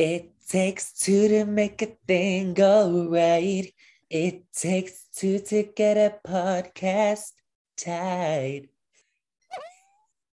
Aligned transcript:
It 0.00 0.32
takes 0.48 0.92
two 0.92 1.28
to 1.28 1.44
make 1.44 1.82
a 1.82 1.92
thing 2.08 2.54
go 2.54 3.06
right. 3.10 3.70
It 4.08 4.50
takes 4.50 5.04
two 5.14 5.40
to 5.40 5.64
get 5.76 5.98
a 5.98 6.16
podcast 6.26 7.32
tied. 7.76 8.68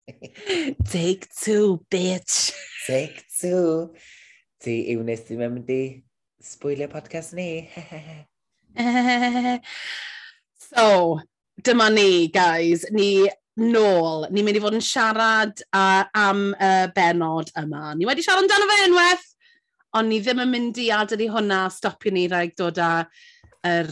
Take 0.85 1.29
two, 1.33 1.87
bitch. 1.89 2.51
Take 2.89 3.23
two. 3.39 3.95
Ti 4.59 4.75
yw 4.97 5.07
nes 5.07 5.31
mynd 5.31 5.71
i 5.71 6.03
sbwylio 6.43 6.91
podcast 6.91 7.39
ni. 7.39 7.71
so, 10.75 11.21
dyma 11.63 11.87
ni, 11.95 12.27
guys. 12.35 12.83
Ni 12.91 13.31
nôl. 13.63 14.27
Ni'n 14.27 14.43
mynd 14.43 14.59
i 14.59 14.65
fod 14.67 14.75
yn 14.75 14.83
siarad 14.83 15.63
uh, 15.71 16.03
am 16.19 16.49
y 16.51 16.73
uh, 16.83 16.89
benod 16.99 17.55
yma. 17.63 17.93
Ni 17.95 18.11
wedi 18.11 18.27
siarad 18.27 18.43
amdano 18.43 18.67
fe 18.67 18.89
unwaith 18.91 19.29
ond 19.99 20.09
ni 20.09 20.21
ddim 20.23 20.41
yn 20.45 20.51
mynd 20.53 20.81
i 20.81 20.89
adael 20.95 21.27
i 21.27 21.29
hwnna 21.33 21.61
stopio 21.73 22.13
ni 22.15 22.25
rhaid 22.31 22.55
dod 22.59 22.81
â 22.81 22.93
yr... 23.69 23.91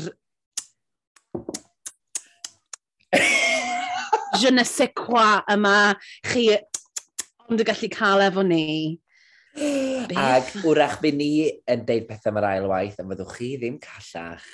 Je 4.41 4.51
ne 4.55 4.65
sais 4.65 4.93
quoi 4.97 5.43
yma 5.53 5.95
chi 6.31 6.47
ond 7.51 7.61
y 7.61 7.67
gallu 7.67 7.89
cael 7.93 8.23
efo 8.29 8.43
ni. 8.47 8.99
Beth? 9.55 10.17
Ac 10.17 10.53
wrach 10.63 11.01
by 11.03 11.11
ni 11.15 11.33
yn 11.71 11.83
deud 11.89 12.07
pethau 12.09 12.35
mae'r 12.35 12.49
ail 12.53 12.69
waith, 12.71 13.01
a 13.03 13.07
fyddwch 13.09 13.35
chi 13.37 13.51
ddim 13.59 13.81
callach. 13.83 14.47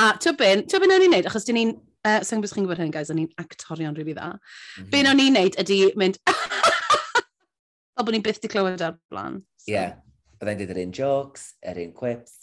A 0.00 0.14
tybyn, 0.20 0.64
tybyn 0.70 0.94
o'n 0.96 1.04
i'n 1.06 1.14
neud, 1.16 1.28
achos 1.28 1.46
dyn 1.48 1.58
ni'n, 1.60 1.74
uh, 2.08 2.18
sy'n 2.26 2.42
bwys 2.42 2.54
chi'n 2.56 2.64
gwybod 2.64 2.80
hyn, 2.82 2.94
guys, 2.94 3.12
o'n 3.12 3.20
i'n 3.22 3.30
actorion 3.42 3.94
rili 3.96 4.14
really 4.14 4.16
dda. 4.16 4.32
Mm 4.32 4.40
-hmm. 4.40 4.90
Be'n 4.94 5.10
o'n 5.12 5.22
i'n 5.26 5.38
neud 5.38 5.60
ydy 5.62 5.78
mynd, 6.00 6.18
fel 7.94 8.08
bod 8.08 8.16
ni'n 8.16 8.24
byth 8.24 8.40
di 8.42 8.52
clywed 8.52 8.84
ar 8.88 8.98
blaen. 9.12 9.42
Ie. 9.44 9.62
So. 9.62 9.72
Yeah. 9.76 9.94
Byddai'n 10.36 10.58
dweud 10.60 10.72
yr 10.74 10.82
un 10.82 10.96
jokes, 10.96 11.44
yr 11.64 11.78
un 11.80 11.92
quips, 11.96 12.34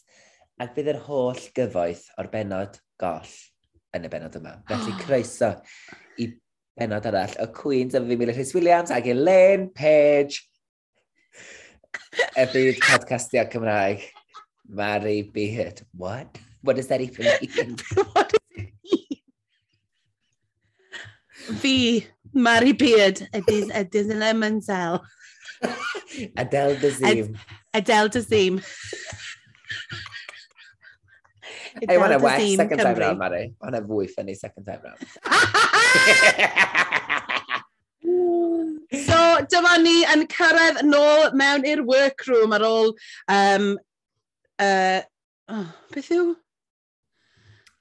ac 0.61 0.73
bydd 0.75 0.93
yr 0.93 1.01
holl 1.07 1.41
gyfoeth 1.57 2.07
o'r 2.21 2.29
benod 2.33 2.79
goll 3.01 3.35
yn 3.93 4.07
y 4.07 4.09
benod 4.09 4.37
yma. 4.39 4.55
Felly 4.69 4.95
croeso 5.03 5.51
i 6.21 6.29
benod 6.79 7.05
arall 7.09 7.35
y 7.41 7.47
Queens 7.53 7.97
of 7.97 8.09
fi 8.09 8.17
Rhys 8.25 8.53
Williams 8.57 8.93
ac 8.93 9.09
Elaine 9.13 9.69
Page. 9.69 10.41
Y 12.37 12.45
byd 12.53 12.81
podcastio 12.81 13.45
Cymraeg. 13.53 14.07
Mary 14.67 15.21
Beard. 15.21 15.81
What? 15.95 16.37
What 16.61 16.77
does 16.77 16.87
that 16.87 17.01
even 17.01 17.25
mean? 17.25 17.75
What 18.13 18.29
does 18.29 18.39
it 18.55 18.69
mean? 18.83 19.19
Fi, 21.59 22.07
Mary 22.33 22.71
Beard, 22.71 23.27
Adele 23.33 24.33
Menzel. 24.33 25.03
Adele 26.37 26.75
Bazim. 26.77 27.35
Ad 27.35 27.62
Adele 27.73 28.09
does 28.09 28.27
ddim. 28.27 28.61
Hey, 31.81 31.97
wna 31.97 32.21
well 32.21 32.55
second 32.55 32.79
Cymru. 32.79 32.83
time 32.83 32.99
round, 32.99 33.19
Mari. 33.19 33.53
Wna 33.65 33.81
fwy 33.87 34.07
ffynnu 34.11 34.35
second 34.37 34.65
time 34.65 34.81
round. 34.85 35.01
so, 39.07 39.17
dyma 39.49 39.73
ni 39.81 39.95
yn 40.13 40.27
cyrraedd 40.35 40.83
nôl 40.85 41.33
mewn 41.39 41.65
i'r 41.71 41.81
workroom 41.87 42.53
ar 42.53 42.65
ôl... 42.67 42.93
Um, 43.31 43.65
uh, 44.61 45.01
oh, 45.49 45.67
beth 45.95 46.11
yw? 46.13 46.35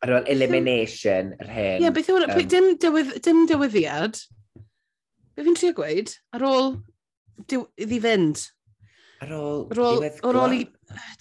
Ar 0.02 0.14
ôl 0.16 0.30
elimination, 0.32 1.34
yr 1.36 1.52
hyn. 1.52 1.76
Ie, 1.76 1.84
yeah, 1.84 1.92
beth 1.92 2.08
yw... 2.08 2.22
Um, 2.24 2.42
dim, 2.54 2.72
dywydd, 2.80 3.12
dim 3.28 3.44
dywyddiad. 3.50 4.24
Be 5.36 5.44
fi'n 5.44 5.60
trio 5.60 5.76
gweud? 5.76 6.16
Ar 6.32 6.48
ôl 6.48 6.74
diw, 7.44 7.68
iddi 7.76 8.00
fynd. 8.08 8.48
Ar 9.22 9.34
ôl... 9.36 9.66
Ar 9.70 9.78
ôl, 9.78 10.06
ar 10.26 10.38
ôl 10.42 10.54
i... 10.56 10.62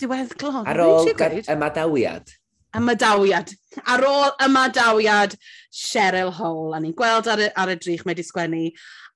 Diwedd 0.02 0.31
glod. 0.41 0.66
Ar 0.66 0.80
ôl 0.81 1.09
ymadawiad. 1.53 2.31
Ymadawiad. 2.77 3.53
Ar 3.85 4.05
ôl 4.07 4.31
ymadawiad 4.41 5.35
Cheryl 5.69 6.31
Hole. 6.34 6.73
A 6.73 6.81
ni'n 6.81 6.95
gweld 6.97 7.29
ar 7.29 7.44
y, 7.45 7.51
ar 7.53 7.73
y 7.73 7.78
drych 7.78 8.01
mae 8.07 8.16
wedi 8.16 8.25
sgwennu. 8.25 8.63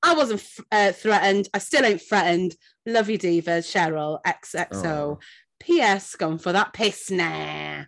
I 0.06 0.14
wasn't 0.14 0.46
uh, 0.70 0.92
threatened. 0.92 1.50
I 1.54 1.64
still 1.64 1.86
ain't 1.86 2.04
threatened. 2.04 2.54
Love 2.86 3.10
you, 3.10 3.18
David. 3.18 3.66
Cheryl. 3.66 4.20
XXO. 4.22 4.86
Oh. 4.86 5.20
P.S. 5.60 6.16
Gone 6.16 6.38
for 6.38 6.54
that 6.54 6.74
piss 6.74 7.10
na. 7.10 7.86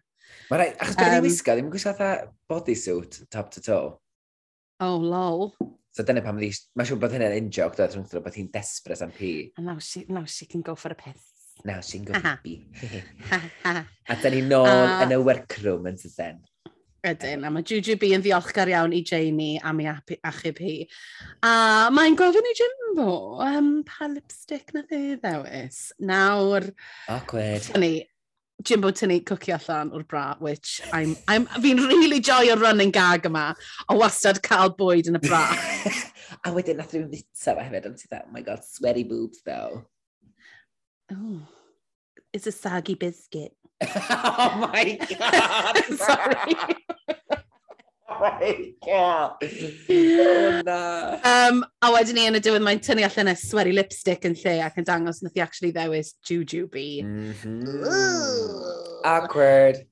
Mae 0.49 0.59
rai, 0.59 0.69
achos 0.79 0.95
um, 0.95 1.03
beth 1.03 1.13
i 1.13 1.23
wisgo, 1.27 1.53
ddim 1.53 1.67
yn 1.67 1.73
gwisgo 1.73 1.91
fatha 1.93 2.29
bodysuit 2.49 3.19
top 3.29 3.51
to 3.53 3.61
toe. 3.61 3.97
Oh, 4.79 4.95
lol. 4.95 5.51
So 5.97 6.03
dyna 6.05 6.21
pam 6.21 6.37
ddi... 6.37 6.51
Mae'n 6.77 6.85
siŵr 6.85 6.99
bod 7.01 7.13
hynny'n 7.15 7.35
in-joke, 7.39 7.73
dod 7.79 7.95
rhwngtho 7.95 8.19
bod 8.21 8.35
hi'n 8.37 8.51
desperate 8.53 9.01
am 9.01 9.13
pi. 9.15 9.31
And 9.57 9.65
now 9.65 9.79
she, 9.81 10.03
now 10.05 10.27
she 10.29 10.45
can 10.45 10.61
go 10.61 10.75
for 10.77 10.93
a 10.93 10.97
piss. 10.99 11.23
Now 11.65 11.79
she 11.81 11.97
can 11.97 12.05
go 12.05 12.19
for 12.19 12.35
a 12.35 12.39
pee. 12.43 12.67
a 13.65 14.17
da 14.21 14.29
ni 14.29 14.43
nôl 14.45 14.69
uh, 14.69 14.99
yn 15.01 15.15
y 15.15 15.17
workroom 15.17 15.89
yn 15.89 15.97
sydyn. 15.97 16.37
Ydyn, 17.07 17.47
a 17.47 17.49
mae 17.53 17.65
Juju 17.65 17.95
B 17.97 18.11
yn 18.13 18.21
ddiolchgar 18.21 18.69
iawn 18.69 18.93
i 18.93 19.01
Jamie 19.09 19.57
am 19.65 19.81
ei 19.81 19.89
achub 19.89 20.61
hi. 20.61 20.75
A 21.41 21.55
mae'n 21.97 22.19
gofyn 22.19 22.51
i 22.51 22.53
Jimbo 22.61 23.09
um, 23.47 23.71
pa 23.87 24.11
lipstick 24.11 24.75
na 24.77 24.85
ddi 24.85 25.15
e 25.15 25.17
ddewis. 25.23 25.81
Nawr... 25.97 26.69
Awkward. 27.09 27.65
Funny. 27.71 28.05
Jimbo 28.63 28.89
Tynnu 28.91 29.19
cwci 29.27 29.53
allan 29.53 29.91
o'r 29.93 30.03
bra, 30.09 30.35
which 30.39 30.81
I'm, 30.91 31.15
I'm, 31.27 31.45
fi'n 31.61 31.77
really 31.87 32.19
joio 32.19 32.55
running 32.59 32.91
gag 32.91 33.27
yma, 33.29 33.51
o 33.89 33.97
wastad 33.99 34.41
cael 34.45 34.73
bwyd 34.79 35.11
yn 35.11 35.19
y 35.19 35.21
bra. 35.27 35.43
a 36.45 36.53
wedyn 36.55 36.81
nath 36.81 36.95
rhywun 36.95 37.11
fita 37.13 37.53
fe 37.53 37.67
hefyd, 37.67 37.85
ond 37.91 38.01
ti 38.01 38.09
dda, 38.09 38.23
oh 38.25 38.33
my 38.33 38.41
god, 38.41 38.65
sweaty 38.65 39.05
boobs 39.07 39.43
though. 39.45 39.85
Oh, 41.13 41.41
it's 42.33 42.47
a 42.47 42.51
soggy 42.51 42.95
biscuit. 42.95 43.53
oh 43.81 44.69
my 44.73 44.97
god! 45.13 45.83
Sorry. 46.01 47.45
God. 48.07 49.35
Oh, 49.43 50.61
na. 50.65 51.19
Um, 51.23 51.65
a 51.81 51.91
wedyn 51.91 52.15
ni 52.15 52.23
yn 52.29 52.39
y 52.39 52.41
diwedd 52.43 52.63
mae'n 52.63 52.79
tynnu 52.83 53.03
allan 53.05 53.33
y 53.33 53.35
sweaty 53.37 53.73
lipstick 53.75 54.23
yn 54.27 54.35
lle 54.39 54.53
ac 54.63 54.79
yn 54.79 54.87
dangos 54.87 55.19
nath 55.23 55.35
i 55.35 55.43
actually 55.43 55.73
ddewis 55.75 56.13
Jujubee. 56.27 57.03
Mm 57.03 57.33
-hmm. 57.41 59.03
Awkward. 59.05 59.83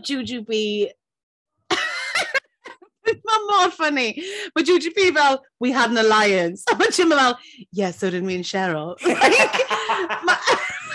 Jujubee 0.00 0.88
Mae 3.28 3.44
mor 3.48 3.70
ffynnu. 3.72 4.08
Mae 4.56 4.64
Juju 4.64 4.92
B 4.96 5.10
fel, 5.12 5.42
we 5.60 5.70
had 5.72 5.90
an 5.90 5.98
alliance. 5.98 6.64
A 6.72 6.76
mae 6.76 6.90
Jim 6.90 7.10
fel, 7.10 7.38
yeah, 7.72 7.90
so 7.90 8.10
did 8.10 8.24
me 8.24 8.36
and 8.36 8.44
Cheryl. 8.44 8.96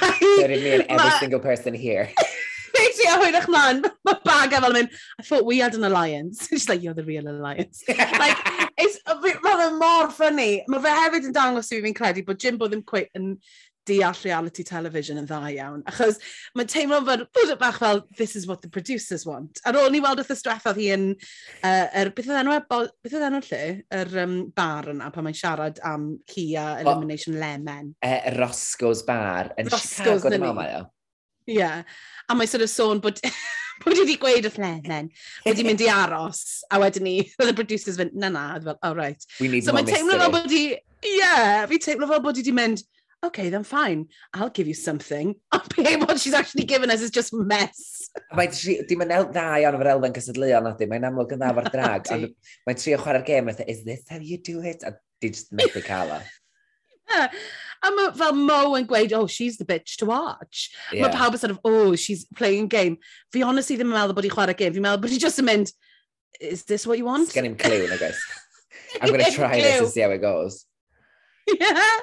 Like, 0.03 0.19
so 0.19 0.47
did 0.47 0.63
me 0.63 0.73
and 0.73 0.85
every 0.89 1.11
single 1.19 1.39
person 1.39 1.73
here 1.73 2.09
a 3.13 3.19
hwyrach 3.21 3.49
man, 3.51 3.83
mae 4.07 4.21
baga 4.25 4.59
e 4.59 4.63
fel 4.65 4.77
mynd, 4.77 4.95
I 5.19 5.27
thought 5.27 5.45
we 5.49 5.59
had 5.59 5.75
an 5.75 5.83
alliance. 5.89 6.47
She's 6.49 6.69
like, 6.69 6.83
you're 6.83 6.93
the 6.93 7.03
real 7.03 7.29
alliance. 7.29 7.83
like, 7.89 8.37
it's, 8.77 8.99
mae 9.07 9.35
fe 9.43 9.69
mor 9.79 10.09
ffynnu. 10.13 10.49
Mae 10.71 10.87
fe 10.87 10.95
hefyd 11.01 11.29
yn 11.29 11.37
dangos 11.37 11.71
i 11.73 11.83
fi'n 11.83 11.97
credu 11.97 12.25
bod 12.27 12.41
Jimbo 12.41 12.69
ddim 12.69 12.83
quite 12.85 13.13
yn 13.19 13.37
deall 13.87 14.15
reality 14.23 14.63
television 14.63 15.19
yn 15.19 15.27
dda 15.27 15.39
iawn. 15.51 15.83
Achos 15.89 16.19
mae 16.57 16.67
teimlo 16.69 17.01
fel, 17.07 17.25
bod 17.35 17.51
y 17.51 17.57
bach 17.59 17.79
fel, 17.81 18.01
this 18.17 18.35
is 18.39 18.47
what 18.47 18.61
the 18.61 18.69
producers 18.71 19.25
want. 19.27 19.59
Ar 19.67 19.77
ôl 19.79 19.91
ni 19.91 20.01
weld 20.03 20.21
wrth 20.21 20.33
y 20.33 20.37
straffodd 20.39 20.79
hi 20.79 20.89
yn, 20.95 21.09
uh, 21.61 21.87
er, 21.91 22.13
beth 22.15 22.29
oedd 22.31 22.41
enw, 22.43 22.57
beth 22.69 23.17
oedd 23.17 23.27
enw 23.29 23.43
lle, 23.49 23.61
yr 23.99 24.17
um, 24.23 24.37
bar 24.55 24.91
yna, 24.93 25.11
pan 25.13 25.27
mae'n 25.27 25.39
siarad 25.39 25.83
am 25.87 26.13
hi 26.33 26.47
Elimination 26.55 27.37
o, 27.37 27.43
Lemon. 27.43 27.93
Uh, 28.05 28.19
Roscoe's 28.39 29.03
Bar, 29.07 29.53
yn 29.59 29.71
Roscoe's 29.71 30.23
Chicago, 30.23 30.33
dim 30.33 30.47
ond 30.51 30.61
mae 30.61 30.77
o. 30.79 30.83
Yeah. 31.47 31.83
A 32.29 32.35
mae 32.35 32.47
sort 32.47 32.63
of 32.63 32.71
sôn 32.71 33.01
bod, 33.03 33.19
bod 33.83 33.99
wedi 33.99 34.17
gweud 34.21 34.47
wrth 34.47 34.59
Lennon, 34.61 35.09
wedi 35.47 35.65
mynd 35.67 35.83
i 35.83 35.89
aros, 35.91 36.63
a 36.71 36.79
wedyn 36.81 37.07
ni, 37.07 37.17
oedd 37.39 37.53
y 37.53 37.57
producers 37.57 37.99
fynd, 37.99 38.15
na 38.17 38.31
na, 38.33 38.47
oedd 38.57 38.67
fel, 38.69 38.79
oh 38.81 38.95
right. 38.97 39.29
We 39.39 39.51
need 39.51 39.65
so 39.65 39.73
more 39.73 39.83
mystery. 39.83 39.99
So 39.99 40.07
mae'n 40.07 40.17
teimlo 40.17 40.19
fel 40.23 40.35
bod 40.37 40.57
i, 40.57 40.65
yeah, 41.19 41.63
fi 41.69 41.79
teimlo 41.83 42.09
fel 42.11 42.23
bod 42.23 42.39
i 42.39 42.43
wedi 42.43 42.55
mynd, 42.55 42.83
okay, 43.23 43.49
then 43.49 43.63
fine, 43.63 44.07
I'll 44.33 44.49
give 44.49 44.67
you 44.67 44.73
something. 44.73 45.35
Ond 45.53 46.07
what 46.07 46.19
she's 46.19 46.33
actually 46.33 46.65
given 46.65 46.91
us 46.91 47.01
is 47.01 47.11
just 47.11 47.33
mess. 47.33 48.09
Mae 48.35 48.51
di 48.51 48.97
mae'n 48.99 49.15
el, 49.15 49.27
dda 49.31 49.47
iawn 49.63 49.79
o'r 49.79 49.91
elfen 49.95 50.15
cysadleuol 50.15 50.67
nadi, 50.67 50.87
mae'n 50.91 51.07
amlwg 51.09 51.33
yn 51.35 51.41
dda 51.41 51.51
efo'r 51.53 51.71
drag, 51.73 52.13
ond 52.13 52.29
mae'n 52.67 52.79
trio 52.79 52.99
chwarae'r 53.01 53.25
gêm, 53.27 53.51
is 53.65 53.83
this 53.87 54.05
how 54.11 54.19
you 54.21 54.37
do 54.37 54.61
it? 54.61 54.83
A 54.85 54.93
di 55.23 55.31
just 55.33 55.53
methu 55.55 55.81
cael 55.83 56.17
o. 56.19 56.19
E 56.19 56.42
yeah. 57.13 57.29
A 57.83 57.89
mae 57.91 58.13
fel 58.15 58.37
Mo 58.39 58.77
yn 58.77 58.85
gweud, 58.87 59.11
oh, 59.17 59.25
she's 59.27 59.57
the 59.59 59.65
bitch 59.67 59.97
to 59.99 60.05
watch. 60.07 60.69
Yeah. 60.93 61.03
Mae 61.03 61.17
pawb 61.17 61.35
yn 61.35 61.41
sort 61.41 61.51
of, 61.51 61.59
oh, 61.67 61.97
she's 61.99 62.23
playing 62.39 62.69
game. 62.71 62.95
Fi 63.35 63.43
honestly 63.43 63.75
ddim 63.75 63.91
yn 63.91 63.97
meddwl 63.97 64.15
bod 64.15 64.23
hi'n 64.23 64.31
chwarae 64.31 64.55
game. 64.55 64.71
Fi'n 64.71 64.85
meddwl 64.85 65.01
bod 65.03 65.11
hi 65.11 65.19
just 65.19 65.41
yn 65.43 65.49
mynd, 65.49 65.73
is 66.39 66.63
this 66.63 66.87
what 66.87 66.97
you 66.97 67.09
want? 67.09 67.27
Sgen 67.33 67.49
i'n 67.49 67.59
clue, 67.59 67.83
I 67.91 67.99
guess. 67.99 68.23
I'm 69.01 69.11
going 69.11 69.25
to 69.25 69.35
try 69.35 69.59
this 69.59 69.81
and 69.81 69.91
see 69.91 69.99
how 69.99 70.15
it 70.15 70.23
goes. 70.23 70.63
Yeah. 71.59 71.99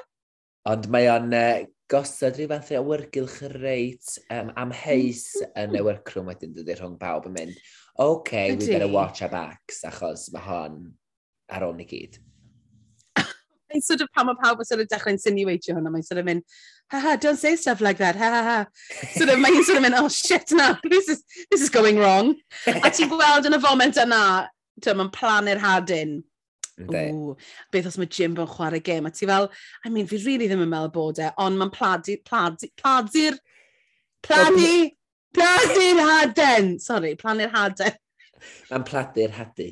Ond 0.69 0.85
mae 0.93 1.09
o'n 1.09 1.33
uh, 1.33 1.63
gosod 1.89 2.37
rhyw 2.37 2.51
fath 2.51 2.69
o 2.77 2.85
wyrgylch 2.85 3.39
reit 3.57 4.17
um, 4.29 4.51
amheus 4.61 5.31
yn 5.41 5.71
y 5.73 5.79
mm-hmm. 5.79 5.87
workroom 5.87 6.29
wedyn 6.29 6.53
dydy 6.53 6.77
rhwng 6.77 6.99
pawb 7.01 7.25
yn 7.31 7.39
mynd, 7.39 7.61
OK, 8.05 8.51
we 8.53 8.67
better 8.67 8.91
watch 8.91 9.25
our 9.25 9.33
backs, 9.33 9.81
achos 9.89 10.29
mae 10.35 10.45
hon 10.45 10.83
ar 11.49 11.65
ôl 11.65 11.73
ni 11.79 11.89
gyd. 11.89 12.21
Mae'n 13.71 13.83
sort 13.85 14.01
of 14.03 14.09
pan 14.11 14.27
mae 14.27 14.39
pawb 14.39 14.59
yn 14.59 14.67
sort 14.67 14.81
of 14.83 14.89
dechrau 14.91 15.13
insinuatio 15.15 15.75
hwnna, 15.77 15.91
mae'n 15.93 16.03
sort 16.03 16.19
of 16.19 16.27
mynd, 16.27 16.43
ha 16.91 16.99
ha, 16.99 17.15
don't 17.15 17.39
say 17.39 17.55
stuff 17.55 17.81
like 17.81 17.97
that, 18.03 18.17
ha 18.19 18.31
ha 18.33 18.41
ha. 18.43 18.57
Sort 19.15 19.31
of, 19.31 19.39
mae'n 19.39 19.63
sort 19.63 19.79
of 19.79 19.85
mynd, 19.85 19.95
oh 19.99 20.09
shit 20.11 20.51
now, 20.51 20.77
this 20.83 21.07
is, 21.07 21.23
this 21.49 21.61
is 21.61 21.69
going 21.69 21.99
wrong. 21.99 22.35
A 22.67 22.91
ti'n 22.91 23.11
gweld 23.11 23.47
yn 23.47 23.55
y 23.55 23.61
foment 23.63 24.01
yna, 24.01 24.21
ti'n 24.83 24.99
mae'n 24.99 25.13
planu'r 25.15 25.63
hadyn. 25.63 26.19
Ww, 26.81 27.35
beth 27.71 27.89
os 27.91 27.97
mae 28.01 28.09
Jim 28.11 28.35
yn 28.35 28.49
chwarae 28.49 28.81
gêm, 28.83 29.07
a 29.07 29.11
ti 29.13 29.27
fel, 29.29 29.49
I 29.85 29.91
mean, 29.93 30.07
fi 30.09 30.19
really 30.25 30.47
ddim 30.49 30.63
yn 30.65 30.71
meddwl 30.71 30.93
bod 30.95 31.21
e, 31.21 31.29
ond 31.43 31.59
mae'n 31.59 31.73
pladu, 31.75 32.17
pladu, 32.27 32.71
pladu'r, 32.81 33.37
planu, 34.25 34.71
pladu'r 35.37 36.01
haden, 36.09 36.73
sorry, 36.81 37.13
planu'r 37.19 37.53
haden. 37.53 37.99
Mae'n 38.71 38.87
pladu'r 38.87 39.35
hadu. 39.37 39.71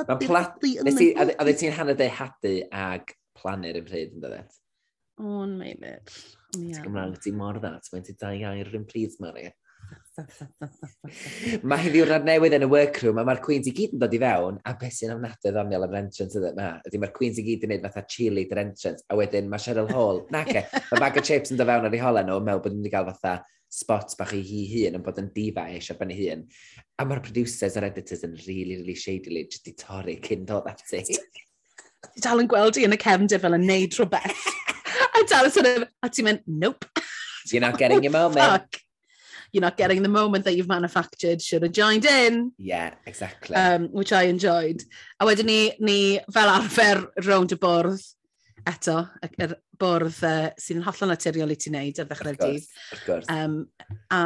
Mae'n 0.00 0.22
plat... 0.24 0.58
A 0.58 1.44
dde 1.44 1.56
ti'n 1.60 1.74
hanner 1.76 1.98
dehadu 1.98 2.54
ag 2.72 3.14
planu'r 3.38 3.80
un 3.82 3.88
pryd 3.88 4.14
yn 4.16 4.22
dyddet? 4.24 4.60
O, 5.20 5.42
yn 5.44 5.58
mei 5.60 5.74
bit. 5.80 6.14
Ti'n 6.52 6.84
Gymraeg 6.84 7.18
ti 7.22 7.32
mor 7.36 7.60
dda, 7.60 7.76
ti'n 7.82 7.98
mynd 7.98 8.12
i 8.12 8.16
da 8.20 8.32
iawn 8.36 8.62
yr 8.62 8.78
un 8.78 8.88
pryd, 8.88 9.18
Mari. 9.24 9.50
mae 11.68 11.80
hi 11.80 11.90
ddiwrnod 11.92 12.26
newydd 12.26 12.56
yn 12.58 12.66
y 12.66 12.68
workroom 12.68 13.20
a 13.20 13.24
mae'r 13.26 13.40
Queens 13.44 13.68
i 13.70 13.72
gyd 13.76 13.94
yn 13.96 14.02
dod 14.02 14.14
i 14.16 14.20
fewn 14.20 14.58
a 14.68 14.74
beth 14.80 14.96
sy'n 14.98 15.14
ofnadau 15.14 15.54
ddoniol 15.54 15.86
am 15.86 15.94
yr 15.94 16.00
entrance 16.02 16.36
ydy 16.38 16.50
yma 16.50 16.66
ydy 16.88 17.00
mae'r 17.00 17.14
Queens 17.16 17.40
i 17.40 17.44
gyd 17.46 17.64
yn 17.64 17.72
gwneud 17.72 17.86
fatha 17.86 18.04
chili 18.14 18.44
dy'r 18.50 18.60
entrance 18.62 19.06
a 19.08 19.18
wedyn 19.18 19.48
mae 19.52 19.64
Cheryl 19.64 19.88
Hall 19.92 20.20
nace 20.34 20.66
mae 20.90 21.00
bag 21.00 21.16
o 21.16 21.24
chips 21.24 21.54
yn 21.54 21.60
dod 21.60 21.70
fewn 21.72 21.88
ar 21.88 21.96
ei 21.96 22.02
holen 22.04 22.28
nhw 22.28 22.38
mewn 22.44 22.62
bod 22.64 22.76
nhw'n 22.76 22.92
cael 22.92 23.08
fatha 23.08 23.34
spots 23.72 24.18
bach 24.18 24.34
i 24.36 24.42
hi 24.44 24.62
hun 24.72 24.98
yn 24.98 25.04
bod 25.04 25.20
yn 25.22 25.30
difa 25.32 25.64
eisiau 25.72 25.96
ben 26.00 26.12
ei 26.12 26.26
hun. 26.26 26.44
A 27.00 27.06
mae'r 27.08 27.22
producers 27.24 27.78
a'r 27.78 27.88
editors 27.88 28.24
yn 28.26 28.36
really, 28.44 28.76
really 28.82 28.96
shady 28.98 29.32
li, 29.32 29.46
jyst 29.48 29.70
i 29.70 29.74
torri 29.80 30.18
cyn 30.24 30.44
dod 30.48 30.68
at 30.68 30.84
ei. 30.92 31.16
Ti 32.02 32.24
dal 32.24 32.42
yn 32.42 32.50
gweld 32.50 32.76
i 32.76 32.84
yn 32.84 32.96
y 32.96 33.00
cefndir 33.00 33.40
fel 33.40 33.56
yn 33.56 33.66
neud 33.68 33.96
rhywbeth. 33.96 34.46
a 35.16 35.24
dal 35.30 35.48
yn 35.48 35.56
sort 35.56 35.70
of, 35.70 35.88
a 36.04 36.12
ti'n 36.12 36.28
mynd, 36.28 36.46
nope. 36.46 36.88
You're 37.50 37.64
not 37.64 37.78
getting 37.78 38.04
your 38.04 38.12
moment. 38.20 38.40
Fuck. 38.40 38.80
You're 39.52 39.62
not 39.62 39.76
getting 39.76 40.02
the 40.02 40.08
moment 40.08 40.44
that 40.44 40.56
you've 40.56 40.68
manufactured. 40.68 41.42
Should 41.42 41.62
have 41.62 41.72
joined 41.72 42.06
in. 42.06 42.52
Yeah, 42.56 42.94
exactly. 43.04 43.54
Um, 43.54 43.88
which 43.92 44.12
I 44.12 44.24
enjoyed. 44.24 44.82
A 45.20 45.26
wedyn 45.26 45.48
ni, 45.48 45.60
ni 45.78 46.20
fel 46.32 46.48
arfer 46.48 47.06
rownd 47.26 47.52
y 47.52 47.60
bwrdd 47.60 48.00
eto, 48.68 48.96
y, 49.22 49.48
bwrdd 49.82 50.22
uh, 50.28 50.46
sy'n 50.62 50.84
hollol 50.86 51.12
naturiol 51.12 51.52
i 51.52 51.58
ti 51.58 51.72
wneud 51.72 52.00
ar 52.00 52.08
ddechrau'r 52.08 52.38
dydd. 52.38 53.26
Um, 53.32 53.58
a 54.14 54.22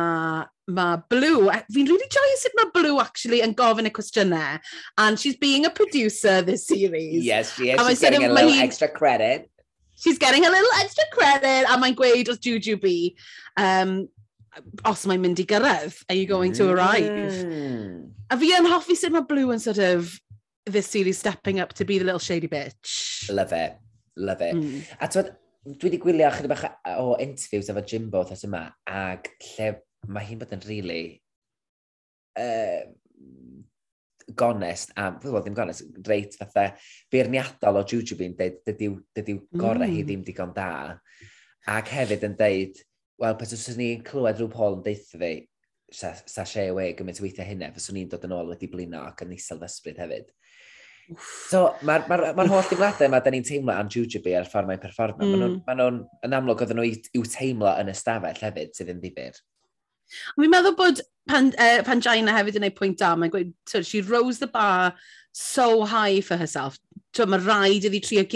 mae 0.67 1.03
Blue, 1.11 1.51
fi'n 1.73 1.89
really 1.89 2.09
joio 2.13 2.39
sut 2.43 2.57
mae 2.59 2.73
Blue 2.75 3.01
actually 3.03 3.43
yn 3.45 3.55
gofyn 3.59 3.89
y 3.89 3.93
cwestiynau. 3.97 4.61
And 4.99 5.19
she's 5.21 5.39
being 5.41 5.67
a 5.67 5.71
producer 5.71 6.43
this 6.43 6.67
series. 6.67 7.25
Yes, 7.25 7.55
she 7.55 7.71
is. 7.71 7.81
She's 7.87 8.01
getting 8.01 8.25
a 8.25 8.33
little 8.33 8.53
extra 8.61 8.89
credit. 8.89 9.51
She's 9.97 10.19
getting 10.19 10.45
a 10.45 10.51
little 10.51 10.75
extra 10.81 11.05
credit. 11.13 11.71
A 11.71 11.79
mae'n 11.81 11.97
gweud 11.97 12.29
oedd 12.29 12.43
Juju 12.45 12.77
B, 12.83 13.17
um, 13.57 14.03
os 14.85 15.07
mae'n 15.09 15.23
mynd 15.23 15.41
i 15.41 15.47
gyrraedd, 15.49 15.97
are 16.11 16.19
you 16.19 16.27
going 16.29 16.53
to 16.59 16.69
arrive? 16.73 17.33
Mm. 17.47 18.13
A 18.31 18.37
fi 18.37 18.53
yn 18.59 18.69
hoffi 18.69 18.97
sut 18.99 19.15
mae 19.15 19.25
Blue 19.29 19.55
yn 19.55 19.63
sort 19.63 19.81
of 19.81 20.13
this 20.67 20.89
series 20.91 21.19
stepping 21.19 21.61
up 21.61 21.73
to 21.75 21.85
be 21.85 21.99
the 21.99 22.05
little 22.05 22.21
shady 22.21 22.49
bitch. 22.49 23.31
Love 23.31 23.53
it. 23.53 23.77
Love 24.17 24.43
it. 24.43 24.55
Mm. 24.55 24.83
A 25.01 25.09
twyd, 25.09 25.35
dwi 25.67 25.89
wedi 25.89 25.99
gwylio 26.03 26.31
chydig 26.31 26.53
bach 26.53 26.67
o 27.03 27.17
interviews 27.23 27.71
efo 27.73 27.83
Jimbo 27.91 28.23
thos 28.27 28.45
yma, 28.47 28.69
ac 28.87 29.33
lle 29.49 29.73
mae 30.07 30.29
hi'n 30.29 30.39
bod 30.39 30.53
yn 30.55 30.63
really 30.69 31.01
uh, 32.39 32.85
gonest, 34.39 34.93
a 34.99 35.09
wel 35.23 35.43
ddim 35.43 35.57
gonest, 35.57 35.87
reit 36.07 36.37
fatha 36.39 36.69
beirniadol 37.13 37.81
o 37.81 37.85
Juju 37.87 38.19
fi'n 38.19 38.37
dweud, 38.39 38.61
dydyw, 38.67 38.95
dydyw 39.17 39.43
gorau 39.59 39.87
mm. 39.87 39.97
hi 39.97 40.07
ddim 40.07 40.23
digon 40.27 40.55
da. 40.55 40.71
Ac 41.71 41.91
hefyd 41.95 42.27
yn 42.29 42.39
dweud, 42.39 42.81
wel, 43.23 43.37
peth 43.39 43.55
os 43.57 43.69
ni'n 43.79 44.07
clywed 44.07 44.39
rhyw 44.39 44.51
Paul 44.53 44.79
yn 44.79 44.87
deitha 44.87 45.19
fi, 45.23 45.33
sa, 45.93 46.13
sa 46.27 46.45
she 46.47 46.69
we 46.75 46.93
gymaint 46.99 47.23
o 47.23 47.27
weithiau 47.27 47.49
hynny, 47.49 47.71
fyswn 47.75 47.99
ni'n 47.99 48.11
dod 48.13 48.27
yn 48.27 48.35
ôl 48.37 48.55
wedi 48.55 48.71
blino 48.71 49.03
ac 49.07 49.27
yn 49.27 49.35
isel 49.35 49.63
ddysbryd 49.63 50.03
hefyd. 50.03 50.31
So, 51.15 51.69
mae'r 51.87 52.07
ma 52.11 52.17
ma, 52.19 52.33
ma 52.35 52.47
holl 52.51 52.67
dimladau 52.71 53.07
yma, 53.07 53.21
da 53.23 53.31
ni'n 53.31 53.45
teimlo 53.47 53.75
am 53.75 53.91
Jujubi 53.93 54.35
a'r 54.35 54.49
ffordd 54.51 54.71
mae'n 54.71 54.81
perfformio. 54.83 55.29
Mm. 55.29 55.37
Maen 55.37 55.43
nhw'n, 55.43 55.61
ma 55.69 55.77
nhw, 55.79 55.91
yn 56.27 56.39
amlwg, 56.39 56.65
oedden 56.65 56.81
nhw 56.81 56.87
i'w 56.89 57.29
teimlo 57.31 57.75
yn 57.83 57.93
ystafell 57.93 58.41
hefyd, 58.43 58.73
sydd 58.75 58.91
yn 58.95 59.03
ddifur. 59.03 59.39
Fi'n 60.35 60.51
meddwl 60.51 60.75
bod 60.79 61.03
pan, 61.31 61.53
uh, 61.63 61.79
pan 61.87 62.03
hefyd 62.03 62.59
yn 62.59 62.69
ei 62.69 62.75
pwynt 62.75 62.99
da, 63.03 63.15
mae'n 63.15 63.33
gweud, 63.35 63.55
so, 63.71 63.83
she 63.83 64.03
rose 64.03 64.43
the 64.43 64.51
bar 64.51 64.95
so 65.33 65.85
high 65.85 66.21
for 66.21 66.37
herself. 66.37 66.79
So, 67.15 67.27
Mae 67.27 67.41
rhaid 67.41 67.87
iddi 67.87 68.03
trio... 68.03 68.27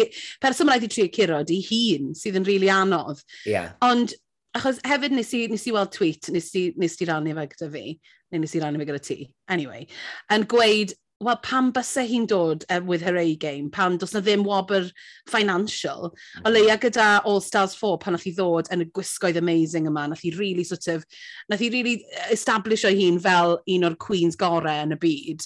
Person 0.41 0.67
mae 0.67 0.79
rhaid 0.79 0.87
i 0.87 0.95
trio 0.95 1.11
curo 1.13 1.43
di 1.45 1.61
hun, 1.67 2.15
sydd 2.15 2.39
yn 2.39 2.47
rili 2.47 2.67
really 2.67 2.75
anodd. 2.75 3.23
Yeah. 3.49 3.75
Ond 3.85 4.15
achos 4.57 4.81
hefyd 4.87 5.15
nes 5.15 5.35
i, 5.35 5.45
nes 5.51 5.67
i 5.67 5.75
weld 5.75 5.93
tweet, 5.95 6.31
nes 6.35 6.49
i, 6.59 6.71
nes 6.81 6.97
i 7.01 7.11
rannu 7.11 7.35
fe 7.37 7.47
gyda 7.53 7.71
fi, 7.75 7.85
neu 8.31 8.43
nes 8.43 8.55
i 8.55 8.63
rannu 8.63 8.81
fe 8.81 8.89
gyda 8.89 9.03
ti, 9.05 9.19
anyway, 9.53 9.87
yn 10.35 10.47
gweud 10.51 10.95
well, 11.21 11.37
pam 11.37 11.71
bysau 11.73 12.07
hi'n 12.09 12.27
dod 12.27 12.65
uh, 12.71 12.81
with 12.83 13.03
her 13.03 13.17
A-game, 13.17 13.71
pam 13.71 13.99
dos 13.99 14.15
na 14.15 14.21
ddim 14.21 14.45
wobr 14.45 14.91
financial, 15.29 16.17
hmm. 16.37 16.47
o 16.47 16.51
leia 16.51 16.79
gyda 16.81 17.21
All 17.25 17.41
Stars 17.45 17.75
4 17.75 17.99
pan 18.01 18.13
nath 18.17 18.27
i 18.27 18.33
ddod 18.37 18.71
yn 18.73 18.83
y 18.87 18.89
gwisgoedd 18.97 19.41
amazing 19.41 19.87
yma, 19.91 20.07
nath 20.09 20.25
i 20.25 20.33
really 20.39 20.65
sort 20.65 20.89
of, 20.89 21.05
nath 21.53 21.61
i 21.61 21.69
really 21.75 22.07
e, 22.07 22.09
establish 22.37 22.85
o'i 22.89 22.97
hun 23.03 23.21
fel 23.21 23.59
un 23.69 23.85
o'r 23.91 23.99
queens 24.01 24.37
gorau 24.41 24.87
yn 24.87 24.97
y 24.97 24.99
byd. 25.03 25.41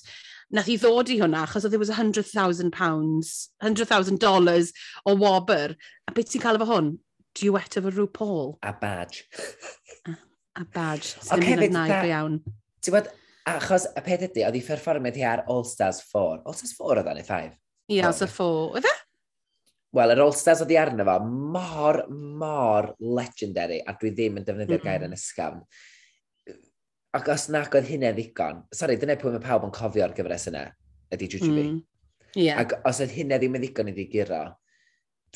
Nath 0.55 0.71
i 0.71 0.79
ddod 0.79 1.11
i 1.11 1.19
hwnna, 1.19 1.43
achos 1.49 1.67
oedd 1.67 1.75
it 1.75 1.83
was 1.83 1.91
£100,000, 1.91 2.71
$100,000 2.71 4.71
o 5.11 5.13
wobr. 5.19 5.75
A 6.07 6.15
beth 6.15 6.31
ti'n 6.31 6.45
cael 6.45 6.61
efo 6.61 6.71
hwn? 6.71 6.95
Duet 7.35 7.75
efo 7.81 7.91
RuPaul. 7.91 8.55
A 8.63 8.71
badge. 8.79 9.27
a, 10.07 10.15
a 10.63 10.65
badge. 10.71 11.19
Sy'n 11.19 11.43
mynd 11.43 11.67
yn 11.67 11.75
naif 11.81 11.99
iawn. 12.13 12.39
Ti'n 12.85 12.95
Achos 13.45 13.85
y 13.93 14.01
peth 14.05 14.23
ydy, 14.31 14.45
oedd 14.47 14.57
hi 14.57 14.63
fferfformiad 14.65 15.19
hi 15.21 15.25
ar 15.29 15.43
All 15.53 15.67
Stars 15.69 16.01
4. 16.09 16.43
All 16.49 16.57
Stars 16.57 16.73
4 16.79 17.03
oedd 17.03 17.11
o'n 17.13 17.19
ei 17.21 17.27
5? 17.29 17.57
Ie, 17.93 17.99
All 18.01 18.15
Stars 18.17 18.33
4. 18.39 18.47
Oedd 18.79 18.89
e? 18.89 18.93
Wel, 19.95 20.13
yr 20.15 20.23
All 20.25 20.33
Stars 20.35 20.63
oedd 20.65 20.73
hi 20.73 20.79
arno 20.81 21.05
fo 21.07 21.17
mor, 21.29 22.01
mor 22.41 22.89
legendary, 23.05 23.83
a 23.85 23.93
dwi 24.01 24.15
ddim 24.15 24.41
yn 24.41 24.47
defnyddio'r 24.47 24.81
mm. 24.81 24.87
gair 24.89 25.05
yn 25.07 25.17
ysgafn. 25.19 25.61
Ac 27.15 27.29
os 27.35 27.45
nac 27.53 27.77
oedd 27.77 27.91
hynny 27.93 28.15
ddigon, 28.17 28.65
sori, 28.75 28.97
dyna 28.99 29.19
pwy 29.21 29.35
mae 29.37 29.45
pawb 29.45 29.69
yn 29.69 29.77
cofio'r 29.77 30.17
gyfres 30.17 30.49
yna, 30.51 30.65
ydy 31.15 31.29
Jujubi. 31.37 31.67
Mm. 31.69 31.79
Yeah. 32.41 32.65
Ac 32.65 32.79
os 32.89 33.05
oedd 33.05 33.13
hynny 33.15 33.37
ddim 33.39 33.61
yn 33.61 33.67
ddigon 33.67 33.93
i 33.93 33.95
ddigiro, 33.95 34.41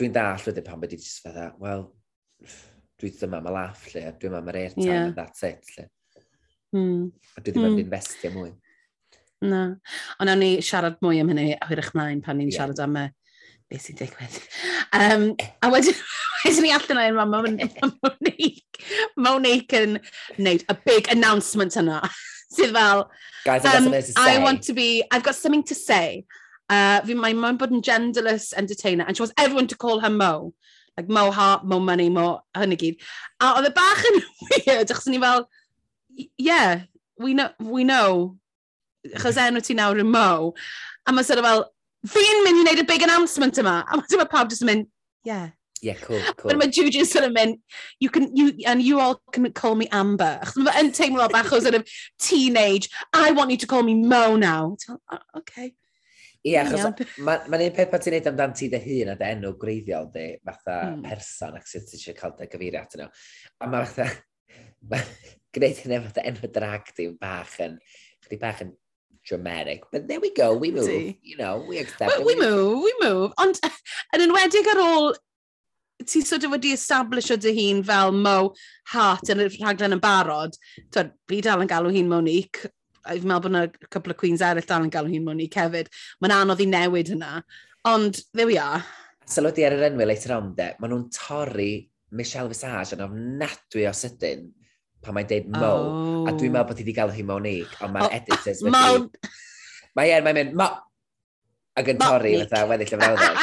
dwi'n 0.00 0.16
dall 0.16 0.48
wedyn 0.48 0.66
pan 0.66 0.80
bod 0.80 0.96
i 0.96 0.98
just 0.98 1.20
fydda, 1.26 1.52
wel, 1.60 1.84
dwi 2.98 3.12
ddim 3.12 3.36
am 3.36 3.52
y 3.52 3.54
laff 3.54 3.86
lle, 3.92 4.08
dwi'n 4.16 4.40
am 4.40 4.50
yr 4.50 4.62
airtime 4.64 4.88
yeah. 4.88 5.04
and 5.04 5.20
that's 5.20 5.44
it 5.46 5.76
lle. 5.76 5.86
Mm. 6.76 7.10
A 7.36 7.42
dwi 7.42 7.52
ddim 7.52 7.62
mm. 7.62 7.68
yn 7.68 7.76
hmm. 7.76 7.84
investio 7.86 8.32
mwy. 8.34 8.50
Na. 9.48 9.62
Ond 10.18 10.32
awn 10.32 10.42
ni 10.42 10.50
siarad 10.64 10.98
mwy 11.04 11.22
am 11.22 11.30
hynny 11.32 11.52
hwyrach 11.68 11.92
mlaen 11.94 12.22
pan 12.24 12.40
ni'n 12.40 12.50
yeah. 12.50 12.58
siarad 12.60 12.82
am 12.84 12.98
y 12.98 13.06
beth 13.68 13.84
sy'n 13.84 13.98
digwydd. 14.00 14.38
Um, 14.96 15.28
a 15.62 15.70
wedyn, 15.72 15.96
wedyn 16.44 16.66
ni 16.66 16.72
allan 16.74 17.02
o'n 17.04 17.18
mam, 17.18 17.36
Monique, 18.02 18.82
Monique 19.20 19.82
yn 19.82 19.98
wneud 20.38 20.64
a 20.68 20.76
big 20.88 21.10
announcement 21.12 21.76
yna. 21.80 22.02
sydd 22.54 22.72
fel... 22.72 23.10
Guys, 23.44 23.64
um, 23.64 23.92
I 24.16 24.38
want 24.42 24.62
to 24.62 24.72
be... 24.72 25.04
I've 25.10 25.22
got 25.22 25.34
something 25.34 25.62
to 25.64 25.74
say. 25.74 26.24
Uh, 26.68 27.00
fi 27.00 27.14
mae 27.16 27.32
mum 27.32 27.56
bod 27.60 27.72
yn 27.72 27.84
genderless 27.84 28.52
entertainer 28.52 29.06
and 29.06 29.16
she 29.16 29.22
wants 29.22 29.32
everyone 29.38 29.68
to 29.68 29.76
call 29.76 30.00
her 30.00 30.10
Mo. 30.10 30.52
Like 30.96 31.08
Mo 31.08 31.30
Heart, 31.30 31.64
Mo 31.64 31.78
Money, 31.80 32.08
Mo 32.10 32.40
hynny 32.56 32.76
gyd. 32.80 33.06
A 33.40 33.54
oedd 33.56 33.70
y 33.70 33.74
bach 33.76 34.04
yn 34.10 34.20
weird 34.48 34.92
achos 34.92 35.08
ni 35.12 35.20
fel 35.22 35.46
yeah, 36.38 36.82
we 37.18 37.34
know, 37.34 37.50
we 37.60 37.84
know, 37.84 38.36
achos 39.14 39.38
enw 39.40 39.62
ti 39.64 39.76
nawr 39.78 40.00
yn 40.02 40.10
Mo, 40.10 40.54
a 41.06 41.12
mae 41.12 41.26
sort 41.26 41.42
of 41.42 41.46
fel, 41.48 41.64
fi'n 42.14 42.42
mynd 42.46 42.62
i 42.62 42.66
wneud 42.66 42.82
y 42.82 42.88
big 42.88 43.06
announcement 43.06 43.60
yma, 43.62 43.80
a 43.86 44.00
mae 44.00 44.28
pawb 44.30 44.50
jyst 44.52 44.66
yn 44.66 44.72
mynd, 44.72 44.92
yeah. 45.28 45.48
Yeah, 45.80 45.94
cool, 46.02 46.20
cool. 46.36 46.56
Mae 46.58 46.70
Juju 46.74 47.04
sort 47.04 47.24
of 47.24 47.32
mynd, 47.32 47.60
you 48.00 48.10
can, 48.10 48.34
you, 48.34 48.52
and 48.66 48.82
you 48.82 48.98
all 49.00 49.20
can 49.32 49.50
call 49.52 49.76
me 49.76 49.86
Amber. 49.94 50.38
Achos 50.42 50.64
mae 50.66 50.82
yn 50.82 50.90
teimlo 50.94 51.28
bach 51.30 51.52
o 51.54 51.60
sort 51.62 51.76
of 51.78 51.86
teenage, 52.18 52.88
I 53.12 53.30
want 53.32 53.52
you 53.52 53.58
to 53.58 53.66
call 53.66 53.84
me 53.86 53.94
Mo 53.94 54.36
now. 54.36 54.76
Okay. 55.36 55.74
Ie, 56.46 56.52
yeah, 56.54 56.66
achos 56.66 56.82
mae'n 57.18 57.50
ma 57.50 57.58
un 57.58 57.74
peth 57.74 57.90
pan 57.92 58.02
ti'n 58.02 58.14
neud 58.16 58.30
amdano 58.30 58.58
ti 58.58 58.70
dy 58.72 58.78
hun 58.82 59.12
a 59.12 59.16
dy 59.18 59.30
enw 59.36 59.54
greiddiol 59.58 60.10
di, 60.14 60.26
fatha 60.46 60.76
mm. 60.92 61.02
person 61.06 61.58
ac 61.58 61.66
sydd 61.70 61.88
ti 61.88 61.98
eisiau 61.98 62.18
cael 62.18 62.34
dy 62.38 62.50
gyfeirio 62.50 62.82
atyn 62.82 63.04
nhw. 63.04 63.10
A 63.62 63.70
mae 63.70 63.86
fatha, 63.90 65.02
gwneud 65.58 65.82
hynny 65.84 65.98
efo 66.00 66.24
enw 66.24 66.52
drag 66.54 66.92
ddim 66.94 67.16
bach 67.20 67.56
yn, 67.64 67.78
chdi 68.24 68.40
bach 68.40 68.62
yn 68.64 68.74
dramatic. 69.28 69.84
But 69.92 70.08
there 70.08 70.20
we 70.20 70.32
go, 70.34 70.54
we 70.54 70.70
move. 70.70 71.14
You 71.22 71.36
know, 71.36 71.64
we 71.68 71.78
accept 71.78 72.10
well, 72.10 72.20
it. 72.20 72.26
We, 72.26 72.34
we 72.34 72.40
move, 72.40 72.82
we 72.82 72.94
move. 73.02 73.32
Ond 73.38 73.60
yn 74.16 74.24
enwedig 74.24 74.70
ar 74.72 74.82
ôl 74.82 75.12
ti 76.06 76.22
sort 76.22 76.44
of 76.46 76.54
wedi 76.54 76.72
establish 76.72 77.30
o 77.34 77.36
dy 77.36 77.52
hun 77.56 77.82
fel 77.84 78.12
Mo 78.14 78.54
Hart 78.92 79.30
yn 79.32 79.42
y 79.44 79.48
rhaglen 79.50 79.96
yn 79.96 80.02
barod, 80.02 80.56
twyd, 80.94 81.12
fi 81.28 81.40
dal 81.44 81.64
yn 81.64 81.70
galw 81.70 81.92
hi'n 81.94 82.10
Monique, 82.10 82.70
fi'n 83.08 83.26
meddwl 83.26 83.48
bod 83.48 83.52
yna 83.52 83.90
couple 83.90 84.14
of 84.14 84.20
queens 84.20 84.44
eraill 84.44 84.68
dal 84.68 84.86
yn 84.86 84.94
galw 84.94 85.10
hi'n 85.10 85.26
Monique 85.26 85.58
hefyd. 85.58 85.90
Mae'n 86.22 86.36
anodd 86.38 86.62
i 86.64 86.68
newid 86.70 87.12
hynna. 87.12 87.42
Ond, 87.88 88.22
there 88.32 88.48
we 88.48 88.58
are. 88.62 88.82
Sylwyd 89.28 89.60
i 89.60 89.66
ar 89.68 89.76
yr 89.76 89.88
enw 89.90 90.06
later 90.06 90.36
on, 90.38 90.52
de, 90.56 90.70
maen 90.78 90.94
nhw'n 90.94 91.08
torri 91.14 91.72
Michelle 92.16 92.48
Visage 92.48 92.96
yn 92.96 93.04
ofnadwy 93.04 93.84
o 93.88 93.92
sydyn 93.96 94.46
pan 95.04 95.16
mae'n 95.16 95.30
deud 95.30 95.48
Mo, 95.54 95.70
oh. 95.70 96.26
a 96.28 96.34
dwi'n 96.34 96.54
meddwl 96.54 96.68
bod 96.70 96.80
hi 96.80 96.84
wedi 96.86 96.96
gael 96.96 97.14
hi 97.14 97.24
Monique, 97.26 97.78
ond 97.84 97.94
mae'r 97.94 98.08
oh, 98.08 98.16
editors... 98.18 98.62
wedi... 98.64 98.74
Mon... 98.74 99.08
Mae 99.98 100.12
e, 100.14 100.20
mae'n 100.24 100.38
mynd, 100.40 100.58
Mo... 100.58 100.68
Ac 101.78 101.92
yn 101.92 102.00
torri, 102.02 102.34
fatha, 102.42 102.64
weddill 102.66 102.96
y 102.96 102.98
frawddeg. 102.98 103.42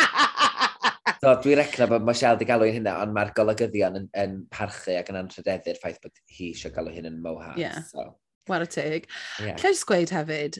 so, 1.21 1.33
dwi'n 1.45 1.59
recno 1.61 1.87
bod 1.93 2.05
Michelle 2.07 2.35
wedi 2.35 2.47
galw 2.49 2.67
hi'n 2.67 2.77
hynna, 2.81 2.97
ond 3.05 3.15
mae'r 3.15 3.31
golygyddion 3.37 3.99
yn, 4.01 4.07
yn 4.19 4.37
parchu 4.51 4.97
ac 4.99 5.11
yn 5.13 5.21
anrhydeddu'r 5.21 5.79
ffaith 5.79 6.01
bod 6.03 6.19
hi 6.35 6.51
eisiau 6.51 6.75
galw 6.75 6.91
hyn 6.91 7.07
yn 7.11 7.21
Mohawk. 7.23 7.59
Yeah. 7.61 7.79
So. 7.87 8.09
War 8.51 8.65
y 8.65 8.69
teg. 8.69 9.07
Yeah. 9.39 9.55
Lle 9.61 9.71
jyst 9.71 9.87
gweud 9.89 10.11
hefyd, 10.13 10.59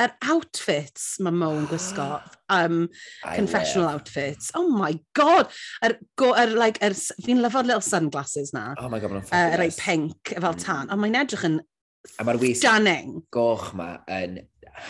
yr 0.00 0.12
outfits 0.32 1.18
mae 1.24 1.34
Mo'n 1.36 1.66
gwisgo, 1.70 2.06
um, 2.58 2.84
I 3.24 3.34
confessional 3.36 3.88
live. 3.88 4.00
outfits. 4.00 4.52
Oh 4.54 4.68
my 4.68 4.94
god! 5.14 5.50
Er, 5.84 5.98
go, 6.20 6.32
er, 6.38 6.54
like, 6.56 6.80
er, 6.84 6.96
fi'n 7.24 7.42
lyfo'r 7.44 7.68
little 7.68 7.84
sunglasses 7.84 8.54
na. 8.56 8.70
Oh 8.78 8.88
my 8.92 9.00
god, 9.02 9.16
mae'n 9.16 9.26
fabulous. 9.28 9.76
Uh, 9.76 9.82
er, 9.82 9.82
pink, 9.82 10.34
fel 10.36 10.56
mm. 10.56 10.64
tan. 10.64 10.88
Ond 10.90 11.04
mae'n 11.04 11.20
edrych 11.24 11.44
yn 11.50 11.60
A 12.16 12.24
mae'r 12.24 12.40
wis 12.40 12.62
stunning. 12.62 13.18
goch 13.34 13.74
ma 13.76 13.90
yn 14.08 14.38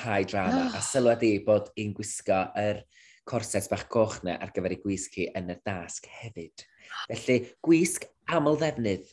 high 0.04 0.22
drama. 0.22 0.68
Oh. 0.68 0.78
A 0.78 0.82
sylwad 0.92 1.24
i 1.26 1.36
bod 1.46 1.72
i'n 1.80 1.94
gwisgo 1.96 2.44
yr 2.60 2.84
corset 3.30 3.66
bach 3.70 3.86
goch 3.90 4.20
na 4.26 4.36
ar 4.42 4.52
gyfer 4.54 4.76
ei 4.76 4.82
gwisg 4.82 5.18
hi 5.18 5.28
yn 5.38 5.50
y 5.54 5.58
dasg 5.66 6.06
hefyd. 6.20 6.64
Felly, 7.10 7.40
gwisg 7.66 8.06
aml 8.30 8.58
ddefnydd. 8.60 9.10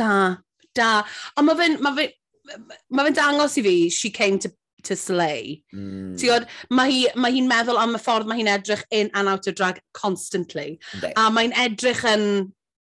Da, 0.00 0.40
da. 0.76 0.90
Ond 1.38 1.48
mae 1.48 1.60
fe'n 1.60 1.78
ma 1.84 1.94
fe, 1.96 2.08
ma 2.92 3.06
fe 3.06 3.14
dangos 3.16 3.56
i 3.60 3.64
fi, 3.64 3.76
she 3.92 4.10
came 4.12 4.40
to 4.40 4.50
to 4.88 4.96
slay. 4.96 5.62
Mm. 5.74 6.14
Ti'n 6.20 6.46
mae 6.74 6.92
hi'n 6.92 7.20
mae 7.20 7.34
hi 7.36 7.42
meddwl 7.46 7.80
am 7.80 7.96
y 7.96 8.02
ffordd 8.02 8.28
mae 8.30 8.40
hi'n 8.40 8.52
edrych 8.56 8.84
in 8.90 9.10
and 9.14 9.30
out 9.30 9.48
of 9.50 9.56
drag 9.58 9.80
constantly. 9.96 10.78
Right. 11.00 11.16
A 11.16 11.30
mae'n 11.32 11.54
edrych 11.64 12.04
yn, 12.08 12.28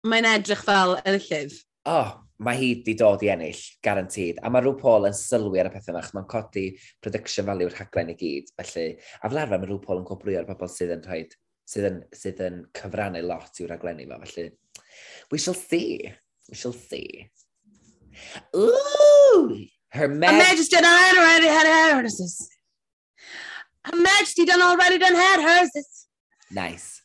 mae'n 0.08 0.30
edrych 0.30 0.64
fel 0.68 0.98
enillydd. 1.04 1.58
Oh, 1.88 2.14
mae 2.44 2.60
hi 2.60 2.70
wedi 2.76 2.94
dod 3.00 3.24
i 3.26 3.32
ennill, 3.34 3.64
garantid. 3.86 4.42
A 4.44 4.52
mae 4.54 4.64
rhyw 4.64 4.78
Paul 4.80 5.08
yn 5.10 5.18
sylwi 5.18 5.62
ar 5.62 5.72
y 5.72 5.74
pethau 5.74 5.96
yma, 5.96 6.04
mae'n 6.14 6.30
codi 6.30 6.68
production 7.04 7.48
value 7.50 7.72
rhaglen 7.72 8.14
i 8.14 8.18
gyd. 8.20 8.52
Felly, 8.60 8.88
a 9.22 9.30
fel 9.30 9.42
arfer 9.44 9.62
mae 9.62 9.70
rhyw 9.70 9.82
Paul 9.84 10.04
yn 10.04 10.10
cwbrwyo 10.10 10.44
ar 10.44 10.50
bobl 10.50 10.72
sydd 10.72 10.94
yn 10.98 11.06
rhaid, 11.08 11.34
sydd 11.68 11.90
yn, 11.90 12.02
sydd 12.16 12.44
yn 12.46 12.62
cyfrannu 12.78 13.24
lot 13.26 13.62
i'w 13.62 13.72
rhaglenni 13.72 14.06
fo. 14.10 14.20
Felly, 14.26 14.52
we 15.32 15.42
shall 15.42 15.58
see. 15.58 16.14
We 16.52 16.56
shall 16.56 16.76
see. 16.76 17.28
Ooh! 18.56 19.68
Her, 19.90 20.08
ma- 20.08 20.28
Her 20.28 20.38
Majesty 20.38 20.76
done 20.76 20.86
already 20.86 21.48
had 21.48 21.68
hers. 22.04 22.50
Her 23.86 23.96
Majesty 23.96 24.46
done 24.46 24.62
already 24.62 24.98
done 24.98 25.16
had 25.16 25.42
hers. 25.42 26.08
Nice. 26.52 27.02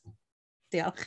Diolch. 0.73 1.07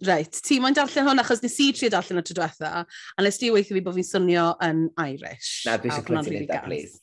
Reit, 0.00 0.32
ti 0.40 0.56
moyn 0.64 0.72
darllen 0.72 1.04
hwn 1.04 1.20
achos 1.20 1.42
nes 1.44 1.58
i 1.60 1.66
trio 1.76 1.90
darllen 1.92 2.22
y 2.22 2.24
tro 2.24 2.38
diwetha, 2.38 2.86
a 2.86 3.24
nes 3.24 3.36
ti 3.36 3.50
weithio 3.52 3.76
fi 3.76 3.82
bod 3.84 3.98
fi'n 3.98 4.06
swnio 4.08 4.46
yn 4.64 4.86
Irish. 5.02 5.50
Na, 5.68 5.76
dwi 5.76 5.90
eisiau 5.92 6.06
clywed 6.06 6.24
ti'n 6.30 6.46
neud 6.46 6.64
please. 6.64 6.94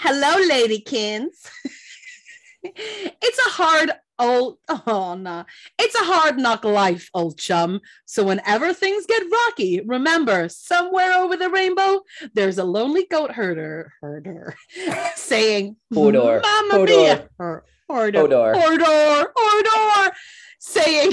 Hello, 0.00 0.32
ladykins. 0.48 1.44
it's 2.64 3.42
a 3.44 3.50
hard 3.58 3.92
old, 4.18 4.58
oh, 4.68 4.82
oh 4.86 5.14
no, 5.14 5.44
it's 5.78 5.94
a 5.94 6.04
hard 6.04 6.38
knock 6.38 6.64
life, 6.64 7.10
old 7.14 7.38
chum. 7.38 7.80
So 8.04 8.24
whenever 8.24 8.72
things 8.72 9.06
get 9.06 9.22
rocky, 9.30 9.80
remember, 9.80 10.48
somewhere 10.48 11.12
over 11.14 11.36
the 11.36 11.50
rainbow, 11.50 12.02
there's 12.34 12.58
a 12.58 12.64
lonely 12.64 13.06
goat 13.10 13.32
herder, 13.32 13.92
herder, 14.00 14.56
saying, 15.14 15.76
Hodor, 15.92 16.42
Mamma 16.42 16.74
hodor, 16.74 16.86
mia, 16.86 17.28
Hodor, 17.40 17.62
Hodor. 17.90 18.54
Hodor, 18.54 19.26
Hodor, 19.36 20.10
saying, 20.58 21.12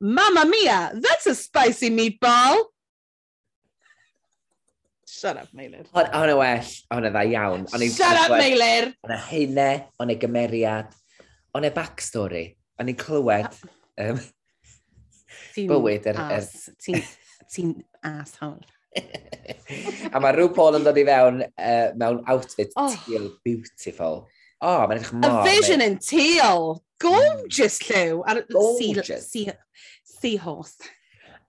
Mamma 0.00 0.46
mia, 0.46 0.92
that's 0.94 1.26
a 1.26 1.34
spicy 1.34 1.90
meatball. 1.90 2.64
Shut 5.06 5.36
up, 5.36 5.48
Meilir. 5.52 5.84
Hon 5.92 6.28
y 6.28 6.34
well, 6.34 6.64
hon 6.90 7.04
y 7.04 7.10
dda 7.10 7.24
iawn. 7.28 7.66
O'n 7.74 7.82
Shut 7.92 8.16
up, 8.16 8.30
Meilir. 8.40 8.94
O'n 9.04 9.12
y 9.12 9.18
hynne, 9.28 9.68
o'n 10.00 10.12
y 10.14 10.16
gymeriad, 10.16 10.94
on 11.54 11.66
e 11.66 11.70
backstory, 11.74 12.44
o'n 12.80 12.90
i'n 12.92 12.98
clywed 13.00 13.48
um, 14.00 14.20
bywyd. 15.56 16.10
yr... 16.10 16.20
er... 16.26 16.50
Ti'n 16.84 17.00
ti 17.50 17.64
asshole. 18.06 18.62
a 20.14 20.20
mae 20.22 20.34
rhyw 20.34 20.50
Paul 20.54 20.80
yn 20.80 20.86
dod 20.86 20.98
i 20.98 21.06
fewn 21.06 21.42
uh, 21.46 21.90
mewn 21.98 22.22
outfit 22.30 22.74
oh. 22.76 22.92
teal 23.04 23.30
beautiful. 23.46 24.24
O, 24.24 24.30
Oh, 24.60 24.80
mae'n 24.84 24.98
edrych 24.98 25.14
mor... 25.16 25.38
A 25.40 25.44
vision 25.46 25.80
in 25.80 25.94
teal! 26.04 26.82
Gorgeous, 27.00 27.78
mm. 27.80 27.94
Lliw! 27.94 28.42
Gorgeous. 28.52 29.30
Sea, 29.30 29.54
seahorse. 30.04 30.90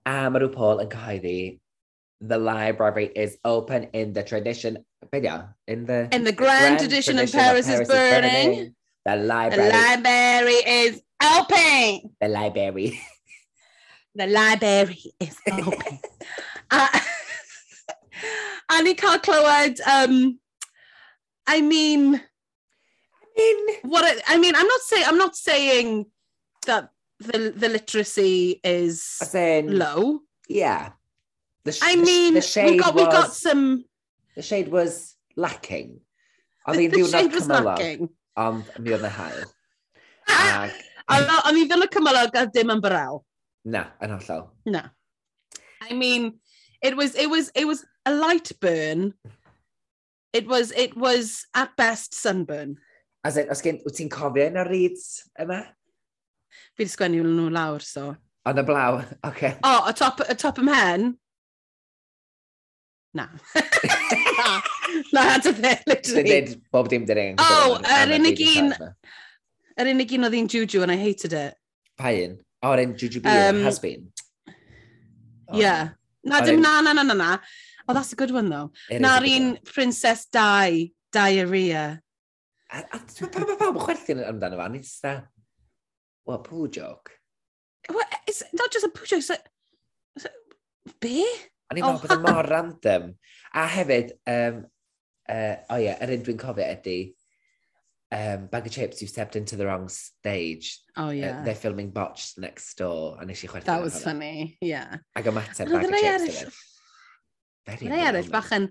A 0.08 0.30
mae 0.32 0.40
rhyw 0.40 0.52
Paul 0.54 0.80
yn 0.86 0.88
cyhoeddi 0.92 1.36
the 2.22 2.38
library 2.38 3.10
is 3.14 3.36
open 3.44 3.88
in 3.92 4.12
the 4.12 4.22
tradition... 4.22 4.78
Be 5.10 5.18
In 5.66 5.84
the... 5.84 6.08
In 6.12 6.24
the 6.24 6.32
grand, 6.32 6.32
the 6.32 6.32
grand 6.32 6.78
tradition, 6.78 7.16
tradition 7.16 7.38
of 7.38 7.44
Paris, 7.44 7.66
Paris 7.66 7.80
is 7.80 7.88
burning. 7.88 8.52
Is 8.52 8.56
burning. 8.56 8.74
The 9.04 9.16
library... 9.16 9.70
library 9.70 10.60
is 10.66 11.02
open. 11.22 12.14
the 12.20 12.28
library. 12.28 13.00
The 14.14 14.26
library 14.26 15.14
is 15.20 15.38
open. 15.50 15.98
a, 16.70 16.88
a 18.70 18.82
ni 18.82 18.94
cael 18.94 19.18
clywed, 19.22 19.80
um, 19.86 20.38
I 21.46 21.62
mean, 21.62 22.20
what 23.82 24.04
I, 24.04 24.34
I 24.34 24.38
mean, 24.38 24.54
I'm 24.54 24.66
not 24.66 24.80
saying 24.80 25.04
I'm 25.06 25.18
not 25.18 25.34
saying 25.34 26.06
that 26.66 26.90
the 27.18 27.54
the 27.56 27.68
literacy 27.68 28.60
is 28.62 29.18
As 29.22 29.34
in... 29.34 29.78
low. 29.78 30.20
Yeah. 30.48 30.92
The, 31.64 31.72
sh- 31.72 31.80
I 31.82 31.96
mean, 31.96 32.34
the 32.34 32.42
shade 32.42 32.80
got 32.80 32.94
was... 32.94 33.02
we've 33.02 33.12
got 33.12 33.32
some. 33.32 33.84
The 34.36 34.42
shade 34.42 34.68
was 34.68 35.16
lacking. 35.36 36.00
The, 36.66 36.72
hi'n 36.72 36.90
the 36.90 36.98
ddiwrnod 36.98 37.10
shade 37.10 37.32
was 37.32 37.48
lacking. 37.48 38.08
ond 38.40 38.68
mi 38.78 38.94
oedd 38.94 39.04
na 39.04 39.12
hael. 39.12 39.44
Ac... 40.32 40.80
O'n 41.12 41.58
i 41.58 41.66
ddim 41.66 41.84
yn 41.84 41.92
cymryd 41.92 42.38
a 42.38 42.46
dim 42.54 42.72
yn 42.72 42.82
baraw. 42.82 43.20
Na, 43.68 43.86
yn 44.02 44.14
hollol. 44.14 44.48
Na. 44.66 44.88
I 45.82 45.94
mean, 45.94 46.38
it 46.82 46.96
was, 46.96 47.14
it 47.14 47.28
was, 47.28 47.50
it 47.54 47.66
was 47.66 47.84
a 48.06 48.14
light 48.14 48.52
burn. 48.60 49.14
It 50.32 50.46
was, 50.46 50.72
it 50.72 50.96
was 50.96 51.46
at 51.54 51.76
best 51.76 52.14
sunburn. 52.14 52.76
As 53.24 53.36
in, 53.36 53.50
os 53.50 53.60
gen, 53.62 53.78
wyt 53.86 53.98
ti'n 53.98 54.10
cofio 54.10 54.48
un 54.48 54.58
o'r 54.58 54.70
reeds 54.72 55.28
yma? 55.38 55.60
Fi 56.74 56.82
wedi 56.82 56.94
sgwennu 56.94 57.22
nhw 57.22 57.50
lawr, 57.54 57.84
so. 57.86 58.14
Ond 58.48 58.58
y 58.58 58.64
blaw, 58.66 58.98
oce. 58.98 59.18
Okay. 59.28 59.52
O, 59.62 59.70
oh, 59.70 59.90
y 59.90 59.94
top, 59.98 60.24
y 60.26 60.34
top 60.38 60.58
ym 60.58 60.72
hen? 60.72 61.12
Na. 63.14 63.28
Na, 65.12 65.38
dydd 65.42 65.64
e, 65.64 65.74
literally. 65.86 66.28
Dyd 66.28 66.54
bob 66.72 66.88
dim 66.92 67.04
dyn 67.08 67.20
e'n... 67.22 67.40
Oh, 67.42 67.78
e? 67.80 67.96
yr 68.02 68.14
unig 68.18 68.42
un... 68.52 68.72
Yr 69.80 69.90
unig 69.94 70.14
un 70.18 70.28
oedd 70.28 70.36
un 70.38 70.48
Juju 70.52 70.82
and 70.84 70.92
I 70.92 70.98
hated 71.00 71.32
it. 71.36 71.56
Pa 71.98 72.12
un? 72.12 72.38
O, 72.62 72.72
yr 72.74 72.84
un 72.84 72.94
Juju 72.98 73.22
Beer 73.24 73.50
um, 73.50 73.62
has 73.64 73.80
been. 73.82 74.10
Oh. 75.48 75.58
Yeah. 75.58 75.96
Na, 76.24 76.40
dim 76.44 76.60
na, 76.62 76.80
na, 76.84 76.92
na, 76.92 77.02
na, 77.02 77.14
na. 77.18 77.38
Oh, 77.88 77.94
that's 77.94 78.12
a 78.12 78.16
good 78.16 78.30
one, 78.30 78.48
though. 78.48 78.70
Na'r 78.92 79.26
un 79.26 79.58
Princess 79.64 80.26
Di, 80.26 80.92
Diarrhea. 81.12 82.00
A 82.72 82.82
pa 82.88 83.44
pawb 83.44 83.76
yn 83.76 83.82
chwerthin 83.82 84.22
amdano 84.24 84.56
fan? 84.60 84.76
It's 84.78 85.00
that... 85.04 85.26
Well, 86.24 86.38
poo 86.38 86.68
joke. 86.68 87.10
Well, 87.90 88.06
it's 88.28 88.44
not 88.52 88.70
just 88.70 88.86
a 88.86 88.88
poo 88.88 89.04
joke, 89.04 89.18
it's 89.18 89.30
like... 89.30 89.48
Be? 91.00 91.26
O'n 91.72 91.80
i'n 91.80 91.88
oh. 91.88 91.94
meddwl 91.96 92.04
bod 92.04 92.18
yn 92.18 92.24
mor 92.26 92.48
random. 92.52 93.10
A 93.56 93.66
hefyd, 93.72 94.12
um, 94.28 94.62
uh, 95.32 95.54
o 95.56 95.74
oh 95.74 95.80
ie, 95.80 95.86
yeah, 95.86 96.00
yr 96.04 96.12
un 96.12 96.24
dwi'n 96.26 96.40
cofio 96.40 96.66
ydy, 96.68 96.96
um, 98.12 98.46
bag 98.52 98.66
of 98.66 98.72
chips, 98.72 99.00
you've 99.00 99.10
stepped 99.10 99.36
into 99.36 99.56
the 99.56 99.66
wrong 99.66 99.88
stage. 99.88 100.80
Oh, 100.96 101.08
yeah. 101.10 101.40
Uh, 101.40 101.44
they're 101.44 101.54
filming 101.54 101.90
botched 101.90 102.38
next 102.38 102.76
door. 102.76 103.16
A 103.20 103.24
nes 103.24 103.44
i 103.44 103.48
chwerthu. 103.48 103.64
That 103.64 103.82
was 103.82 103.94
hwnna. 103.94 104.04
funny, 104.04 104.58
yeah. 104.60 104.98
Ac 105.16 105.30
ymateb 105.32 105.72
bag 105.72 105.88
of 105.88 106.28
chips. 106.28 106.58
Very 107.66 107.88
Rhai 107.88 108.02
eraill, 108.10 108.30
bach 108.30 108.52
yn... 108.52 108.68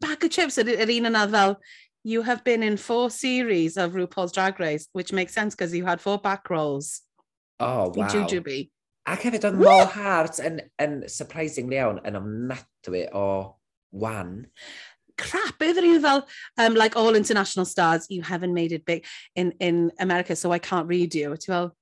Bag 0.00 0.24
of 0.24 0.32
chips 0.34 0.58
yr, 0.58 0.72
yr 0.74 0.90
un 0.96 1.12
yna 1.12 1.26
fel, 1.30 1.54
you 2.02 2.22
have 2.22 2.42
been 2.42 2.64
in 2.64 2.76
four 2.76 3.10
series 3.10 3.76
of 3.76 3.92
RuPaul's 3.92 4.32
Drag 4.32 4.58
Race, 4.58 4.88
which 4.92 5.12
makes 5.12 5.34
sense 5.34 5.54
because 5.54 5.74
you 5.76 5.84
had 5.84 6.00
four 6.00 6.18
back 6.18 6.50
rolls. 6.50 7.02
Oh, 7.60 7.92
wow. 7.94 8.08
Jujubee. 8.08 8.70
Ac 9.08 9.24
hefyd 9.24 9.46
oedd 9.48 9.56
Mo 9.56 9.74
Hart 9.88 10.38
yn, 10.44 10.60
yn 10.82 11.00
surprisingly 11.08 11.78
iawn 11.80 12.00
yn 12.06 12.18
ofnadwy 12.18 13.06
o 13.16 13.24
wan. 14.02 14.42
Crap, 15.18 15.62
oedd 15.64 15.80
rhyw 15.82 16.00
fel, 16.04 16.24
um, 16.60 16.76
like 16.78 16.98
all 16.98 17.16
international 17.18 17.66
stars, 17.66 18.06
you 18.12 18.22
haven't 18.22 18.54
made 18.54 18.72
it 18.72 18.84
big 18.84 19.06
in, 19.34 19.52
in 19.60 19.90
America, 19.98 20.36
so 20.36 20.52
I 20.52 20.58
can't 20.58 20.88
read 20.88 21.14
you. 21.14 21.32
Ti'n 21.34 21.54
fel, 21.54 21.72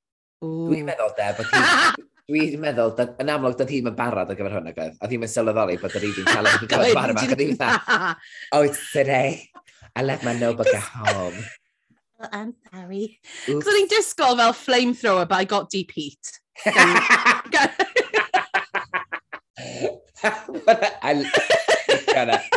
ooh. 0.45 0.71
Dwi'n 0.71 0.87
meddwl 0.87 1.13
de, 1.19 1.29
bod 1.41 1.51
hi, 1.51 1.65
dwi'n 2.31 2.63
meddwl, 2.63 2.95
yn 3.25 3.35
amlwg, 3.35 3.59
doedd 3.59 3.75
hi'n 3.75 3.93
barod 3.99 4.33
ar 4.33 4.39
gyfer 4.39 4.59
hwnna 4.61 4.77
gyd. 4.79 4.97
A 5.03 5.11
ddim 5.11 5.27
yn 5.27 5.35
sylweddoli 5.35 5.77
bod 5.83 5.99
yr 5.99 6.09
un 6.13 6.31
talent 6.31 6.63
yn 6.63 6.71
cael 6.73 6.89
ei 6.89 6.97
barod 6.97 7.21
ac 7.21 7.37
oedd 7.37 7.45
hi'n 7.45 7.61
dda, 7.61 8.17
oh, 8.55 8.63
it's 8.63 8.89
today. 8.95 9.49
I 9.97 10.07
left 10.07 10.25
my 10.25 10.39
notebook 10.39 10.71
at 10.73 10.91
home. 10.95 11.39
I'm 12.33 12.55
sorry. 12.71 13.19
Cos 13.45 13.69
o'n 13.69 13.83
i'n 13.83 13.91
disgol 13.93 14.39
fel 14.39 14.55
flamethrower, 14.57 15.29
but 15.29 15.37
I 15.37 15.45
got 15.49 15.69
deep 15.73 15.93
heat. 15.93 16.39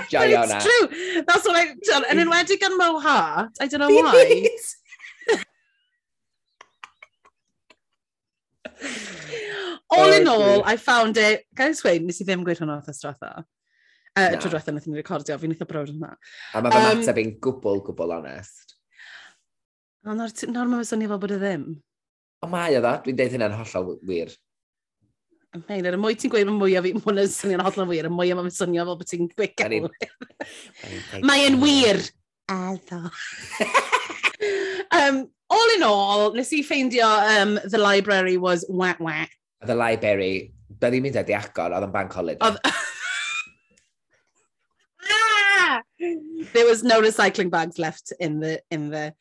Jai 0.10 0.28
hwnna. 0.34 0.56
It's 0.56 0.66
true. 0.66 0.86
That's 1.28 1.46
what 1.46 1.56
I've 1.56 1.82
done. 1.82 2.06
And 2.10 2.20
enwedig 2.20 2.60
gan 2.60 2.78
Mo 2.78 3.00
Hart, 3.00 3.52
I 3.60 3.68
don't 3.68 3.80
know 3.80 3.90
why. 3.90 4.48
all 9.90 10.12
in 10.14 10.28
oh, 10.28 10.42
all, 10.42 10.64
I 10.66 10.78
found 10.78 11.18
it... 11.18 11.46
Gael 11.56 11.74
Swain, 11.76 12.06
nes 12.08 12.22
i 12.22 12.26
ddim 12.26 12.44
gweud 12.48 12.60
hwnna 12.62 12.76
wrth 12.80 12.92
ystratha. 12.94 13.44
Uh, 14.16 14.30
no. 14.34 14.40
Tro 14.40 14.50
diwethaf 14.50 14.72
wnaethon 14.72 14.92
ni 14.94 15.00
recordio, 15.02 15.38
fi'n 15.42 15.54
eitha 15.56 15.68
brod 15.70 15.92
yna. 15.94 16.12
A 16.56 16.62
mae 16.64 16.72
fy 16.74 16.80
um, 16.80 17.00
mateb 17.02 17.22
i'n 17.22 17.34
gwbl, 17.44 17.80
gwbl 17.90 18.12
onest. 18.20 18.68
Nawr 20.08 20.16
no, 20.16 20.66
mae'n 20.72 20.88
swnio 20.88 21.10
fel 21.12 21.22
bod 21.22 21.36
e 21.36 21.40
ddim. 21.42 21.64
O 22.40 22.48
mae 22.48 22.78
o 22.78 22.84
dda, 22.84 22.94
dwi'n 23.04 23.18
deud 23.20 23.34
hynna'n 23.36 23.58
hollol 23.60 23.98
wir. 24.08 24.32
Mae'n 25.66 25.88
er 25.90 25.96
y 25.98 26.00
mwy 26.00 26.16
ti'n 26.16 26.32
gweud, 26.32 26.52
mwy 26.56 26.78
o 26.78 26.84
fi, 26.86 26.94
mae'n 26.96 27.32
swnio'n 27.34 27.64
hollol 27.66 27.90
wir, 27.90 28.08
y 28.08 28.12
mwy 28.14 28.32
o 28.32 28.38
mae'n 28.38 28.54
swnio 28.54 28.86
fel 28.88 29.00
bod 29.00 29.10
ti'n 29.10 29.28
gweud 29.34 29.56
gael. 29.60 29.88
Mae'n 31.26 31.58
wir! 31.60 32.00
Addo. 32.50 33.02
um, 34.96 35.18
all 35.50 35.74
in 35.76 35.84
all, 35.84 36.32
nes 36.38 36.54
i 36.56 36.62
ffeindio 36.66 37.10
um, 37.36 37.58
the 37.66 37.82
library 37.82 38.38
was 38.38 38.64
wah 38.70 38.96
wah. 39.00 39.26
The 39.68 39.76
library, 39.76 40.54
bydde 40.80 41.02
i'n 41.02 41.06
mynd 41.10 41.20
wedi 41.20 41.36
agor, 41.36 41.76
oedd 41.76 41.90
yn 41.90 41.96
bank 41.98 42.16
holiday. 42.16 42.40
Oedd... 42.46 42.62
ah! 45.12 45.82
There 46.54 46.66
was 46.70 46.86
no 46.88 47.02
recycling 47.04 47.52
bags 47.52 47.78
left 47.78 48.14
in 48.20 48.40
the, 48.40 48.62
in 48.72 48.90
the 48.94 49.12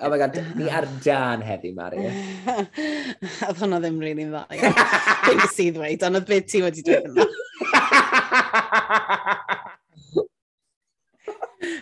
Oh 0.00 0.10
my 0.10 0.18
god, 0.18 0.36
ni 0.54 0.70
ar 0.70 0.86
dan 1.04 1.42
heddi, 1.42 1.74
Mari. 1.74 1.98
Oedd 3.48 3.58
hwnna 3.58 3.80
ddim 3.82 3.98
rili'n 3.98 4.30
really 4.30 4.30
dda. 4.30 4.44
Dwi'n 5.24 5.40
sydd 5.50 5.74
dweud, 5.74 6.04
ond 6.06 6.18
oedd 6.20 6.28
beth 6.28 6.46
ti 6.52 6.60
wedi 6.62 6.84
dweud 6.86 7.06
yna. 7.10 7.26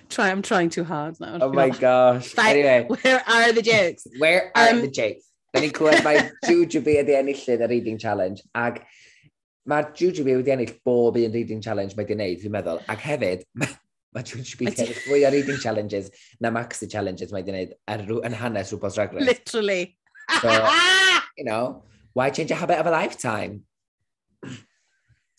Try, 0.09 0.31
I'm 0.31 0.41
trying 0.41 0.71
too 0.71 0.85
hard 0.85 1.21
now. 1.21 1.37
Oh 1.43 1.53
my 1.53 1.69
gosh. 1.69 2.35
Like, 2.39 2.57
anyway. 2.57 2.87
Where 2.89 3.23
are 3.29 3.53
the 3.53 3.61
jokes? 3.61 4.07
Where 4.19 4.51
are 4.55 4.71
um, 4.71 4.81
the 4.81 4.89
jokes? 4.89 5.29
Da 5.53 5.61
ni'n 5.61 5.75
clywed 5.77 6.01
mae 6.05 6.23
Jujubee 6.49 6.97
wedi 7.03 7.15
enillydd 7.17 7.63
y 7.65 7.69
reading 7.71 7.99
challenge, 8.01 8.41
ac 8.57 8.81
mae 9.69 9.85
Jujubee 9.99 10.39
wedi 10.41 10.53
ennill 10.57 10.73
bob 10.89 11.17
un 11.21 11.37
reading 11.37 11.61
challenge 11.65 11.93
mae 11.97 12.05
wedi'i 12.05 12.17
wneud, 12.17 12.41
fi'n 12.43 12.53
meddwl, 12.57 12.81
ac 12.93 13.05
hefyd, 13.11 13.45
mae 13.61 13.71
mae 14.17 14.25
George 14.25 14.57
Speaker 14.57 14.93
fwy 15.05 15.25
o 15.29 15.33
reading 15.35 15.61
challenges 15.63 16.11
na 16.41 16.53
maxi 16.55 16.89
challenges 16.93 17.35
mae 17.35 17.45
wedi 17.45 17.53
gwneud 17.53 17.75
ar, 17.93 18.05
yn 18.31 18.37
hanes 18.41 18.73
rhywbeth 18.73 18.97
Drag 18.97 19.13
Race. 19.17 19.29
Literally. 19.29 19.83
So, 20.41 20.55
you 21.39 21.45
know, 21.45 21.85
why 22.17 22.31
change 22.31 22.51
a 22.51 22.59
habit 22.63 22.81
of 22.81 22.89
a 22.89 22.95
lifetime? 22.95 23.63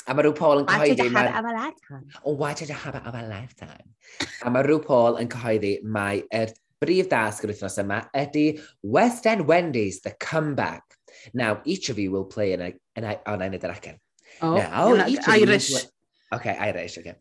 A 0.07 0.13
mae 0.15 0.24
RuPaul 0.24 0.62
yn 0.62 0.69
cyhoeddi... 0.69 0.77
Why 0.77 0.93
change 0.93 1.01
a 1.01 1.17
habit 1.17 1.36
of 1.39 1.50
a 1.50 1.55
lifetime? 1.57 2.05
Oh, 2.24 2.36
why 2.43 2.53
change 2.53 2.72
a 2.72 2.79
habit 2.86 3.10
of 3.10 3.17
a 3.17 3.25
lifetime? 3.27 3.89
a 4.46 4.53
mae 4.53 4.69
RuPaul 4.69 5.19
yn 5.24 5.34
cyhoeddi 5.34 5.74
mae 5.98 6.22
er 6.31 6.53
brif 6.84 7.10
dasg 7.12 7.43
yr 7.43 7.55
wythnos 7.55 7.79
yma 7.81 8.03
ydy 8.15 8.46
West 8.96 9.25
End 9.27 9.48
Wendy's 9.50 10.00
The 10.05 10.13
Comeback. 10.22 10.84
Now, 11.34 11.60
each 11.65 11.89
of 11.89 12.00
you 12.00 12.12
will 12.13 12.25
play 12.25 12.53
in 12.53 12.62
a, 12.62 12.74
in 12.96 13.03
a, 13.03 13.17
oh, 13.25 13.34
an, 13.34 13.41
an, 13.41 13.53
an, 13.53 13.65
an, 13.65 13.69
an, 13.74 15.00
an, 15.01 15.10
each 15.10 15.25
an, 15.25 15.34
Of 15.34 15.39
you 15.41 15.46
will 15.48 15.53
an, 15.57 15.96
Okay, 16.34 16.55
Irish, 16.60 16.98
okay. 16.98 17.15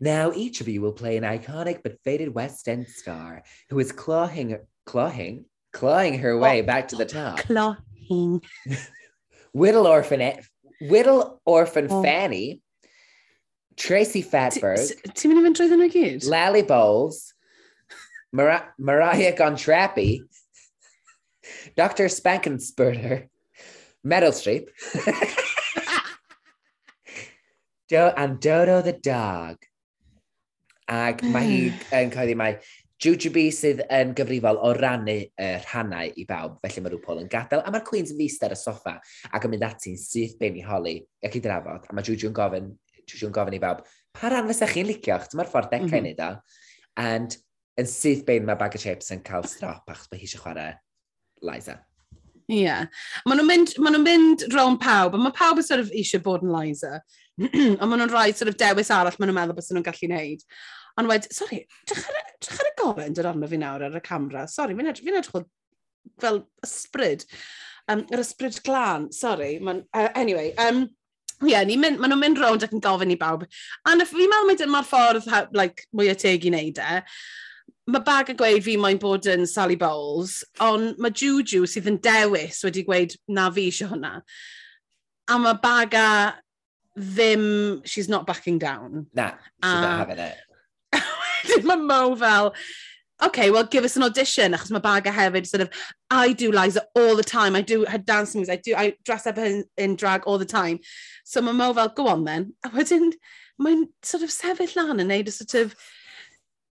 Now, 0.00 0.30
each 0.34 0.60
of 0.60 0.68
you 0.68 0.80
will 0.80 0.92
play 0.92 1.16
an 1.16 1.24
iconic 1.24 1.82
but 1.82 1.98
faded 2.04 2.32
West 2.34 2.68
End 2.68 2.86
star 2.86 3.42
who 3.68 3.78
is 3.80 3.90
clawing, 3.90 4.56
clawing, 4.86 5.46
clawing 5.72 6.18
her 6.18 6.38
way 6.38 6.62
back 6.62 6.88
to 6.88 6.96
the 6.96 7.04
top. 7.06 7.38
Clawing. 7.38 8.40
Whittle 9.52 9.86
Orphan, 9.86 10.38
Whittle 10.82 11.40
Orphan 11.44 11.88
Oh. 11.90 12.02
Fanny, 12.02 12.60
Tracy 13.76 14.22
Fatberg, 14.22 14.78
Ti'n 15.14 15.30
mynd 15.32 15.40
i 15.40 15.44
fynd 15.48 15.58
trwy 15.58 15.68
ddyn 15.70 15.80
nhw 15.82 15.88
i 15.88 15.92
gyd? 15.94 16.26
Lally 16.30 16.62
Bowles, 16.62 17.32
Mar- 18.32 18.72
Mariah 18.78 19.34
Gontrappy, 19.34 20.20
Dr. 21.76 22.06
Spankenspurter, 22.06 23.26
Metal 24.04 24.30
Streep, 24.30 24.68
do 27.94 28.12
am 28.16 28.38
Dodo 28.38 28.82
the 28.82 28.92
Dog. 28.92 29.56
Ac 30.90 31.20
mae 31.30 31.46
hi 31.46 31.58
yn 31.94 32.10
coeddi 32.10 32.34
mai 32.34 32.56
Jujubee 33.04 33.52
sydd 33.54 33.84
yn 33.92 34.14
gyfrifol 34.18 34.58
o 34.66 34.72
rannu 34.74 35.14
y 35.22 35.46
rhannau 35.68 36.10
i 36.18 36.24
bawb, 36.26 36.56
felly 36.64 36.82
mae 36.82 36.92
rhywbeth 36.94 37.22
yn 37.22 37.30
gadael, 37.30 37.62
a 37.62 37.70
mae'r 37.70 37.86
Queen's 37.86 38.10
yn 38.10 38.18
fist 38.18 38.42
ar 38.42 38.56
y 38.56 38.58
soffa 38.58 38.96
ac 39.30 39.46
yn 39.46 39.54
mynd 39.54 39.66
ati'n 39.68 40.00
syth 40.00 40.34
ben 40.40 40.58
i 40.58 40.66
holi 40.66 40.96
ac 41.22 41.38
i 41.38 41.44
drafod, 41.44 41.86
a 41.86 41.94
mae 41.94 42.06
Juju 42.08 42.32
yn 42.32 42.36
gofyn, 42.40 42.68
Juju 43.04 43.30
yn 43.30 43.38
gofyn 43.38 43.58
i 43.60 43.62
bawb, 43.62 43.86
pa 44.16 44.32
ran 44.32 44.50
fysa 44.50 44.70
chi'n 44.74 44.90
licio, 44.90 45.20
chdi 45.22 45.38
mae'r 45.38 45.54
ffordd 45.54 45.70
dechrau 45.76 46.02
mm 46.02 46.10
-hmm. 46.10 46.26
o, 46.26 47.02
and 47.04 47.38
yn 47.78 47.90
syth 47.94 48.26
ben 48.26 48.46
mae 48.48 48.58
bag 48.58 48.74
o 48.74 48.82
chips 48.82 49.14
yn 49.14 49.22
cael 49.26 49.46
strop 49.50 49.86
achos 49.94 50.10
mae 50.10 50.18
hi 50.18 50.26
eisiau 50.26 50.42
chwarae 50.42 50.72
Liza. 51.46 51.78
Ie. 52.50 52.60
Yeah. 52.60 52.88
Maen 53.24 53.40
nhw'n 53.40 53.48
mynd, 53.48 53.70
ma 53.80 53.92
nhw 53.92 54.02
mynd 54.02 54.48
rown 54.52 54.74
pawb, 54.80 55.14
a 55.16 55.20
mae 55.20 55.36
pawb 55.36 55.62
yn 55.62 55.66
sort 55.66 55.80
of 55.84 55.94
eisiau 55.94 56.24
bod 56.24 56.42
yn 56.44 56.52
Liza. 56.52 56.98
a 57.82 57.86
maen 57.86 57.98
nhw'n 58.00 58.12
rhoi 58.12 58.30
sort 58.32 58.52
of 58.52 58.58
dewis 58.60 58.92
arall 58.94 59.18
maen 59.18 59.30
nhw'n 59.30 59.40
meddwl 59.40 59.58
bys 59.58 59.72
nhw'n 59.72 59.86
gallu 59.86 60.08
wneud. 60.10 60.48
Ond 61.00 61.10
wedi, 61.10 61.30
sori, 61.34 61.60
drach 61.90 62.08
ar, 62.10 62.32
drach 62.38 62.62
ar 62.62 62.70
y 62.70 62.74
goren 62.78 63.14
dod 63.16 63.30
arno 63.30 63.50
fi 63.50 63.58
nawr 63.58 63.88
ar 63.88 63.98
y 63.98 64.02
camera. 64.04 64.44
Sori, 64.50 64.76
fi'n 64.78 64.90
edrych, 64.92 65.06
fi'n 65.08 65.20
edrych 65.20 65.48
fel 66.22 66.42
ysbryd. 66.64 67.24
Um, 67.90 68.04
yr 68.14 68.22
ysbryd 68.22 68.60
glân, 68.64 69.08
sori. 69.12 69.56
Uh, 69.60 70.10
anyway, 70.14 70.52
um, 70.62 70.86
Ie, 71.42 71.50
yeah, 71.50 71.64
maen 71.66 71.98
nhw'n 71.98 72.20
mynd 72.20 72.38
rownd 72.38 72.62
ac 72.64 72.72
yn 72.72 72.82
gofyn 72.82 73.10
i 73.12 73.16
bawb. 73.20 73.42
A 73.84 73.94
fi'n 73.98 74.30
meddwl 74.30 74.46
mae 74.48 74.58
dyma'r 74.60 74.86
ffordd 74.86 75.26
like, 75.58 75.82
mwy 75.92 76.12
o 76.12 76.14
teg 76.16 76.46
i 76.46 76.52
wneud 76.52 76.78
e. 76.78 77.00
Mae 77.90 78.04
bag 78.06 78.30
yn 78.32 78.38
gweud 78.38 78.62
fi 78.64 78.76
moyn 78.80 79.00
bod 79.02 79.26
yn 79.28 79.42
Sally 79.50 79.76
Bowles, 79.76 80.38
ond 80.64 81.00
mae 81.02 81.12
Juju 81.12 81.66
sydd 81.68 81.90
yn 81.90 81.98
dewis 82.04 82.62
wedi 82.64 82.84
gweud 82.86 83.16
na 83.34 83.50
fi 83.52 83.66
eisiau 83.68 83.90
hwnna. 83.90 84.14
A 85.28 85.40
mae 85.42 85.58
bag 85.60 85.98
a 85.98 86.08
ddim, 86.98 87.86
she's 87.86 88.08
not 88.08 88.26
backing 88.26 88.58
down. 88.58 89.06
Na, 89.14 89.30
she's 89.30 89.38
uh, 89.62 89.80
not 89.80 89.92
ah. 89.92 89.98
having 89.98 90.18
it. 90.18 90.36
Wedyn 91.44 91.64
mae 91.64 91.76
Mo 91.76 92.16
fel, 92.16 92.54
okay, 93.22 93.50
well, 93.50 93.64
give 93.64 93.84
us 93.84 93.96
an 93.96 94.02
audition, 94.02 94.52
achos 94.52 94.70
mae 94.70 94.80
Baga 94.80 95.10
hefyd, 95.10 95.46
sort 95.46 95.62
of, 95.62 95.70
I 96.10 96.32
do 96.32 96.52
Liza 96.52 96.84
all 96.94 97.16
the 97.16 97.24
time, 97.24 97.56
I 97.56 97.60
do 97.60 97.84
her 97.84 97.98
dance 97.98 98.34
moves, 98.34 98.48
I 98.48 98.56
do, 98.56 98.74
I 98.74 98.94
dress 99.04 99.26
up 99.26 99.38
in, 99.38 99.64
in 99.76 99.96
drag 99.96 100.24
all 100.24 100.38
the 100.38 100.44
time. 100.44 100.80
So 101.24 101.42
mae 101.42 101.52
Mo 101.52 101.72
fel, 101.74 101.88
go 101.88 102.08
on 102.08 102.24
then. 102.24 102.54
A 102.64 102.70
wedyn, 102.70 103.12
mae'n 103.60 103.88
sort 104.02 104.22
of 104.22 104.30
sefyll 104.30 104.74
lan 104.76 105.04
yn 105.04 105.12
neud 105.12 105.30
y 105.30 105.34
sort 105.34 105.54
of 105.60 105.76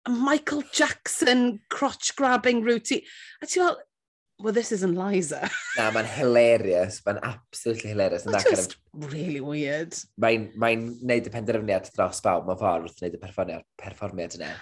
Michael 0.09 0.62
Jackson 0.72 1.61
crotch 1.68 2.14
grabbing 2.16 2.62
routine. 2.62 3.02
A 3.42 3.46
ti 3.46 3.61
fel, 3.61 3.76
well, 4.40 4.53
this 4.53 4.70
isn't 4.72 4.94
Liza. 4.94 5.51
Na, 5.77 5.90
mae'n 5.90 6.07
hilarious. 6.07 7.01
Mae'n 7.07 7.18
absolutely 7.27 7.90
hilarious. 7.90 8.24
Mae'n 8.27 8.44
just 8.44 8.77
kind 8.77 9.05
of, 9.05 9.14
really 9.14 9.40
weird. 9.40 9.96
Mae'n 10.20 10.51
mae 10.59 10.77
neud 10.79 11.27
y 11.27 11.33
penderfyniad 11.35 11.90
dros 11.94 12.22
bawb 12.24 12.46
mewn 12.46 12.61
ffordd 12.61 12.87
wrth 12.87 13.03
wneud 13.03 13.18
y 13.18 13.22
perfformiad, 13.24 13.66
perfformiad 13.83 14.38
yna. 14.38 14.53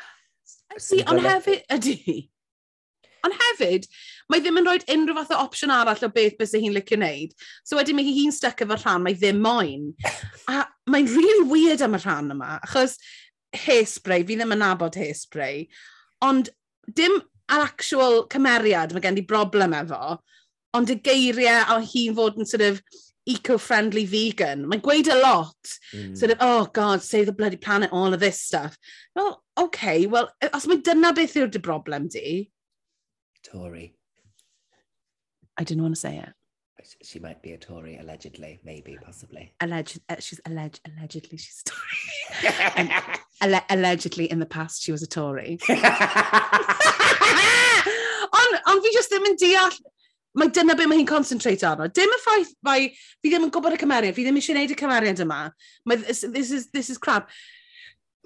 See, 0.80 1.02
ond 1.08 1.20
hefyd, 1.24 1.66
ydy. 1.76 2.16
Ond 3.26 3.36
hefyd, 3.42 3.86
mae 4.32 4.40
ddim 4.40 4.60
yn 4.62 4.68
rhoi 4.68 4.80
unrhyw 4.96 5.18
fath 5.20 5.36
o 5.36 5.42
opsiwn 5.44 5.74
arall 5.74 6.08
o 6.08 6.12
beth 6.14 6.36
bys 6.40 6.56
hi'n 6.56 6.74
licio 6.76 6.96
wneud. 7.00 7.36
So 7.66 7.78
wedyn 7.78 7.98
mae 7.98 8.08
hi'n 8.08 8.34
stuck 8.34 8.64
efo 8.64 8.80
rhan, 8.80 9.04
mae 9.04 9.16
ddim 9.18 9.40
moyn. 9.44 9.92
A 10.52 10.64
mae'n 10.88 11.12
really 11.12 11.48
weird 11.52 11.84
am 11.84 11.98
y 11.98 12.02
rhan 12.04 12.32
yma, 12.36 12.56
achos 12.64 12.96
hairspray, 13.66 14.24
fi 14.24 14.36
ddim 14.38 14.56
yn 14.56 14.62
nabod 14.62 14.96
hairspray, 15.00 15.66
ond 16.24 16.52
dim 16.96 17.20
ar 17.52 17.66
actual 17.66 18.24
cymeriad 18.32 18.94
mae 18.94 19.04
gen 19.04 19.20
i 19.20 19.26
broblem 19.26 19.74
efo, 19.78 20.16
ond 20.76 20.92
y 20.92 20.98
geiriau 21.08 21.76
o 21.76 21.82
hi'n 21.82 22.16
fod 22.16 22.40
yn 22.40 22.48
sort 22.48 22.64
of 22.66 22.80
eco-friendly 23.26 24.04
vegan. 24.06 24.64
Mae'n 24.70 24.82
gweud 24.84 25.08
a 25.10 25.18
lot. 25.18 25.72
Mm. 25.92 26.14
Sort 26.16 26.32
of, 26.32 26.38
oh 26.40 26.68
god, 26.72 27.02
save 27.02 27.26
the 27.26 27.32
bloody 27.32 27.56
planet, 27.56 27.92
all 27.92 28.14
of 28.14 28.20
this 28.20 28.40
stuff. 28.40 28.78
Well, 29.14 29.42
okay, 29.58 30.06
well, 30.06 30.30
os 30.52 30.66
mae 30.70 30.78
dyna 30.78 31.12
beth 31.16 31.34
yw'r 31.38 31.50
dy 31.50 31.62
broblem 31.62 32.08
di... 32.12 32.50
Tory. 33.46 33.94
I 35.58 35.64
didn't 35.64 35.82
want 35.82 35.94
to 35.94 36.00
say 36.00 36.18
it 36.18 36.35
she 37.02 37.18
might 37.18 37.42
be 37.42 37.52
a 37.52 37.58
Tory, 37.58 37.96
allegedly, 37.98 38.60
maybe, 38.64 38.98
possibly. 39.02 39.52
Alleged, 39.60 40.00
uh, 40.08 40.16
she's 40.20 40.40
alleged, 40.46 40.80
allegedly 40.86 41.38
she's 41.38 41.62
Tory. 41.64 42.90
alle 43.40 43.60
allegedly 43.70 44.30
in 44.30 44.38
the 44.38 44.46
past 44.46 44.82
she 44.82 44.92
was 44.92 45.02
a 45.02 45.06
Tory. 45.06 45.58
ond, 48.36 48.60
ond 48.66 48.82
fi 48.82 48.92
just 48.92 49.10
ddim 49.12 49.28
yn 49.30 49.36
deall, 49.40 49.76
mae 50.36 50.48
dyna 50.52 50.76
beth 50.76 50.88
mae 50.90 51.00
hi'n 51.00 51.08
concentrate 51.08 51.64
arno. 51.64 51.88
Dim 51.88 52.12
y 52.12 52.20
ffaith 52.24 52.52
mae 52.68 52.88
fi 52.94 53.30
ddim 53.30 53.46
yn 53.48 53.52
gwybod 53.54 53.76
y 53.76 53.82
cymeriad, 53.82 54.16
fi 54.16 54.26
ddim 54.26 54.40
eisiau 54.40 54.56
gwneud 54.56 54.74
y 54.74 54.80
cymeriad 54.82 55.22
yma. 55.24 55.40
Mae, 55.88 55.96
this, 56.02 56.20
this, 56.28 56.50
is, 56.52 56.70
this 56.76 56.90
is 56.92 56.98
crap. 56.98 57.30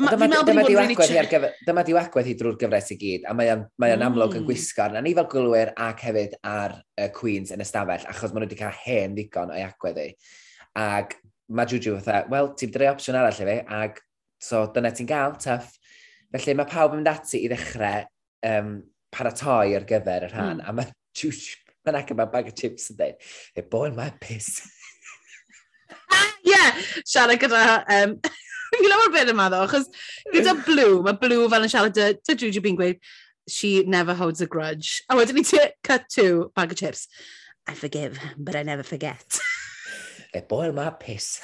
Ma, 0.01 0.13
dyma, 0.15 0.41
dyma 0.47 0.63
diw 0.65 0.79
agwedd 0.81 1.11
hi 1.13 1.19
ar 1.21 1.29
gyfer, 1.29 1.57
dyma 1.67 1.83
di 1.85 1.95
wagwedd 1.95 2.29
hi 2.31 2.35
drwy'r 2.39 2.57
gyfres 2.61 2.93
i 2.95 2.97
gyd, 3.01 3.25
a 3.29 3.35
mae 3.37 3.51
o'n, 3.53 3.65
mae 3.83 3.93
on 3.93 4.05
amlwg 4.07 4.33
mm. 4.33 4.41
yn 4.41 4.47
gwisgo 4.49 4.85
arna 4.87 5.03
ni 5.05 5.13
fel 5.17 5.27
gwylwyr 5.29 5.73
ac 5.89 6.05
hefyd 6.07 6.37
ar 6.47 6.77
uh, 6.79 7.09
Queens 7.17 7.53
yn 7.53 7.65
ystafell, 7.65 8.07
achos 8.09 8.33
maen 8.33 8.47
nhw 8.47 8.49
wedi 8.49 8.61
cael 8.61 8.79
hen 8.87 9.17
ddigon 9.19 9.53
o'i 9.53 9.65
agwedd 9.67 10.01
hi. 10.01 10.07
Ac 10.81 11.19
mae 11.53 11.69
Juju 11.69 11.99
fatha, 11.99 12.23
wel, 12.33 12.53
ti'n 12.57 12.73
dreu 12.73 12.93
opsiwn 12.95 13.21
arall 13.21 13.43
i 13.45 13.49
fi, 13.51 13.59
ac 13.81 14.01
so 14.41 14.65
dyna 14.73 14.95
ti'n 14.97 15.11
gael, 15.11 15.37
tuff. 15.43 15.77
Felly 16.33 16.57
mae 16.57 16.71
pawb 16.71 16.97
yn 16.97 17.03
mynd 17.03 17.13
ati 17.13 17.45
i 17.45 17.51
ddechrau 17.53 18.07
um, 18.49 18.75
paratoi 19.13 19.77
ar 19.77 19.89
gyfer 19.89 20.31
y 20.31 20.33
rhan, 20.33 20.63
mm. 20.63 20.69
a 20.71 20.77
mae 20.79 20.93
Juju, 21.21 21.59
mae'n 21.85 22.01
ac 22.01 22.15
yma 22.15 22.31
bag 22.33 22.49
o 22.49 22.57
chips 22.57 22.93
yn 22.95 23.01
dweud, 23.03 23.33
e, 23.53 23.67
boiled 23.67 23.99
my 23.99 24.13
piss. 24.23 24.63
Ie, 25.91 25.97
ah, 26.17 26.31
yeah, 26.47 26.87
siarad 27.05 27.43
gyda 27.43 27.65
um, 27.99 28.21
Fi 28.71 28.87
lawr 28.87 29.11
beth 29.15 29.33
yma 29.33 29.49
ddo, 29.51 29.65
achos 29.67 29.89
gyda 30.35 30.55
Blue, 30.67 31.01
mae 31.07 31.19
Blue 31.21 31.49
fel 31.53 31.67
yn 31.67 31.73
siarad 31.73 31.97
dy, 31.97 32.13
dy 32.27 32.37
Juju 32.45 32.63
Bean 32.65 32.79
gweud, 32.79 33.01
she 33.51 33.83
never 33.85 34.15
holds 34.15 34.41
a 34.41 34.47
grudge. 34.47 35.01
A 35.11 35.19
wedyn 35.19 35.41
ni 35.41 35.45
ti 35.47 35.61
cut 35.87 36.07
to 36.17 36.51
bag 36.55 36.73
of 36.73 36.79
chips. 36.79 37.09
I 37.67 37.75
forgive, 37.75 38.19
but 38.39 38.57
I 38.57 38.63
never 38.63 38.83
forget. 38.83 39.41
e 40.35 40.43
boel 40.47 40.75
ma 40.75 40.91
piss. 40.91 41.41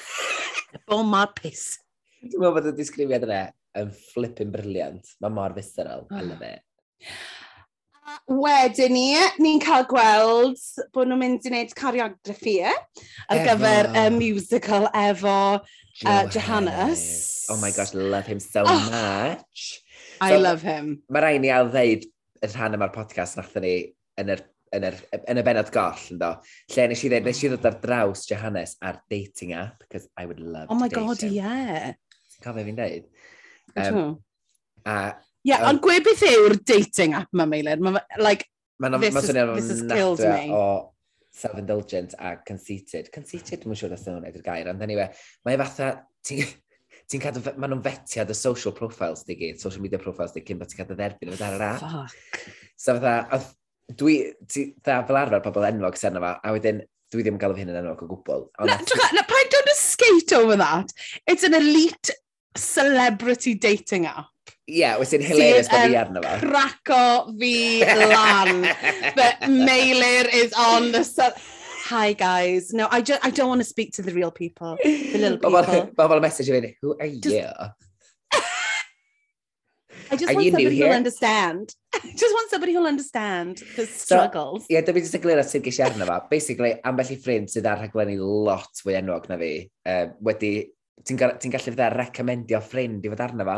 e 0.73 0.79
boel 0.87 1.05
ma 1.07 1.25
piss. 1.27 1.77
Dwi'n 2.23 2.41
meddwl 2.41 2.55
bod 2.55 2.71
y 2.71 2.75
disgrifiad 2.79 3.27
yna 3.27 3.41
yn 3.77 3.91
flipping 4.13 4.53
briliant. 4.53 5.11
Mae 5.21 5.33
mor 5.33 5.55
visceral. 5.55 6.07
I 6.11 6.21
oh. 6.21 6.29
love 6.31 6.47
it. 6.47 6.63
Wedyn 8.27 8.91
ni, 8.91 9.05
ni'n 9.39 9.61
cael 9.63 9.85
gweld 9.87 10.59
bod 10.91 11.07
nhw'n 11.07 11.21
mynd 11.21 11.45
i 11.47 11.51
wneud 11.53 11.71
choreography 11.79 12.57
e, 12.59 12.73
ar 12.73 13.39
efo. 13.39 13.45
gyfer 13.47 13.87
y 13.95 14.03
musical 14.17 14.89
efo 14.91 15.37
uh, 15.61 16.25
Johannes. 16.33 17.47
Oh 17.49 17.55
my 17.61 17.71
gosh, 17.71 17.93
love 17.95 18.27
him 18.27 18.41
so 18.43 18.65
oh, 18.67 18.79
much. 18.91 19.79
I 20.19 20.33
so, 20.33 20.41
love 20.43 20.61
him. 20.61 20.97
Mae 21.07 21.23
rai 21.23 21.37
ni 21.39 21.53
ail 21.55 21.71
ddeud 21.71 22.03
yn 22.43 22.53
rhan 22.53 22.75
yma'r 22.75 22.91
podcast 22.95 23.39
nath 23.39 23.55
ni 23.63 23.73
yn 24.19 24.35
yr 24.35 24.43
yn, 24.75 24.83
yr, 24.89 24.97
yn 25.31 25.39
y 25.39 25.43
benod 25.47 25.71
goll, 25.71 26.03
ynddo. 26.11 26.33
Lle 26.73 26.87
nes 26.91 27.03
i 27.05 27.11
ddweud, 27.11 27.27
nes 27.29 27.41
i 27.43 27.51
ddod 27.53 27.67
ar 27.69 27.77
draws 27.83 28.25
Johannes 28.27 28.75
ar 28.83 28.99
dating 29.11 29.53
app, 29.55 29.79
because 29.85 30.09
I 30.19 30.27
would 30.27 30.41
love 30.43 30.67
Oh 30.69 30.75
my 30.75 30.89
god, 30.91 31.21
him. 31.23 31.33
yeah. 31.33 31.93
Cofio 32.43 32.65
fi'n 32.67 32.77
dweud. 32.77 33.07
Um, 33.77 34.17
a 34.85 35.15
yeah, 35.47 35.63
um, 35.63 35.71
ond 35.71 35.81
gwe 35.85 35.97
beth 36.05 36.27
yw'r 36.27 36.59
dating 36.67 37.15
app 37.17 37.31
mae 37.31 37.49
Meilir? 37.49 37.81
Ma, 37.83 37.97
like, 38.21 38.45
ma, 38.83 38.91
this, 38.97 39.15
ma, 39.15 39.23
ma 39.23 39.57
is, 39.57 39.67
this 39.67 39.81
has 39.81 39.89
killed 39.89 40.23
me. 40.23 40.51
O 40.51 40.93
self-indulgent 41.37 42.15
a 42.19 42.37
conceited. 42.47 43.11
Conceited, 43.13 43.61
dwi'n 43.63 43.77
siŵr 43.77 43.93
oedd 43.93 44.07
nhw'n 44.09 44.29
edrych 44.29 44.45
gair, 44.45 44.69
ond 44.71 44.81
anyway, 44.83 45.07
mae 45.45 45.59
fatha, 45.59 45.91
ti'n 46.25 46.47
ti 47.07 47.19
cadw, 47.23 47.43
maen 47.55 47.71
nhw'n 47.71 47.83
fetiad 47.85 48.31
y 48.33 48.35
social 48.35 48.73
profiles 48.75 49.23
di 49.27 49.37
gyd, 49.39 49.61
social 49.61 49.83
media 49.83 50.01
profiles 50.01 50.33
di 50.35 50.43
cyn 50.47 50.59
bod 50.59 50.71
ti'n 50.71 50.81
cadw 50.81 50.97
dderbyn 50.97 51.31
yn 51.35 51.43
ar 51.45 51.57
yr 51.57 51.65
app. 51.69 51.83
Fuck. 51.85 52.45
So 52.75 52.97
fatha, 52.97 53.41
dwi, 54.01 54.17
ti, 54.49 54.69
dda, 54.81 55.01
fel 55.07 55.21
arfer 55.21 55.43
pobl 55.45 55.67
enwog 55.69 55.99
sy'n 55.99 56.19
yma, 56.19 56.35
a 56.41 56.55
wedyn, 56.55 56.81
dwi 57.13 57.23
ddim 57.23 57.37
yn 57.37 57.43
galw 57.43 57.55
hyn 57.55 57.71
yn 57.71 57.79
enwog 57.83 58.03
o 58.03 58.09
gwbl. 58.09 58.47
Na, 58.67 58.79
na, 59.15 59.27
paid 59.29 59.53
don't 59.53 59.75
skate 59.77 60.33
over 60.35 60.57
that. 60.59 60.91
It's 61.29 61.45
an 61.47 61.55
elite 61.55 62.11
celebrity 62.57 63.53
dating 63.55 64.09
app. 64.09 64.33
Ie, 64.67 64.81
yeah, 64.81 64.97
wedi'n 64.99 65.21
hilarious 65.23 65.69
bod 65.71 65.85
fi 65.87 65.95
arno 65.95 66.19
fo. 66.19 66.31
Craco 66.41 67.31
fi 67.39 67.85
lan. 67.87 68.65
But 69.15 69.47
Mailer 69.69 70.27
is 70.27 70.51
on 70.59 70.91
the... 70.91 71.05
Sun. 71.07 71.31
Hi 71.85 72.11
guys. 72.11 72.73
No, 72.73 72.89
I, 72.91 73.01
just, 73.01 73.25
I 73.25 73.29
don't 73.29 73.47
want 73.47 73.61
to 73.61 73.65
speak 73.65 73.93
to 73.93 74.01
the 74.01 74.11
real 74.11 74.29
people. 74.29 74.77
The 74.83 75.17
little 75.17 75.37
people. 75.37 75.87
Bobl 75.95 76.19
message 76.19 76.49
i 76.49 76.59
fi, 76.59 76.75
who 76.81 76.97
are 76.99 77.07
just, 77.07 77.33
you? 77.33 77.47
I 80.11 80.17
just 80.17 80.31
Are 80.31 80.35
want 80.35 80.51
somebody 80.51 80.79
who'll 80.79 80.91
understand. 80.91 81.73
I 81.95 81.99
just 82.11 82.33
want 82.35 82.49
somebody 82.49 82.73
who'll 82.73 82.87
understand 82.87 83.63
the 83.77 83.85
struggles. 83.85 84.63
Ie, 84.63 84.67
so, 84.67 84.73
yeah, 84.75 84.83
dyma 84.83 84.99
jyst 85.05 85.15
yn 85.15 85.23
glir 85.23 85.39
at 85.39 85.47
sydd 85.47 85.63
gysi 85.63 85.85
arno 85.87 86.11
fo. 86.11 86.19
Basically, 86.27 86.73
ambell 86.83 87.15
i 87.15 87.17
ffrind 87.23 87.47
sydd 87.55 87.71
ar 87.71 87.79
rhaglenni 87.85 88.19
lot 88.19 88.83
fwy 88.83 88.99
enwog 88.99 89.31
na 89.31 89.39
fi, 89.39 89.53
Uh, 89.87 90.11
wedi 90.19 90.67
ti'n 91.05 91.19
ti 91.41 91.51
gallu 91.53 91.73
fydda 91.73 91.91
recomendio 91.93 92.59
ffrind 92.63 93.05
i 93.05 93.11
fod 93.11 93.23
arno 93.27 93.45
fo, 93.47 93.57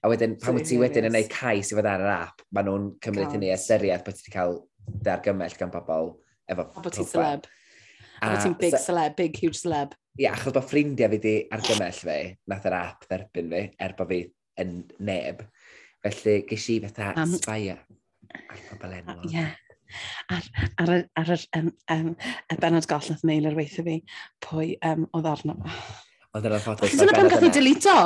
a 0.00 0.10
wedyn, 0.12 0.36
pan 0.42 0.56
wyt 0.56 0.68
ti 0.70 0.78
wedyn 0.80 1.08
yn 1.08 1.14
neud 1.16 1.28
cais 1.32 1.72
i 1.72 1.78
fod 1.78 1.88
ar 1.90 2.04
yr 2.04 2.12
app, 2.12 2.46
maen 2.54 2.68
nhw'n 2.70 2.88
cymryd 3.04 3.34
hynny 3.34 3.52
ystyried 3.54 4.04
bod 4.06 4.16
ti 4.16 4.26
wedi 4.26 4.36
cael 4.36 4.56
dargymell 5.08 5.58
gan 5.58 5.72
bobl 5.74 6.12
efo 6.52 6.66
A 6.66 6.84
bod 6.84 6.94
ti'n 6.94 7.10
celeb. 7.10 7.50
A, 8.20 8.30
bod 8.30 8.44
ti'n 8.44 8.56
big 8.60 8.78
celeb, 8.80 9.16
big 9.18 9.42
huge 9.42 9.60
celeb. 9.60 9.96
Ie, 10.16 10.30
achos 10.30 10.54
bod 10.54 10.68
ffrindiau 10.68 11.12
fi 11.12 11.20
di 11.26 11.34
argymell 11.52 12.00
fi, 12.06 12.18
nath 12.52 12.70
yr 12.70 12.78
app 12.78 13.06
dderbyn 13.10 13.52
fi, 13.52 13.62
er 13.82 13.98
bod 13.98 14.12
fi 14.12 14.22
yn 14.62 14.78
neb. 15.04 15.44
Felly, 16.06 16.40
ges 16.48 16.70
i 16.72 16.80
fatha 16.86 17.12
um, 17.18 17.36
sbaia 17.36 17.80
ar 18.36 18.66
pobl 18.70 18.98
enw. 19.00 19.20
Ie. 19.26 19.34
Yeah. 19.34 19.54
Ar, 20.34 20.46
ar, 20.82 20.90
ar, 20.90 21.04
ar, 21.22 21.42
um, 21.54 21.68
um, 21.94 22.08
y 22.50 22.56
benod 22.62 22.88
goll 22.90 23.06
nath 23.12 23.22
mail 23.28 23.46
ar 23.46 23.54
weithio 23.58 23.84
fi, 23.86 24.00
pwy 24.42 24.74
um, 24.86 25.06
oedd 25.14 25.28
arno. 25.30 25.54
Oedd 26.36 26.50
yna'n 26.50 26.60
ffordd. 26.60 26.82
Cos 26.84 26.98
Dyna 27.00 27.14
pam 27.16 27.30
gath 27.32 27.46
i 27.46 27.48
delito. 27.48 27.96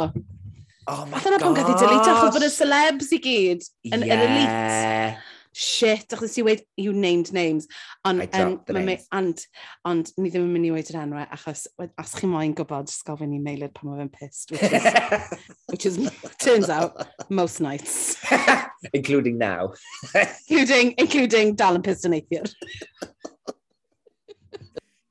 Oh 0.91 1.03
my. 1.11 1.19
Dyna 1.25 1.41
pam 1.43 1.57
gath 1.57 1.73
i 1.73 1.75
delito, 1.81 2.13
achos 2.13 2.37
bod 2.37 2.47
y 2.47 2.53
celebs 2.55 3.11
i 3.17 3.19
gyd 3.25 3.67
yn 3.91 4.07
yeah. 4.07 4.23
elite. 4.29 5.27
Shit, 5.51 6.15
achos 6.15 6.37
ti 6.37 6.45
wedi, 6.47 6.63
you 6.79 6.93
named 6.95 7.33
names. 7.35 7.67
On, 8.07 8.21
Ond, 8.23 8.31
um, 8.71 8.77
names. 8.77 9.09
and, 9.11 9.43
ond 9.85 10.13
ni 10.17 10.31
ddim 10.31 10.47
yn 10.47 10.55
mynd 10.55 10.69
i 10.69 10.73
wedi 10.77 10.95
yn 10.95 11.01
enwau, 11.09 11.27
achos 11.35 11.67
os 11.91 12.15
chi 12.21 12.31
moyn 12.31 12.55
gwybod, 12.55 12.87
just 12.87 13.03
gofyn 13.09 13.35
i 13.35 13.43
mailed 13.43 13.75
pan 13.75 13.91
mae 13.91 14.05
fe'n 14.05 14.13
pissed, 14.15 14.55
which 14.55 14.71
is, 14.71 14.87
which 15.73 15.87
is, 15.91 15.99
turns 16.39 16.71
out, 16.71 17.03
most 17.29 17.59
nights. 17.59 18.15
including 18.95 19.39
now. 19.43 19.73
including, 20.47 20.95
including 21.03 21.57
dal 21.59 21.81
yn 21.81 21.83
pissed 21.83 22.07
yn 22.07 22.15
eithiwr. 22.21 22.55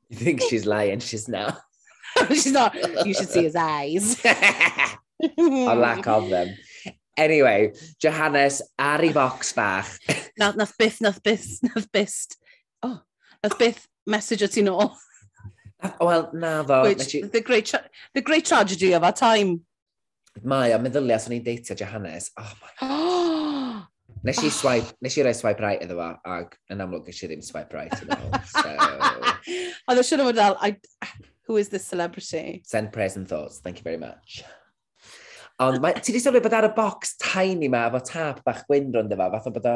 you 0.08 0.24
think 0.24 0.42
she's 0.48 0.66
lying, 0.66 1.04
she's 1.04 1.28
not. 1.28 1.60
She's 2.30 2.52
not, 2.52 2.76
you 3.06 3.14
should 3.14 3.30
see 3.30 3.44
his 3.44 3.56
eyes. 3.56 4.20
A 4.26 5.76
lack 5.76 6.08
of 6.08 6.30
them. 6.30 6.56
Anyway, 7.18 7.74
Johannes 8.00 8.62
ar 8.80 9.02
ei 9.04 9.12
box 9.12 9.52
bach. 9.52 10.00
nath, 10.40 10.56
nath 10.56 10.78
byth, 10.78 11.02
nath 11.02 11.22
byth, 11.22 11.60
nath 11.64 11.92
byth. 11.92 12.36
Oh, 12.82 13.02
nath 13.44 13.58
byth 13.60 13.86
message 14.08 14.44
o 14.44 14.48
ti 14.48 14.64
nôl. 14.64 14.96
Wel, 16.00 16.30
na 16.34 16.64
ddo. 16.64 16.84
Which, 16.84 17.12
the, 17.32 17.42
great 17.42 17.74
the 18.14 18.22
great 18.22 18.46
tragedy 18.46 18.94
of 18.94 19.04
our 19.04 19.12
time. 19.12 19.66
Mae, 20.44 20.72
o, 20.72 20.80
meddylia, 20.80 21.20
swn 21.20 21.36
i'n 21.40 21.44
deitio 21.44 21.76
Johannes. 21.76 22.32
Oh 22.40 22.54
my 22.64 22.72
Nes 24.24 24.40
i 24.44 24.50
swipe, 24.52 24.96
nes 25.04 25.16
i 25.16 25.24
roi 25.24 25.32
swipe 25.36 25.64
right 25.64 25.84
iddo 25.84 25.96
fo, 25.96 26.08
ac 26.28 26.56
yn 26.74 26.84
amlwg 26.84 27.08
nes 27.08 27.20
i 27.24 27.28
ddim 27.30 27.44
swipe 27.44 27.76
right 27.76 27.94
iddo 28.00 28.16
fo. 28.20 28.42
So... 28.52 28.64
Oedd 29.92 30.00
e 30.00 30.04
o 30.04 30.08
siwr 30.08 30.24
o 30.24 30.30
fod 30.30 30.40
dal, 30.40 30.58
who 31.50 31.58
is 31.58 31.70
this 31.70 31.84
celebrity? 31.84 32.62
Send 32.64 32.94
prayers 32.94 33.18
and 33.18 33.28
thoughts. 33.28 33.58
Thank 33.58 33.80
you 33.80 33.84
very 33.84 33.98
much. 33.98 34.44
Ond 35.60 35.82
mae, 35.82 35.98
ti 35.98 36.14
di 36.14 36.22
sylwi 36.22 36.44
bod 36.46 36.54
ar 36.54 36.68
y 36.68 36.76
box 36.76 37.16
tiny 37.20 37.68
ma, 37.74 37.88
efo 37.90 38.00
tap 38.06 38.44
bach 38.46 38.62
gwyn 38.68 38.94
rond 38.94 39.16
efo, 39.16 39.26
fath 39.34 39.50
o 39.50 39.54
bod 39.56 39.66
o... 39.68 39.74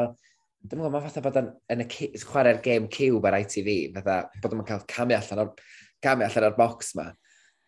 Dwi'n 0.64 0.80
meddwl, 0.80 0.92
mae 0.94 1.02
fatha 1.04 1.22
bod 1.24 1.40
yn 1.42 1.82
y 1.82 1.86
chwarae'r 2.22 2.62
game 2.64 2.86
cube 2.94 3.28
ar 3.28 3.36
ITV, 3.42 3.72
fatha 3.98 4.20
bod 4.40 4.54
o'n 4.54 4.62
cael 4.70 4.86
camu 4.94 5.18
allan 5.18 5.42
o'r, 5.42 5.50
camu 6.06 6.24
allan 6.24 6.46
o'r 6.48 6.56
box 6.56 6.94
ma. 6.96 7.08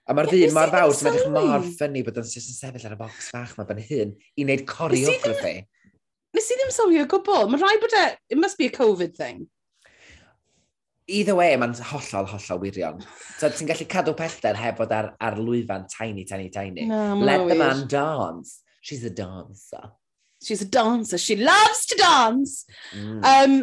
A 0.07 0.15
mae'r 0.15 0.31
ddyn 0.31 0.55
mor 0.55 0.73
fawr, 0.73 0.95
sy'n 0.95 1.11
edrych 1.11 1.35
mor 1.35 1.67
ffynnu 1.67 2.07
bod 2.07 2.23
o'n 2.23 2.31
sy'n 2.31 2.47
sefyll 2.47 2.87
ar 2.87 2.95
y 2.95 3.01
box 3.03 3.29
fach 3.35 3.53
ma 3.59 3.67
ben 3.69 3.83
hyn 3.91 4.15
i 4.15 4.47
wneud 4.47 4.65
choreography. 4.71 5.57
Nes 6.39 6.49
i 6.55 6.57
ddim 6.63 6.73
sylwi 6.79 7.03
o 7.03 7.11
gwbl. 7.11 7.51
Mae 7.51 7.61
rhaid 7.61 7.83
bod 7.83 7.99
e... 8.01 8.07
It 8.31 8.39
must 8.39 8.57
be 8.57 8.71
a 8.71 8.79
Covid 8.79 9.19
thing 9.19 9.49
either 11.09 11.35
way, 11.35 11.55
mae'n 11.57 11.77
hollol, 11.91 12.27
hollol 12.31 12.63
wirion. 12.63 13.05
So, 13.39 13.51
ti'n 13.51 13.71
gallu 13.71 13.87
cadw 13.91 14.17
pellter 14.19 14.59
heb 14.59 14.81
bod 14.81 14.95
ar, 14.95 15.13
ar 15.21 15.39
lwyfan 15.39 15.87
tiny, 15.93 16.25
tiny, 16.25 16.51
tiny. 16.51 16.87
No, 16.87 17.17
Let 17.17 17.47
the 17.49 17.55
man 17.55 17.85
weird. 17.85 17.89
dance. 17.89 18.61
She's 18.81 19.05
a 19.05 19.11
dancer. 19.11 19.91
She's 20.43 20.63
a 20.63 20.69
dancer. 20.69 21.19
She 21.19 21.37
loves 21.37 21.87
to 21.87 21.97
dance. 21.97 22.67
Mm. 22.95 23.25
Um, 23.25 23.57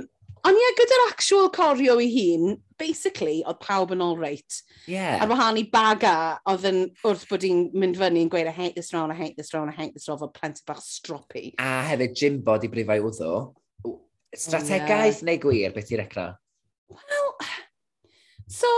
Ond 0.43 0.59
ie, 0.59 0.71
gyda'r 0.75 1.01
actual 1.07 1.45
corio 1.55 1.93
i 2.03 2.09
hun, 2.11 2.57
basically, 2.75 3.37
oedd 3.47 3.61
pawb 3.63 3.93
yn 3.95 4.01
all 4.03 4.17
right. 4.19 4.57
Yeah. 4.91 5.21
Ar 5.23 5.29
wahan 5.31 5.55
i 5.61 5.63
baga, 5.71 6.15
oedd 6.51 6.65
yn 6.67 6.81
wrth 6.99 7.23
bod 7.29 7.45
i'n 7.47 7.61
mynd 7.79 7.95
fyny 8.01 8.25
yn 8.25 8.31
gweud, 8.33 8.49
I 8.51 8.55
hate 8.57 8.75
this 8.75 8.91
round, 8.91 9.15
I 9.15 9.15
hate 9.15 9.39
this 9.39 9.53
round, 9.55 9.71
I 9.71 9.77
hate 9.77 9.95
this 9.95 10.09
round, 10.09 10.19
fel 10.19 10.33
plentyn 10.35 10.65
bach 10.67 10.81
stropi. 10.83 11.53
A 11.63 11.85
hefyd 11.87 12.19
Jimbo 12.19 12.57
di 12.59 12.67
brifau 12.73 13.05
wddo. 13.07 13.37
Strategaeth 14.35 15.21
oh, 15.21 15.23
yeah. 15.23 15.29
neu 15.29 15.39
gwir, 15.45 15.71
beth 15.77 15.93
i'r 15.95 16.03
ecra? 16.03 16.27
Wel, 16.91 17.22
So, 18.53 18.69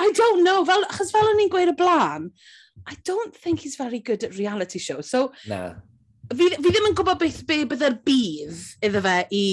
I 0.00 0.12
don't 0.12 0.44
know, 0.44 0.64
fel, 0.64 0.86
achos 0.88 1.12
fel 1.12 1.28
o'n 1.28 1.42
i'n 1.44 1.52
gweud 1.52 1.74
y 1.74 1.76
blaen, 1.76 2.30
I 2.86 2.96
don't 3.04 3.34
think 3.34 3.60
he's 3.60 3.76
very 3.76 4.00
good 4.00 4.24
at 4.24 4.38
reality 4.38 4.78
shows. 4.78 5.10
So, 5.10 5.32
Na. 5.50 5.74
Fi, 6.32 6.48
fi 6.50 6.72
ddim 6.72 6.88
yn 6.88 6.96
gwybod 6.98 7.20
beth 7.20 7.42
be 7.46 7.60
bydde'r 7.70 8.00
bydd 8.06 8.62
iddo 8.86 9.02
fe 9.04 9.14
i, 9.36 9.44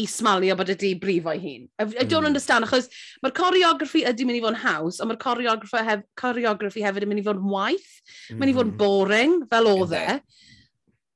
i 0.00 0.06
smalio 0.08 0.54
bod 0.56 0.70
ydi 0.72 0.94
brifo 1.00 1.34
i 1.34 1.40
hun. 1.42 1.66
I, 1.76 1.84
I 1.84 2.06
don't 2.06 2.22
mm. 2.22 2.30
understand, 2.30 2.64
achos 2.64 2.88
mae'r 3.24 3.34
choreography 3.36 4.04
ydy 4.08 4.28
mynd 4.28 4.38
i 4.38 4.44
fod 4.44 4.54
yn 4.54 4.62
haws, 4.62 5.00
ond 5.02 5.10
mae'r 5.10 5.20
choreography, 5.26 5.82
hef, 5.90 6.06
choreography 6.20 6.86
hefyd 6.86 7.04
yn 7.04 7.12
mynd 7.12 7.24
i 7.24 7.26
fod 7.26 7.42
yn 7.42 7.50
waith, 7.52 7.90
mm. 8.30 8.38
mynd 8.40 8.52
i 8.52 8.56
fod 8.56 8.70
yn 8.70 8.72
hmm. 8.72 8.80
boring, 8.80 9.36
fel 9.50 9.70
oedd 9.74 9.98
e. 9.98 10.06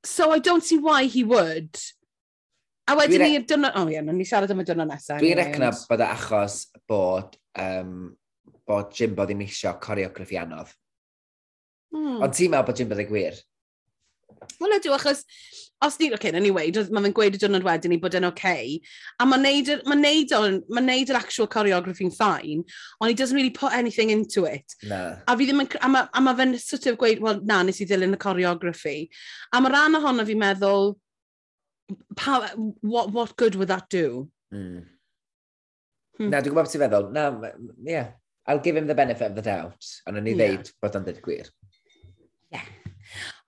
So 0.07 0.33
I 0.35 0.43
don't 0.43 0.67
see 0.67 0.79
why 0.83 1.05
he 1.07 1.25
would. 1.25 1.81
A 2.89 2.97
wedyn 2.97 3.25
ni'r 3.27 3.45
dwrnod... 3.49 3.77
O, 3.77 3.85
oh, 3.85 3.93
ie, 3.93 4.01
ni 4.07 4.27
siarad 4.29 4.53
am 4.55 4.63
y 4.63 4.67
dwrnod 4.69 4.89
nesaf. 4.89 5.21
Dwi'n 5.21 5.39
recno 5.39 5.71
bod 5.91 6.05
y 6.05 6.09
achos 6.09 6.59
bod, 6.89 7.37
um, 7.61 7.95
bod 8.69 8.95
Jimbo 8.97 9.29
ddim 9.29 9.45
eisiau 9.45 9.77
coreograffi 9.83 10.41
anodd. 10.41 10.73
Hmm. 11.93 12.23
Ond 12.25 12.35
ti'n 12.37 12.55
meddwl 12.55 12.71
bod 12.71 12.81
Jimbo 12.81 12.97
ddim 12.97 13.11
gwir? 13.13 13.39
Wel 14.59 14.77
ydw, 14.79 14.93
achos 14.97 15.25
os 15.85 15.99
ni, 15.99 16.09
oce, 16.09 16.17
okay, 16.19 16.33
na 16.35 16.41
ni 16.43 16.51
weid, 16.51 16.79
mae 16.91 17.05
fe'n 17.05 17.15
gweud 17.15 17.37
y 17.37 17.41
diwrnod 17.41 17.67
wedyn 17.67 17.93
ni 17.93 17.99
bod 18.03 18.17
yn 18.19 18.27
oce, 18.27 18.35
okay, 18.35 18.79
a 19.21 19.27
mae'n 19.29 19.45
neud, 19.47 19.71
ma 19.87 19.95
neud, 19.99 20.33
ma 20.75 20.83
neud 20.83 21.13
yr 21.13 21.19
actual 21.21 21.49
choreography'n 21.53 22.11
ffain, 22.15 22.65
ond 22.99 23.11
he 23.11 23.15
doesn't 23.19 23.37
really 23.37 23.55
put 23.55 23.77
anything 23.77 24.11
into 24.11 24.45
it. 24.49 24.75
Na. 24.89 25.19
A 25.29 25.37
fi 25.39 25.47
ddim 25.47 25.63
yn, 25.63 25.71
a 25.79 25.91
mae 25.93 26.25
ma 26.25 26.35
fe'n 26.39 26.57
sort 26.63 26.89
of 26.91 26.99
gweud, 26.99 27.23
wel, 27.23 27.43
na, 27.47 27.61
nes 27.67 27.79
i 27.83 27.87
ddilyn 27.87 28.17
y 28.17 28.23
choreography. 28.25 28.97
A 29.53 29.63
mae 29.63 29.75
rhan 29.75 30.01
ohono 30.01 30.27
fi'n 30.27 30.43
meddwl, 30.43 30.97
pa, 32.17 32.51
what, 32.81 33.13
what 33.13 33.37
good 33.37 33.55
would 33.55 33.69
that 33.69 33.89
do? 33.89 34.29
Mm. 34.53 34.87
Hmm. 36.19 36.31
Na, 36.31 36.41
dwi'n 36.41 36.55
gwybod 36.55 36.67
beth 36.67 36.75
ti'n 36.75 36.83
feddwl. 36.83 37.13
Na, 37.15 37.53
yeah. 37.83 38.11
I'll 38.49 38.59
give 38.59 38.77
him 38.77 38.87
the 38.87 38.95
benefit 38.95 39.31
of 39.31 39.37
the 39.37 39.43
doubt. 39.43 39.85
Ond 40.09 40.17
o'n 40.17 40.27
i 40.27 40.33
yeah. 40.33 40.41
ddeud 40.41 40.73
bod 40.83 40.97
o'n 40.97 41.05
dweud 41.05 41.21
gwir. 41.23 41.51
Yeah. 42.55 42.65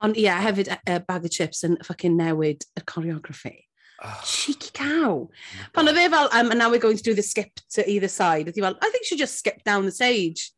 Ond 0.04 0.18
ie, 0.18 0.26
yeah, 0.28 0.42
hefyd 0.44 0.68
uh, 0.76 1.00
bag 1.08 1.24
of 1.24 1.32
chips 1.32 1.64
yn 1.64 1.78
ffucking 1.80 2.18
newid 2.20 2.66
y 2.76 2.84
choreography. 2.84 3.56
Oh. 4.04 4.20
Cheeky 4.24 4.70
cow. 4.76 5.28
Pan 5.74 5.88
o 5.88 5.94
fe 5.96 6.06
fel, 6.12 6.28
um, 6.32 6.50
and 6.52 6.60
now 6.60 6.70
we're 6.70 6.84
going 6.84 6.96
to 6.96 7.02
do 7.02 7.14
the 7.14 7.24
skip 7.24 7.50
to 7.76 7.88
either 7.88 8.08
side. 8.08 8.46
Ydy 8.46 8.60
fel, 8.60 8.76
I 8.80 8.90
think 8.90 9.06
she 9.06 9.16
just 9.16 9.38
skipped 9.38 9.64
down 9.64 9.86
the 9.86 9.92
stage. 9.92 10.52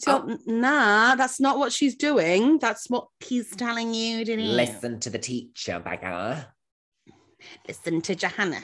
Fel, 0.00 0.24
oh. 0.26 0.38
na, 0.46 1.14
that's 1.14 1.38
not 1.38 1.58
what 1.58 1.72
she's 1.72 1.96
doing. 1.96 2.58
That's 2.58 2.88
what 2.88 3.08
he's 3.20 3.54
telling 3.54 3.92
you, 3.92 4.24
didn't 4.24 4.46
he? 4.46 4.52
Listen 4.52 4.98
to 5.00 5.10
the 5.10 5.18
teacher, 5.18 5.78
bagger 5.78 6.46
listen 7.66 8.00
to 8.02 8.14
Johanna. 8.14 8.60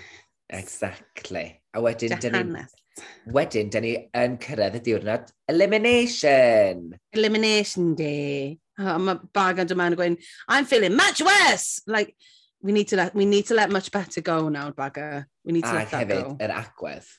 Exactly. 0.51 1.61
A 1.75 1.81
wedyn, 1.81 2.15
Johanna. 2.21 2.67
Ni, 2.69 3.05
wedyn, 3.35 3.71
dyn 3.75 3.83
ni 3.83 3.95
yn 4.15 4.37
cyrraedd 4.43 4.77
y 4.79 4.83
diwrnod 4.87 5.33
elimination. 5.51 6.93
Elimination 7.17 7.95
day. 7.99 8.59
Oh, 8.79 8.99
mae 8.99 9.19
bag 9.35 9.61
yn 9.63 9.71
dyma 9.71 9.89
yn 9.91 9.97
gwein, 9.99 10.17
I'm 10.49 10.67
feeling 10.67 10.97
much 10.99 11.23
worse! 11.23 11.81
Like, 11.87 12.15
we 12.63 12.73
need 12.73 12.89
to 12.89 12.97
let, 12.97 13.15
we 13.15 13.25
need 13.27 13.47
to 13.47 13.55
let 13.55 13.71
much 13.71 13.91
better 13.93 14.21
go 14.21 14.49
now, 14.49 14.71
bagger. 14.71 15.27
We 15.45 15.53
need 15.53 15.63
to 15.65 15.71
Ag 15.71 15.75
let 15.75 15.91
that 15.91 16.09
hefyd, 16.09 16.23
go. 16.23 16.37
yr 16.43 16.55
agwedd. 16.59 17.11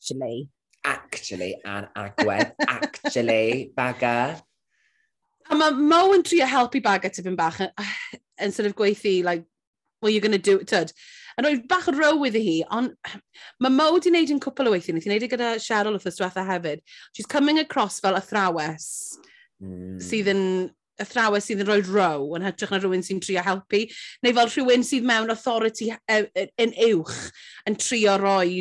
Actually. 0.00 0.48
Actually, 0.84 1.52
a'r 1.64 1.90
agwedd. 1.96 2.54
actually, 2.68 3.72
bagger. 3.76 4.40
A 5.50 5.58
mae 5.58 5.74
Mo 5.76 6.00
yn 6.16 6.22
trio 6.24 6.46
helpu 6.48 6.80
bagger 6.82 7.12
tipyn 7.12 7.36
bach 7.36 7.58
instead 8.42 8.66
of 8.66 8.76
gweithu, 8.76 9.22
like, 9.24 9.44
well, 10.00 10.10
you're 10.10 10.20
going 10.20 10.32
to 10.32 10.38
do 10.38 10.58
it, 10.58 10.68
tyd. 10.68 10.92
Yn 11.38 11.46
roedd 11.46 11.68
bach 11.68 11.88
o 11.88 11.94
row 11.96 12.26
iddi 12.28 12.42
hi, 12.44 12.56
ond 12.76 12.92
mae 13.62 13.72
Mo 13.72 13.88
wedi 13.94 14.10
wneud 14.12 14.34
yn 14.34 14.42
cwpl 14.42 14.68
o 14.68 14.74
weithiau, 14.74 14.92
wnaeth 14.92 15.08
i 15.08 15.12
wneud 15.12 15.24
e 15.24 15.30
gyda 15.32 15.52
Cheryl 15.62 15.96
wrth 15.96 16.10
ysdiwetha 16.10 16.44
hefyd. 16.48 16.82
She's 17.16 17.30
coming 17.30 17.60
across 17.62 18.00
fel 18.04 18.18
athrawes 18.18 18.88
mm. 19.62 19.96
sydd 20.04 20.28
yn 20.32 20.42
athrawes 21.00 21.48
sydd 21.48 21.62
yn 21.64 21.70
rhoi 21.70 21.80
row 21.88 22.34
yn 22.36 22.44
hytrach 22.44 22.74
na 22.74 22.82
rhywun 22.82 23.04
sy'n 23.06 23.22
trio 23.24 23.44
helpu, 23.46 23.86
neu 24.22 24.36
fel 24.36 24.52
rhywun 24.52 24.84
sydd 24.86 25.08
mewn 25.08 25.32
authority 25.32 25.88
e, 25.94 26.18
e, 26.26 26.46
yn 26.62 26.76
uwch 26.90 27.16
yn 27.70 27.78
trio 27.80 28.18
rhoi 28.20 28.60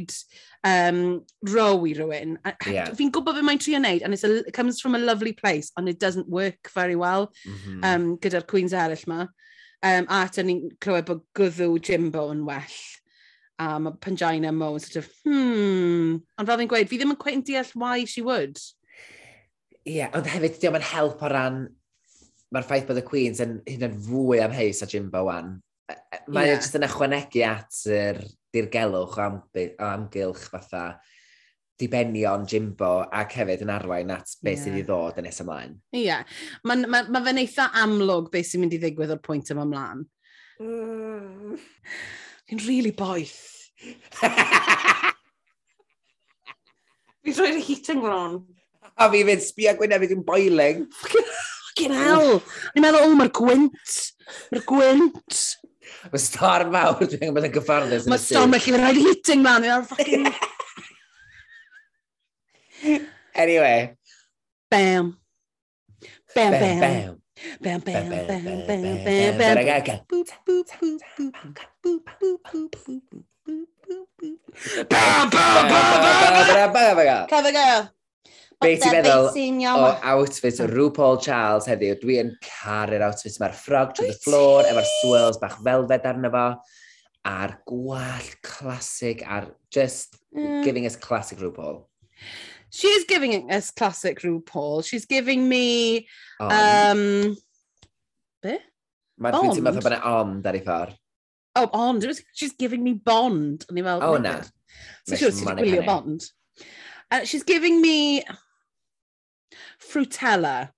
um, 0.67 1.03
row 1.51 1.83
i 1.89 1.93
rhywun. 1.97 2.37
Yeah. 2.69 2.93
Fi'n 2.97 3.11
gwybod 3.13 3.37
beth 3.37 3.47
mae'n 3.47 3.61
trio 3.61 3.81
wneud, 3.81 4.07
and 4.07 4.15
a, 4.15 4.33
it 4.47 4.55
comes 4.55 4.79
from 4.81 4.95
a 4.95 5.03
lovely 5.03 5.33
place, 5.33 5.71
and 5.75 5.89
it 5.89 5.99
doesn't 5.99 6.29
work 6.29 6.71
very 6.75 6.95
well 6.95 7.31
mm 7.45 7.53
-hmm. 7.53 7.85
um, 7.85 8.09
gyda'r 8.17 8.47
queens 8.47 8.73
eraill 8.73 9.07
yma. 9.07 9.27
Um, 9.81 10.05
a 10.13 10.23
eto 10.27 10.43
ni'n 10.45 10.75
clywed 10.83 11.07
bod 11.07 11.23
gwddw 11.37 11.79
Jimbo 11.81 12.27
yn 12.33 12.43
well. 12.45 12.77
A 13.61 13.75
um, 13.77 13.87
mae 13.87 13.97
Pangina 14.01 14.51
Mo 14.53 14.75
yn 14.75 14.83
sort 14.83 14.99
of, 15.01 15.09
hmm. 15.25 16.19
Ond 16.37 16.49
fel 16.49 16.61
fi'n 16.61 16.69
gweud, 16.69 16.89
fi 16.89 16.99
ddim 17.01 17.15
yn 17.15 17.19
cweith 17.21 17.39
yn 17.39 17.45
deall 17.47 17.71
why 17.81 18.05
she 18.05 18.23
would. 18.25 18.61
Ie, 19.81 19.97
yeah, 19.97 20.13
ond 20.17 20.29
hefyd, 20.29 20.59
diolch 20.61 20.77
yn 20.77 20.87
help 20.91 21.23
o 21.25 21.31
ran, 21.33 21.63
mae'r 22.53 22.67
ffaith 22.67 22.85
bod 22.89 23.01
y 23.01 23.05
Queens 23.07 23.41
yn 23.41 23.57
hyn 23.69 23.87
yn 23.87 23.97
fwy 24.05 24.41
am 24.45 24.53
heis 24.53 24.83
a 24.85 24.89
Jimbo 24.89 25.23
wan. 25.29 25.55
Mae 26.29 26.49
yeah. 26.51 26.59
jyst 26.59 26.77
yn 26.77 26.85
ychwanegu 26.85 27.41
at 27.47 27.81
yr 27.89 28.21
dirgelwch 28.53 29.17
o, 29.17 29.25
am, 29.25 29.39
o 29.41 29.87
amgylch 29.87 30.45
fatha 30.51 30.85
dibenion 31.81 32.45
Jimbo 32.49 32.93
ac 33.21 33.35
hefyd 33.39 33.65
yn 33.65 33.73
arwain 33.73 34.13
at 34.13 34.35
beth 34.39 34.59
yeah. 34.59 34.63
sydd 34.63 34.79
i 34.79 34.85
ddod 34.87 35.19
yn 35.21 35.27
nes 35.27 35.41
ymlaen. 35.43 35.77
Ie. 35.95 36.05
Yeah. 36.05 36.21
Mae 36.67 36.85
ma, 36.85 37.03
ma 37.09 37.23
fe'n 37.25 37.41
eitha 37.41 37.71
amlwg 37.83 38.29
beth 38.33 38.49
sy'n 38.51 38.63
mynd 38.63 38.77
i 38.77 38.81
ddigwydd 38.81 39.15
o'r 39.15 39.23
pwynt 39.25 39.51
yma 39.53 39.65
ymlaen. 39.67 40.05
Mm. 40.61 41.57
Fi'n 42.49 42.63
really 42.67 42.93
boeth. 42.93 43.39
Fi'n 47.21 47.37
rhoi'r 47.37 47.61
heating 47.65 48.01
ron. 48.05 48.41
A 48.97 49.09
fi 49.13 49.23
fynd 49.25 49.43
sbio 49.45 49.73
gwyneb 49.79 50.05
fi'n 50.09 50.23
boiling. 50.25 50.85
Fucking 51.01 51.93
hell! 51.95 52.39
Ni'n 52.75 52.85
meddwl, 52.85 53.05
o, 53.07 53.17
mae'r 53.17 53.33
gwynt. 53.37 53.97
Mae'r 54.51 54.65
gwynt. 54.69 55.41
Mae 56.11 56.21
storm 56.21 56.71
mawr, 56.73 57.03
dwi'n 57.03 57.29
gwybod 57.29 57.47
yn 57.47 57.53
gyfforddus. 57.55 58.07
Mae 58.09 58.21
storm, 58.21 58.55
felly 58.57 58.73
mae'n 58.73 58.83
rhaid 58.87 59.01
heating 59.05 59.45
man. 59.45 59.65
Mae'n 59.67 59.85
fucking... 59.89 60.25
Anyway. 63.35 63.95
Bam. 64.69 65.17
Bam, 66.35 66.51
bam. 66.51 67.21
Bam, 67.61 67.79
bam, 67.79 68.09
bam, 68.09 68.27
bam, 68.27 68.43
bam, 68.43 68.65
bam, 68.67 69.37
bam, 69.37 69.55
bam. 69.57 69.99
Boop, 70.09 70.29
boop, 70.45 70.67
boop, 70.79 70.99
boop, 71.17 71.33
boop, 71.33 71.35
boop, 71.83 72.03
boop, 72.19 72.41
boop, 72.51 72.75
boop. 72.85 73.25
Be 78.61 78.75
ti'n 78.77 78.93
meddwl 78.93 79.31
o 79.73 79.87
outfit 80.11 80.59
o 80.61 80.67
Rhw 80.69 80.91
Paul 80.93 81.17
Charles 81.23 81.65
heddiw? 81.65 81.95
Dwi 81.97 82.19
yn 82.21 82.29
caru'r 82.45 83.01
outfit 83.07 83.39
mae'r 83.41 83.55
ffrog 83.57 83.95
to 83.97 84.05
the 84.05 84.13
floor, 84.21 84.67
efo'r 84.69 84.85
swirls 84.99 85.39
bach 85.41 85.57
felfed 85.65 86.05
arno 86.05 86.29
fo, 86.35 86.45
a'r 87.25 87.55
gwallt 87.69 88.37
classic, 88.45 89.25
a'r 89.25 89.49
just 89.73 90.19
mm. 90.37 90.61
giving 90.67 90.85
us 90.85 90.95
classic 90.95 91.41
RuPaul. 91.41 91.81
She 92.71 92.87
is 92.87 93.05
giving 93.07 93.51
us 93.51 93.69
classic 93.69 94.21
RuPaul. 94.21 94.85
She's 94.85 95.05
giving 95.05 95.47
me... 95.47 96.07
Ond. 96.39 96.53
Um, 96.53 97.37
be? 98.41 98.57
Mae'n 99.21 99.35
dwi'n 99.35 99.57
teimlo 99.57 99.73
bod 99.75 99.91
yna 99.91 99.99
ond 100.15 100.47
ar 100.47 100.57
ei 100.57 100.63
ffordd. 100.65 100.95
Oh, 101.59 101.67
ond. 101.75 102.07
She's 102.33 102.55
giving 102.57 102.83
me 102.83 102.95
bond. 102.95 103.67
O'n 103.69 103.81
i'n. 103.81 103.91
Oh, 103.99 104.15
na. 104.23 104.39
So 105.03 105.19
siwr 105.19 105.35
ti'n 105.35 105.59
gwylio 105.59 105.85
bond. 105.85 106.25
Uh, 107.11 107.25
she's 107.27 107.43
giving 107.43 107.81
me... 107.83 108.23
Frutella. 109.91 110.71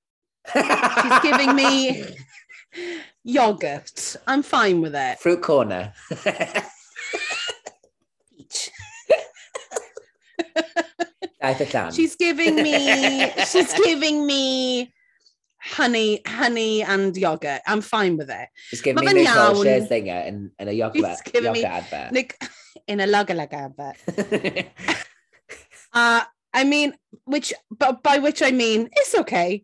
she's 0.50 1.20
giving 1.22 1.56
me... 1.56 1.70
yogurt. 3.24 4.16
I'm 4.28 4.44
fine 4.44 4.82
with 4.82 4.96
it. 4.96 5.20
Fruit 5.20 5.42
corner. 5.42 5.94
She's 11.94 12.16
giving 12.16 12.56
me 12.56 13.30
she's 13.52 13.74
giving 13.74 14.26
me 14.26 14.94
honey 15.62 16.22
honey 16.26 16.84
and 16.84 17.16
yogurt. 17.16 17.62
I'm 17.68 17.82
fine 17.82 18.18
with 18.18 18.30
it. 18.30 18.48
Just 18.70 18.84
give 18.84 18.96
Ma' 18.96 19.02
me 19.02 19.26
iawn. 19.26 19.56
Scherzinger 19.64 20.22
yn, 20.28 20.40
yn 20.60 20.68
y 20.68 20.78
yoga, 20.80 21.00
She's 21.00 21.22
giving 21.32 21.52
me- 21.54 21.64
advert. 21.66 22.12
Nick 22.12 22.38
in 22.88 23.00
a 23.00 23.06
lugga 23.08 23.36
lugga 23.38 23.72
but 23.76 23.96
uh 25.94 26.22
I 26.54 26.64
mean 26.64 26.94
which 27.26 27.54
but 27.72 28.04
by 28.04 28.18
which 28.20 28.42
I 28.42 28.52
mean 28.52 28.90
it's 28.92 29.16
okay. 29.16 29.64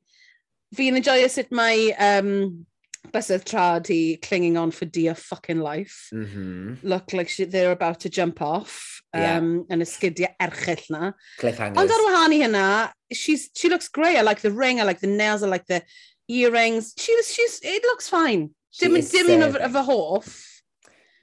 Fi'n 0.76 0.96
enjoy 1.00 1.26
sut 1.28 1.52
mae 1.52 1.94
um 1.94 2.66
Bysedd 3.14 3.46
trad 3.46 3.90
i 3.94 4.18
clinging 4.22 4.58
on 4.58 4.72
for 4.72 4.86
dear 4.86 5.16
fucking 5.16 5.60
life. 5.60 6.10
Mm 6.14 6.26
-hmm. 6.26 6.78
Look 6.84 7.14
like 7.14 7.30
she, 7.30 7.46
they're 7.46 7.72
about 7.72 8.00
to 8.02 8.10
jump 8.10 8.42
off. 8.42 9.02
Um, 9.14 9.22
yeah. 9.22 9.74
Yn 9.74 9.82
y 9.82 9.88
sgidiau 9.90 10.34
erchill 10.40 10.86
na. 10.90 11.14
Cliffhangers. 11.40 11.82
Ond 11.82 11.92
ar 11.92 12.04
wahan 12.06 12.34
i 12.34 12.40
hynna, 12.44 12.94
she's, 13.12 13.50
she 13.56 13.70
looks 13.70 13.90
great. 13.90 14.18
I 14.18 14.22
like 14.22 14.42
the 14.42 14.52
ring, 14.52 14.80
I 14.80 14.84
like 14.84 15.00
the 15.00 15.08
nails, 15.08 15.44
I 15.44 15.48
like 15.48 15.66
the 15.66 15.82
earrings. 16.28 16.94
She 16.98 17.16
was, 17.16 17.34
she's, 17.34 17.60
it 17.64 17.84
looks 17.84 18.10
fine. 18.10 18.50
She 18.70 18.88
dim, 18.88 19.02
dim 19.02 19.32
un 19.32 19.50
of, 19.50 19.56
of 19.56 19.76
a 19.76 19.84
hoff. 19.84 20.46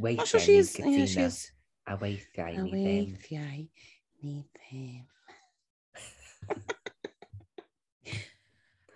Weithiau 0.03 0.27
sure 0.27 0.41
she 0.41 0.57
is, 0.57 0.79
yeah, 0.79 1.07
she. 1.07 1.23
A 1.87 1.97
weithiau 1.97 2.63
ni 2.63 2.71
ddim. 2.71 3.15
A 3.15 3.29
weithiau 3.33 3.69
ni 4.23 4.45
ddim. 4.55 5.05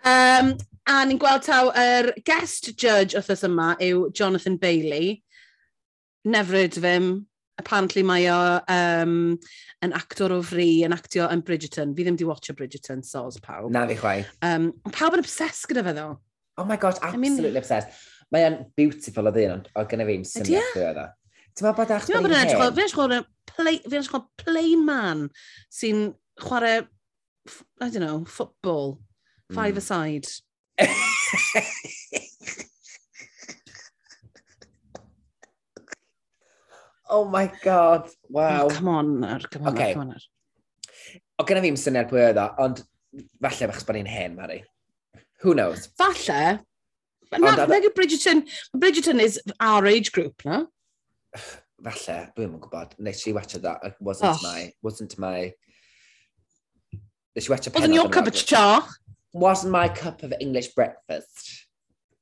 Um, 0.03 0.57
A 0.91 1.05
ni'n 1.07 1.19
gweld 1.21 1.45
taw 1.45 1.69
yr 1.71 2.09
er 2.09 2.23
guest 2.27 2.65
judge 2.75 3.15
wrthos 3.15 3.45
yma 3.47 3.73
yw 3.79 4.09
Jonathan 4.17 4.57
Bailey. 4.59 5.21
Nefryd 6.27 6.75
fym. 6.83 7.11
Apparently 7.61 8.01
mae 8.03 8.25
o 8.33 8.39
um, 8.73 9.13
yn 9.85 9.95
actor 9.95 10.33
o 10.35 10.39
fri, 10.43 10.81
yn 10.83 10.95
actio 10.95 11.29
yn 11.31 11.43
Bridgerton. 11.47 11.93
Fi 11.95 12.03
ddim 12.07 12.17
di 12.19 12.27
watcher 12.27 12.57
Bridgerton, 12.57 13.05
soz 13.07 13.39
pawb. 13.43 13.69
Na 13.71 13.85
fi 13.87 13.95
chwai. 14.01 14.17
Um, 14.43 14.71
pawb 14.91 15.15
yn 15.15 15.23
obsessed 15.23 15.69
gyda 15.71 15.85
fe 15.87 15.95
ddo. 15.95 16.09
Oh 16.59 16.67
my 16.67 16.75
god, 16.81 16.99
absolutely 16.99 17.47
I 17.47 17.53
mean, 17.53 17.61
obsessed. 17.63 18.03
Mae 18.33 18.49
o'n 18.49 18.59
beautiful 18.75 19.31
o 19.31 19.35
ddyn, 19.35 19.55
ond 19.55 19.71
o 19.71 19.87
gyda 19.87 20.09
fi'n 20.11 20.27
syniad 20.27 20.59
e? 20.59 20.75
dwi 20.75 20.85
oedd 20.89 21.01
o. 21.05 21.07
Ti'n 21.55 21.69
meddwl 21.69 21.79
bod 21.79 21.95
e 21.95 21.99
actor 22.01 22.17
i'n 22.17 22.27
e 22.27 22.35
hen? 22.35 22.51
Fi'n 23.87 24.05
siarad 24.07 24.29
plain 24.43 24.85
man 24.91 25.25
sy'n 25.71 26.05
chwarae, 26.43 26.83
I 27.79 27.89
don't 27.89 28.03
know, 28.03 28.23
football, 28.27 28.97
five-a-side. 29.55 30.27
Hmm. 30.27 30.39
Mm 30.41 30.50
oh 37.09 37.25
my 37.25 37.51
god, 37.63 38.07
wow. 38.29 38.65
Oh, 38.65 38.69
come 38.69 38.87
on, 38.87 39.23
ar, 39.23 39.39
come 39.51 39.67
on, 39.67 39.73
okay. 39.73 39.93
come 39.93 40.01
on. 40.01 40.11
Ar. 40.11 40.17
O, 41.39 41.43
gyda 41.45 41.61
fi'n 41.63 41.77
syniad 41.79 42.09
pwy 42.11 42.21
oedd 42.27 42.39
o, 42.41 42.47
ond 42.65 42.77
falle 43.41 43.67
bach 43.71 43.85
bod 43.87 43.95
ni'n 43.97 44.09
hen, 44.09 44.35
Mari. 44.37 44.59
Who 45.41 45.49
knows? 45.57 45.79
Falle. 45.97 46.41
Na, 47.39 47.65
nag 47.65 47.87
yw 47.87 47.93
Bridgerton, 47.95 48.43
Bridgerton 48.75 49.19
is 49.23 49.39
our 49.59 49.87
age 49.87 50.11
group, 50.11 50.43
no? 50.45 50.67
Falle, 51.81 52.17
dwi'n 52.35 52.51
yn 52.51 52.61
gwybod. 52.61 52.97
Nes 53.01 53.23
i 53.25 53.33
watcha 53.35 53.61
that, 53.63 53.79
it 53.87 53.95
wasn't 53.99 54.35
oh. 54.35 54.39
my, 54.43 54.71
wasn't 54.83 55.17
my... 55.17 55.51
Nes 57.35 57.47
i 57.47 57.53
watcha 57.53 57.71
penod. 57.71 57.87
Wasn't 57.87 57.97
your 57.97 58.09
cup 58.09 58.27
of 58.27 58.35
chaw? 58.35 58.81
wasn't 59.33 59.71
my 59.71 59.87
cup 59.87 60.23
of 60.23 60.33
English 60.39 60.73
breakfast. 60.75 61.67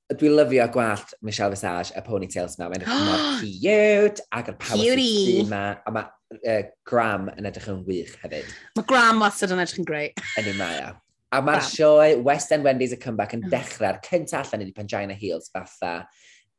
Dwi 0.10 0.30
lyfio 0.34 0.66
gwallt 0.74 1.14
Michelle 1.22 1.52
Visage 1.54 1.92
a 1.96 2.02
ponytails 2.02 2.58
yma. 2.58 2.70
Mae'n 2.72 2.86
edrych 2.86 3.04
mor 3.10 3.26
cute 3.42 4.24
ac 4.34 4.50
yr 4.50 4.58
power 4.62 5.04
yma. 5.04 5.66
A 5.86 5.94
mae 5.94 6.08
uh, 6.40 6.64
Graham 6.90 7.30
yn 7.36 7.50
edrych 7.50 7.70
yn 7.70 7.84
wych 7.86 8.16
hefyd. 8.24 8.50
Mae 8.78 8.90
Graham 8.90 9.22
wastad 9.22 9.54
yn 9.54 9.62
edrych 9.62 9.84
yn 9.84 9.90
greu. 9.90 10.10
Yn 10.42 10.50
i 10.50 10.56
mae 10.58 10.82
o. 10.88 10.96
A 11.30 11.42
mae'r 11.46 11.62
sioe 11.68 12.10
West 12.26 12.56
End 12.56 12.66
Wendy's 12.66 12.96
y 12.96 13.00
comeback 13.02 13.38
yn 13.38 13.46
oh. 13.46 13.54
dechrau'r 13.54 14.02
cyntaf 14.06 14.50
allan 14.50 14.66
ydi 14.66 14.74
Pangina 14.74 15.18
Heels 15.18 15.54
fatha 15.54 16.00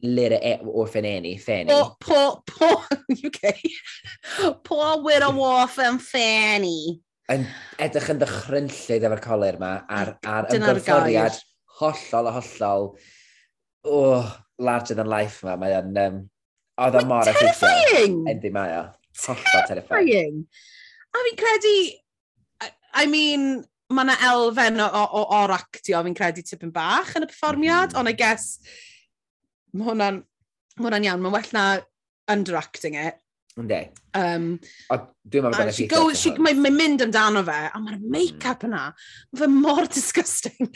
lyr 0.06 0.38
e 0.38 0.54
orffen 0.64 1.04
eni, 1.04 1.34
Fanny. 1.42 1.74
Po, 1.74 1.96
po, 2.00 2.42
po, 2.46 2.70
UK. 3.10 3.52
po 4.64 4.80
wyr 5.04 5.26
o 5.26 5.34
orffen 5.50 5.98
Fanny 6.00 7.00
yn 7.31 7.47
edrych 7.81 8.11
yn 8.12 8.21
ddychrynllydd 8.21 9.07
efo'r 9.07 9.23
coler 9.25 9.59
yma 9.61 9.73
a'r, 9.99 10.12
ar 10.27 10.51
ymgyrfforiad 10.57 11.38
hollol 11.81 12.29
a 12.29 12.35
hollol 12.37 12.87
oh, 13.87 14.37
larger 14.59 14.99
than 14.99 15.11
life 15.11 15.45
yma. 15.45 15.57
Mae 15.61 15.77
o'n... 15.79 15.97
Um, 16.05 16.21
oedd 16.81 16.99
o 17.01 17.05
mor 17.09 17.29
Terrifying! 17.29 18.23
Endi 18.31 18.53
mae 18.55 18.77
o. 18.79 18.85
Hollol 19.27 19.66
terrifying. 19.69 20.45
A 21.11 21.27
fi'n 21.27 21.40
credu... 21.40 21.75
I 23.01 23.07
mean, 23.07 23.61
mae 23.95 24.07
yna 24.07 24.16
elfen 24.31 24.81
o, 24.83 24.87
o, 24.87 25.03
o 25.21 25.23
o'r 25.40 25.55
actio, 25.55 26.01
fi'n 26.07 26.16
credu 26.19 26.45
tipyn 26.47 26.73
bach 26.75 27.14
yn 27.19 27.27
y 27.27 27.31
perfformiad, 27.31 27.95
mm. 27.95 28.01
ond 28.01 28.11
I 28.11 28.16
guess 28.19 28.57
mae 29.75 29.87
hwnna'n 29.87 30.21
ma 30.81 30.88
hwnna 30.88 31.01
iawn, 31.07 31.23
mae'n 31.23 31.37
well 31.37 31.53
na 31.55 31.64
underacting 32.31 32.97
it, 32.99 33.21
Ynddi. 33.58 33.78
Um, 34.14 34.52
o, 34.94 34.96
dwi'n 35.26 35.44
meddwl 35.44 35.58
bod 35.58 35.70
e'n 35.70 35.74
ffeithio. 35.74 36.34
Mae'n 36.44 36.60
mae 36.62 36.74
mynd 36.74 37.02
amdano 37.02 37.42
fe, 37.46 37.58
a 37.66 37.80
mae'r 37.82 38.02
make-up 38.12 38.62
yna, 38.68 38.82
fe 39.36 39.48
mor 39.50 39.88
disgusting. 39.90 40.68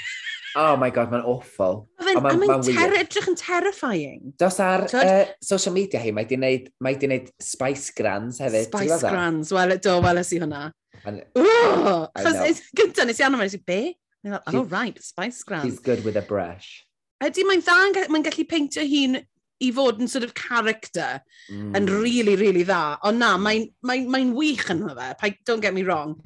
oh 0.58 0.74
my 0.80 0.90
god, 0.94 1.12
mae'n 1.12 1.26
awful. 1.30 1.84
Mae'n 2.02 2.18
ma, 2.18 2.32
ma, 2.40 2.56
ma 2.58 2.86
edrych 2.98 3.28
yn 3.30 3.38
terrifying. 3.38 4.32
Dos 4.40 4.58
ar 4.62 4.88
uh, 4.90 5.12
social 5.42 5.76
media 5.76 6.02
hi, 6.02 6.10
mae 6.16 6.26
di 6.30 6.38
wneud, 6.40 6.72
mae 6.82 6.98
di 6.98 7.10
wneud 7.10 7.30
spice 7.42 7.94
grans 7.96 8.42
hefyd. 8.42 8.72
Spice 8.72 9.02
grans, 9.06 9.52
wel, 9.54 9.76
do, 9.84 9.98
weles 10.04 10.32
i 10.34 10.40
hwnna. 10.42 10.64
Gynta, 11.04 13.06
nes 13.06 13.22
i 13.22 13.28
anna 13.28 13.38
fe, 13.38 13.46
nes 13.46 13.60
i, 13.60 13.62
be? 13.62 13.82
Fel, 14.24 14.40
oh 14.56 14.64
right, 14.72 14.98
spice 15.04 15.46
grans. 15.46 15.68
He's 15.68 15.78
good 15.78 16.02
with 16.04 16.18
a 16.18 16.26
brush. 16.26 16.82
Ydy, 17.22 17.46
mae'n 17.46 17.62
dda, 17.62 18.08
mae'n 18.10 18.26
gallu 18.26 18.48
peintio 18.50 18.82
hi'n 18.88 19.20
i 19.64 19.70
fod 19.74 20.02
yn 20.02 20.10
sort 20.10 20.26
of 20.26 20.34
character 20.38 21.20
mm. 21.50 21.74
yn 21.78 21.88
really, 21.90 22.36
really 22.40 22.64
dda. 22.66 22.98
Ond 23.08 23.20
na, 23.22 23.34
mae'n 23.40 23.66
mae, 23.86 24.04
mae 24.10 24.28
wych 24.36 24.66
yn 24.72 24.84
hwnna 24.84 25.14
fe. 25.18 25.34
Don't 25.48 25.64
get 25.64 25.74
me 25.76 25.84
wrong. 25.86 26.16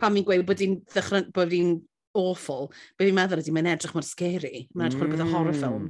Pan 0.00 0.14
mi'n 0.14 0.26
gweud 0.26 0.46
bod 0.48 0.62
hi'n 0.62 0.78
ddechrau, 0.94 1.28
bod 1.34 1.54
hi'n 1.54 1.76
awful, 2.18 2.72
be 2.98 3.06
fi'n 3.08 3.16
meddwl 3.18 3.42
ydy, 3.42 3.54
mae'n 3.54 3.70
edrych 3.74 3.94
mor 3.96 4.06
scary. 4.06 4.66
Mae'n 4.74 4.90
edrych 4.90 5.02
mor 5.02 5.10
mm. 5.10 5.16
beth 5.16 5.36
horror 5.36 5.60
film. 5.62 5.88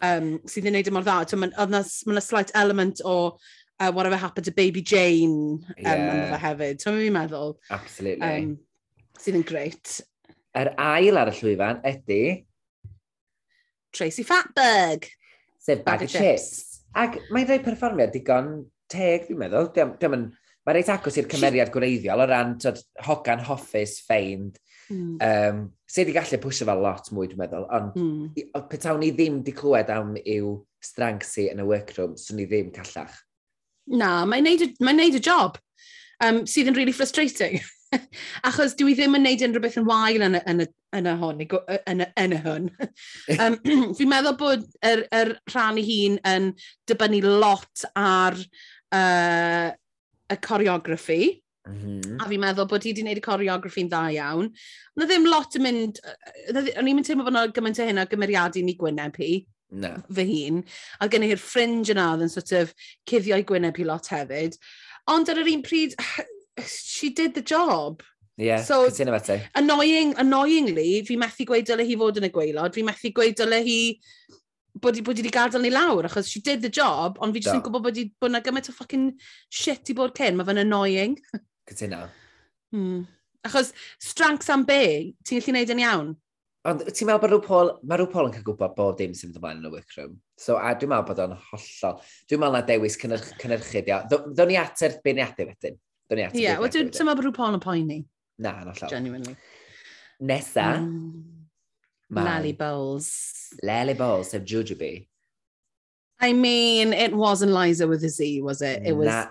Um, 0.00 0.30
sydd 0.48 0.68
yn 0.70 0.78
neud 0.78 0.88
y 0.90 0.94
mor 0.94 1.06
dda. 1.06 1.22
So, 1.28 1.40
Mae'n 1.40 1.56
ma, 1.58 1.82
ma 1.82 2.24
slight 2.24 2.52
element 2.58 3.02
o 3.04 3.16
uh, 3.80 3.90
whatever 3.92 4.16
happened 4.16 4.48
to 4.48 4.52
baby 4.56 4.82
Jane 4.82 5.60
um, 5.60 5.84
yeah. 5.84 6.28
yma 6.28 6.40
hefyd. 6.40 6.82
So, 6.82 6.94
fi'n 6.96 7.16
meddwl. 7.16 7.56
Absolutely. 7.72 8.30
Um, 8.30 8.54
sydd 9.20 9.40
yn 9.40 9.46
great. 9.46 10.00
Yr 10.56 10.72
er 10.72 10.78
ail 10.82 11.20
ar 11.20 11.30
y 11.30 11.36
llwyfan 11.38 11.84
ydy... 11.86 12.22
Tracy 13.90 14.22
Fatberg 14.22 15.08
sef 15.60 15.84
bag 15.84 16.00
bag 16.00 16.08
of 16.08 16.12
chips. 16.14 16.80
Ac 16.96 17.20
mae'n 17.30 17.48
rhoi 17.48 17.60
perfformiad 17.64 18.14
digon 18.14 18.54
teg, 18.90 19.28
dwi'n 19.28 19.40
meddwl. 19.44 19.70
Dwi'n 19.76 20.14
mynd, 20.14 20.32
mae'n 20.66 20.76
reit 20.76 20.90
agos 20.92 21.18
i'r 21.20 21.28
cymeriad 21.30 21.70
gwreiddiol 21.74 22.24
o 22.24 22.26
ran 22.28 22.56
tyd, 22.62 22.80
hogan 23.06 23.44
hoffus, 23.46 24.00
ffeind. 24.06 24.58
Mm. 24.90 25.18
Um, 25.22 25.62
sydd 25.86 26.08
wedi 26.08 26.16
gallu 26.16 26.40
pwysio 26.42 26.66
fel 26.66 26.82
lot 26.82 27.10
mwy, 27.14 27.30
dwi'n 27.30 27.42
meddwl. 27.44 27.66
Ond 27.76 27.98
mm. 28.00 28.62
petawn 28.72 29.02
ni 29.04 29.12
ddim 29.14 29.40
di 29.46 29.54
clywed 29.56 29.92
am 29.94 30.16
i'w 30.20 30.56
strangsi 30.82 31.48
yn 31.52 31.62
y 31.62 31.66
workroom, 31.68 32.16
swn 32.18 32.40
ni 32.40 32.48
ddim 32.50 32.72
callach. 32.74 33.20
Na, 33.90 34.24
mae'n 34.28 34.46
neud, 34.46 34.66
mae 34.82 34.96
neud 34.96 35.18
y 35.18 35.22
job, 35.24 35.58
um, 36.24 36.42
sydd 36.48 36.70
yn 36.72 36.78
really 36.78 36.94
frustrating. 36.96 37.60
Achos 38.46 38.76
dwi 38.78 38.94
ddim 38.96 39.18
yn 39.18 39.26
neud 39.26 39.42
unrhyw 39.46 39.64
beth 39.64 39.78
yn 39.80 39.88
wael 39.88 40.26
yn 40.26 40.38
y, 40.38 40.42
yn 40.50 40.64
y, 40.64 40.68
yn 40.96 41.06
y 41.06 41.12
hwn, 41.20 41.42
yn 41.44 42.02
y, 42.04 42.08
yn 42.20 42.34
y 42.34 42.40
hwn. 42.44 42.70
um, 43.42 43.58
fi'n 43.98 44.10
meddwl 44.10 44.38
bod 44.40 44.64
yr, 44.86 45.04
yr 45.14 45.34
rhan 45.52 45.78
i 45.80 45.84
hun 45.86 46.18
yn 46.30 46.50
dibynnu 46.90 47.20
lot 47.42 47.84
ar 47.98 48.38
uh, 48.38 49.70
y 50.30 50.40
coreograffi. 50.46 51.22
Mm 51.68 51.78
-hmm. 51.78 52.18
A 52.18 52.26
fi'n 52.26 52.42
meddwl 52.42 52.68
bod 52.70 52.82
hi 52.84 52.90
wedi 52.94 53.04
gwneud 53.04 53.20
y 53.20 53.24
coreograffi'n 53.24 53.90
dda 53.92 54.02
iawn. 54.16 54.50
Ond 54.96 55.06
e 55.06 55.08
ddim 55.08 55.30
lot 55.30 55.56
yn 55.58 55.66
mynd... 55.66 56.02
E, 56.02 56.52
o'n 56.56 56.88
i'n 56.88 56.94
mynd 56.96 57.06
teimlo 57.06 57.26
bod 57.26 57.36
yna 57.36 57.46
gymaint 57.54 57.80
o 57.80 57.86
hynna 57.86 58.06
gymeriadu 58.10 58.16
gymeriadau 58.16 58.66
ni 58.66 58.76
gwyneb 58.80 59.22
hi. 59.22 59.32
Na. 59.70 59.94
Fy 60.10 60.26
hun. 60.26 60.62
A 60.98 61.08
gen 61.10 61.26
i'r 61.28 61.38
ffringe 61.40 61.94
yna 61.94 62.10
oedd 62.14 62.26
yn 62.26 62.32
sort 62.32 62.52
of 62.58 62.74
cuddio 63.08 63.38
i 63.38 63.46
gwyneb 63.46 63.78
hi 63.78 63.86
lot 63.86 64.10
hefyd. 64.10 64.58
Ond 65.10 65.30
ar 65.30 65.42
yr 65.42 65.52
un 65.52 65.62
pryd, 65.66 65.94
she 66.66 67.10
did 67.10 67.34
the 67.34 67.44
job. 67.46 68.02
Ie, 68.40 68.46
yeah, 68.46 68.62
so, 68.64 68.86
cytuno 68.88 69.12
beth 69.12 69.50
Annoying, 69.60 70.14
annoyingly, 70.16 71.02
fi 71.04 71.16
methu 71.20 71.44
gweud 71.44 71.66
dyle 71.68 71.84
hi 71.84 71.96
fod 72.00 72.20
yn 72.22 72.30
y 72.30 72.32
gweilod, 72.32 72.72
fi 72.72 72.84
methu 72.86 73.10
gweud 73.12 73.36
dyle 73.36 73.58
hi 73.66 73.80
bod 74.80 74.96
hi 74.96 75.02
wedi 75.04 75.32
gadael 75.34 75.60
ni 75.60 75.72
lawr, 75.72 76.08
achos 76.08 76.30
she 76.30 76.40
did 76.40 76.62
the 76.62 76.70
job, 76.70 77.18
ond 77.20 77.34
fi 77.36 77.42
jyst 77.42 77.58
yn 77.58 77.62
gwybod 77.66 77.84
bod, 77.84 77.98
i, 78.00 78.06
bod 78.16 78.32
yna 78.32 78.40
gymaint 78.46 78.70
o 78.70 78.74
fucking 78.76 79.10
shit 79.52 79.92
i 79.92 79.96
bod 79.98 80.14
cyn, 80.16 80.38
mae 80.38 80.48
fe'n 80.48 80.62
annoying. 80.62 81.18
Cytuno. 81.68 82.06
hmm. 82.72 83.02
Achos 83.44 83.74
strengths 84.00 84.50
am 84.52 84.64
be, 84.68 84.80
ti'n 85.24 85.40
gallu 85.40 85.56
neud 85.56 85.74
yn 85.74 85.84
iawn? 85.84 86.14
Ond 86.70 86.84
ti'n 86.86 87.08
meddwl 87.08 87.22
bod 87.22 87.32
rhyw 87.32 87.42
Paul, 87.44 87.74
mae 87.88 88.00
rhyw 88.00 88.08
Paul 88.12 88.30
yn 88.30 88.34
cael 88.34 88.46
gwybod 88.46 88.74
bob 88.76 88.96
dim 88.98 89.12
sy'n 89.16 89.30
mynd 89.30 89.40
ymlaen 89.40 89.60
yn 89.62 89.68
y 89.68 89.74
workroom. 89.74 90.16
So, 90.36 90.58
a 90.60 90.74
dwi'n 90.76 90.92
meddwl 90.92 91.06
bod 91.08 91.22
o'n 91.24 91.36
hollol, 91.50 92.00
dwi'n 92.28 92.42
meddwl 92.42 92.56
na 92.56 92.64
dewis 92.68 92.96
cynnyrch, 93.00 93.30
cynnyrchu. 93.40 93.84
Ddo'n 94.12 94.52
i 94.52 94.58
ateb 94.60 94.98
beirniadau 95.04 95.48
wedyn. 95.48 95.78
Ddo'n 96.08 96.20
i 96.20 96.26
ateb 96.26 96.40
yeah, 96.40 96.60
beirniadau. 96.60 96.84
Ie, 96.84 96.90
dwi'n 96.92 97.08
meddwl 97.08 97.16
bod 97.22 97.24
rhyw 97.24 97.36
Paul 97.40 97.56
yn 97.56 97.64
poeni. 97.64 97.98
Na, 98.40 98.64
na 98.64 98.72
llaw. 98.72 98.88
Genuinely. 98.88 99.36
Nesa. 100.20 100.80
Mm. 100.80 101.22
Mae... 102.10 102.24
Lally 102.24 102.52
Bowles. 102.52 103.54
Lally 103.62 103.94
Bowles, 103.94 104.30
sef 104.30 104.42
Jujubee. 104.42 105.06
I 106.20 106.32
mean, 106.32 106.92
it 106.92 107.14
wasn't 107.14 107.52
Liza 107.52 107.86
with 107.88 108.04
a 108.04 108.08
Z, 108.08 108.42
was 108.42 108.60
it? 108.60 108.82
It 108.84 108.92
was 108.92 109.06
na, 109.06 109.28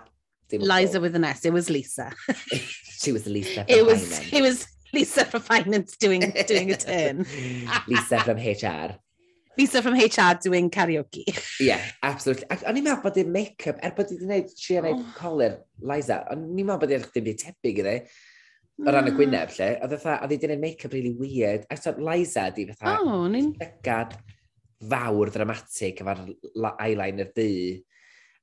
Liza 0.51 0.99
with 0.99 1.15
an 1.15 1.23
S. 1.23 1.45
It 1.45 1.53
was 1.53 1.69
Lisa. 1.69 2.11
she 2.53 3.11
was 3.11 3.27
Lisa. 3.27 3.65
it 3.67 3.85
was. 3.85 4.01
Finance. 4.01 4.33
It 4.33 4.41
was 4.41 4.67
Lisa 4.93 5.25
from 5.25 5.41
finance 5.41 5.97
doing 5.97 6.21
doing 6.47 6.71
a 6.71 6.77
turn. 6.77 7.25
Lisa 7.87 8.19
from 8.21 8.37
HR. 8.37 8.97
Lisa 9.57 9.81
from 9.81 9.93
HR 9.93 10.39
doing 10.41 10.69
karaoke. 10.69 11.25
yeah, 11.59 11.83
absolutely. 12.01 12.47
O'n 12.63 12.79
i'n 12.79 12.85
meddwl 12.85 13.01
bod 13.03 13.17
i'n 13.19 13.31
make-up, 13.33 13.81
er 13.83 13.91
bod 13.97 14.13
i'n 14.13 14.21
gwneud, 14.21 14.53
tri 14.55 14.77
o'n 14.79 14.85
gwneud 14.85 15.01
oh. 15.03 15.15
colir, 15.17 15.57
Liza, 15.83 16.21
o'n 16.31 16.45
i'n 16.47 16.63
meddwl 16.63 16.79
bod 16.85 16.93
i'n 16.95 17.03
ddim 17.09 17.25
byd 17.27 17.41
tebyg 17.43 17.81
iddi 17.83 17.95
o 18.79 18.91
ran 18.91 19.07
y 19.07 19.11
hmm. 19.11 19.17
gwyneb 19.19 19.53
lle, 19.57 19.69
a 19.81 19.89
dda, 19.91 20.15
a 20.15 20.27
ddi 20.29 20.39
dyn 20.39 20.59
make-up 20.61 20.93
really 20.95 21.11
weird. 21.11 21.65
A 21.69 21.77
so, 21.77 21.93
Liza 21.99 22.49
di 22.55 22.67
fatha, 22.71 22.99
oh, 23.03 23.27
nin... 23.31 23.51
llygad 23.59 24.15
fawr 24.89 25.31
dramatic 25.33 26.01
efo'r 26.03 26.25
eyeliner 26.79 27.31
du. 27.35 27.51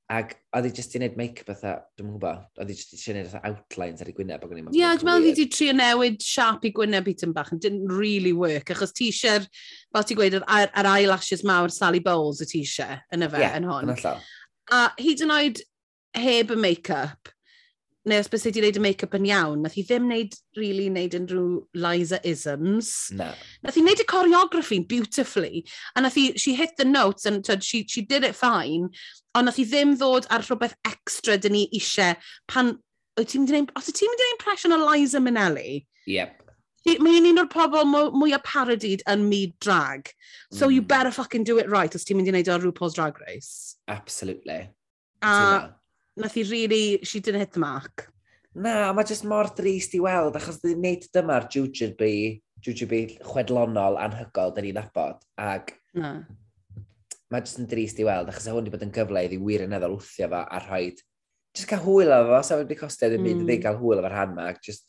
Ac 0.07 0.37
oedd 0.55 0.69
hi 0.69 0.71
jyst 0.71 0.93
i 0.95 1.01
wneud 1.01 1.17
make-up 1.19 1.49
fatha, 1.49 1.73
dwi'n 1.97 2.13
gwybod, 2.13 2.43
oedd 2.61 2.69
hi 2.71 2.75
jyst 2.77 2.93
i 3.09 3.15
wneud 3.15 3.33
outlines 3.41 4.03
ar 4.03 4.11
ei 4.11 4.15
gwyneb. 4.15 4.45
Ie, 4.45 4.77
yeah, 4.77 4.93
dwi'n 4.95 5.09
meddwl 5.09 5.25
fi 5.25 5.31
wedi 5.33 5.47
trio 5.51 5.73
newid 5.75 6.21
siap 6.23 6.63
i 6.63 6.71
gwyneb 6.75 7.09
i 7.11 7.15
tyn 7.17 7.33
bach, 7.35 7.49
and 7.51 7.63
didn't 7.63 7.91
really 7.91 8.31
work, 8.37 8.71
achos 8.71 8.95
ti 8.95 9.09
eisiau, 9.11 9.43
fel 9.91 10.07
ti'n 10.07 10.19
gweud, 10.21 10.37
yr, 10.39 10.45
yr 10.69 10.91
eyelashes 10.93 11.43
mawr 11.47 11.73
Sally 11.73 11.99
Bowles 12.05 12.39
y 12.45 12.47
ti 12.47 12.61
eisiau, 12.63 13.01
yn 13.17 13.27
y 13.27 13.31
fe, 13.33 13.41
Ie, 13.43 13.49
yn 13.59 13.67
hon. 13.67 13.91
A 14.77 14.85
hyd 15.01 15.25
yn 15.25 15.33
oed 15.33 15.65
heb 16.15 16.55
y 16.55 16.59
make-up, 16.61 17.33
neu 18.07 18.21
os 18.23 18.29
bys 18.31 18.45
wedi 18.47 18.61
gwneud 18.61 18.79
y 18.79 18.83
make-up 18.83 19.15
yn 19.17 19.27
iawn, 19.27 19.61
nath 19.63 19.75
hi 19.75 19.83
ddim 19.87 20.07
wneud, 20.07 20.35
really 20.55 20.87
wneud 20.89 21.17
unrhyw 21.17 21.59
Liza-isms. 21.85 22.91
No. 23.19 23.27
Nath 23.65 23.77
hi 23.77 23.83
wneud 23.83 24.03
y 24.03 24.07
choreography 24.07 24.79
beautifully, 24.87 25.65
a 25.95 26.03
nath 26.03 26.15
hi, 26.15 26.31
she 26.39 26.55
hit 26.55 26.77
the 26.77 26.85
notes, 26.87 27.25
and 27.25 27.43
tyd, 27.43 27.63
she, 27.63 27.83
she 27.87 28.01
did 28.01 28.23
it 28.23 28.35
fine, 28.35 28.89
ond 29.35 29.49
nath 29.49 29.59
hi 29.59 29.67
ddim 29.67 29.97
ddod 29.99 30.29
ar 30.31 30.45
rhywbeth 30.45 30.77
extra 30.87 31.37
dyn 31.37 31.57
ni 31.57 31.67
eisiau 31.75 32.15
pan, 32.47 32.77
wyt 33.19 33.33
ti'n 33.33 33.43
mynd 33.43 33.53
i 33.53 33.57
wneud, 33.59 33.75
os 33.75 33.91
ti'n 33.91 34.11
mynd 34.11 34.23
i 34.23 34.27
wneud 34.27 34.35
impression 34.37 34.75
o 34.77 34.81
Liza 34.85 35.23
Minnelli? 35.23 35.79
Yep. 36.07 36.43
Mae'n 37.03 37.25
un 37.27 37.41
o'r 37.41 37.49
pobl 37.51 37.83
mwyaf 37.91 38.45
parodied 38.47 39.01
yn 39.11 39.25
myd 39.27 39.57
drag. 39.59 40.07
So 40.53 40.69
mm. 40.69 40.77
you 40.77 40.81
better 40.81 41.11
fucking 41.11 41.43
do 41.43 41.57
it 41.59 41.67
right 41.67 41.93
os 41.97 42.07
ti'n 42.07 42.15
mynd 42.15 42.31
i 42.31 42.35
wneud 42.37 42.51
o 42.53 42.55
RuPaul's 42.63 42.95
Drag 42.95 43.19
Race. 43.25 43.75
Absolutely. 43.91 44.69
A, 45.21 45.73
nath 46.17 46.37
hi 46.37 46.45
really, 46.49 46.99
she 47.03 47.19
didn't 47.19 47.41
hit 47.41 47.53
the 47.53 47.63
mark. 47.63 48.07
Na, 48.57 48.91
mae 48.95 49.05
jyst 49.05 49.25
mor 49.29 49.49
drist 49.57 49.93
i 49.93 50.01
weld, 50.01 50.37
achos 50.39 50.59
dyn 50.63 50.81
nid 50.81 51.05
dyma'r 51.13 51.45
jujube, 51.53 52.09
jujube 52.65 53.03
chwedlonol 53.21 53.99
anhygol 54.01 54.55
dyn 54.55 54.69
ni'n 54.69 54.81
abod. 54.81 55.21
ac... 55.37 55.75
Na. 55.97 56.19
mae 57.33 57.43
jyst 57.43 57.59
yn 57.59 57.67
drist 57.69 57.99
i 57.99 58.05
weld, 58.07 58.29
achos 58.31 58.47
hwn 58.47 58.61
wedi 58.61 58.71
bod 58.71 58.83
yn 58.85 58.95
gyfle 58.95 59.23
iddi 59.27 59.37
wir 59.43 59.65
yn 59.65 59.75
eddol 59.75 59.97
wthio 59.97 60.29
fo 60.31 60.41
a 60.47 60.59
rhoi 60.63 60.85
jyst 61.57 61.69
cael 61.69 61.83
hwyl 61.83 62.13
o 62.13 62.19
fo, 62.29 62.41
sef 62.45 62.61
wedi 62.61 62.77
costio 62.79 63.09
ddim 63.11 63.25
byd 63.25 63.35
mm. 63.39 63.45
ddim 63.47 63.63
cael 63.65 63.79
hwyl 63.81 63.99
o 63.99 64.05
fo'r 64.05 64.15
rhan 64.15 64.35
ma, 64.37 64.47
Jyst... 64.63 64.87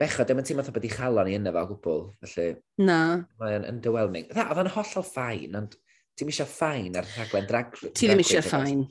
Becho, 0.00 0.24
dim 0.26 0.40
yn 0.40 0.46
teimlo 0.48 0.64
bod 0.74 0.86
i 0.88 0.90
chalon 0.90 1.30
i 1.30 1.36
yna 1.38 1.52
fo 1.54 1.64
gwbl, 1.70 2.00
felly... 2.24 2.48
Na. 2.82 2.98
Mae'n 3.38 3.68
underwhelming. 3.68 4.26
Dda, 4.32 4.48
oedd 4.50 4.64
yn 4.64 4.72
hollol 4.74 5.06
ffain, 5.06 5.54
ond 5.60 5.76
ti'n 6.18 6.32
eisiau 6.32 6.50
ffain 6.50 6.98
ar 6.98 7.06
rhaglen 7.12 7.46
drag... 7.50 7.76
Ti 7.86 8.08
ddim 8.10 8.22
eisiau 8.24 8.42
ffain, 8.42 8.82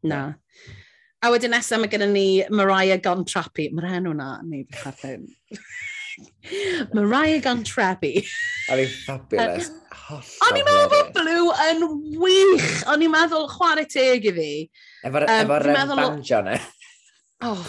na. 0.00 0.22
na. 0.22 0.76
A 1.24 1.30
wedyn 1.32 1.54
nesaf 1.54 1.80
mae 1.80 1.90
gennym 1.90 2.12
ni 2.12 2.26
Mariah 2.52 3.00
Gontrapi. 3.02 3.70
Mae'r 3.74 3.98
enw 4.00 4.12
na, 4.16 4.30
ni 4.44 4.64
fi 4.68 4.82
chwerthin. 4.82 5.26
Mariah 6.96 7.40
Gontrapi. 7.44 8.12
O'n 8.72 8.82
i'n 8.84 8.96
fabulous. 9.06 9.70
O'n 10.46 10.58
i'n 10.60 10.66
meddwl 10.66 10.90
bod 10.92 11.12
Blue 11.16 11.54
yn 11.66 11.84
wych. 12.20 12.72
O'n 12.92 13.02
i'n 13.02 13.12
meddwl 13.12 13.48
chwarae 13.50 13.88
teg 13.90 14.28
i 14.28 14.34
fi. 14.36 14.50
Efo'r 15.08 15.26
um, 15.26 15.54
efo 15.56 15.72
meddwl... 15.72 16.02
banjo 16.02 16.42
ne. 16.46 16.58
Oh. 17.46 17.64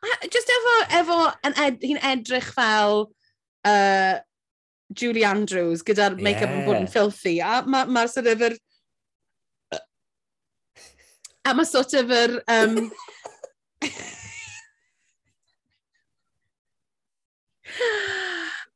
A, 0.00 0.12
just 0.32 0.52
efo, 0.52 0.76
efo 1.00 1.16
ed, 1.50 1.80
hi'n 1.84 2.00
edrych 2.12 2.52
fel 2.56 3.02
uh, 3.68 4.14
Julie 4.96 5.26
Andrews 5.28 5.84
gyda'r 5.86 6.16
make-up 6.22 6.52
yn 6.54 6.64
bod 6.68 6.80
yn 6.84 6.90
filthy. 6.90 7.38
A 7.44 7.60
mae'r 7.64 7.90
ma, 7.90 8.02
ma 8.04 8.06
sort 8.10 8.30
of 8.30 8.50
yr... 8.50 8.56
A 11.48 11.54
mae 11.56 11.66
sort 11.68 11.94
of 11.96 12.10
yr... 12.12 12.40
Um, 12.50 12.90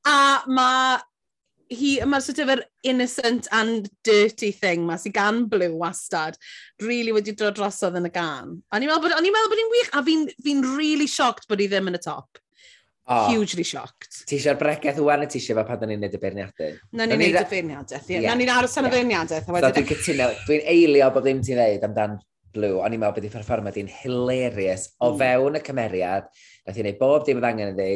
a 0.09 0.45
mae 0.49 1.03
hi, 1.75 1.99
mae 2.07 2.23
sort 2.25 2.39
of 2.45 2.53
yr 2.55 2.63
innocent 2.87 3.49
and 3.53 3.91
dirty 4.07 4.53
thing 4.53 4.87
ma, 4.87 4.97
sy'n 5.01 5.15
gan 5.17 5.45
Blue 5.51 5.75
wastad, 5.81 6.39
really 6.85 7.13
wedi 7.15 7.35
dod 7.37 7.57
drosodd 7.59 7.99
yn 8.01 8.09
y 8.09 8.13
gan. 8.15 8.57
A 8.71 8.81
ni'n 8.81 8.91
meddwl 8.91 9.05
bod 9.09 9.19
ni'n 9.21 9.35
meddwl 9.35 9.53
bod 9.53 9.63
hi'n 9.63 9.75
wych, 9.75 9.93
a 9.93 10.03
fi'n 10.09 10.27
fi 10.45 10.57
really 10.77 11.09
shocked 11.11 11.49
bod 11.51 11.63
hi 11.63 11.69
ddim 11.71 11.93
yn 11.93 11.99
y 12.01 12.03
top. 12.05 12.41
Oh. 13.05 13.29
Hugely 13.29 13.67
shocked. 13.69 14.23
Ti 14.25 14.39
eisiau'r 14.39 14.57
bregeth 14.61 15.01
wwan 15.05 15.27
y 15.27 15.29
ti 15.29 15.37
eisiau 15.41 15.59
fe 15.59 15.65
pan 15.69 15.83
da 15.83 15.89
ni'n 15.91 16.01
neud 16.01 16.15
y 16.17 16.21
beirniadau? 16.23 16.79
Na 16.97 17.05
ni'n 17.09 17.21
neud 17.21 17.37
y 17.37 17.49
beirniadaeth, 17.51 18.07
ie. 18.15 18.23
Na 18.25 18.37
ni'n 18.39 18.53
aros 18.55 18.79
am 18.81 18.89
y 18.89 18.95
beirniadaeth. 18.95 19.51
So 19.51 19.73
dwi'n 19.77 19.91
cytuno, 19.91 20.31
dwi'n 20.47 20.71
eilio 20.73 21.11
bod 21.13 21.27
ddim 21.27 21.43
ti'n 21.45 21.61
neud 21.61 21.85
amdan 21.91 22.17
Blue, 22.55 22.81
o'n 22.81 22.95
i'n 22.95 23.03
meddwl 23.03 23.19
bod 23.19 23.29
i 23.29 23.33
performa 23.33 23.73
di'n 23.75 23.91
hilarious 23.91 24.89
o 25.01 25.11
hmm. 25.11 25.21
fewn 25.21 25.59
y 25.59 25.63
cymeriad, 25.67 26.29
nath 26.65 26.81
i'n 26.81 26.89
neud 26.89 27.01
bob 27.01 27.27
dim 27.27 27.41
oedd 27.41 27.49
angen 27.51 27.73
iddi, 27.75 27.93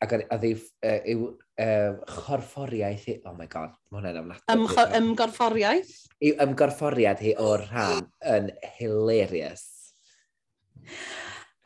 ac 0.00 0.14
oedd 0.16 0.46
i'w 0.48 0.60
uh, 0.88 1.32
uh, 1.60 1.90
chorfforiaeth 2.08 3.04
hi, 3.08 3.16
oh 3.28 3.34
my 3.36 3.48
god, 3.52 3.74
mae 3.92 4.00
hwnna'n 4.00 4.20
amnadwy. 4.22 4.54
Ym, 4.54 4.64
ymgorfforiaeth? 5.00 5.92
I'w 6.24 6.40
ymgorfforiad 6.46 7.20
hi 7.24 7.34
o'r 7.40 7.66
rhan 7.68 8.08
yn 8.36 8.48
hilarious. 8.78 9.66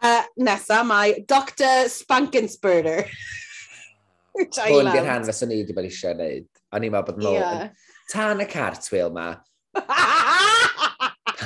Uh, 0.04 0.24
nesa 0.42 0.82
mae 0.86 1.20
Dr 1.30 1.86
Spankinsperder. 1.92 3.06
Hwn 4.34 4.90
di'r 4.90 5.04
rhan 5.06 5.26
fes 5.28 5.44
o'n 5.46 5.54
i 5.54 5.60
wedi 5.60 5.76
bod 5.76 5.86
eisiau 5.86 6.18
gwneud. 6.18 6.50
O'n 6.74 6.88
i'n 6.88 6.96
meddwl 6.96 7.12
bod 7.12 7.22
mor... 7.22 7.38
yn 7.38 7.92
Tan 8.10 8.42
y 8.42 8.48
cartwheel 8.50 9.14
ma. 9.14 9.30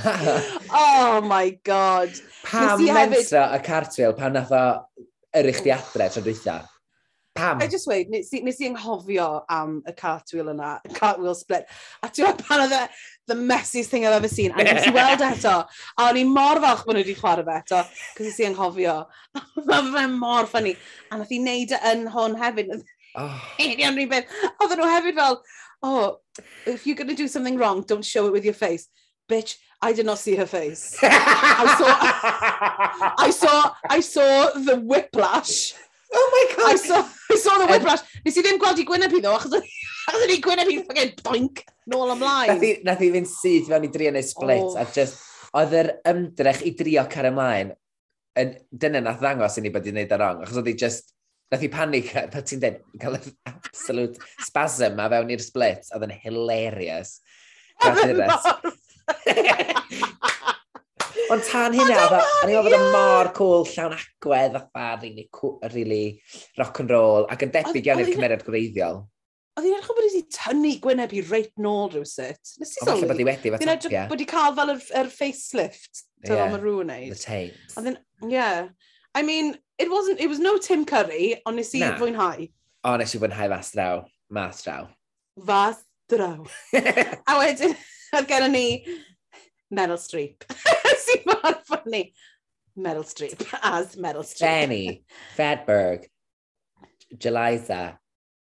oh 0.72 1.20
my 1.24 1.59
god. 1.64 2.12
Pam 2.44 2.80
mensra 2.80 3.46
hefyd... 3.46 3.55
a 3.55 3.59
cartwheel 3.59 4.16
pan 4.16 4.34
nath 4.38 4.53
o 4.53 4.64
yr 5.36 5.49
eich 5.53 5.62
di 5.64 5.72
adre 5.74 6.09
tro 6.12 6.22
dwytha? 6.24 6.59
Pam? 7.38 7.62
I 7.62 7.68
just 7.68 7.86
wait, 7.86 8.11
nes, 8.11 8.32
nes 8.32 8.61
i 8.61 8.68
anghofio 8.68 9.28
am 9.49 9.78
y 9.86 9.94
cartwheel 9.99 10.51
yna, 10.53 10.72
y 10.84 10.92
cartwheel 10.96 11.36
split. 11.38 11.68
A 12.03 12.11
ti'n 12.11 12.26
meddwl 12.26 12.46
pan 12.49 12.64
oedd 12.64 12.74
e 12.74 12.82
the 13.30 13.36
messiest 13.38 13.92
thing 13.94 14.07
I've 14.07 14.16
ever 14.18 14.30
seen. 14.32 14.53
A 14.53 14.64
nes 14.64 14.88
i 14.88 14.94
weld 14.94 15.22
eto. 15.22 15.55
A 15.96 16.09
o'n 16.09 16.20
i 16.20 16.24
mor 16.26 16.61
falch 16.64 16.84
bod 16.86 16.99
nhw 16.99 17.05
wedi 17.05 17.16
chwarae 17.18 17.46
fe 17.46 17.59
eto, 17.62 17.82
cos 18.18 18.26
nes 18.26 18.42
i 18.42 18.49
anghofio. 18.49 18.96
Mae 19.70 19.92
fe 19.96 20.07
mor 20.14 20.51
ffynnu. 20.51 20.74
A 21.11 21.20
nath 21.20 21.34
e 21.34 21.38
oh. 21.38 21.38
i 21.38 21.42
wneud 21.44 21.76
yn 21.92 22.07
hwn 22.14 22.38
hefyd. 22.42 22.74
Oh. 23.18 23.42
Union. 23.62 23.99
Oedden 23.99 24.82
nhw 24.82 24.92
hefyd 24.96 25.20
fel, 25.22 25.42
oh, 25.82 26.18
if 26.66 26.86
you're 26.86 26.99
going 26.99 27.11
to 27.11 27.14
do 27.14 27.28
something 27.28 27.59
wrong, 27.59 27.84
don't 27.86 28.05
show 28.05 28.26
it 28.26 28.32
with 28.32 28.44
your 28.44 28.55
face 28.55 28.88
bitch, 29.29 29.57
I 29.81 29.93
did 29.93 30.07
not 30.07 30.18
see 30.18 30.35
her 30.37 30.47
face. 30.47 30.99
I 31.03 31.76
saw, 31.79 33.14
I 33.18 33.31
saw, 33.31 33.74
I 33.89 34.01
saw 34.01 34.51
the 34.59 34.76
whiplash. 34.81 35.74
Oh 36.12 36.29
my 36.33 36.57
god! 36.57 36.72
I 36.72 36.76
saw, 36.76 37.09
I 37.31 37.37
saw 37.37 37.59
the 37.59 37.66
whiplash. 37.72 38.01
Nes 38.24 38.39
i 38.41 38.43
ddim 38.43 38.59
gweld 38.61 38.81
i 38.81 38.87
gwyneb 38.89 39.12
i 39.14 39.20
ddo, 39.22 39.35
achos 39.37 39.55
o'n 39.55 40.33
i 40.33 40.39
gwyneb 40.43 40.70
i 40.72 40.79
ffogin 40.81 41.12
boink, 41.20 41.62
nôl 41.93 42.14
ymlaen. 42.14 42.55
Nath 42.55 42.64
i, 42.64 42.72
nath 42.87 43.05
i 43.05 43.11
fynd 43.12 43.29
syth 43.31 43.68
fewn 43.68 43.87
i 43.87 43.91
drio 43.93 44.14
neu 44.14 44.24
split, 44.24 44.64
oh. 44.64 44.79
a 44.81 44.87
just, 44.95 45.20
oedd 45.59 45.76
yr 45.76 45.93
ymdrech 46.09 46.64
i 46.64 46.72
drio 46.79 47.05
car 47.12 47.29
ymlaen, 47.29 47.74
yn, 48.41 48.57
dyna 48.72 49.05
nath 49.05 49.20
ddangos 49.22 49.61
i 49.61 49.64
ni 49.66 49.72
bod 49.74 49.87
i'n 49.87 50.01
neud 50.01 50.16
ar 50.16 50.24
wrong, 50.24 50.43
achos 50.47 50.62
oedd 50.62 50.72
i 50.72 50.76
just, 50.81 51.12
nath 51.53 51.68
i 51.68 51.70
panic, 51.72 52.11
pa 52.33 52.43
ti'n 52.43 52.64
dweud, 52.64 52.81
cael 53.05 53.20
absolute 53.53 54.33
spasm 54.49 54.97
ma 54.97 55.11
fewn 55.12 55.37
i'r 55.37 55.45
split, 55.45 55.93
oedd 55.93 56.09
yn 56.09 56.16
hilarious. 56.24 57.18
Oedd 57.85 58.01
Ond 61.28 61.44
tan 61.44 61.74
hynna, 61.76 61.96
o'n 62.09 62.48
i'n 62.48 62.54
meddwl 62.54 62.64
bod 62.64 62.74
yn 62.78 62.86
mor 62.94 63.28
cool 63.36 63.66
llawn 63.68 63.94
agwedd 63.98 64.54
fatha 64.56 64.96
really, 65.02 65.28
really 65.74 66.04
rock 66.56 66.80
and 66.80 66.92
roll 66.94 67.26
ac 67.28 67.44
yn 67.44 67.52
debyg 67.52 67.90
iawn 67.90 68.00
i'r 68.00 68.12
cymeriad 68.14 68.44
gwreiddiol. 68.46 69.02
Oedd 69.59 69.66
hi'n 69.66 69.74
edrych 69.76 69.90
bod 69.90 70.04
wedi 70.06 70.22
tynnu 70.32 70.72
gwyneb 70.84 71.12
i 71.18 71.22
reit 71.26 71.52
nôl 71.61 71.90
rhywsut. 71.92 72.52
Nes 72.62 72.76
i 72.76 72.78
sylwi. 72.78 73.09
Oedd 73.11 73.24
wedi 73.26 73.52
fatha. 73.52 73.74
Oedd 73.74 73.88
hi'n 73.90 74.12
bod 74.12 74.22
hi 74.22 74.28
cael 74.30 74.54
fel 74.56 74.72
yr, 74.72 74.84
er 75.02 75.11
facelift. 75.12 76.04
Dyna 76.24 76.38
yeah, 76.38 76.52
mae 76.52 76.62
rhywun 76.62 76.92
wneud. 76.92 77.11
The 77.12 77.20
tapes. 77.24 77.76
Oedd 77.76 78.30
yeah. 78.32 78.68
I 79.18 79.24
mean, 79.26 79.56
it 79.78 79.90
wasn't, 79.90 80.20
it 80.20 80.30
was 80.30 80.38
no 80.38 80.59
Tim 80.59 80.84
Curry, 80.86 81.40
ond 81.44 81.59
nes 81.59 81.74
i 81.74 81.82
fwynhau. 81.98 82.46
O, 82.86 82.94
nes 83.02 83.14
i 83.14 83.20
fwynhau 83.20 83.50
fas 83.52 83.72
draw. 83.74 84.04
Mas 84.30 84.62
draw. 84.62 84.86
Fas 85.44 85.82
A 86.09 87.36
wedyn, 87.38 87.74
oedd 88.16 88.28
gen 88.30 88.50
ni 88.52 88.66
Meryl 89.74 89.98
Streep. 90.00 90.46
Sy'n 91.04 91.26
mor 91.28 91.59
ffynnu. 91.68 92.02
Meryl 92.78 93.04
Streep, 93.04 93.42
as 93.62 93.96
Meryl 93.96 94.24
Streep. 94.24 94.46
Jenny, 94.46 95.04
Fedberg, 95.36 96.06
Jeliza, 97.12 97.98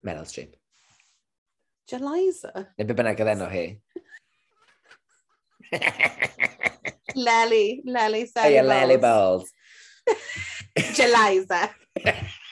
Meryl 0.03 0.25
Streep. 0.25 0.55
Jeliza? 1.91 2.51
Neu 2.79 2.87
be 2.89 2.97
bynnag 2.97 3.21
oedd 3.21 3.33
enw 3.35 3.49
hi. 3.53 3.65
Lely, 7.15 7.81
Lely, 7.85 8.25
Sally 8.25 8.61
Lely 8.61 8.97
Bowles. 8.97 9.53
Jeliza. 10.97 11.69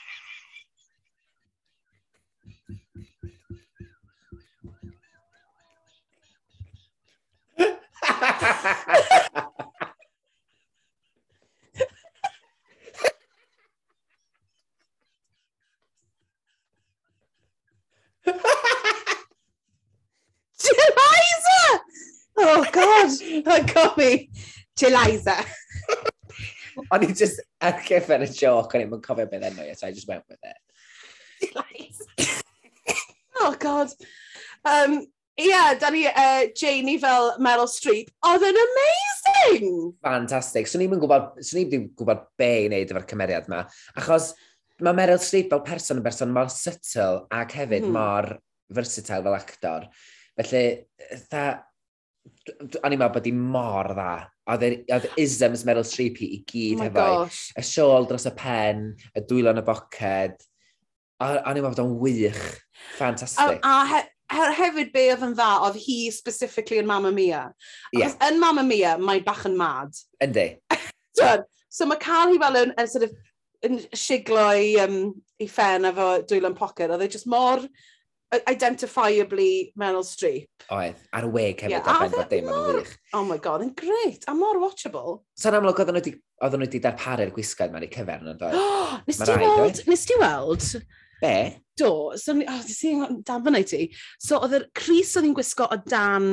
Jeliza! 20.61 21.79
Oh, 22.37 22.65
God. 22.71 23.09
Oh, 23.45 23.63
got 23.73 23.97
me. 23.97 24.29
Jeliza. 24.77 25.45
O'n 26.91 27.03
i 27.03 27.07
just 27.13 27.41
ar 27.61 27.81
cyfer 27.83 28.23
y 28.23 28.27
joke, 28.31 28.77
o'n 28.77 28.85
i'n 28.85 29.01
cofio 29.03 29.27
beth 29.29 29.43
enw 29.49 29.65
i, 29.65 29.73
so 29.75 29.87
I 29.87 29.91
just 29.91 30.07
went 30.07 30.23
with 30.29 30.39
it. 30.43 30.59
Jeliza. 31.51 32.05
oh, 33.41 33.55
God. 33.59 33.89
Um, 34.65 35.05
yeah, 35.37 35.73
da 35.79 35.89
ni 35.89 36.05
uh, 36.07 36.45
Janie 36.55 36.99
fel 36.99 37.33
Meryl 37.39 37.69
Streep. 37.71 38.11
Oedd 38.27 38.45
yn 38.47 38.59
amazing! 38.65 39.67
Fantastic. 40.03 40.69
So 40.69 40.81
ni'n 40.81 40.93
gwybod, 41.01 41.41
so 41.43 41.57
ni'n 41.57 41.89
gwybod 41.97 42.25
be 42.39 42.51
i 42.65 42.69
wneud 42.69 42.93
efo'r 42.93 43.07
cymeriad 43.09 43.49
yma. 43.49 43.63
Achos 43.99 44.31
mae 44.81 44.97
Meryl 44.97 45.21
Streep 45.21 45.51
fel 45.53 45.63
person 45.65 46.01
yn 46.01 46.05
berson 46.05 46.33
mor 46.33 46.51
subtle 46.53 47.25
ac 47.33 47.57
hefyd 47.59 47.87
mm. 47.87 47.95
mor 47.95 48.31
versatile 48.73 49.23
fel 49.25 49.37
actor. 49.37 49.89
Felly, 50.39 50.63
tha, 51.31 51.47
o'n 52.81 52.93
i'n 52.93 52.99
meddwl 53.01 53.15
bod 53.17 53.27
hi 53.29 53.33
mor 53.35 53.91
dda. 53.95 54.13
Oedd 54.51 54.65
e, 54.67 55.11
isms 55.21 55.65
Meryl 55.67 55.87
Streep 55.87 56.21
hi 56.21 56.31
i 56.37 56.41
gyd 56.47 56.81
oh 56.81 56.87
hefo. 56.87 57.09
Y 57.59 57.65
siôl 57.65 58.07
dros 58.09 58.27
y 58.29 58.33
pen, 58.37 58.89
y 59.15 59.25
dwylo 59.27 59.53
yn 59.55 59.61
y 59.61 59.67
boced. 59.67 60.47
O'n 61.21 61.37
i'n 61.37 61.61
meddwl 61.61 61.69
bod 61.69 61.83
o'n 61.85 61.99
wych. 62.01 62.41
Fantastic. 62.97 63.61
A, 63.61 63.75
a 63.85 64.01
hefyd 64.31 64.91
be 64.93 65.07
oedd 65.13 65.25
yn 65.27 65.35
dda, 65.37 65.49
oedd 65.67 65.79
hi 65.83 65.97
specifically 66.13 66.79
yn 66.81 66.89
Mamma 66.89 67.11
Mia. 67.15 67.45
Yeah. 67.95 68.15
Yn 68.27 68.39
Mamma 68.41 68.63
Mia, 68.67 68.97
mae 69.01 69.23
bach 69.25 69.45
yn 69.49 69.57
mad. 69.59 69.97
Yndi. 70.23 70.53
so 71.71 71.87
mae 71.89 72.01
cael 72.01 72.33
hi 72.33 72.41
fel 72.41 72.59
yn, 72.65 72.75
yn 72.79 72.91
sort 72.91 73.07
of, 73.07 73.15
yn 73.67 73.81
siglo 73.93 74.47
i, 74.57 74.75
um, 74.81 75.01
i 75.41 75.47
ffen 75.51 75.89
efo 75.91 76.13
dwylo'n 76.29 76.57
pocket, 76.57 76.93
oedd 76.93 77.05
e 77.05 77.11
just 77.11 77.29
mor 77.29 77.65
identifiably 78.47 79.73
Meryl 79.75 80.05
Streep. 80.07 80.47
Oedd, 80.71 80.99
ar 81.11 81.27
y 81.27 81.31
weg 81.33 81.63
hefyd, 81.65 81.73
yeah, 81.73 81.87
ar 81.91 82.05
ben 82.05 82.13
e 82.13 82.15
fod 82.15 82.31
dim 82.31 82.47
yn 82.47 82.77
wych. 82.77 82.93
Oh 83.17 83.25
my 83.27 83.37
god, 83.43 83.65
yn 83.65 83.73
greit, 83.75 84.23
a 84.31 84.35
mor 84.37 84.59
watchable. 84.61 85.19
So 85.35 85.51
yn 85.51 85.59
amlwg, 85.59 85.81
oedden 85.83 85.99
nhw 85.99 86.61
wedi 86.63 86.81
darparu'r 86.83 87.33
gwisgau 87.35 87.73
mae'n 87.73 87.87
ei 87.87 87.91
cyfer 87.91 88.23
yn 88.23 88.39
dod. 88.39 88.55
Nes 89.09 89.19
ti 89.19 89.35
weld, 89.43 89.83
nes 89.91 90.05
ti 90.07 90.19
weld, 90.21 90.69
Be? 91.21 91.33
Do. 91.77 92.11
So, 92.17 92.33
ni- 92.33 92.47
oh, 92.49 92.59
ti'n 92.65 93.21
dan 93.27 93.43
fyna 93.45 93.61
i 93.61 93.67
ti. 93.67 93.81
So, 94.19 94.39
oedd 94.43 94.55
yr 94.57 94.65
Cris 94.77 95.13
oedd 95.17 95.27
hi'n 95.29 95.35
gwisgo 95.37 95.67
o 95.71 95.77
dan 95.87 96.27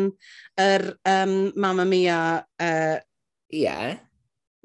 yr 0.61 0.87
um, 1.13 1.35
Mamma 1.61 1.85
Mia 1.89 2.19
uh, 2.61 2.97
Ie. 3.53 3.77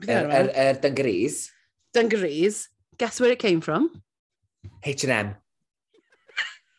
Beth 0.04 0.10
Yr 0.10 0.26
yw 0.26 0.34
enw 0.34 0.50
er, 0.50 0.52
er 0.74 0.80
dungarees. 0.84 1.42
dungarees. 1.94 2.64
Guess 2.98 3.20
where 3.22 3.32
it 3.36 3.40
came 3.40 3.62
from? 3.62 3.90
H&M. 4.84 5.36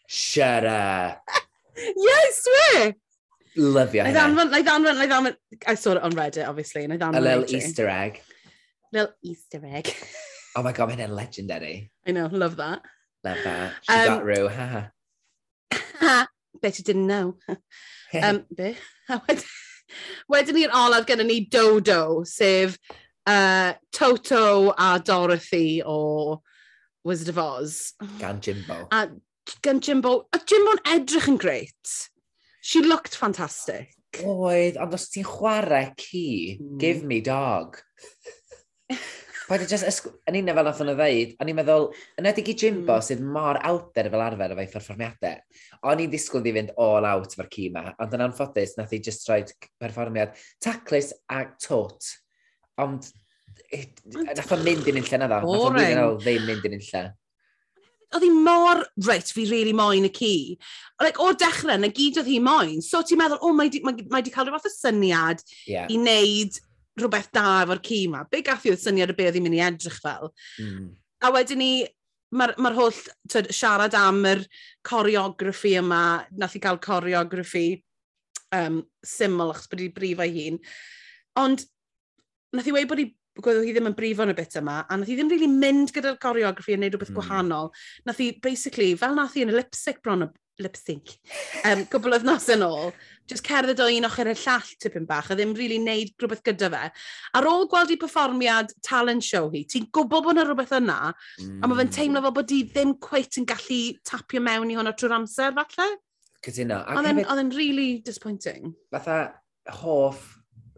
Shut 0.09 0.65
up. 0.65 1.23
Yes, 1.77 2.45
swear! 2.47 2.95
Lyfio 3.59 4.05
Nai 4.05 4.11
hynna. 4.13 4.21
ddanfon, 4.21 4.51
nai 4.53 4.61
ddanfon, 4.63 5.01
i 5.03 5.07
ddanfon. 5.11 5.35
I 5.67 5.75
saw 5.75 5.97
it 5.97 6.03
on 6.07 6.13
Reddit, 6.15 6.47
obviously. 6.47 6.85
Nai 6.87 6.97
ddanfon. 7.01 7.19
A 7.19 7.21
little 7.25 7.47
Easter 7.57 7.89
egg. 7.91 8.21
Little 8.93 9.11
Easter 9.27 9.59
egg. 9.67 9.91
Oh 10.55 10.63
my 10.63 10.71
god, 10.71 10.93
mae 10.93 10.95
hynna'n 11.01 11.17
legendary. 11.19 11.91
I 12.07 12.13
know, 12.15 12.29
love 12.31 12.55
that. 12.63 12.83
Love 13.25 13.39
that. 13.45 13.73
She 13.83 13.93
um, 13.93 14.07
got 14.07 14.25
Rue. 14.25 14.49
ha 14.49 14.91
ha. 16.01 16.29
Bet 16.61 16.79
you 16.79 16.85
didn't 16.85 17.07
know. 17.07 17.37
um, 18.23 18.45
be? 18.55 18.77
Wedyn 20.33 20.57
ni'r 20.57 20.73
olaf 20.75 21.05
gyda 21.07 21.25
ni 21.27 21.45
Dodo, 21.53 22.25
sef 22.25 22.79
uh, 23.27 23.75
Toto 23.93 24.73
a 24.77 24.99
Dorothy 24.99 25.83
o 25.85 26.41
Wizard 27.05 27.29
of 27.29 27.39
Oz. 27.39 27.93
Gan 28.19 28.41
Jimbo. 28.41 28.89
A, 28.91 29.09
gan 29.63 29.81
Jimbo. 29.81 30.27
A 30.33 30.41
Jimbo'n 30.41 30.83
edrych 30.97 31.29
yn 31.31 31.39
greit. 31.41 31.95
She 32.65 32.81
looked 32.83 33.17
fantastic. 33.17 33.93
Oedd, 34.25 34.79
ond 34.81 34.95
os 34.97 35.09
ti'n 35.13 35.27
chwarae 35.29 35.93
ci, 36.01 36.57
mm. 36.61 36.79
give 36.81 37.05
me 37.05 37.21
dog. 37.21 37.81
Paid 39.49 39.65
i 39.65 39.67
just 39.69 39.85
ysg... 39.89 40.07
Yn 40.31 40.39
un 40.41 40.51
fel 40.57 40.67
nath 40.67 40.81
o'n 40.81 40.91
ddeud, 40.95 41.35
o'n 41.43 41.51
i'n 41.53 41.59
meddwl, 41.59 41.89
yn 42.21 42.29
edrych 42.31 42.53
i 42.53 42.57
Jimbo 42.63 42.97
mm. 42.97 43.05
sydd 43.05 43.25
mor 43.25 43.59
awder 43.69 44.09
fel 44.13 44.25
arfer 44.25 44.55
efo'i 44.55 44.71
perfformiadau, 44.73 45.43
o'n 45.91 46.05
i'n 46.05 46.13
disgwyl 46.13 46.49
i 46.49 46.55
fynd 46.57 46.73
all 46.81 47.09
out 47.09 47.37
efo'r 47.37 47.51
ci 47.53 47.67
ma, 47.75 47.85
ond 48.01 48.17
yn 48.17 48.25
anffodus, 48.25 48.77
nath 48.79 48.95
i 48.97 49.03
just 49.05 49.29
rhoi 49.29 49.43
perfformiad 49.83 50.33
taclus 50.65 51.13
a 51.29 51.45
tot. 51.61 52.09
Ond, 52.81 53.11
nath 54.31 54.57
o'n 54.57 54.65
mynd 54.65 54.89
i'n 54.91 55.03
illa 55.03 55.21
na 55.21 55.29
ddo. 55.29 55.43
Nath 55.45 55.69
o'n 55.69 55.79
mynd 55.81 56.25
ddim 56.25 56.49
mynd 56.49 56.71
i'n 56.71 56.81
illa. 56.81 57.05
oedd 58.15 58.25
hi 58.25 58.31
mor, 58.31 58.85
reit, 59.09 59.31
fi 59.35 59.45
really 59.51 59.73
moyn 59.75 60.07
y 60.07 60.11
ci. 60.15 60.35
Like, 61.03 61.19
o'r 61.23 61.35
dechrau, 61.39 61.77
na 61.81 61.91
gyd 61.93 62.21
oedd 62.21 62.31
hi 62.31 62.39
moyn. 62.43 62.79
So 62.85 63.03
ti'n 63.03 63.19
meddwl, 63.21 63.41
o, 63.41 63.51
oh, 63.51 63.57
mae 63.59 63.73
di, 63.73 63.81
mae, 63.85 64.07
mae 64.13 64.25
di 64.25 64.33
cael 64.35 64.47
rhywbeth 64.49 64.69
o 64.71 64.73
syniad 64.73 65.43
yeah. 65.67 65.89
i 65.91 65.99
wneud 65.99 66.61
rhywbeth 67.01 67.31
da 67.35 67.63
efo'r 67.65 67.83
ci 67.85 68.05
yma. 68.09 68.25
Be 68.31 68.43
gath 68.47 68.67
i 68.67 68.73
oedd 68.73 68.83
syniad 68.83 69.13
y 69.15 69.19
beth 69.19 69.39
i'n 69.39 69.47
mynd 69.47 69.59
i 69.59 69.63
edrych 69.65 69.99
fel. 70.03 70.31
Mm. 70.63 70.93
A 71.25 71.33
wedyn 71.35 71.61
ni, 71.61 71.73
mae'r 72.35 72.55
ma, 72.55 72.59
r, 72.59 72.63
ma 72.63 72.73
r 72.73 72.79
holl 72.79 72.95
tyd, 73.31 73.51
siarad 73.55 73.97
am 73.99 74.23
yr 74.29 74.45
coreograffi 74.87 75.77
yma, 75.81 76.05
nath 76.39 76.57
i 76.59 76.63
gael 76.63 76.81
coreograffi 76.83 77.67
um, 78.55 78.81
syml, 79.07 79.53
achos 79.55 79.71
bod 79.71 79.83
wedi 79.83 79.93
brif 79.95 80.23
o'i 80.23 80.33
hun. 80.39 80.63
Ond, 81.43 81.67
nath 82.55 82.71
i 82.71 82.75
weid 82.75 82.91
bod 82.91 83.03
hi 83.03 83.11
gwedd 83.43 83.65
hi 83.67 83.73
ddim 83.75 83.91
yn 83.91 83.97
brifo 83.99 84.23
yn 84.23 84.31
y 84.31 84.37
bit 84.39 84.55
yma, 84.61 84.85
a 84.87 84.97
nath 84.99 85.11
hi 85.11 85.19
ddim 85.19 85.31
really 85.33 85.51
mynd 85.51 85.91
gyda'r 85.95 86.21
coreograffi 86.23 86.77
yn 86.77 86.85
neud 86.85 86.95
rhywbeth 86.95 87.11
mm. 87.11 87.19
gwahanol. 87.19 87.71
Nath 88.07 88.23
hi, 88.23 88.31
basically, 88.43 88.93
fel 88.99 89.17
nath 89.19 89.35
hi 89.35 89.47
yn 89.47 89.51
y 89.51 89.57
lipstick 89.59 90.03
bron 90.05 90.29
o 90.29 90.31
lipstick, 90.63 91.17
um, 91.67 91.83
gwbl 91.91 92.15
oedd 92.15 92.27
nos 92.29 92.47
yn 92.55 92.63
ôl, 92.63 92.93
just 93.31 93.47
cerdded 93.47 93.81
o 93.81 93.89
un 93.89 94.07
ochr 94.09 94.31
y 94.31 94.35
llall 94.37 94.71
tipyn 94.83 95.07
bach, 95.09 95.31
a 95.31 95.37
ddim 95.39 95.55
really 95.57 95.79
neud 95.81 96.13
rhywbeth 96.21 96.43
gyda 96.47 96.71
fe. 96.75 96.83
Ar 97.39 97.49
ôl 97.49 97.69
gweld 97.73 97.95
i 97.95 97.99
performiad 98.01 98.75
talent 98.85 99.25
show 99.25 99.49
hi, 99.55 99.65
ti'n 99.69 99.89
gwybod 99.95 100.27
bod 100.27 100.37
yna 100.37 100.47
rhywbeth 100.49 100.75
yna, 100.79 100.99
mm. 101.41 101.59
a 101.63 101.71
mae 101.71 101.81
fe'n 101.81 101.95
teimlo 101.99 102.25
fel 102.25 102.37
bod 102.37 102.53
hi 102.53 102.61
ddim 102.69 102.97
cweit 103.05 103.41
yn 103.41 103.49
gallu 103.49 103.81
tapio 104.05 104.43
mewn 104.45 104.73
i 104.73 104.79
hwnna 104.79 104.95
trwy'r 104.99 105.17
amser, 105.19 105.57
falle? 105.57 105.91
Cytuno. 106.45 106.83
Oedd 106.93 107.41
e'n 107.41 107.55
really 107.57 108.03
disappointing. 108.05 108.75
Fatha 108.93 109.19
hoff 109.81 110.35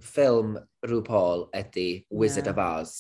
ffilm 0.07 0.55
RuPaul 0.87 1.49
ydy 1.57 2.07
Wizard 2.11 2.47
yeah. 2.47 2.55
of 2.55 2.63
Oz. 2.63 2.97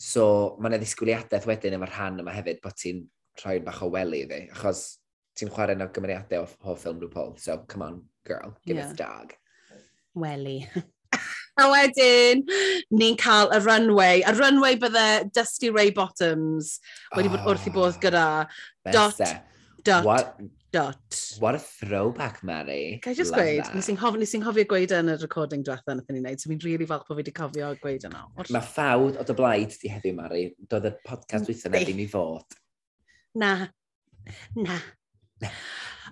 So 0.00 0.56
mae 0.60 0.70
yna 0.70 0.78
ddisgwyliadaeth 0.80 1.48
wedyn 1.50 1.76
efo'r 1.76 1.90
rhan 1.96 2.22
yma 2.22 2.32
hefyd 2.32 2.62
bod 2.64 2.78
ti'n 2.78 3.02
rhoi 3.42 3.58
bach 3.64 3.82
o 3.84 3.90
wely 3.92 4.22
iddi, 4.24 4.44
achos 4.54 5.00
ti'n 5.38 5.50
chwarae 5.52 5.76
yna 5.76 5.90
gymeriadau 5.94 6.44
o, 6.44 6.48
hoff 6.66 6.84
ffilm 6.84 7.00
RuPaul, 7.02 7.34
so 7.40 7.58
come 7.68 7.84
on, 7.86 8.00
girl, 8.30 8.56
give 8.66 8.78
yeah. 8.78 8.86
us 8.86 8.96
dog. 8.96 9.34
Welly. 10.14 10.68
a 11.60 11.66
wedyn, 11.70 12.44
ni'n 12.94 13.18
cael 13.20 13.50
y 13.54 13.58
runway. 13.64 14.22
A 14.22 14.34
runway 14.38 14.76
bydde 14.80 15.32
Dusty 15.34 15.70
Ray 15.70 15.90
Bottoms 15.90 16.78
wedi 17.16 17.30
oh, 17.30 17.36
bod 17.36 17.52
wrth 17.52 17.68
i 17.68 17.74
bodd 17.74 17.98
ah, 17.98 18.00
gyda. 18.04 18.26
Dot, 18.94 19.20
dot, 19.84 20.06
What? 20.06 20.40
dot. 20.72 21.20
What 21.40 21.58
a 21.58 21.58
throwback, 21.58 22.42
Mary. 22.44 23.00
Can 23.02 23.12
i 23.12 23.14
just 23.14 23.32
Love 23.32 23.42
gweud, 23.42 23.64
that. 23.64 23.74
nes 23.74 23.90
i'n 23.90 23.98
hof, 24.00 24.16
nes 24.20 24.34
hofio 24.46 24.66
gweud 24.70 24.94
yn 24.96 25.12
y 25.12 25.18
recording 25.20 25.66
diwethaf 25.66 25.98
nath 25.98 26.14
ni'n 26.14 26.24
neud, 26.28 26.40
so 26.40 26.52
fi'n 26.52 26.62
really 26.64 26.88
falch 26.88 27.04
bod 27.08 27.18
fi 27.18 27.24
wedi 27.24 27.36
cofio 27.36 27.74
gweud 27.82 28.06
yno. 28.08 28.24
Mae 28.40 28.64
ffawd 28.70 29.20
o 29.20 29.26
dy 29.26 29.38
blaid 29.38 29.76
di 29.82 29.92
heddiw, 29.92 30.16
Mary. 30.16 30.46
Doedd 30.70 30.90
y 30.92 30.94
podcast 31.06 31.50
wythnos 31.50 31.74
na 31.74 31.84
ddim 31.84 32.02
i 32.06 32.08
fod. 32.10 32.60
Na. 33.42 33.52
Na. 34.58 34.80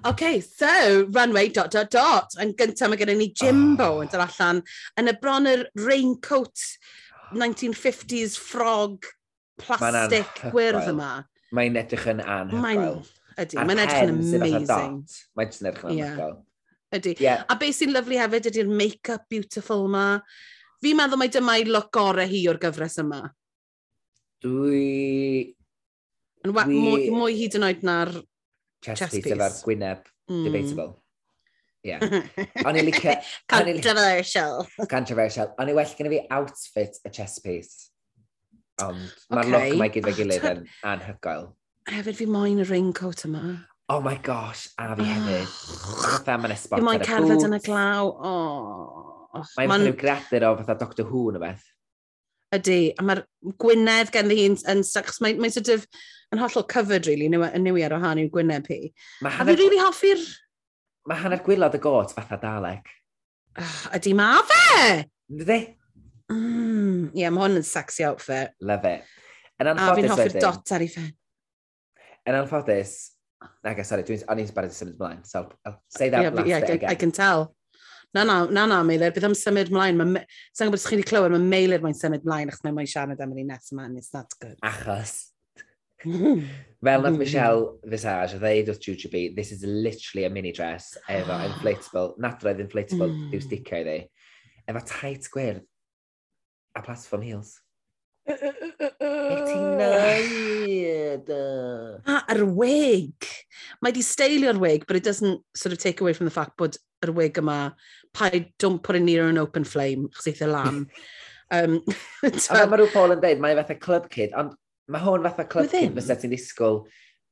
OK, 0.05 0.40
so, 0.40 1.07
runway 1.11 1.49
dot 1.49 1.70
dot 1.74 1.90
dot. 1.90 2.34
Yn 2.42 2.55
gyntaf, 2.59 2.90
mae 2.90 3.01
gennym 3.01 3.22
ni 3.22 3.30
Jimbo 3.34 3.84
ah. 3.84 3.94
oh. 3.96 4.03
yn 4.05 4.11
dod 4.12 4.24
allan 4.24 4.62
yn 5.01 5.11
y 5.11 5.14
bron 5.18 5.51
yr 5.51 5.64
raincoat 5.82 6.64
1950s 7.34 8.36
frog 8.40 9.09
plastic 9.59 10.44
gwyrdd 10.53 10.92
yma. 10.92 11.12
Mae'n 11.57 11.80
edrych 11.80 12.07
yn 12.12 12.22
anhygoel. 12.22 13.01
Ydy, 13.38 13.59
mae'n 13.59 13.82
edrych 13.84 14.05
yn 14.05 14.14
amazing. 14.38 15.01
Mae'n 15.38 15.51
edrych 15.51 15.82
yn 15.82 15.90
anhygoel. 15.94 16.36
Yeah. 16.38 16.44
Ydy. 16.99 17.16
Yeah. 17.20 17.44
A 17.51 17.59
beth 17.61 17.76
sy'n 17.76 17.92
lyflu 17.92 18.16
hefyd 18.16 18.49
ydy'r 18.53 18.70
make-up 18.70 19.26
beautiful 19.28 19.84
yma. 19.88 20.07
Fi'n 20.84 20.96
meddwl 20.96 21.20
mai 21.20 21.28
dyma 21.32 21.59
i 21.61 21.66
look 21.68 21.90
gorau 21.92 22.28
hi 22.30 22.46
o'r 22.49 22.61
gyfres 22.62 23.01
yma. 23.03 23.24
Dwi... 24.44 25.53
Yn 26.46 26.55
dwi... 26.55 26.64
mwy, 26.70 27.09
mwy 27.12 27.38
hyd 27.40 27.59
yn 27.59 27.66
oed 27.66 27.84
na'r 27.84 28.14
chest, 28.85 29.12
piece 29.12 29.35
efo'r 29.35 29.61
gwyneb 29.64 30.03
mm. 30.31 30.45
debatable. 30.47 30.91
Yeah. 31.87 32.03
O'n 32.66 32.76
i'n 32.76 32.89
licio... 32.89 33.14
Controversial. 33.51 34.66
Controversial. 34.91 35.53
O'n 35.62 35.70
i 35.70 35.76
well 35.76 35.95
gen 35.99 36.11
i 36.11 36.16
fi 36.16 36.20
outfit 36.35 36.99
a 37.07 37.12
chest 37.14 37.43
piece. 37.45 37.89
Ond 38.83 39.01
mae'r 39.35 39.49
okay. 39.49 39.70
look 39.70 39.81
mae 39.81 39.93
gyda'i 39.95 40.16
gilydd 40.18 40.47
yn 40.53 40.62
anhygoel. 40.93 41.51
Hefyd 41.89 42.18
fi 42.18 42.29
moyn 42.31 42.62
y 42.62 42.66
raincoat 42.68 43.24
yma. 43.26 43.43
Oh 43.89 44.03
my 44.05 44.18
gosh, 44.22 44.68
a 44.76 44.91
fi 44.99 45.07
ah. 45.07 45.14
hefyd. 45.14 45.55
Fatha 46.03 46.37
mae'n 46.43 46.55
esbon 46.55 46.83
ar 46.83 46.85
y 46.85 47.01
bwt. 47.01 47.09
Cerdded 47.09 47.47
yn 47.49 47.57
y 47.57 47.62
glaw. 47.64 48.12
Oh. 48.31 49.45
Mae'n 49.57 49.70
ma 49.70 49.79
rhyw 49.81 49.97
gradur 49.99 50.47
o 50.51 50.55
fatha 50.61 50.76
Doctor 50.83 51.09
Who 51.09 51.29
yn 51.33 51.41
y 51.41 51.43
beth. 51.47 51.64
Ydy, 52.57 52.78
a 52.96 53.05
mae'r 53.05 53.20
Gwynedd 53.61 54.11
gen 54.14 54.30
hi'n 54.32 54.55
yn 54.72 54.78
sex, 54.86 55.18
mae'n 55.20 55.40
mae 55.42 55.53
sort 55.53 55.68
of 55.74 55.82
yn 56.32 56.40
hollol 56.40 56.64
covered, 56.68 57.09
really, 57.09 57.28
yn 57.28 57.64
niwi 57.64 57.84
ar 57.84 57.92
wahân 57.96 58.22
i'w 58.22 58.30
Gwynedd 58.32 58.70
hi. 58.72 58.88
Mae. 59.24 59.34
A 59.36 59.44
fi 59.49 59.57
really 59.57 59.80
hoffi'r... 59.82 60.22
Mae 61.09 61.20
hanner 61.22 61.42
gwylod 61.44 61.76
y 61.76 61.80
got 61.84 62.14
fatha 62.16 62.38
Dalek. 62.40 62.88
Ah, 63.59 63.64
uh, 63.64 63.99
ydy 63.99 64.14
ma 64.16 64.30
fe! 64.49 65.05
Ydy? 65.34 65.59
Mm, 66.32 67.11
yeah, 67.16 67.32
mae 67.32 67.44
hwn 67.44 67.61
yn 67.61 67.68
sexy 67.68 68.05
outfit. 68.09 68.57
Love 68.64 68.94
it. 68.94 69.05
Yn 69.61 69.72
anffodus. 69.74 69.92
A 69.92 69.99
fi'n 70.01 70.11
hoffi'r 70.12 70.40
dot 70.44 70.74
ar 70.76 70.84
ei 70.84 70.90
ffen. 70.92 71.12
Yn 72.28 72.40
anffodus... 72.42 72.96
Naga, 73.64 73.84
sorry, 73.86 74.09
dwi'n... 74.09 74.24
O'n 74.32 74.40
i'n 74.40 74.49
sbarod 74.49 74.72
i 74.72 74.76
symud 74.76 74.96
ymlaen, 74.96 75.20
so 75.28 75.44
I'll 75.68 75.78
say 75.92 76.09
that 76.09 76.24
yeah, 76.24 76.32
last 76.34 76.49
yeah, 76.49 76.61
bit 76.64 76.70
I, 76.70 76.80
again. 76.80 76.90
I 76.90 77.01
can 77.01 77.12
tell. 77.12 77.51
Na, 78.16 78.24
na, 78.24 78.36
na, 78.48 78.64
na 78.66 78.82
Meilir, 78.88 79.12
bydd 79.12 79.26
am 79.28 79.34
symud 79.36 79.72
mlaen. 79.74 79.98
Sa'n 80.56 80.70
gwybod 80.70 80.80
os 80.80 80.86
chi 80.88 80.96
wedi 80.96 81.09
clywed, 81.11 81.34
mae 81.34 81.50
Meilir 81.52 81.82
mae'n 81.84 81.96
symud 81.96 82.24
mlaen, 82.24 82.48
achos 82.48 82.64
mae 82.64 82.76
mae'n 82.76 82.88
siarad 82.88 83.20
am 83.20 83.34
yr 83.34 83.42
un 83.42 83.50
nes 83.52 83.74
yma, 83.74 83.84
and 83.84 84.00
it's 84.00 84.14
not 84.16 84.32
good. 84.40 84.56
Achos. 84.64 85.18
Fel 86.04 87.02
nath 87.02 87.18
Michelle 87.18 87.78
Visage 87.84 88.36
a 88.36 88.38
ddeud 88.38 88.68
wrth 88.70 88.84
Jujubee, 88.84 89.34
this 89.34 89.50
is 89.50 89.64
literally 89.66 90.24
a 90.24 90.30
mini 90.30 90.52
dress 90.52 90.92
efo 91.11 91.38
inflatable, 91.48 92.12
nadroedd 92.22 92.62
inflatable 92.62 93.11
mm. 93.11 93.32
diw 93.32 93.42
sticio 93.44 93.82
iddi. 93.82 93.98
Efo 94.70 94.84
tight 94.86 95.26
gwyrdd 95.34 95.64
a 96.78 96.84
platform 96.86 97.26
heels. 97.26 97.56
Beth 98.28 98.42
ti'n 99.48 99.78
neud? 99.80 101.30
A, 102.06 102.20
yr 102.34 102.44
wig. 102.56 103.28
Mae 103.82 103.94
di 103.94 104.04
steilio'r 104.04 104.61
wig, 104.62 104.86
but 104.86 104.96
it 104.96 105.04
doesn't 105.04 105.42
sort 105.56 105.72
of 105.72 105.82
take 105.82 106.00
away 106.00 106.12
from 106.12 106.30
the 106.30 106.34
fact 106.34 106.56
bod 106.56 106.78
yr 107.07 107.14
wig 107.16 107.40
yma, 107.40 107.59
paid, 108.14 108.53
don't 108.59 108.82
put 108.82 108.96
a 108.96 109.01
near 109.01 109.28
an 109.28 109.38
open 109.38 109.64
flame, 109.64 110.09
chos 110.14 110.30
eitha 110.30 110.51
lam. 110.51 110.86
um, 111.51 111.80
so... 112.36 112.55
Mae 112.55 112.80
rhyw 112.80 112.92
Paul 112.94 113.16
yn 113.16 113.22
dweud, 113.24 113.42
mae 113.42 113.59
fatha 113.59 113.78
club 113.80 114.09
kid, 114.12 114.34
ond 114.38 114.57
mae 114.88 115.05
hwn 115.05 115.26
fatha 115.26 115.46
club 115.49 115.68
Within. 115.68 115.90
kid 115.90 116.01
fysa 116.01 116.18
ti'n 116.20 116.34
disgwyl 116.34 116.82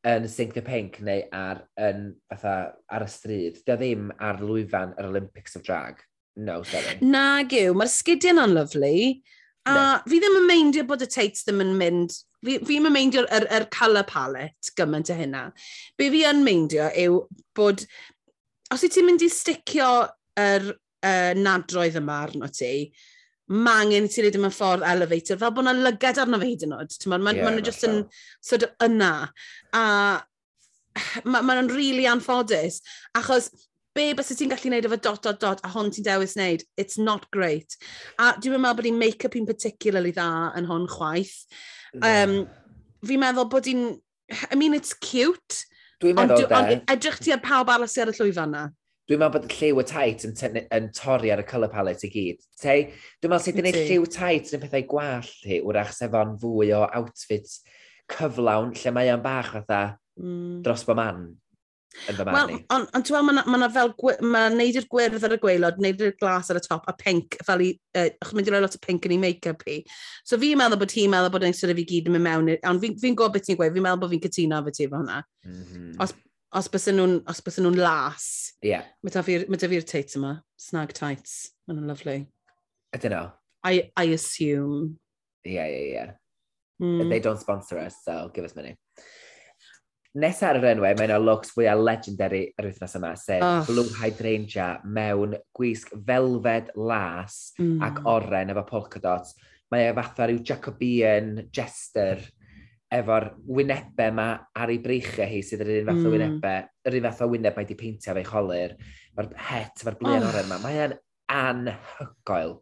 yn 0.06 0.28
Sink 0.30 0.54
the 0.54 0.62
Pink 0.62 1.00
neu 1.04 1.24
ar, 1.34 1.64
yn, 1.82 2.12
fatha, 2.30 2.56
ar 2.92 3.06
y 3.06 3.08
stryd. 3.10 3.62
Dio 3.66 3.78
ddim 3.80 4.12
ar 4.22 4.38
lwyfan 4.42 4.94
yr 5.00 5.10
Olympics 5.10 5.58
of 5.58 5.64
Drag. 5.66 5.98
No, 6.36 6.60
sorry. 6.68 6.98
Nag 7.00 7.54
yw, 7.56 7.74
mae'r 7.74 7.90
sgidiau 7.90 8.36
na'n 8.36 8.54
lyflu. 8.54 8.94
A 9.66 9.74
no. 9.74 9.84
fi 10.06 10.20
ddim 10.22 10.36
yn 10.38 10.46
meindio 10.46 10.84
bod 10.86 11.02
y 11.02 11.08
Tates 11.10 11.42
ddim 11.42 11.64
yn 11.64 11.72
mynd 11.80 12.14
fi, 12.46 12.58
fi 12.66 12.76
yn 12.78 12.92
meindio'r 12.92 13.26
er, 13.34 13.46
er 13.50 13.66
colour 13.74 14.06
palette 14.06 14.74
gymaint 14.78 15.10
o 15.10 15.16
hynna. 15.18 15.46
Be 15.98 16.10
fi 16.12 16.22
yn 16.28 16.44
meindio 16.46 16.86
yw 17.02 17.24
bod 17.56 17.82
os 18.74 18.82
wyt 18.82 18.96
ti'n 18.96 19.06
mynd 19.06 19.24
i 19.26 19.30
sticio 19.32 19.90
yr 20.40 20.70
uh, 20.72 21.32
nadroedd 21.38 21.98
yma 22.00 22.22
arno 22.26 22.48
ti, 22.52 22.88
mae 23.46 23.84
angen 23.84 24.08
ti 24.10 24.24
reid 24.24 24.38
yma 24.38 24.50
e 24.50 24.56
ffordd 24.56 24.86
elevator, 24.90 25.38
fel 25.38 25.52
bod 25.54 25.68
yna 25.68 25.76
lygad 25.78 26.18
arno 26.18 26.40
fe 26.42 26.50
hyd 26.50 26.66
yn 26.66 26.74
oed. 26.78 26.96
Mae'n 27.06 27.22
ma, 27.22 27.34
yeah, 27.36 27.46
ma 27.46 27.54
nhw 27.54 27.66
just 27.68 27.86
yn 27.86 28.00
sort 28.42 28.66
of 28.66 28.88
yna. 28.88 29.12
A 29.76 29.84
mae 31.24 31.44
ma 31.46 31.54
nhw'n 31.54 31.70
really 31.74 32.08
anffodus, 32.10 32.80
achos 33.16 33.52
be 33.96 34.10
bys 34.16 34.32
ti'n 34.34 34.50
gallu 34.52 34.68
gwneud 34.68 34.88
efo 34.88 34.98
dot, 35.00 35.22
dot, 35.24 35.38
dot, 35.40 35.62
a 35.64 35.70
hon 35.72 35.92
ti'n 35.94 36.04
dewis 36.06 36.34
wneud, 36.36 36.64
it's 36.76 36.98
not 36.98 37.30
great. 37.34 37.78
A 38.18 38.34
dwi'n 38.34 38.58
meddwl 38.58 38.80
bod 38.80 38.90
i'n 38.90 38.98
make-up 39.00 39.38
i'n 39.38 39.48
particularly 39.48 40.12
dda 40.16 40.28
yn 40.58 40.68
hon 40.68 40.88
chwaith. 40.90 41.38
Um, 41.96 42.02
yeah. 42.02 42.44
Fi'n 43.06 43.22
meddwl 43.22 43.48
bod 43.52 43.70
i'n, 43.70 43.88
I 44.50 44.58
mean, 44.58 44.74
it's 44.74 44.92
cute, 44.92 45.62
Dwi'n 46.02 46.18
meddwl, 46.18 46.48
de... 46.50 46.80
Edrych 46.92 47.22
ti 47.24 47.32
ar 47.32 47.40
pawb 47.44 47.70
arall 47.72 47.88
sydd 47.88 48.06
ar 48.06 48.12
y 48.12 48.16
llwyfan 48.18 48.52
na? 48.52 48.64
Dwi'n 49.06 49.20
meddwl 49.22 49.38
bod 49.38 49.46
y 49.48 49.54
lliw 49.54 49.80
y 49.80 49.86
tait 49.86 50.26
yn, 50.28 50.58
yn 50.76 50.90
torri 50.96 51.30
ar 51.32 51.40
y 51.40 51.46
colour 51.48 51.72
palette 51.72 52.08
i 52.08 52.10
gyd. 52.12 52.42
Te, 52.60 52.76
dwi'n 53.22 53.32
meddwl 53.32 53.44
sydd 53.44 53.60
wedi 53.60 53.72
gwneud 53.72 53.90
lliw 53.92 54.08
tait 54.12 54.52
yn 54.56 54.62
pethau 54.64 54.86
gwall 54.90 55.32
hi, 55.46 55.60
wrach 55.64 55.94
sef 55.96 56.16
o'n 56.18 56.36
fwy 56.42 56.74
o 56.76 56.82
outfit 57.00 57.54
cyflawn, 58.12 58.74
lle 58.76 58.92
mae 58.94 59.12
o'n 59.14 59.24
bach 59.24 59.54
fatha 59.54 59.80
mm. 60.20 60.60
dros 60.66 60.84
bo 60.88 60.96
man 60.98 61.28
yn 62.10 62.18
fy 62.18 62.26
marn 62.28 62.52
i. 62.52 62.56
Wel, 62.56 62.64
ond 62.76 62.90
on, 62.98 63.04
ti'n 63.06 63.16
meddwl, 63.16 63.26
mae 63.28 63.58
yna 63.58 63.62
ma 63.62 63.70
fel, 63.74 63.92
mae 64.24 64.52
neud 64.54 64.78
i'r 64.80 64.88
gwyrdd 64.92 65.26
ar 65.28 65.36
y 65.36 65.40
gweilod, 65.42 65.80
neud 65.82 66.04
i'r 66.04 66.14
glas 66.20 66.52
ar 66.52 66.60
y 66.60 66.64
top, 66.66 66.86
a 66.90 66.94
pink, 67.00 67.38
fel 67.46 67.64
i, 67.64 67.70
uh, 67.96 68.08
achos 68.24 68.42
i 68.42 68.54
roi 68.54 68.62
lot 68.64 68.78
o 68.78 68.82
pink 68.84 69.08
yn 69.08 69.16
ei 69.16 69.22
make-up 69.22 69.64
i. 69.72 69.78
So 70.28 70.38
fi'n 70.42 70.60
meddwl 70.60 70.80
bod 70.82 70.94
hi'n 70.96 71.12
meddwl 71.12 71.32
bod 71.34 71.48
e'n 71.48 71.56
sort 71.56 71.74
of 71.74 71.82
i 71.82 71.86
gyd 71.88 72.10
yn 72.10 72.16
mynd 72.18 72.28
mewn, 72.28 72.52
ond 72.70 72.84
fi'n 72.84 73.00
fi 73.00 73.12
gwybod 73.12 73.36
beth 73.36 73.48
ti'n 73.48 73.60
gweud, 73.60 73.74
fi'n 73.74 73.86
meddwl 73.88 74.04
bod 74.04 74.14
fi'n 74.14 74.24
cytuno 74.28 74.60
efo 74.62 74.76
ti 74.76 74.86
efo 74.86 75.00
hwnna. 75.00 75.22
Mm 75.48 75.64
-hmm. 75.64 75.90
Os, 76.04 76.14
os 76.60 76.70
bys 76.72 76.88
nhw'n 76.92 77.18
os 77.32 77.42
bys 77.44 77.60
nhw'n 77.62 77.80
las. 77.80 78.30
Ie. 78.62 78.70
Yeah. 78.74 78.86
Mae 79.02 79.12
da 79.12 79.24
fi'r 79.24 79.88
tights 79.88 80.18
yma, 80.20 80.38
snag 80.68 80.94
tights. 80.96 81.56
mae'n 81.66 81.80
nhw'n 81.80 81.90
lovely. 81.90 82.20
I 82.94 82.98
don't 82.98 83.10
know. 83.10 83.32
I, 83.64 83.90
I 83.96 84.14
assume. 84.14 84.98
Yeah, 85.44 85.66
yeah, 85.66 85.86
yeah. 85.92 86.10
Mm. 86.80 87.08
They 87.08 87.20
don't 87.20 87.40
sponsor 87.40 87.78
us, 87.78 87.96
so 88.04 88.30
give 88.32 88.44
us 88.44 88.54
money 88.54 88.76
nes 90.16 90.38
ar 90.46 90.58
yr 90.60 90.70
enwau, 90.72 90.94
mae 90.96 91.08
yna 91.08 91.18
looks 91.20 91.52
fwyaf 91.54 91.82
legendary 91.84 92.42
yr 92.56 92.70
wythnos 92.70 92.96
yma, 92.98 93.12
sef 93.20 93.44
oh. 93.44 93.66
Blue 93.68 93.92
Hydrangea 93.98 94.68
mewn 94.84 95.36
gwisg 95.56 95.92
felfed 96.08 96.72
las 96.78 97.52
mm. 97.60 97.76
ac 97.84 98.00
oren 98.08 98.54
efo 98.54 98.64
polka 98.68 99.02
dots. 99.02 99.36
Mae 99.72 99.90
e 99.90 99.94
fatha 99.96 100.28
rhyw 100.28 100.40
Jacobean 100.46 101.34
jester 101.54 102.22
efo'r 102.96 103.28
wynebau 103.50 104.12
yma 104.12 104.28
ar 104.56 104.72
ei 104.72 104.78
breichiau 104.82 105.28
hi 105.28 105.42
sydd 105.44 105.64
yr 105.66 105.72
un 105.80 105.90
fath 105.90 106.00
mm. 106.00 106.06
o 106.06 106.14
wynebau, 106.14 106.68
yr 106.86 106.98
un 107.00 107.08
fath 107.10 107.24
o 107.26 107.30
wyneb 107.32 107.56
mae 107.56 107.66
wedi 107.66 107.78
peintio 107.80 108.14
fe'i 108.16 108.28
cholir, 108.28 108.76
mae'r 109.18 109.32
het, 109.50 109.84
mae'r 109.84 109.98
blian 110.00 110.22
oh. 110.22 110.30
oren 110.30 110.48
yma. 110.48 110.60
Mae 110.62 110.82
e'n 110.86 110.96
anhygoel. 111.36 112.56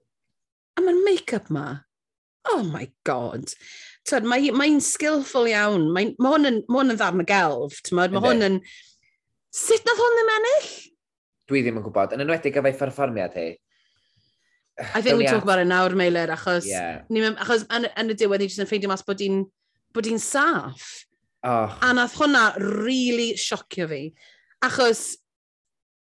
A 0.74 0.82
mae'r 0.82 1.02
make-up 1.07 1.52
ma, 1.55 1.68
oh 2.53 2.62
my 2.66 2.88
god. 3.09 3.53
Tyd, 4.05 4.26
mae 4.28 4.53
mae'n 4.53 4.80
skillful 4.84 5.49
iawn. 5.49 5.88
Mae, 5.95 6.12
mae 6.20 6.34
hwn 6.34 6.51
yn, 6.51 6.62
ma 6.68 6.82
hwn 6.82 6.95
yn 6.95 7.01
ddarn 7.01 7.24
y 7.24 7.28
gelf. 7.28 7.80
Mae 7.97 8.12
hwn 8.12 8.49
yn... 8.51 8.59
Sut 9.55 9.86
nath 9.86 10.01
hwn 10.03 10.18
ddim 10.18 10.32
ennill? 10.34 10.70
Dwi 11.49 11.62
ddim 11.64 11.78
yn 11.80 11.86
gwybod. 11.86 12.16
Yn 12.16 12.24
enwedig 12.24 12.59
efo'i 12.61 12.74
perfformiad 12.78 13.38
hi. 13.38 13.49
I 14.95 15.01
think 15.01 15.18
we 15.18 15.26
talk 15.26 15.45
about 15.45 15.61
it 15.61 15.68
nawr, 15.68 15.95
Meilir, 15.95 16.28
achos, 16.34 16.66
yeah. 16.66 17.03
ni, 17.09 17.20
achos 17.22 17.62
yn, 17.70 17.86
yn 17.95 18.11
y 18.11 18.16
diwedd 18.18 18.42
ni 18.42 18.49
jyst 18.49 18.64
yn 18.64 18.66
ffeindio 18.66 18.90
mas 18.90 19.05
bod 19.07 19.20
hi'n 19.22 19.45
bod 19.95 20.09
hi'n 20.11 20.18
saff. 20.18 21.05
Oh. 21.47 21.70
A 21.78 21.92
nath 21.95 22.16
hwnna 22.18 22.49
really 22.59 23.34
siocio 23.38 23.86
fi. 23.86 24.01
Achos, 24.66 25.05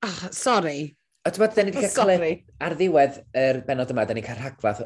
ah, 0.01 0.09
oh, 0.09 0.31
sorry. 0.33 0.95
O, 1.21 1.29
ti'n 1.29 1.43
bod, 1.43 1.53
da 1.53 1.67
ni 1.67 1.75
wedi 1.75 1.91
cael 1.93 2.17
clip 2.17 2.63
ar 2.65 2.77
ddiwedd 2.79 3.21
yr 3.37 3.61
benod 3.67 3.93
yma, 3.93 4.07
da 4.09 4.17
ni 4.17 4.25
cael 4.25 4.41
rhagfath 4.41 4.81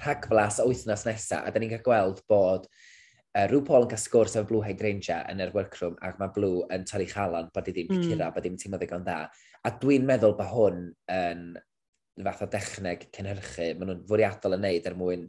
rhagflas 0.00 0.60
o 0.62 0.68
wythnos 0.70 1.06
nesaf, 1.08 1.44
a 1.46 1.52
da 1.52 1.62
ni'n 1.62 1.72
cael 1.74 1.84
gweld 1.86 2.22
bod 2.30 2.66
uh, 2.66 3.46
rhyw 3.46 3.62
Paul 3.66 3.86
yn 3.86 3.92
cael 3.92 4.02
sgwrs 4.02 4.36
efo 4.36 4.48
Blue 4.48 4.64
Hydrangea 4.66 5.22
yn 5.32 5.42
yr 5.44 5.52
workroom 5.54 5.96
ac 6.06 6.18
mae 6.20 6.32
Blue 6.34 6.64
yn 6.74 6.86
torri 6.88 7.08
chalan 7.10 7.50
bod 7.54 7.70
i 7.70 7.74
ddim 7.76 7.90
mm. 7.92 8.06
cyrra, 8.08 8.30
bod 8.34 8.46
i 8.46 8.48
ddim 8.48 8.58
teimlo 8.60 8.80
ddigon 8.80 9.06
dda. 9.06 9.20
A 9.66 9.74
dwi'n 9.82 10.06
meddwl 10.08 10.36
bod 10.38 10.50
hwn 10.54 10.86
yn 11.14 11.44
fath 12.24 12.44
o 12.44 12.50
dechneg 12.52 13.06
cynhyrchu, 13.16 13.70
maen 13.78 13.92
nhw'n 13.92 14.06
fwriadol 14.08 14.56
yn 14.58 14.66
neud 14.66 14.88
er 14.88 14.96
mwyn, 14.98 15.28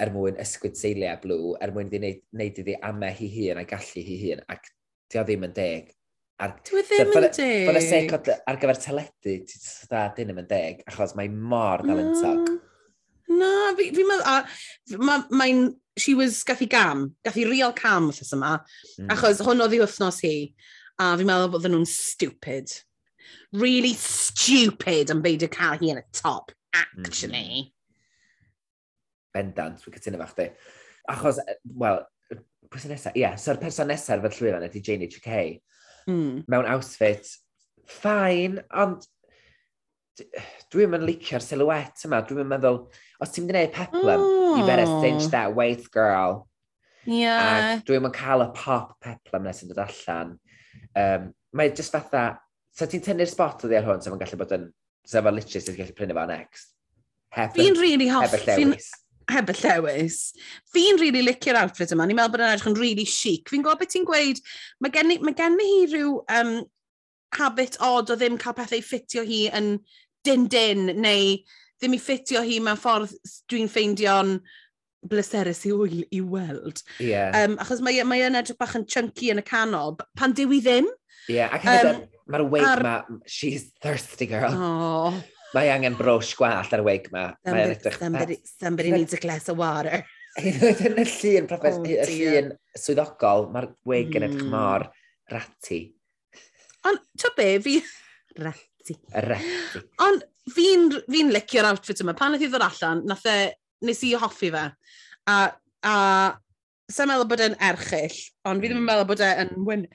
er 0.00 0.12
mwyn 0.14 0.38
ysgwyd 0.42 0.76
seiliau 0.78 1.22
Blue, 1.22 1.54
er 1.62 1.72
mwyn 1.74 1.88
iddi 1.90 2.02
neud, 2.04 2.20
neud 2.40 2.60
iddi 2.62 2.76
ame 2.86 3.10
hi 3.16 3.30
hun 3.38 3.62
a 3.62 3.66
gallu 3.68 4.04
hi 4.06 4.20
hun, 4.26 4.44
ac 4.52 4.70
dio 5.10 5.24
ddim 5.26 5.48
yn 5.48 5.56
deg. 5.56 5.90
Ar, 6.40 6.54
Dwi 6.64 6.80
e 6.80 6.86
ddim 6.86 7.10
yn 7.18 7.26
deg. 7.26 7.66
Fod 7.68 7.78
y 7.80 7.84
sec 7.84 8.14
ar 8.48 8.60
gyfer 8.62 8.82
teledu, 8.86 9.36
ti'n 9.50 9.68
dda, 9.90 10.04
dyn 10.16 10.34
yn 10.36 10.50
deg, 10.50 10.84
achos 10.88 11.16
mae 11.18 11.32
mor 11.32 11.86
dalentog. 11.86 12.44
Mm 12.46 12.66
Na, 13.30 13.70
fi, 13.78 13.90
fi 13.94 14.04
meddwl, 14.06 14.46
mae'n, 14.98 15.64
ma 15.68 16.00
she 16.00 16.14
was, 16.14 16.42
gath 16.44 16.62
i 16.64 16.68
gam, 16.70 17.10
gath 17.24 17.38
i 17.38 17.46
real 17.48 17.72
cam 17.76 18.08
wrthos 18.10 18.32
yma, 18.34 18.56
mm. 18.98 19.10
achos 19.14 19.42
hwn 19.44 19.62
oedd 19.64 19.76
i 19.76 19.82
wythnos 19.82 20.20
hi, 20.24 20.34
a 21.00 21.12
fi'n 21.18 21.28
meddwl 21.28 21.52
bod 21.54 21.68
nhw'n 21.68 21.88
stupid. 21.88 22.72
Really 23.56 23.92
stupid 23.98 25.12
yn 25.14 25.22
beidio 25.24 25.50
cael 25.52 25.78
hi 25.80 25.92
yn 25.94 26.00
y 26.02 26.06
top, 26.16 26.54
actually. 26.76 27.66
Mm. 27.66 27.74
Bendant, 29.36 29.84
fi'n 29.84 29.98
cytuno 29.98 30.22
fach 30.22 30.34
di. 30.38 30.48
Achos, 31.10 31.38
e, 31.42 31.58
wel, 31.82 32.02
pwysa 32.70 32.90
nesaf, 32.90 33.14
ie, 33.14 33.24
yeah, 33.24 33.38
so'r 33.38 33.60
person 33.62 33.90
nesaf 33.90 34.24
fel 34.24 34.36
llwyfan 34.38 34.66
ydy 34.66 34.82
Jane 34.86 35.06
H.K. 35.10 35.44
Mm. 36.10 36.42
Mewn 36.50 36.70
outfit, 36.70 37.30
fine, 37.90 38.64
ond 38.74 39.06
dwi'n 40.70 40.90
mynd 40.92 41.06
licio'r 41.08 41.44
silhouette 41.44 42.06
yma, 42.08 42.20
dwi'n 42.26 42.48
meddwl, 42.50 42.82
os 43.20 43.34
ti'n 43.34 43.46
mynd 43.46 43.56
i 43.56 43.58
wneud 43.58 43.74
peplum, 43.76 44.22
oh. 44.24 44.54
you 44.56 44.66
better 44.66 44.86
cinch 45.02 45.26
oh. 45.28 45.32
that 45.34 45.54
waist, 45.56 45.90
girl. 45.92 46.46
Yeah. 47.04 47.76
A 47.76 47.82
dwi'n 47.86 48.04
mynd 48.04 48.16
cael 48.16 48.44
y 48.44 48.48
pop 48.56 48.96
peplum 49.04 49.46
nes 49.46 49.62
yn 49.64 49.72
dod 49.72 49.82
allan. 49.86 50.34
Um, 50.96 51.30
mae 51.56 51.72
jyst 51.74 51.94
fatha, 51.94 52.24
so 52.76 52.88
ti'n 52.88 53.04
tynnu'r 53.04 53.30
spot 53.30 53.64
o 53.64 53.70
ddi 53.70 53.78
ar 53.80 53.88
hwn, 53.88 54.02
sef 54.04 54.14
yn 54.14 54.22
gallu 54.22 54.40
bod 54.40 54.56
yn, 54.56 54.66
sef 55.08 55.28
yn 55.28 55.38
literally 55.38 55.64
sy'n 55.66 55.78
gallu 55.78 55.96
prynu 55.98 56.18
fo 56.18 56.26
next. 56.30 56.74
Fi'n 57.54 57.78
really 57.78 58.08
hoff, 58.10 58.34
fi'n 58.42 58.74
heb 59.30 59.52
y 59.52 59.56
llewis. 59.60 60.18
Fi'n 60.74 60.98
really 60.98 61.22
licio'r 61.22 61.60
outfit 61.60 61.94
yma. 61.94 62.06
Ni'n 62.08 62.18
meddwl 62.18 62.34
bod 62.34 62.42
yn 62.42 62.50
edrych 62.50 62.68
yn 62.72 62.78
really 62.80 63.06
chic. 63.06 63.50
Fi'n 63.52 63.62
gwybod 63.62 63.82
beth 63.82 63.92
ti'n 63.94 64.06
gweud, 64.08 64.42
mae 64.82 64.94
gen, 64.94 65.14
mae 65.22 65.36
gen 65.38 65.58
i 65.60 65.68
hi 65.68 65.84
rhyw 65.92 66.16
um, 66.36 66.54
habit 67.38 67.78
odd 67.86 68.10
o 68.10 68.18
ddim 68.18 68.38
cael 68.40 68.56
pethau 68.58 68.82
ffitio 68.82 69.22
hi 69.26 69.44
yn 69.54 69.76
din-din 70.26 70.90
neu 70.98 71.36
ddim 71.80 71.96
i 71.96 72.00
ffitio 72.00 72.42
hi 72.44 72.58
mewn 72.62 72.78
ffordd 72.78 73.14
dwi'n 73.50 73.70
ffeindio'n 73.72 74.36
bleserus 75.10 75.64
i, 75.64 75.72
wyl, 75.72 76.02
i 76.12 76.20
weld. 76.20 76.82
Yeah. 77.00 77.32
Um, 77.40 77.56
achos 77.62 77.80
mae, 77.84 77.96
e, 78.00 78.06
mae 78.06 78.26
yn 78.26 78.36
edrych 78.38 78.58
bach 78.60 78.76
yn 78.76 78.86
chunky 78.90 79.30
yn 79.32 79.40
y 79.40 79.44
canol, 79.46 79.96
pan 80.18 80.36
dyw 80.36 80.52
i 80.58 80.60
ddim. 80.64 80.88
Ie, 81.30 81.38
yeah, 81.38 81.52
ac 81.56 81.64
hefyd 81.64 81.90
um, 81.94 82.00
mae'r 82.32 82.46
wig 82.52 82.66
ar... 82.68 82.82
ma, 82.84 82.94
she's 83.24 83.70
thirsty 83.82 84.28
girl. 84.30 84.56
Oh. 84.56 85.20
Mae 85.56 85.66
angen 85.72 85.96
brosh 85.98 86.36
gwallt 86.38 86.70
ar 86.76 86.84
y 86.84 86.86
wig 86.86 87.08
ma. 87.10 87.24
Somebody, 87.42 87.74
edrych, 87.74 87.96
somebody, 87.98 88.36
somebody 88.46 88.92
needs 88.94 89.16
a 89.16 89.18
glass 89.18 89.48
of 89.50 89.58
water. 89.58 90.04
Hyd 90.38 90.84
yn 90.86 91.00
y 91.02 91.06
llun, 91.10 91.48
profes, 91.50 91.80
oh, 91.80 91.88
y 91.90 91.96
llun 92.06 92.52
swyddogol, 92.78 93.48
mae'r 93.50 93.72
wig 93.88 94.14
yn 94.14 94.28
edrych 94.28 94.44
hmm. 94.44 94.52
mor 94.54 94.86
ratty. 95.32 95.80
Ond, 96.86 97.02
to 97.18 97.32
be, 97.36 97.54
fi... 97.64 97.80
Ratty. 98.46 98.69
Reti. 98.80 98.96
Reti. 99.12 99.82
Ond 100.00 100.24
fi'n 100.54 100.88
fi 101.10 101.24
licio'r 101.28 101.68
outfit 101.70 102.00
yma. 102.02 102.14
Pan 102.16 102.34
oedd 102.36 102.44
i 102.44 102.50
ddod 102.50 102.64
allan, 102.64 103.04
nath 103.08 103.26
e, 103.28 103.36
nes 103.86 104.02
i 104.06 104.14
hoffi 104.18 104.50
fe. 104.54 104.64
A, 105.30 105.36
a 105.84 105.94
sa'n 106.90 107.10
meddwl 107.10 107.28
bod 107.30 107.44
e'n 107.44 107.58
erchill, 107.70 108.16
ond 108.48 108.62
fi 108.62 108.70
ddim 108.70 108.80
yn 108.82 108.88
meddwl 108.88 109.08
bod 109.10 109.24
e'n 109.26 109.54
win... 109.68 109.86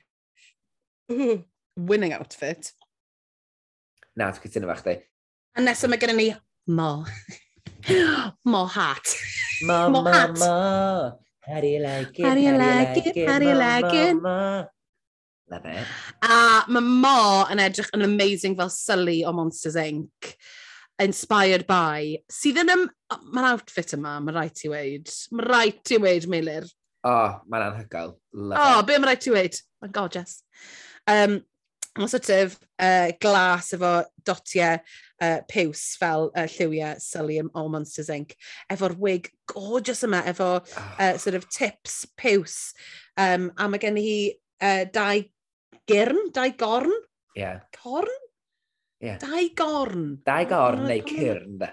Winning 1.76 2.14
outfit. 2.16 2.70
Na, 4.16 4.30
dwi'n 4.32 4.46
cytuno 4.46 4.70
fach 4.70 4.80
di. 4.86 4.96
A 5.56 5.64
nesaf 5.64 5.90
mae 5.92 6.00
gennym 6.00 6.22
ni 6.22 6.30
mo. 6.72 7.04
mo 8.52 8.64
hat. 8.72 9.12
Mo, 9.68 9.90
mo, 9.92 10.02
mo. 10.06 10.54
How 11.46 11.60
do 11.60 11.68
you 11.68 11.82
like 11.84 12.18
it? 12.18 12.24
How 12.24 12.34
do 12.34 12.40
you 12.40 12.56
like 12.56 12.96
it? 12.96 13.28
How 13.28 13.38
do 13.38 13.46
you 13.46 13.54
like 13.54 13.92
it? 13.92 14.72
Love 15.50 15.66
it. 15.66 15.86
A 16.26 16.64
mae 16.68 16.82
Mo 16.82 17.44
yn 17.52 17.62
edrych 17.62 17.92
yn 17.94 18.02
amazing 18.06 18.56
fel 18.58 18.70
Sully 18.72 19.20
o 19.24 19.32
Monsters 19.36 19.78
Inc. 19.78 20.32
Inspired 21.02 21.66
by. 21.68 22.16
Sydd 22.32 22.62
yn... 22.64 22.72
Am... 22.72 22.86
Mae'r 23.30 23.52
outfit 23.52 23.94
yma, 23.94 24.16
mae 24.24 24.34
rhaid 24.34 24.64
i 24.66 24.70
weid. 24.72 25.12
Mae 25.30 25.46
rhaid 25.46 25.92
i 25.94 26.00
weid, 26.02 26.26
Meilir. 26.32 26.66
O, 27.06 27.12
oh, 27.12 27.36
mae'n 27.46 27.68
anhygoel. 27.68 28.16
Love 28.34 28.58
oh, 28.58 28.80
it. 28.80 28.88
be 28.88 28.96
mae 28.98 29.12
rhaid 29.12 29.28
i 29.28 29.34
weid? 29.36 29.60
Mae'n 29.82 29.94
gorgeous. 29.94 30.40
Um, 31.06 31.42
Mae'n 31.96 32.10
sort 32.12 32.28
of 32.34 32.58
uh, 32.82 33.12
glas 33.22 33.70
efo 33.72 33.90
dotiau 34.26 34.80
uh, 35.22 35.38
piws 35.48 35.84
fel 35.96 36.26
uh, 36.36 36.44
lliwiau 36.44 36.98
Sully 37.00 37.38
o 37.40 37.62
Monsters 37.72 38.10
Inc. 38.12 38.34
Efo'r 38.72 38.96
wig 39.00 39.30
gorgeous 39.48 40.04
yma, 40.04 40.20
efo 40.28 40.50
oh. 40.58 40.90
uh, 40.98 41.14
sort 41.16 41.38
of 41.38 41.48
tips 41.48 42.04
piws. 42.18 42.74
Um, 43.16 43.48
a 43.56 43.70
mae 43.70 43.80
gen 43.80 43.96
i 43.96 44.04
hi 44.04 44.18
uh, 44.60 44.84
dau 44.92 45.24
gyrn, 45.88 46.30
dau 46.34 46.52
gorn? 46.58 46.94
Ie. 47.36 47.40
Yeah. 47.42 47.64
Corn? 47.76 48.14
Ie. 49.00 49.10
Yeah. 49.10 49.18
Dau 49.22 49.48
gorn. 49.56 50.06
Dau 50.26 50.44
oh, 50.44 50.52
gorn 50.54 50.86
oh, 50.86 50.88
neu 50.90 51.02
cyrn, 51.06 51.58
da. 51.64 51.72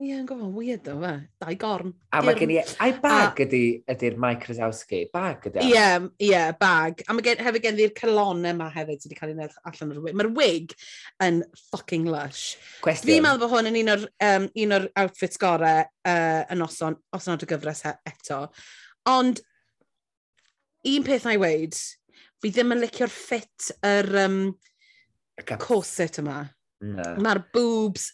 Ie, 0.00 0.06
yeah, 0.08 0.20
yn 0.22 0.24
gofod, 0.24 0.54
weird 0.56 0.86
o 0.88 0.94
fe. 1.02 1.10
Dau 1.42 1.56
gorn. 1.60 1.90
A 2.16 2.22
mae 2.24 2.36
gen 2.38 2.52
i... 2.54 2.54
E- 2.56 2.76
ai 2.80 2.94
bag 3.02 3.42
ydy'r 3.44 3.50
ydy, 3.60 3.82
ydy 3.92 4.20
Mike 4.22 4.46
Krasowski? 4.46 5.00
Bag 5.12 5.44
ydy? 5.50 5.60
Ie, 5.60 5.74
yeah, 5.74 6.06
yeah, 6.24 6.54
bag. 6.56 7.02
A 7.04 7.12
mae 7.12 7.26
gen, 7.26 7.42
hefyd 7.44 7.66
gen 7.66 7.82
i'r 7.84 7.92
calon 7.98 8.40
yma 8.48 8.70
hefyd 8.72 9.02
sydd 9.02 9.10
wedi 9.10 9.18
cael 9.18 9.34
ei 9.34 9.36
wneud 9.36 9.58
allan 9.68 9.92
o'r 9.92 10.00
wig. 10.06 10.16
Mae'r 10.16 10.30
wig 10.38 10.72
yn 11.26 11.42
fucking 11.66 12.08
lush. 12.08 12.56
Cwestiwn. 12.80 13.12
Fi'n 13.12 13.26
meddwl 13.26 13.42
bod 13.44 13.52
hwn 13.52 13.68
yn 13.68 13.78
un 13.82 13.92
o'r, 13.98 14.08
um, 14.30 14.48
un 14.64 14.76
o'r 14.78 14.88
outfits 15.04 15.42
gorau 15.44 15.84
uh, 15.84 16.40
yn 16.56 16.64
oson, 16.64 16.96
oson 17.20 17.36
o'r 17.36 17.52
gyfres 17.52 17.84
eto. 17.92 18.40
Ond, 19.12 19.44
un 20.96 21.10
peth 21.10 21.28
na'i 21.28 21.44
weid, 21.44 21.76
fi 22.40 22.52
ddim 22.52 22.74
yn 22.76 22.82
licio'r 22.84 23.12
ffit 23.12 23.70
yr 23.86 24.08
um, 24.24 24.40
corset 25.60 26.20
yma. 26.22 26.42
No. 26.80 27.04
Mae'r 27.20 27.42
boobs 27.52 28.08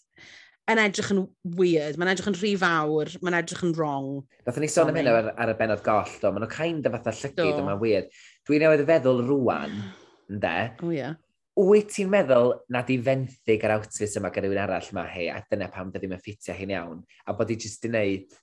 yn 0.67 0.81
edrych 0.83 1.13
yn 1.15 1.21
weird, 1.59 1.99
mae'n 1.99 2.11
edrych 2.11 2.31
yn 2.33 2.37
rhy 2.41 2.53
fawr, 2.59 3.13
mae'n 3.23 3.37
edrych 3.39 3.63
yn 3.63 3.75
wrong. 3.79 4.09
Nath 4.47 4.59
ni 4.63 4.71
sôn 4.71 4.91
am 4.91 4.99
hynny 4.99 5.13
ar, 5.13 5.29
ar 5.39 5.53
y 5.53 5.55
benod 5.59 5.85
goll, 5.87 6.11
do, 6.23 6.33
maen 6.33 6.43
nhw'n 6.43 6.55
kind 6.57 6.89
of 6.89 6.97
fatha 6.97 7.15
llygyd, 7.15 7.53
do. 7.55 7.67
mae'n 7.69 7.79
weird. 7.83 8.11
Dwi'n 8.49 8.65
newid 8.65 8.83
y 8.83 8.89
feddwl 8.89 9.23
rwan, 9.29 9.77
ynddo? 10.33 10.57
O, 10.83 10.91
ie. 10.95 11.13
Wyt 11.57 11.95
ti'n 11.95 12.11
meddwl 12.13 12.51
na 12.75 12.83
di 12.85 12.99
fenthyg 13.01 13.63
ar 13.65 13.77
outfit 13.79 14.19
yma 14.19 14.33
gyda 14.35 14.51
rhywun 14.51 14.65
arall 14.65 14.91
yma 14.91 15.07
hi, 15.09 15.29
a 15.33 15.39
dyna 15.47 15.71
pam 15.73 15.93
dy 15.95 16.03
ddim 16.03 16.17
yn 16.19 16.25
ffitio 16.25 16.57
hi'n 16.59 16.75
iawn, 16.75 16.99
a 17.25 17.37
bod 17.39 17.55
i 17.55 17.59
jyst 17.63 17.87
di 17.87 17.93
wneud, 17.93 18.35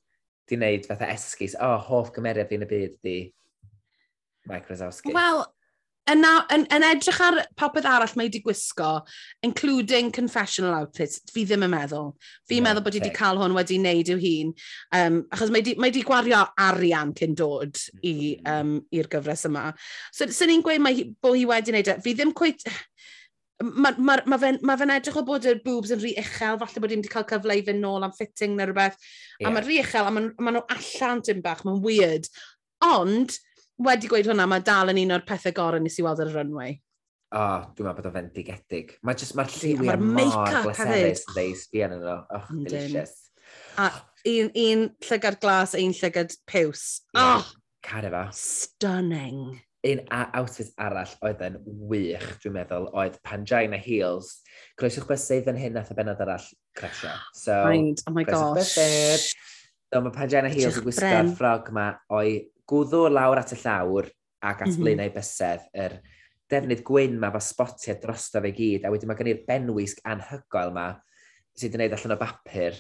di 0.50 0.58
wneud 0.58 0.88
fatha 0.88 1.12
esgus, 1.14 1.58
o, 1.60 1.74
oh, 1.76 1.84
hoff 1.90 2.14
gymeriad 2.16 2.50
fi'n 2.50 2.64
y 2.64 2.70
byd 2.72 2.96
di 3.04 3.18
Mike 4.48 4.72
Rosowski. 4.72 5.12
Wel, 5.14 5.44
yn, 6.12 6.26
yn, 6.52 6.66
yn 6.76 6.86
edrych 6.88 7.20
ar 7.24 7.40
popeth 7.60 7.88
arall 7.88 8.14
mae 8.20 8.28
wedi 8.28 8.42
gwisgo, 8.44 8.92
including 9.46 10.12
confessional 10.16 10.76
outfits, 10.82 11.22
fi 11.32 11.46
ddim 11.48 11.64
yn 11.68 11.72
meddwl. 11.72 12.12
Fi'n 12.50 12.60
yeah, 12.60 12.68
meddwl 12.68 12.86
bod 12.86 12.98
i 12.98 13.02
wedi 13.02 13.14
cael 13.16 13.40
hwn 13.40 13.56
wedi 13.56 13.80
wneud 13.80 14.12
i'w 14.12 14.20
hun, 14.24 14.54
um, 15.00 15.20
achos 15.34 15.54
mae 15.54 15.64
wedi 15.64 16.04
gwario 16.08 16.44
arian 16.60 17.14
cyn 17.18 17.38
dod 17.40 17.80
mm. 17.80 18.02
i'r 18.12 18.56
um, 18.56 18.74
i 18.92 19.04
gyfres 19.14 19.46
yma. 19.48 19.70
So, 20.12 20.28
sy'n 20.28 20.52
ni'n 20.52 20.66
gweud 20.66 20.84
mae, 20.84 21.06
bod 21.24 21.40
hi 21.40 21.46
wedi 21.50 21.76
wneud 21.76 21.94
e, 21.96 22.00
fi 22.04 22.16
ddim 22.18 22.36
cweit... 22.36 22.68
Mae 23.64 23.94
ma, 24.02 24.18
ma 24.28 24.36
fe'n 24.42 24.58
ma 24.66 24.74
fe 24.76 24.88
edrych 24.92 25.16
o 25.22 25.22
bod 25.24 25.46
y 25.48 25.54
boobs 25.64 25.94
yn 25.94 26.02
rhy 26.02 26.10
uchel, 26.20 26.58
falle 26.60 26.82
bod 26.84 26.92
i'n 26.92 27.00
wedi 27.00 27.12
cael 27.14 27.28
cyfle 27.30 27.56
i 27.56 27.62
fynd 27.64 27.80
nôl 27.80 28.04
am 28.04 28.12
fitting 28.18 28.58
neu 28.58 28.66
rhywbeth, 28.68 28.98
yeah. 29.38 29.48
a 29.48 29.54
mae'n 29.54 29.64
rhy 29.64 29.78
uchel, 29.80 30.10
a 30.10 30.12
maen 30.12 30.32
ma 30.44 30.52
nhw 30.52 30.64
allan 30.74 31.22
tym 31.24 31.40
bach, 31.46 31.62
mae'n 31.64 31.80
weird. 31.86 32.28
Ond, 32.84 33.38
wedi 33.82 34.10
gweud 34.12 34.30
hwnna, 34.30 34.48
mae 34.50 34.64
dal 34.66 34.92
yn 34.94 35.02
un 35.04 35.16
o'r 35.18 35.26
pethau 35.28 35.56
gorau 35.56 35.82
nes 35.82 35.98
i 36.00 36.06
weld 36.06 36.22
ar 36.24 36.32
y 36.32 36.36
runway. 36.36 36.76
O, 37.34 37.42
oh, 37.42 37.62
dwi'n 37.74 37.88
meddwl 37.88 37.98
bod 37.98 38.08
o'n 38.12 38.14
fendigedig. 38.14 38.92
Mae'r 39.02 39.18
just, 39.18 39.34
mae'r 39.38 39.50
lliwi 39.56 39.88
yeah, 39.90 39.98
ma 39.98 40.26
mor 40.30 40.58
bleserus, 40.68 41.24
yn 41.26 41.34
ddeis 41.34 41.64
fi 41.72 41.82
yn 41.88 41.96
yno. 41.98 42.18
Oh, 42.30 42.44
delicious. 42.62 43.16
A 43.82 43.90
un, 44.30 44.52
un 44.54 44.84
llygad 45.08 45.40
glas, 45.42 45.74
un 45.80 45.96
llygad 45.98 46.36
piws. 46.46 46.84
Yeah, 47.16 47.42
oh, 47.42 47.54
Cara 47.84 48.28
Stunning. 48.38 49.62
Un 49.84 50.00
a 50.16 50.30
outfit 50.40 50.70
arall 50.80 51.12
oedd 51.26 51.42
yn 51.44 51.58
wych, 51.90 52.30
dwi'n 52.40 52.54
meddwl, 52.56 52.86
oedd 52.96 53.18
Pangina 53.26 53.82
Heels. 53.82 54.38
Croeswch 54.80 55.10
bysydd 55.10 55.50
yn 55.52 55.60
hyn 55.60 55.74
nath 55.76 55.92
y 55.92 55.98
benod 55.98 56.22
arall 56.24 56.46
cresio. 56.78 57.18
So, 57.36 57.58
Mind, 57.68 58.06
oh 58.08 58.14
my 58.16 58.24
gosh. 58.30 58.78
Bysydd. 58.78 59.26
So 59.90 60.06
mae 60.06 60.14
Pangina 60.16 60.54
Heels 60.54 60.80
yn 60.80 60.86
gwisgo'r 60.86 61.34
ffrog 61.34 61.74
ma 61.76 61.90
o'i 62.14 62.38
gwddw 62.70 63.08
lawr 63.12 63.42
at 63.42 63.54
y 63.56 63.60
llawr 63.62 64.10
ac 64.44 64.66
at 64.66 64.74
mhm. 64.74 64.82
blaenau 64.82 65.08
mm 65.08 65.12
-hmm. 65.12 65.18
bysedd, 65.18 65.70
yr 65.74 66.00
defnydd 66.52 66.84
gwyn 66.86 67.16
mae 67.20 67.34
fel 67.34 67.46
spotiau 67.46 68.00
drosto 68.02 68.42
fe 68.44 68.52
gyd, 68.56 68.86
a 68.86 68.92
wedyn 68.94 69.10
mae 69.10 69.20
gen 69.20 69.32
i'r 69.32 69.46
benwisg 69.48 70.02
anhygoel 70.08 70.74
yma 70.74 70.88
sydd 71.58 71.78
wneud 71.78 71.96
allan 71.96 72.16
o 72.16 72.20
bapur. 72.20 72.78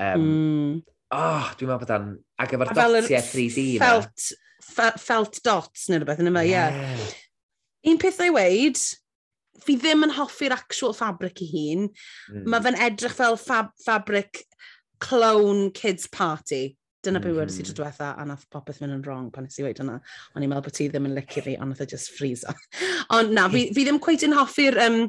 Um, 0.00 0.24
mm. 0.24 0.74
Oh, 1.14 1.52
dwi'n 1.58 1.70
meddwl 1.70 1.84
bod 1.84 1.94
o'n... 1.94 2.10
Ac 2.42 2.56
efo'r 2.56 2.72
dotiau 2.74 3.26
3D 3.28 3.64
yma. 3.76 3.86
Felt, 3.86 4.26
fe, 4.64 4.90
felt 4.98 5.40
dots 5.46 5.86
neu 5.88 6.00
rhywbeth 6.00 6.22
yn 6.24 6.32
yma, 6.32 6.44
ie. 6.48 6.54
Yeah. 6.56 7.08
Un 7.92 8.00
peth 8.00 8.22
ei 8.24 8.32
weid, 8.34 8.80
fi 9.64 9.76
ddim 9.78 10.06
yn 10.06 10.14
hoffi'r 10.16 10.56
actual 10.56 10.96
fabric 10.96 11.44
i 11.44 11.50
hun. 11.52 11.86
Mm. 12.32 12.48
Mae 12.50 12.64
fe'n 12.64 12.80
edrych 12.88 13.16
fel 13.18 13.38
fab 13.40 13.70
fabric 13.84 14.42
clone 15.04 15.70
kids 15.76 16.08
party. 16.10 16.74
Dyna 17.04 17.20
mm 17.20 17.24
-hmm. 17.24 17.34
be 17.34 17.40
wedi 17.40 17.52
i 17.52 17.62
mm-hmm. 17.62 17.76
diwetha, 17.80 18.12
a 18.16 18.24
nath 18.28 18.46
popeth 18.52 18.80
mynd 18.80 18.96
yn 18.96 19.04
wrong 19.04 19.30
pan 19.32 19.44
nes 19.46 19.58
i 19.60 19.66
weid 19.66 19.80
hwnna. 19.82 19.98
O'n 20.34 20.44
i'n 20.44 20.52
meddwl 20.52 20.64
bod 20.68 20.76
ti 20.78 20.88
ddim 20.88 21.08
yn 21.10 21.16
licio 21.18 21.44
fi, 21.44 21.58
ond 21.60 21.74
nath 21.74 21.84
e 21.84 21.88
just 21.90 22.14
ffriso. 22.14 22.54
ond 23.16 23.34
na, 23.36 23.48
fi, 23.52 23.66
fi 23.76 23.84
ddim 23.86 24.00
cweith 24.02 24.24
yn 24.28 24.36
hoffi'r... 24.38 24.80
Um, 24.86 25.02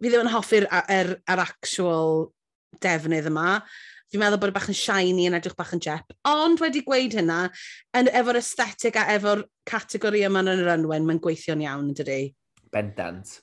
fi 0.00 0.08
ddim 0.08 0.26
yn 0.26 0.32
hoffi'r 0.32 0.68
er, 0.80 1.14
er 1.28 1.42
actual 1.42 2.30
defnydd 2.80 3.28
yma 3.28 3.58
fi'n 4.10 4.22
meddwl 4.22 4.40
bod 4.42 4.50
e 4.50 4.54
bach 4.56 4.68
yn 4.70 4.76
shiny 4.76 5.28
yn 5.28 5.36
edrych 5.38 5.56
bach 5.58 5.70
yn 5.76 5.82
jep. 5.84 6.14
Ond 6.26 6.58
wedi 6.62 6.82
gweud 6.86 7.14
hynna, 7.14 7.44
yn, 7.96 8.10
efo'r 8.20 8.40
aesthetic 8.40 8.98
a 8.98 9.06
efo'r 9.14 9.44
categori 9.70 10.24
yma 10.26 10.42
yn 10.42 10.50
yr 10.56 10.72
ynwen, 10.74 11.06
mae'n 11.06 11.20
gweithio'n 11.22 11.62
iawn 11.62 11.92
yn 11.92 11.98
dydy. 12.00 12.22
Bendant. 12.74 13.36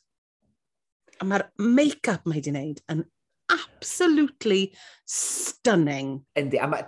A 1.22 1.28
mae'r 1.28 1.48
make-up 1.64 2.28
mae 2.28 2.42
wedi 2.42 2.52
wneud 2.52 2.82
yn 2.92 3.06
absolutely 3.54 4.74
stunning. 5.08 6.18
Yndi, 6.40 6.60
a 6.60 6.68
mae 6.68 6.84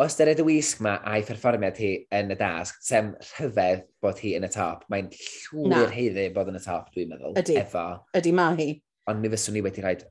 O 0.00 0.06
ystyried 0.08 0.40
y 0.40 0.44
wisg 0.46 0.80
ma 0.84 0.94
a'i 1.04 1.20
pherfformiad 1.28 1.76
hi 1.76 1.90
yn 2.16 2.32
y 2.32 2.36
dasg, 2.40 2.78
sem 2.80 3.10
rhyfedd 3.34 3.82
bod 4.00 4.20
hi 4.24 4.30
yn 4.38 4.46
y 4.46 4.48
top. 4.52 4.86
Mae'n 4.92 5.10
llwyr 5.12 5.92
heiddi 5.92 6.30
bod 6.32 6.48
yn 6.48 6.56
y 6.56 6.62
top, 6.64 6.86
dwi'n 6.94 7.10
meddwl. 7.10 7.34
Ydy. 7.36 7.58
Efo. 7.60 7.84
Ydy, 8.16 8.32
ma 8.38 8.46
hi. 8.56 8.70
Ond 9.12 9.20
mi 9.20 9.30
fyswn 9.32 9.58
ni 9.58 9.64
wedi 9.64 9.84
rhaid... 9.84 10.06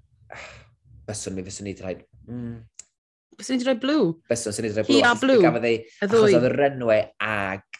Byswn 1.09 1.34
mi 1.38 1.45
fyswn 1.47 1.65
ni 1.65 1.73
wedi 1.73 1.86
rhaid... 1.88 2.03
Mm. 2.27 2.59
Byswn 3.39 3.55
i 3.55 3.57
wedi 3.57 3.67
rhaid 3.71 3.82
blw. 3.82 4.03
Hmm. 4.11 4.27
Byswn 4.29 4.53
i 4.53 4.67
wedi 4.67 4.75
rhaid 4.77 4.89
blw. 4.91 4.99
Hi 4.99 5.07
a 5.09 5.15
blue. 5.23 5.39
Gafodd 5.47 5.65
ei... 5.71 5.79
Y 5.82 6.09
ddwy. 6.11 6.19
Achos 6.19 6.38
oedd 6.38 6.45
y 6.45 6.51
runway 6.59 7.01
ag 7.32 7.79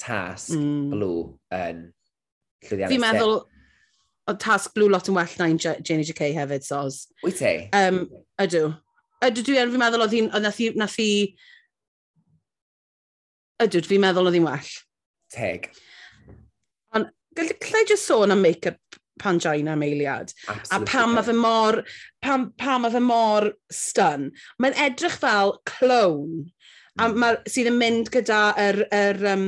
tasg 0.00 0.54
mm. 0.56 0.86
blw 0.94 1.18
yn 1.58 1.82
llwyddiannus. 2.64 2.94
Fi'n 2.94 3.04
meddwl 3.04 3.36
oedd 4.32 4.40
tasg 4.46 4.72
blue 4.78 4.88
lot 4.88 5.12
yn 5.12 5.20
well 5.20 5.36
na 5.42 5.50
Janie 5.52 6.08
JK 6.08 6.32
hefyd, 6.38 6.64
Soz. 6.64 7.02
Wyt 7.26 7.36
ti? 7.42 7.52
Um, 7.76 8.06
ydw. 8.40 8.70
Ydw 9.24 9.44
dwi 9.46 9.60
yn, 9.60 9.72
fi'n 9.72 9.82
meddwl 9.84 10.04
oedd 10.04 10.16
hi'n, 10.16 10.30
nath 10.44 10.60
hi, 10.60 10.70
nath 10.78 10.98
hi, 11.00 11.10
ydw 13.64 13.84
fi'n 13.88 14.04
meddwl 14.04 14.30
oedd 14.30 14.38
hi'n 14.38 14.48
well. 14.48 14.74
Teg. 15.34 15.70
Ond, 16.94 17.10
gallai 17.38 17.84
jyst 17.88 18.10
sôn 18.10 18.34
am 18.34 18.44
make-up 18.44 19.00
pangina 19.20 19.72
am 19.72 19.82
eiliad. 19.82 20.32
Absolutely. 20.48 20.76
A 20.76 20.90
pam 20.90 21.14
mae 21.14 21.26
fe 21.26 21.34
mor, 21.38 21.82
pam, 22.22 22.48
pam 22.58 22.84
mae 22.84 22.94
fe 22.94 23.02
mor 23.02 23.50
stun. 23.72 24.30
Mae'n 24.62 24.80
edrych 24.88 25.18
fel 25.22 25.56
clone 25.68 26.48
a 26.98 27.08
hmm. 27.08 27.20
ma, 27.20 27.30
sydd 27.50 27.70
yn 27.72 27.78
mynd 27.78 28.10
gyda 28.14 28.40
yr, 28.60 28.82
yr 28.94 29.22
um, 29.32 29.46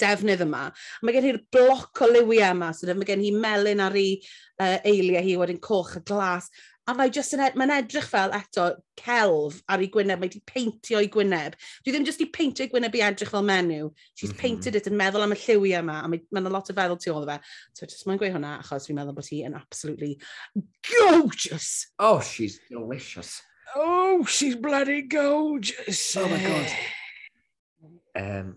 defnydd 0.00 0.44
yma. 0.44 0.66
Mae 1.02 1.16
gen 1.16 1.28
i'r 1.30 1.40
bloc 1.52 2.02
o 2.04 2.10
liwiau 2.10 2.52
yma, 2.52 2.72
so 2.76 2.88
mae 2.92 3.08
gen 3.08 3.24
hi 3.24 3.32
melyn 3.32 3.84
ar 3.84 3.96
ei 3.96 4.18
uh, 4.60 4.76
eiliau 4.84 5.24
hi 5.24 5.38
wedyn 5.40 5.62
coch 5.64 5.96
a 6.00 6.04
glas 6.04 6.50
a 6.88 6.94
mae 6.96 7.10
just 7.12 7.34
yn 7.36 7.42
ed, 7.44 7.56
mae'n 7.58 7.72
edrych 7.74 8.06
fel 8.08 8.32
eto 8.36 8.68
celf 8.98 9.58
ar 9.68 9.82
ei 9.84 9.90
gwyneb, 9.92 10.20
mae 10.20 10.30
wedi 10.30 10.40
peintio 10.48 11.00
ei 11.02 11.10
gwyneb. 11.12 11.56
Dwi 11.84 11.92
ddim 11.92 12.06
just 12.08 12.22
i 12.24 12.28
peintio 12.32 12.64
ei 12.64 12.72
gwyneb 12.72 12.96
i 12.96 13.02
edrych 13.04 13.32
fel 13.34 13.44
menyw. 13.44 13.90
She's 14.14 14.30
mm 14.30 14.34
-hmm. 14.34 14.40
painted 14.40 14.78
it 14.78 14.88
yn 14.88 14.96
meddwl 14.96 15.26
am 15.26 15.34
y 15.36 15.38
lliwiau 15.42 15.82
yma, 15.82 15.98
a 16.04 16.08
mae'n 16.08 16.46
ma 16.46 16.52
lot 16.54 16.70
o 16.72 16.76
feddwl 16.78 17.00
tu 17.02 17.12
ôl 17.12 17.28
fe. 17.28 17.36
So 17.76 17.86
just 17.86 18.06
mae'n 18.08 18.20
gweud 18.22 18.32
hwnna, 18.36 18.54
achos 18.62 18.88
fi'n 18.88 18.96
meddwl 18.96 19.18
bod 19.18 19.28
hi 19.28 19.42
yn 19.48 19.58
absolutely 19.58 20.16
gorgeous. 20.88 21.92
Oh, 21.98 22.20
she's 22.20 22.58
delicious. 22.70 23.42
Oh, 23.76 24.24
she's 24.24 24.56
bloody 24.56 25.02
gorgeous. 25.02 26.16
Oh 26.16 26.28
my 26.28 26.40
god. 26.40 26.72
Um, 28.16 28.56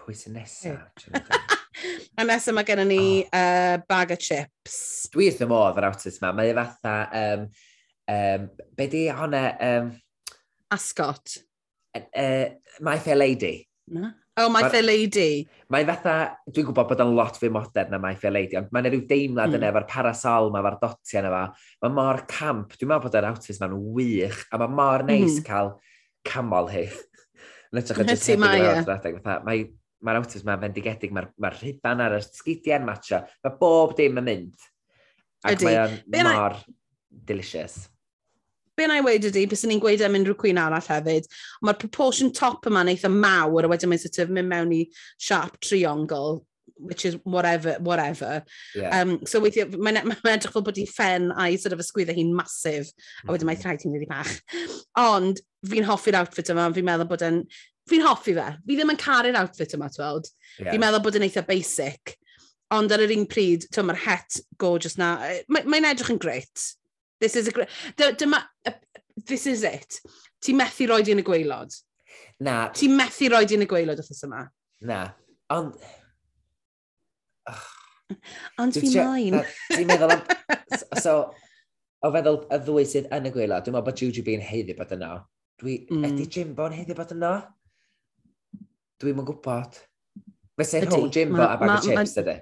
pwy 0.00 0.16
sy'n 0.16 0.40
nesaf? 0.40 0.88
a 2.18 2.26
nesaf 2.26 2.56
mae 2.56 2.66
gennym 2.68 2.90
ni 2.90 3.04
oh. 3.24 3.28
uh, 3.38 3.76
bag 3.90 4.14
o 4.14 4.18
chips. 4.20 4.78
Dwi 5.14 5.28
wrth 5.30 5.44
y 5.44 5.48
modd 5.50 5.80
yr 5.80 5.88
awtis 5.90 6.20
yma. 6.20 6.32
Mae 6.38 6.52
e 6.52 6.56
fatha, 6.58 6.96
um, 7.20 7.46
um, 8.16 8.50
be 8.78 8.90
di 8.92 9.06
hwnna... 9.12 9.44
Um, 9.68 9.94
Ascot. 10.74 11.38
Uh, 11.94 12.54
my 12.82 12.98
Fair 12.98 13.20
Lady. 13.20 13.56
Na? 13.94 14.12
Oh, 14.36 14.48
My 14.50 14.68
Fair 14.68 14.82
Lady. 14.82 15.46
Mae 15.70 15.84
fatha, 15.86 16.14
dwi'n 16.50 16.66
gwybod 16.66 16.88
bod 16.90 17.02
o'n 17.04 17.12
lot 17.14 17.36
fwy 17.38 17.52
modern 17.54 17.92
na 17.94 18.00
My 18.02 18.16
Fair 18.18 18.32
Lady, 18.34 18.56
ond 18.58 18.72
mae'n 18.74 18.88
rhyw 18.88 19.04
deimlad 19.06 19.52
mm. 19.52 19.60
yna 19.60 19.68
e, 19.68 19.70
efo'r 19.70 19.86
parasol 19.92 20.50
ma, 20.50 20.58
efo'r 20.58 20.78
dotiau 20.80 21.20
yna 21.20 21.30
fa. 21.30 21.42
Mae 21.84 21.94
mor 21.94 22.18
camp, 22.30 22.74
dwi'n 22.74 22.90
meddwl 22.90 23.04
bod 23.06 23.18
yr 23.20 23.28
outfits 23.28 23.60
ma'n 23.62 23.76
wych, 23.94 24.40
a 24.50 24.58
mae 24.58 24.74
mor 24.80 25.06
neis 25.06 25.38
mm. 25.38 25.44
cael 25.46 25.70
camol 26.26 26.66
hi. 26.72 26.88
Yn 27.70 27.80
ytrach 27.84 28.02
o 28.02 28.08
just 28.10 28.26
hefyd 28.32 28.66
o'r 28.72 28.92
adeg, 28.96 29.22
mae 29.46 29.62
mae'r 30.04 30.20
awtis 30.20 30.44
ma'n 30.46 30.62
fendigedig, 30.62 31.12
mae'r 31.14 31.30
ma, 31.40 31.50
rhiban 31.54 32.02
ar 32.04 32.18
y 32.18 32.20
sgidiau'n 32.24 32.86
matcha, 32.86 33.24
mae 33.44 33.58
bob 33.60 33.96
dim 33.98 34.20
yn 34.20 34.28
mynd. 34.28 34.70
Ac 35.44 35.58
ydy. 35.58 35.66
mae 35.68 36.24
o'n 36.24 36.30
mor 36.30 36.56
I... 36.60 36.78
delicious. 37.32 37.82
Be 38.74 38.88
na 38.90 38.98
i 38.98 39.04
wedi 39.06 39.30
ydy, 39.30 39.44
bys 39.50 39.62
ni'n 39.70 39.82
gweud 39.82 40.02
e 40.02 40.06
am 40.08 40.16
unrhyw 40.18 40.34
cwyn 40.40 40.58
arall 40.58 40.88
hefyd, 40.90 41.28
mae'r 41.62 41.78
proportion 41.78 42.32
top 42.34 42.66
yma'n 42.70 42.90
eitha 42.90 43.10
mawr, 43.12 43.68
a 43.68 43.70
wedyn 43.70 43.92
mae'n 43.92 44.02
sort 44.02 44.18
of 44.24 44.32
mynd 44.34 44.50
mewn 44.50 44.74
i 44.74 44.80
sharp 45.22 45.60
triangle, 45.62 46.40
which 46.76 47.04
is 47.04 47.14
whatever, 47.22 47.76
whatever. 47.78 48.42
Yeah. 48.74 49.00
Um, 49.00 49.20
so 49.26 49.40
weithio, 49.40 49.68
mae'n 49.78 50.02
ma, 50.10 50.16
edrych 50.32 50.56
fel 50.56 50.64
bod 50.66 50.80
i 50.82 50.88
ffen 50.90 51.30
a'i 51.38 51.60
sort 51.60 51.76
of 51.76 51.84
ysgwyddo 51.84 52.16
hi'n 52.16 52.34
masif, 52.34 52.90
a 53.22 53.30
wedyn 53.30 53.48
mae'n 53.48 53.60
mm. 53.60 53.68
rhaid 53.68 53.86
hi'n 53.86 53.94
rili 53.94 54.10
bach. 54.10 54.34
Ond 55.04 55.44
fi'n 55.70 55.86
hoffi'r 55.86 56.18
outfit 56.24 56.50
yma, 56.52 56.66
fi'n 56.74 56.88
meddwl 56.90 57.10
bod 57.14 57.24
e'n 57.28 57.44
fi'n 57.90 58.04
hoffi 58.06 58.34
fe. 58.36 58.46
Fi 58.66 58.76
ddim 58.78 58.92
yn 58.94 59.00
caru'r 59.00 59.40
outfit 59.40 59.74
yma, 59.76 59.90
tweld. 59.92 60.30
Yeah. 60.58 60.72
Fi'n 60.72 60.82
meddwl 60.82 61.02
bod 61.04 61.18
yn 61.18 61.26
eitha 61.26 61.44
basic. 61.46 62.16
Ond 62.74 62.92
ar 62.94 63.04
yr 63.04 63.12
un 63.14 63.26
pryd, 63.30 63.66
twyd, 63.68 63.86
mae'r 63.88 64.02
het 64.06 64.40
gorgeous 64.60 64.96
na. 65.00 65.16
Mae'n 65.52 65.68
mae 65.70 65.92
edrych 65.92 66.12
yn 66.14 66.20
greit. 66.22 66.70
This 67.20 67.36
is 67.36 67.48
a 67.48 67.52
great... 67.52 67.68
Dyma... 67.96 68.42
This 69.26 69.46
is 69.46 69.62
it. 69.62 70.00
Ti 70.42 70.52
methu 70.56 70.88
roed 70.90 71.08
i'n 71.08 71.22
y 71.22 71.26
gweilod. 71.26 71.76
Na. 72.42 72.68
Ti 72.74 72.88
methu 72.90 73.30
roed 73.32 73.52
i'n 73.54 73.64
y 73.64 73.68
gweilod 73.70 74.00
wrthos 74.02 74.24
yma. 74.26 74.42
Na. 74.88 75.04
Ond... 75.54 75.76
Ond 78.60 78.76
fi 78.76 78.90
moyn. 78.96 79.38
Ti'n 79.70 79.88
meddwl... 79.90 80.16
am... 80.16 80.24
So, 81.04 81.14
o 82.04 82.10
feddwl 82.12 82.40
y 82.52 82.58
ddwy 82.64 82.84
sydd 82.88 83.06
yn 83.14 83.28
y 83.28 83.32
gweilod, 83.34 83.64
dwi'n 83.64 83.76
meddwl 83.76 83.86
bod 83.86 84.00
Juju 84.00 84.24
Bean 84.26 84.42
heiddi 84.44 84.76
bod 84.76 84.92
yno. 84.96 85.12
Dwi... 85.62 85.78
Mm. 85.92 86.08
Ydy 86.10 86.26
Jimbo'n 86.34 86.74
heiddi 86.76 86.96
bod 86.98 87.14
yno? 87.14 87.34
dwi'n 89.04 89.22
yn 89.22 89.28
gwybod. 89.28 89.80
Mae 90.58 90.68
se 90.68 90.82
hwn 90.84 91.10
Jimbo 91.14 91.44
a 91.44 91.56
bag 91.60 91.76
o 91.76 91.80
chips 91.84 92.18
ydy. 92.22 92.36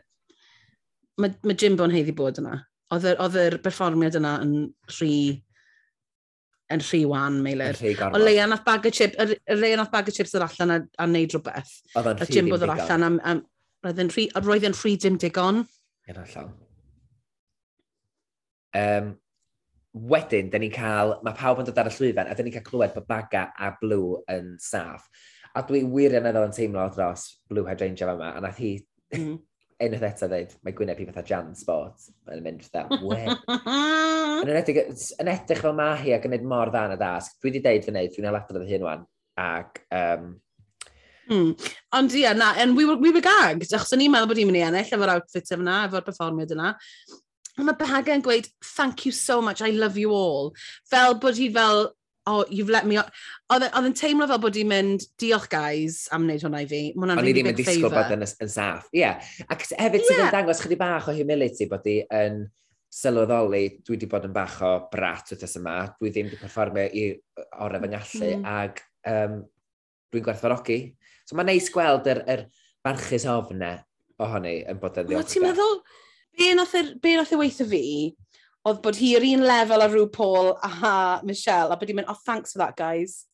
Mae 1.21 1.35
ma 1.45 1.57
Jimbo'n 1.59 1.95
heiddi 1.95 2.15
bod 2.17 2.41
yna. 2.43 2.59
Oedd 2.93 3.39
yr 3.41 3.59
berfformiad 3.65 4.19
yna 4.21 4.37
yn 4.45 4.57
rhy 4.99 5.15
yn 6.73 6.81
rhy 6.81 7.03
wan, 7.09 7.39
Meilir. 7.45 7.79
O 8.13 8.21
leia 8.21 8.47
nath 8.49 8.65
bag 8.65 8.87
o 8.89 8.93
chips, 8.95 9.17
y 9.21 9.57
leia 9.57 9.79
nath 9.81 9.93
bag 9.93 10.09
o 10.09 10.15
chips 10.15 10.35
yr 10.39 10.47
allan 10.47 10.75
a, 10.75 10.79
a 11.01 11.09
neud 11.09 11.35
rhywbeth. 11.35 11.73
Oedd 11.97 12.13
yn 12.15 12.23
rhy 12.23 12.37
Jimbo 12.37 12.61
ddim 12.61 12.75
allan 12.75 13.09
am, 13.09 13.19
am, 13.29 13.43
roedd 13.85 14.05
yn 14.05 14.13
rhy, 14.13 14.29
roedd 14.41 14.69
yn 14.69 14.77
rhy 14.79 14.95
dim 15.01 15.19
digon. 15.21 15.65
Yn 16.09 16.23
allan. 16.23 16.55
Um, 18.73 19.11
wedyn, 19.93 20.49
da 20.53 20.61
ni'n 20.61 20.73
cael, 20.73 21.19
mae 21.25 21.37
pawb 21.37 21.61
yn 21.61 21.69
dod 21.69 21.81
ar 21.83 21.91
y 21.91 21.95
llwyfan, 21.97 22.31
a 22.31 22.37
da 22.37 22.45
ni'n 22.45 22.57
cael 22.57 22.69
clywed 22.69 22.97
bod 22.97 23.09
Baga 23.11 23.51
a 23.53 23.75
blw 23.81 24.23
yn 24.33 24.55
saff. 24.63 25.09
A 25.53 25.63
dwi 25.69 25.83
wir 25.85 26.17
yn 26.19 26.29
teimlo 26.57 26.85
dros 26.95 27.27
Blue 27.49 27.69
Hydrangea 27.69 28.15
yma, 28.15 28.35
a 28.37 28.45
nath 28.45 28.61
hi 28.63 28.77
mm-hmm. 28.79 29.25
mm. 29.33 29.41
unwaith 29.87 30.07
eto 30.09 30.29
dweud, 30.31 30.55
mae 30.65 30.77
gwyneb 30.79 31.03
i 31.03 31.09
fatha 31.09 31.25
Jan 31.29 31.51
Sport, 31.59 32.09
yn 32.33 32.45
mynd 32.45 32.63
fatha, 32.65 33.01
we. 33.03 33.19
yn, 34.43 34.55
edrych, 34.55 34.95
yn 35.21 35.33
edrych 35.33 35.65
fel 35.65 35.77
mae 35.77 35.99
hi 36.01 36.15
a 36.17 36.23
gwneud 36.23 36.47
mor 36.49 36.73
dda 36.73 36.87
yn 36.89 36.97
y 36.97 37.01
dasg, 37.03 37.37
dwi 37.41 37.51
wedi 37.51 37.65
deud 37.67 37.85
fy 37.85 37.93
wneud, 37.93 38.15
dwi'n 38.15 38.31
aladrodd 38.31 38.65
fy 38.65 38.79
hun 38.79 38.89
wan, 38.89 39.05
ac 39.43 39.85
um, 39.99 40.33
Mm. 41.31 41.53
Ond 41.95 42.13
ia, 42.13 42.21
yeah, 42.21 42.33
na, 42.33 42.53
and 42.59 42.77
we 42.77 42.85
were, 42.85 42.97
we 42.97 43.13
were 43.13 43.23
gagged, 43.23 43.71
achos 43.71 43.93
o'n 43.95 44.03
i'n 44.03 44.11
meddwl 44.13 44.29
bod 44.33 44.41
i'n 44.43 44.49
mynd 44.51 44.59
i 44.59 44.65
ennill 44.67 44.95
efo'r 44.97 45.13
outfit 45.15 45.53
yna, 45.55 45.77
efo'r 45.87 46.05
performiad 46.07 46.55
yna. 46.57 46.73
Ond 47.59 47.69
mae 47.69 47.79
Baga 47.79 48.17
yn 48.17 48.25
gweud, 48.25 48.49
thank 48.75 49.07
you 49.07 49.13
so 49.13 49.41
much, 49.45 49.63
I 49.63 49.71
love 49.71 50.01
you 50.01 50.13
all. 50.17 50.51
Fel 50.91 51.15
bod 51.23 51.39
hi 51.39 51.49
fel, 51.55 51.87
oh, 52.27 52.45
you've 52.51 52.71
let 52.71 52.87
me... 52.87 52.99
Oedd 53.53 53.67
e, 53.67 53.71
yn 53.79 53.95
teimlo 53.99 54.29
fel 54.31 54.41
bod 54.43 54.57
i'n 54.59 54.71
mynd, 54.71 55.07
diolch 55.21 55.49
guys 55.53 56.07
am 56.15 56.27
wneud 56.27 56.45
hwnna 56.47 56.63
i 56.65 56.69
fi. 56.71 56.83
Mae 56.95 57.07
hwnna'n 57.07 57.23
really 57.23 57.45
big 57.45 57.51
favour. 57.51 57.53
O'n 57.53 57.53
i 57.53 57.53
ddim 57.53 57.53
yn 57.53 57.61
disgwyl 57.61 57.95
bod 57.95 58.17
yn, 58.17 58.27
yn 58.47 58.53
saff. 58.53 58.91
Ie. 58.93 59.03
Yeah. 59.03 59.31
Ac 59.49 59.65
hefyd 59.71 60.01
yeah. 60.01 60.09
sydd 60.09 60.25
yn 60.27 60.35
dangos 60.37 60.63
chydig 60.65 60.81
bach 60.83 61.09
o 61.11 61.17
humility 61.17 61.69
bod 61.71 61.89
i 61.91 61.99
yn 62.19 62.43
sylweddoli, 62.93 63.63
dwi 63.81 63.97
wedi 63.97 64.09
bod 64.11 64.27
yn 64.29 64.35
bach 64.37 64.59
o 64.67 64.73
brat 64.93 65.33
wythnos 65.33 65.57
yma, 65.61 65.77
dwi 65.97 66.13
ddim 66.13 66.29
wedi 66.29 66.41
perfformio 66.41 66.85
i 66.93 67.07
orau 67.65 67.81
fy 67.81 67.89
ngallu, 67.89 68.27
mm. 68.29 68.43
Mm-hmm. 68.43 68.51
ac 68.53 68.83
um, 69.13 69.39
dwi'n 70.13 70.27
gwerthfarogi. 70.27 70.81
So 71.25 71.39
mae'n 71.39 71.49
neis 71.49 71.71
gweld 71.73 72.11
yr, 72.13 72.21
yr 72.29 72.45
barchus 72.85 73.25
ofne 73.33 73.73
ohoni 74.23 74.59
yn 74.69 74.81
bod 74.83 75.01
yn 75.01 75.09
ddiolch. 75.09 75.33
Ti'n 75.33 75.47
meddwl, 75.47 75.81
be 76.37 76.53
nath 76.59 76.77
y 76.77 77.37
e 77.37 77.41
weithio 77.41 77.69
fi, 77.71 77.83
oedd 78.69 78.81
bod 78.85 78.99
hi 78.99 79.13
yr 79.19 79.27
un 79.33 79.45
lefel 79.47 79.83
a 79.83 79.89
rhyw 79.91 80.07
Paul 80.15 80.53
a 80.63 80.95
Michelle, 81.27 81.73
a 81.73 81.79
bod 81.79 81.91
hi'n 81.91 81.99
mynd, 81.99 82.11
oh, 82.13 82.19
thanks 82.27 82.55
for 82.55 82.63
that, 82.63 82.77
guys. 82.79 83.25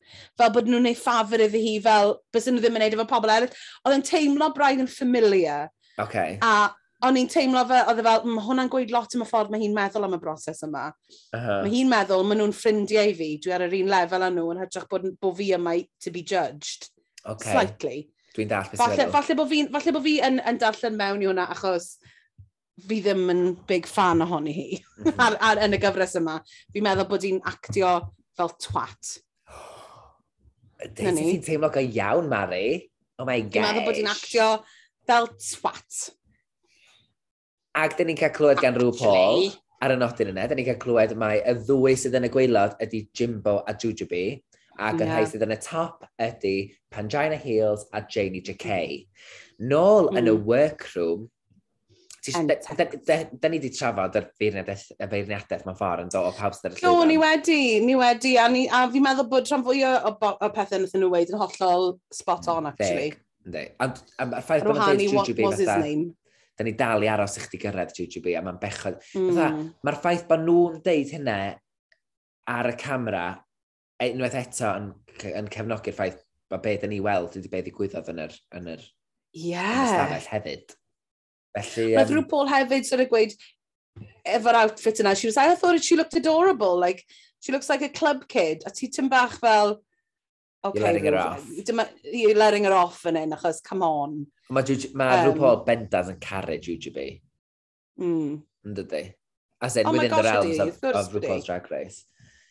Fel 0.40 0.52
bod 0.54 0.68
nhw'n 0.70 0.86
neud 0.88 0.98
ffafr 0.98 1.44
iddi 1.44 1.60
hi, 1.64 1.76
fel 1.84 2.16
bys 2.32 2.48
nhw 2.48 2.62
ddim 2.62 2.78
yn 2.78 2.86
neud 2.86 2.96
efo 2.96 3.08
pobl 3.10 3.32
eraill. 3.34 3.56
Oedd 3.84 3.98
yn 3.98 4.04
teimlo 4.08 4.50
braidd 4.56 4.84
yn 4.84 4.90
familiar. 4.90 5.68
Okay. 6.00 6.38
A 6.40 6.70
o'n 7.06 7.18
i'n 7.20 7.28
teimlo 7.30 7.62
fe, 7.68 7.82
oedd 7.90 8.00
e 8.00 8.04
fel, 8.06 8.24
mae 8.26 8.46
hwnna'n 8.46 8.70
gweud 8.72 8.92
lot 8.94 9.14
am 9.14 9.22
y 9.22 9.28
ffordd 9.28 9.52
mae 9.52 9.62
hi'n 9.62 9.76
meddwl 9.76 10.08
am 10.08 10.16
y 10.16 10.20
broses 10.22 10.64
yma. 10.66 10.88
Uh 11.30 11.38
-huh. 11.38 11.60
Mae 11.66 11.74
hi'n 11.76 11.92
meddwl, 11.92 12.24
mae 12.26 12.40
nhw'n 12.40 12.54
ffrindiau 12.56 13.12
i 13.12 13.16
fi, 13.18 13.32
dwi 13.44 13.54
ar 13.54 13.68
yr 13.68 13.76
un 13.78 13.92
lefel 13.92 14.24
â 14.26 14.30
nhw, 14.32 14.46
yn 14.54 14.62
hytrach 14.64 14.88
bod, 14.90 15.10
bod 15.20 15.36
fi 15.38 15.52
yma 15.58 15.76
to 16.02 16.14
be 16.14 16.24
judged. 16.24 16.88
Okay. 17.22 17.52
Slightly. 17.52 17.98
Dwi'n 18.34 18.50
dall 18.50 18.70
beth 18.70 18.80
falle, 18.80 19.10
falle 19.12 19.36
bod 19.38 19.50
fi, 19.52 19.64
falle 19.76 19.94
bo 19.94 20.02
fi 20.02 20.16
yn, 20.24 20.40
yn 20.48 20.58
darllen 20.62 20.98
mewn 20.98 21.22
i 21.22 21.28
hwnna, 21.28 21.46
achos 21.54 21.98
fi 22.88 23.00
ddim 23.02 23.32
yn 23.32 23.42
big 23.68 23.88
fan 23.90 24.22
ohoni 24.24 24.54
hi 24.54 24.68
mm 24.78 25.04
-hmm. 25.04 25.20
ar, 25.24 25.38
ar, 25.50 25.62
yn 25.66 25.76
y 25.76 25.80
gyfres 25.82 26.16
yma. 26.20 26.38
Fi'n 26.74 26.86
meddwl 26.86 27.08
bod 27.10 27.26
hi'n 27.26 27.40
actio 27.52 27.94
fel 28.38 28.54
twat. 28.62 29.16
Dwi'n 30.94 31.18
ti'n 31.18 31.42
teimlo 31.46 31.72
go 31.74 31.82
iawn, 31.82 32.28
Mari. 32.30 32.90
Oh 33.18 33.26
my 33.26 33.40
gosh. 33.42 33.54
Fi'n 33.56 33.66
meddwl 33.66 33.88
bod 33.88 34.02
hi'n 34.02 34.12
actio 34.12 34.50
fel 35.08 35.30
twat. 35.36 36.02
Ac 37.78 37.96
dyn 37.98 38.10
ni'n 38.10 38.18
cael 38.18 38.34
clywed 38.34 38.62
gan 38.62 38.76
rhyw 38.78 38.94
Paul 38.98 39.50
ar 39.84 39.94
y 39.94 39.96
nodyn 39.98 40.32
yna, 40.32 40.46
dyn 40.50 40.58
ni'n 40.58 40.66
cael 40.72 40.82
clywed 40.82 41.14
mai 41.18 41.38
y 41.38 41.54
ddwy 41.62 41.94
sydd 41.98 42.16
yn 42.18 42.26
y 42.26 42.30
gweilod 42.34 42.78
ydy 42.82 43.04
Jimbo 43.14 43.60
a 43.70 43.74
Jujubee, 43.78 44.38
ac 44.78 44.98
yeah. 44.98 45.04
yr 45.04 45.12
rhai 45.12 45.26
sydd 45.30 45.44
yn 45.46 45.54
y 45.54 45.58
top 45.62 46.06
ydy 46.22 46.54
Pangina 46.94 47.38
Heels 47.38 47.86
a 47.94 48.02
Janie 48.02 48.42
JK. 48.42 48.68
Mm-hmm. 48.68 49.68
Nôl 49.70 50.10
mm. 50.10 50.18
yn 50.20 50.30
y 50.30 50.34
mm. 50.34 50.46
workroom, 50.48 51.28
Da 52.26 53.48
ni 53.48 53.58
wedi 53.60 53.70
trafod 53.74 54.16
yr 54.18 54.26
feirniadaeth 54.40 55.64
mewn 55.66 55.78
ffordd 55.78 56.04
yn 56.04 56.12
dod 56.12 56.28
o 56.28 56.34
pawb 56.34 56.56
sydd 56.56 56.68
ar 56.68 56.74
y 56.74 56.80
llwyfan. 56.80 56.96
No, 56.98 57.06
ni 57.08 57.18
wedi, 57.22 57.60
ni 57.84 57.94
wedi. 57.98 58.34
A, 58.42 58.48
ni, 58.52 58.64
a 58.66 58.84
fi'n 58.90 59.04
meddwl 59.04 59.28
bod 59.30 59.48
rhan 59.48 59.64
fwy 59.66 59.84
o, 59.86 59.92
o, 60.10 60.32
o 60.34 60.50
pethau 60.54 60.82
nath 60.82 60.96
nhw 60.98 61.10
wedi 61.12 61.34
yn 61.34 61.42
hollol 61.42 61.92
spot 62.14 62.50
on, 62.52 62.70
actually. 62.72 63.12
Ynddi. 63.46 63.64
Ond 63.84 64.02
a'r 64.24 64.42
ffaith 64.44 64.66
bod 64.66 64.80
yn 64.80 64.84
dweud 64.84 65.04
Juju 65.30 65.36
fatha... 65.38 65.78
Da 66.58 66.64
ni 66.66 66.72
dal 66.74 67.04
i 67.06 67.10
aros 67.12 67.36
i 67.38 67.44
chdi 67.44 67.60
gyrraedd 67.62 67.94
Juju 67.94 68.24
a 68.34 68.42
mae'n 68.42 68.58
bechod. 68.58 68.98
Mm. 69.14 69.68
Mae'r 69.86 69.98
ffaith 70.02 70.24
bod 70.26 70.42
nhw'n 70.42 70.80
deud 70.82 71.12
hynna 71.14 71.36
ar 72.50 72.70
y 72.72 72.74
camera, 72.80 73.26
e, 74.00 74.08
unwaith 74.10 74.34
eto 74.40 74.72
yn, 74.80 74.88
yn 75.38 75.50
cefnogi'r 75.54 75.94
ffaith 75.94 76.18
bod 76.50 76.64
beth 76.64 76.88
yn 76.88 76.96
ei 76.96 77.00
weld 77.04 77.38
ydy 77.38 77.52
beth 77.52 77.62
i 77.62 77.68
ddigwyddodd 77.68 78.10
yn 78.10 78.22
yr, 78.24 78.36
yn 78.58 78.70
yr, 78.74 78.84
yeah. 79.36 79.94
yn 80.02 80.16
yr 80.16 80.28
hefyd. 80.32 80.77
Felly, 81.56 81.92
Roedd 81.94 82.12
um, 82.12 82.18
rhyw 82.18 82.28
Paul 82.30 82.50
hefyd 82.50 82.86
sort 82.86 83.02
of 83.04 83.10
gweud, 83.12 83.34
efo'r 84.28 84.60
outfit 84.62 85.02
yna, 85.02 85.14
she 85.18 85.28
was 85.28 85.36
like, 85.36 85.50
I 85.50 85.58
thought 85.58 85.84
she 85.84 85.96
looked 85.96 86.14
adorable, 86.14 86.78
like, 86.78 87.04
she 87.40 87.52
looks 87.52 87.68
like 87.68 87.82
a 87.82 87.88
club 87.88 88.26
kid. 88.28 88.62
A 88.66 88.70
ti 88.70 88.88
tyn 88.88 89.08
bach 89.08 89.38
fel, 89.40 89.80
okay, 90.64 90.78
you're 90.78 90.86
letting 90.86 91.04
her 91.04 91.18
off. 91.18 91.46
You're 92.04 92.36
letting 92.36 92.64
her 92.64 92.74
off 92.74 93.04
yn 93.06 93.16
un, 93.16 93.36
achos, 93.36 93.62
come 93.62 93.82
on. 93.82 94.26
Mae 94.50 94.64
ma 94.94 95.08
um, 95.12 95.24
rhyw 95.28 95.38
Paul 95.38 95.64
bendant 95.66 96.12
yn 96.14 96.20
caru 96.24 96.58
UGB. 96.58 97.00
Mm. 98.00 98.36
Yn 98.66 98.76
dydy. 98.82 99.06
As 99.60 99.76
in, 99.76 99.88
oh 99.88 99.92
within 99.92 100.10
gosh, 100.10 100.22
the 100.22 100.30
realms 100.30 100.60
of, 100.60 100.84
of 100.94 101.12
RuPaul's 101.12 101.48
Drag 101.48 101.70
Race. 101.70 102.04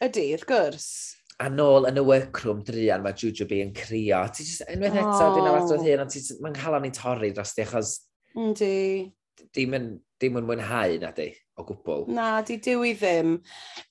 Ydy, 0.03 0.33
wrth 0.35 0.49
gwrs 0.49 0.89
a 1.37 1.51
nôl 1.53 1.85
yn 1.85 1.99
y 1.99 2.01
workroom 2.01 2.63
drian 2.65 3.03
mae 3.05 3.13
Juju 3.13 3.45
B 3.49 3.59
yn 3.61 3.73
crio. 3.77 4.23
Ti 4.33 4.41
just, 4.41 4.63
unwaith 4.73 4.95
eto, 4.97 5.11
oh. 5.13 5.35
dwi'n 5.35 5.49
awat 5.51 5.73
oedd 5.75 5.83
hyn, 5.85 6.01
ond 6.01 6.15
mae'n 6.41 6.55
cael 6.57 6.77
ni 6.81 6.89
torri 6.95 7.29
dros 7.29 7.53
di 7.53 7.61
achos 7.61 7.91
Yndi. 8.38 9.11
Dim 9.55 9.75
yn, 9.77 9.88
dim 10.21 10.39
yn 10.39 10.47
mwynhau 10.47 10.97
na 11.01 11.11
di, 11.15 11.29
o 11.57 11.65
gwbl. 11.67 12.07
Na, 12.13 12.29
di 12.45 12.59
dwi 12.63 12.93
ddim. 12.97 13.38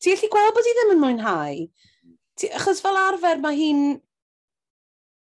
Ti 0.01 0.14
gallu 0.14 0.32
gweld 0.32 0.57
bod 0.57 0.68
i 0.70 0.74
ddim 0.76 0.92
yn 0.97 1.03
mwynhau? 1.03 1.62
Ti, 2.38 2.51
achos 2.59 2.82
fel 2.84 3.01
arfer 3.01 3.42
mae 3.42 3.59
hi'n... 3.59 3.82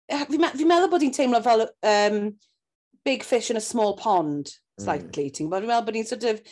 Fi'n 0.08 0.40
me, 0.40 0.52
fi 0.56 0.66
meddwl 0.68 0.90
bod 0.92 1.04
hi'n 1.04 1.14
teimlo 1.16 1.40
fel 1.44 1.66
um, 1.68 2.20
big 3.04 3.24
fish 3.24 3.50
in 3.52 3.60
a 3.60 3.64
small 3.64 3.94
pond, 3.96 4.48
mm. 4.48 4.84
slightly. 4.84 5.28
Mm. 5.28 5.34
Ti'n? 5.36 5.50
Fi'n 5.52 5.70
meddwl 5.72 5.88
bod 5.88 6.00
hi'n 6.00 6.12
sort 6.12 6.28
of... 6.28 6.44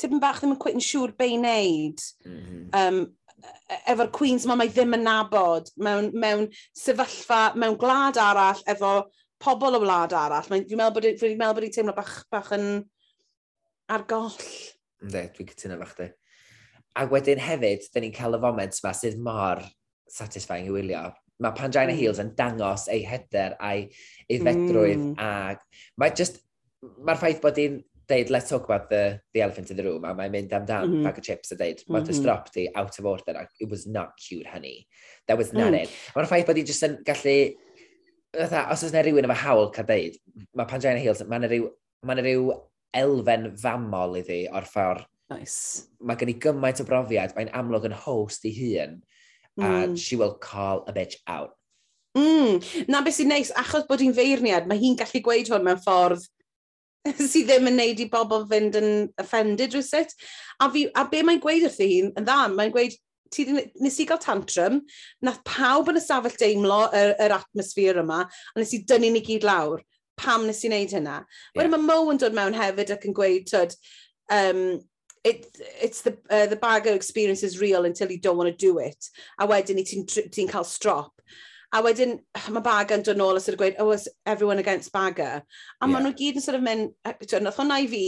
Tipyn 0.00 0.20
bach 0.22 0.38
ddim 0.40 0.54
yn 0.54 0.60
cwit 0.62 0.78
yn 0.78 0.84
siŵr 0.84 1.10
be 1.18 1.26
i 1.28 1.34
wneud. 1.36 2.04
Mm 2.24 2.36
-hmm. 2.40 2.68
um, 2.80 3.00
efo'r 3.90 4.10
Queens 4.14 4.46
mae 4.48 4.58
mae 4.58 4.70
ddim 4.72 4.96
yn 4.96 5.04
nabod 5.04 5.68
mewn, 5.84 6.10
mewn 6.22 6.46
sefyllfa, 6.76 7.50
mewn 7.60 7.76
gwlad 7.80 8.18
arall 8.20 8.62
efo 8.70 8.94
pobl 9.40 9.78
o 9.78 9.80
wlad 9.82 10.14
arall, 10.16 10.48
mae'n 10.52 10.66
fi'n 10.68 10.80
meddwl 10.80 10.96
bod 10.96 11.20
fi'n 11.20 11.38
meddwl 11.40 11.56
bod 11.56 11.66
fi'n 11.66 11.76
teimlo 11.78 11.96
bach, 11.96 12.16
bach 12.32 12.52
yn 12.56 12.66
argoll. 13.90 14.34
goll. 14.36 15.14
Dwi'n 15.16 15.50
cytuno 15.52 15.78
fach 15.80 15.96
di. 15.98 16.10
A 17.00 17.06
wedyn 17.08 17.40
hefyd, 17.40 17.86
dyn 17.94 18.06
ni'n 18.06 18.14
cael 18.14 18.36
y 18.36 18.42
foment 18.42 18.80
yma 18.82 18.94
sydd 18.96 19.20
mor 19.22 19.62
satisfying 20.10 20.68
i 20.68 20.74
wylio. 20.74 21.08
Mae 21.40 21.56
Pangina 21.56 21.88
mm. 21.88 21.96
Heels 21.96 22.20
yn 22.20 22.34
dangos 22.36 22.88
ei 22.92 23.04
hyder 23.08 23.54
a'i 23.64 23.86
eiddfedrwydd 24.28 25.04
mm. 25.06 25.14
ac 25.24 25.62
mae 26.00 26.12
just, 26.18 26.42
mae'r 27.00 27.20
ffaith 27.20 27.40
bod 27.40 27.60
hi'n 27.60 27.78
deud, 28.10 28.32
let's 28.34 28.50
talk 28.50 28.66
about 28.66 28.90
the, 28.90 29.20
the 29.32 29.40
elephant 29.40 29.70
in 29.70 29.78
the 29.78 29.86
room, 29.86 30.04
a 30.04 30.12
mae'n 30.18 30.34
mynd 30.34 30.52
amdan 30.56 30.88
mm 30.88 30.94
-hmm. 30.94 31.06
bag 31.06 31.18
of 31.18 31.24
chips 31.24 31.54
a 31.54 31.56
deud, 31.56 31.82
mae 31.88 32.02
dy 32.04 32.16
strop 32.16 32.50
di 32.52 32.66
out 32.74 32.98
of 32.98 33.06
order, 33.06 33.46
it 33.60 33.70
was 33.70 33.86
not 33.86 34.18
cute, 34.18 34.50
honey. 34.50 34.86
That 35.28 35.38
was 35.38 35.52
not 35.52 35.72
mm. 35.72 35.84
it. 35.84 35.94
Mae'r 36.16 36.28
ffaith 36.28 36.48
bod 36.50 36.58
hi 36.58 36.66
just 36.66 36.84
yn 36.84 36.98
gallu 37.06 37.36
fatha, 38.36 38.66
os 38.72 38.82
oes 38.84 38.92
yna 38.92 39.04
rhywun 39.04 39.28
efo 39.28 39.36
hawl 39.42 39.70
cael 39.74 39.88
deud, 39.88 40.18
mae 40.56 40.68
Pangina 40.70 41.02
Hills, 41.02 41.22
mae 41.26 41.40
yna 41.40 41.50
rhyw, 41.50 41.70
ma 42.06 42.16
rhyw 42.18 42.50
elfen 43.00 43.50
famol 43.60 44.18
iddi 44.20 44.42
o'r 44.50 44.66
ffordd. 44.68 45.06
Nice. 45.30 45.86
Mae 46.02 46.18
gen 46.18 46.32
i 46.32 46.36
gymaint 46.42 46.82
o 46.82 46.86
brofiad, 46.86 47.36
mae'n 47.36 47.52
amlwg 47.54 47.86
yn 47.86 47.96
host 48.04 48.46
i 48.48 48.52
hun, 48.56 48.98
mm. 49.60 49.66
a 49.66 49.96
she 49.98 50.18
will 50.18 50.34
call 50.42 50.82
a 50.90 50.94
bitch 50.94 51.20
out. 51.30 51.54
Mm. 52.18 52.58
Na 52.90 53.04
beth 53.06 53.20
sy'n 53.20 53.30
neis, 53.30 53.52
achos 53.58 53.86
bod 53.86 54.02
hi'n 54.02 54.16
feirniad, 54.16 54.66
mae 54.66 54.80
hi'n 54.80 54.98
gallu 54.98 55.22
gweud 55.26 55.50
hwn 55.52 55.66
mewn 55.66 55.82
ffordd 55.84 56.26
sydd 57.30 57.46
ddim 57.48 57.70
yn 57.70 57.78
neud 57.78 58.02
i 58.02 58.08
bobl 58.12 58.48
fynd 58.50 58.78
yn 58.80 58.90
offended 59.22 59.76
rwy'n. 59.76 60.10
A, 60.60 60.68
fi, 60.72 60.88
a 60.90 61.06
be 61.08 61.22
mae'n 61.24 61.42
gweud 61.42 61.68
wrthi 61.68 61.88
hi'n 61.94 62.10
yn 62.18 62.26
dda, 62.26 62.42
mae'n 62.52 62.74
gweud, 62.74 62.98
ti 63.30 63.46
di, 63.46 63.64
nes 63.82 63.98
i 64.02 64.06
gael 64.08 64.20
tantrum, 64.22 64.80
nath 65.26 65.40
pawb 65.46 65.90
yn 65.92 66.00
y 66.00 66.04
safell 66.04 66.36
deimlo 66.40 66.82
yr, 66.96 67.14
yr 67.22 67.36
atmosffer 67.38 68.02
yma, 68.02 68.24
a 68.26 68.60
nes 68.60 68.74
i 68.76 68.82
dynnu 68.88 69.12
ni 69.14 69.24
gyd 69.26 69.46
lawr. 69.46 69.82
Pam 70.20 70.46
nes 70.46 70.64
i 70.66 70.68
wneud 70.68 70.92
hynna? 70.92 71.20
Yeah. 71.22 71.60
Wedyn 71.60 71.74
mae 71.76 71.86
Mo 71.86 72.00
yn 72.12 72.20
dod 72.20 72.36
mewn 72.36 72.56
hefyd 72.58 72.92
ac 72.96 73.06
yn 73.08 73.16
gweud, 73.16 73.46
tyd, 73.48 73.76
um, 74.34 74.64
it, 75.24 75.46
it's 75.80 76.02
the, 76.02 76.16
uh, 76.28 76.46
the 76.46 76.56
bagger 76.60 76.94
experience 76.94 77.42
is 77.42 77.60
real 77.60 77.84
until 77.84 78.10
you 78.10 78.18
don't 78.18 78.36
want 78.36 78.50
to 78.50 78.66
do 78.66 78.78
it. 78.78 79.08
A 79.38 79.46
wedyn 79.48 79.80
i 79.80 79.86
ti'n 79.86 80.06
ti, 80.08 80.46
cael 80.50 80.66
strop. 80.68 81.14
A 81.72 81.82
wedyn, 81.86 82.18
mae 82.50 82.64
Bagger 82.66 82.98
yn 82.98 83.06
dod 83.06 83.20
nôl 83.20 83.38
a 83.38 83.40
sort 83.40 83.54
of 83.54 83.62
gweud, 83.62 83.78
oh, 83.78 83.92
is 83.94 84.08
everyone 84.26 84.58
against 84.58 84.92
Bagger? 84.92 85.40
A 85.40 85.86
yeah. 85.86 85.92
maen 85.92 86.08
nhw 86.08 86.16
gyd 86.18 86.40
yn 86.40 86.44
sort 86.44 86.58
of 86.58 86.64
mynd, 86.66 86.96
nath 87.06 87.60
hwnna 87.60 87.78
i 87.84 87.86
fi, 87.88 88.06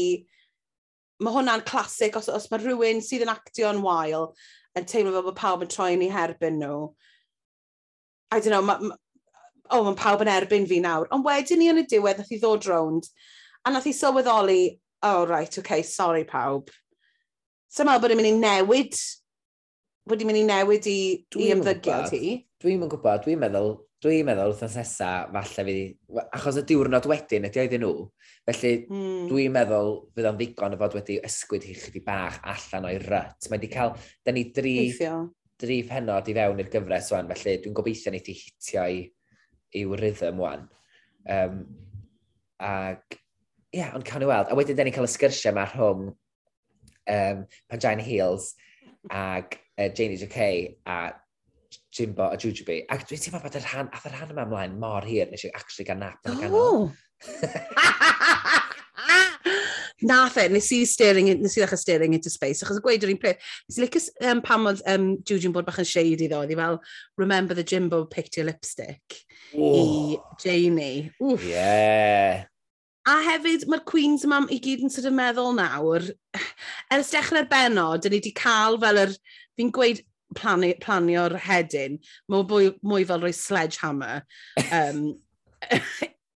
mae 1.22 1.36
hwnna'n 1.36 1.62
clasic 1.68 2.16
os, 2.18 2.28
os 2.32 2.48
mae 2.50 2.62
rhywun 2.62 3.02
sydd 3.04 3.24
yn 3.26 3.32
actio'n 3.32 3.82
wael 3.84 4.32
yn 4.78 4.88
teimlo 4.88 5.12
fel 5.14 5.26
bod 5.28 5.38
pawb 5.38 5.64
yn 5.64 5.70
troi'n 5.72 6.04
ei 6.04 6.12
herbyn 6.12 6.60
nhw. 6.60 6.76
I 8.32 8.40
don't 8.40 8.54
know, 8.54 8.62
ma, 8.64 8.78
ma, 8.80 8.96
oh, 9.70 9.82
mae 9.84 9.98
pawb 9.98 10.24
yn 10.24 10.30
erbyn 10.32 10.68
fi 10.68 10.80
nawr. 10.84 11.08
Ond 11.12 11.26
wedyn 11.26 11.60
ni 11.60 11.68
yn 11.72 11.82
y 11.82 11.86
diwedd, 11.88 12.20
nath 12.20 12.32
i 12.32 12.40
ddod 12.40 12.68
rownd, 12.70 13.08
a 13.64 13.72
nath 13.72 13.88
i 13.88 13.94
sylweddoli, 13.96 14.62
oh, 15.04 15.26
right, 15.28 15.58
okay, 15.58 15.82
sorry 15.82 16.24
pawb. 16.28 16.72
So 17.72 17.84
meddwl 17.88 18.04
bod 18.04 18.14
i'n 18.14 18.20
mynd 18.20 18.32
i 18.32 18.34
newid, 18.40 18.98
bod 20.08 20.22
i'n 20.22 20.30
mynd 20.30 20.42
i 20.42 20.46
newid 20.48 20.88
i, 20.90 21.00
i 21.40 21.52
ymddygiad 21.54 22.12
hi. 22.12 22.34
Dwi'n 22.62 22.84
yn 22.86 22.92
gwybod, 22.92 23.24
dwi'n 23.26 23.40
meddwl, 23.42 23.74
Dwi'n 24.02 24.26
meddwl 24.26 24.50
wrthnos 24.50 24.74
nesa, 24.80 25.10
falle 25.30 25.64
fi... 25.68 25.74
Achos 26.34 26.56
y 26.58 26.64
diwrnod 26.66 27.06
wedyn 27.06 27.46
ydy 27.46 27.60
oedden 27.62 27.84
nhw, 27.84 28.06
felly 28.48 28.72
mm. 28.88 29.28
dwi'n 29.30 29.54
meddwl 29.54 29.92
fydd 30.16 30.26
o'n 30.32 30.40
ddigon 30.40 30.74
o 30.74 30.78
fod 30.80 30.96
wedi 30.98 31.20
ysgwyd 31.28 31.68
hi 31.68 31.76
chdi 31.78 32.02
bach 32.02 32.40
allan 32.50 32.88
o'i 32.90 32.98
ryt. 33.04 33.46
Mae 33.46 33.60
wedi 33.60 33.70
cael... 33.70 33.94
Da 34.26 34.34
ni 34.34 34.48
dri, 34.56 34.74
Eithio. 34.88 35.20
dri 35.62 35.78
penod 35.86 36.32
i 36.32 36.34
fewn 36.34 36.64
i'r 36.64 36.72
gyfres 36.72 37.12
wan, 37.14 37.30
felly 37.30 37.56
dwi'n 37.62 37.78
gobeithio 37.78 38.14
ni 38.14 38.24
ti 38.26 38.34
hitio 38.40 38.88
i, 38.90 39.06
i'w 39.78 39.94
rhythm 40.02 40.42
wan. 40.42 40.66
Um, 41.30 41.62
ac, 42.58 43.06
ie, 43.70 43.78
yeah, 43.84 43.94
ond 43.94 44.06
cawn 44.08 44.26
ni 44.26 44.32
weld. 44.32 44.50
A 44.50 44.58
wedyn 44.58 44.82
da 44.82 44.88
ni 44.88 44.94
cael 44.98 45.06
y 45.06 45.14
sgyrsiau 45.14 45.54
yma 45.54 45.70
rhwng 45.70 46.08
um, 46.10 47.46
Pangina 47.70 48.02
Heels 48.02 48.56
ag 49.14 49.60
uh, 49.78 49.88
Janie 49.94 50.18
J.K. 50.18 50.50
a 50.90 51.02
Jimbo 51.92 52.30
a 52.32 52.36
Jujube. 52.40 52.82
Ac 52.92 53.06
dwi'n 53.08 53.20
teimlo 53.20 53.42
bod 53.42 53.56
y 53.58 53.62
rhan, 53.62 53.90
ath 53.92 54.06
y 54.08 54.12
rhan 54.14 54.32
yma 54.32 54.46
ymlaen 54.48 54.78
mor 54.80 55.04
hir, 55.06 55.28
nes 55.30 55.44
i 55.44 55.52
actually 55.52 55.86
gan 55.88 56.00
nap 56.02 56.28
yn 56.28 56.38
y 56.38 56.44
ganol. 56.46 56.90
Na 60.02 60.24
fe, 60.32 60.48
nes 60.50 60.66
i, 60.74 60.80
staring, 60.88 61.28
nes 61.38 61.56
i 61.56 61.60
ddechrau 61.62 61.78
staring 61.78 62.16
into 62.16 62.30
space, 62.32 62.64
achos 62.64 62.80
y 62.80 62.82
gweud 62.82 63.04
yr 63.06 63.12
un 63.12 63.20
peth. 63.22 63.42
Nes 63.68 63.78
i 63.78 63.84
licus 63.84 64.08
um, 64.26 64.40
pam 64.42 64.66
oedd 64.70 64.80
um, 64.90 65.10
Juju'n 65.28 65.54
bod 65.54 65.68
bach 65.68 65.78
yn 65.82 65.86
shade 65.88 66.24
i 66.24 66.30
ddo, 66.30 66.40
oedd 66.42 66.54
i 66.54 66.58
fel, 66.58 66.80
remember 67.20 67.54
the 67.54 67.62
Jimbo 67.62 68.04
picked 68.04 68.36
your 68.36 68.48
lipstick 68.48 69.20
Ooh. 69.54 69.76
i 69.76 70.18
Janie. 70.42 71.12
Wff. 71.20 71.44
Yeah. 71.46 72.48
A 73.06 73.18
hefyd, 73.26 73.66
mae'r 73.70 73.84
Queen's 73.86 74.24
mam 74.30 74.48
i 74.50 74.60
gyd 74.62 74.82
yn 74.86 74.92
sort 74.94 75.08
of 75.10 75.14
meddwl 75.16 75.54
nawr, 75.58 76.04
ers 76.94 77.10
dechrau'r 77.14 77.48
benod, 77.50 78.02
dyn 78.02 78.14
ni 78.14 78.20
wedi 78.20 78.34
cael 78.38 78.78
fel 78.82 79.00
yr, 79.04 79.14
fi'n 79.58 79.72
gweud, 79.74 80.02
planu, 80.38 80.72
planio'r 80.82 81.36
hedyn, 81.46 82.00
mae 82.30 82.48
mwy, 82.48 82.72
mwy 82.86 83.06
fel 83.08 83.22
rhoi 83.22 83.34
sledgehammer 83.36 84.24
um, 84.80 85.04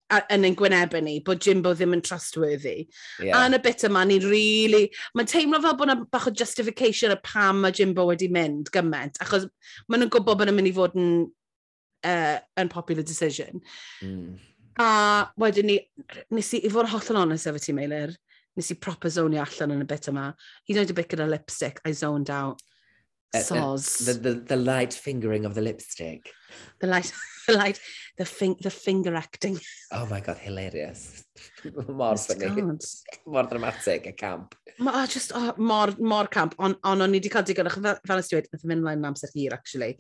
yn 0.07 0.47
ein 0.47 0.57
gwynebu 0.59 1.01
ni, 1.03 1.17
bod 1.27 1.43
Jimbo 1.43 1.73
ddim 1.75 1.97
yn 1.97 2.03
trustworthy. 2.05 2.87
Yeah. 3.23 3.39
A 3.39 3.47
yn 3.49 3.57
y 3.59 3.61
bit 3.63 3.85
yma, 3.89 4.05
ni'n 4.07 4.27
really... 4.31 4.87
Mae'n 5.19 5.31
teimlo 5.31 5.61
fel 5.65 5.75
bod 5.79 5.91
yna 5.91 6.07
bach 6.13 6.29
o 6.31 6.35
justification 6.35 7.15
y 7.15 7.19
pam 7.27 7.65
mae 7.65 7.75
Jimbo 7.75 8.07
wedi 8.11 8.29
mynd 8.33 8.71
gymaint, 8.75 9.19
achos 9.25 9.49
maen 9.89 10.05
nhw'n 10.05 10.13
gwybod 10.15 10.39
bod 10.39 10.47
nhw'n 10.47 10.61
mynd 10.61 10.71
i 10.71 10.75
fod 10.77 10.95
yn 11.01 11.11
uh, 12.07 12.37
unpopular 12.63 13.07
decision. 13.07 13.63
Mm. 14.05 14.37
A 14.83 14.89
wedyn 15.41 15.71
ni, 15.73 15.81
nes 16.37 16.53
i, 16.55 16.63
i 16.69 16.71
fod 16.73 16.91
hollol 16.93 17.25
honest 17.25 17.51
efo 17.51 17.63
ti, 17.63 17.75
Meilir, 17.75 18.15
nes 18.57 18.71
i 18.73 18.79
proper 18.79 19.11
zonio 19.13 19.43
allan 19.43 19.75
yn 19.75 19.85
y 19.85 19.91
bit 19.91 20.11
yma. 20.13 20.31
Hyd 20.69 20.79
yn 20.79 20.85
oed 20.85 20.95
y 20.95 20.99
bit 21.01 21.13
gyda 21.13 21.27
lipstick, 21.31 21.83
I 21.85 21.97
zoned 21.97 22.31
out. 22.31 22.63
Soz. 23.35 24.05
The, 24.07 24.13
the, 24.15 24.35
the 24.35 24.57
light 24.57 24.93
fingering 24.93 25.45
of 25.45 25.55
the 25.55 25.61
lipstick. 25.61 26.31
The 26.81 26.87
light, 26.87 27.13
the 27.49 27.55
light, 27.55 27.81
the, 28.17 28.25
fing, 28.25 28.57
the 28.61 28.71
finger 28.71 29.15
acting. 29.15 29.59
Oh 29.93 30.07
my 30.07 30.21
god, 30.21 30.39
hilarious. 30.39 31.25
mor 31.89 32.17
funny. 32.17 32.79
Mor 33.27 33.43
dramatic, 33.45 34.07
a 34.07 34.13
camp. 34.13 34.55
Ma, 34.79 34.93
oh, 34.95 35.07
just, 35.07 35.33
oh, 35.35 35.55
mor, 35.57 35.95
mor 35.99 36.27
camp. 36.27 36.55
Ond 36.59 36.77
on, 36.85 37.03
o'n 37.03 37.15
i 37.15 37.19
wedi 37.19 37.33
cael 37.33 37.45
digon, 37.49 37.71
fel, 37.73 37.99
fel 38.07 38.23
ysdi 38.23 38.39
wedi, 38.39 38.53
nath 38.53 38.65
e 38.65 38.73
mynd 38.73 39.11
amser 39.11 39.33
hir, 39.35 39.55
actually. 39.57 39.97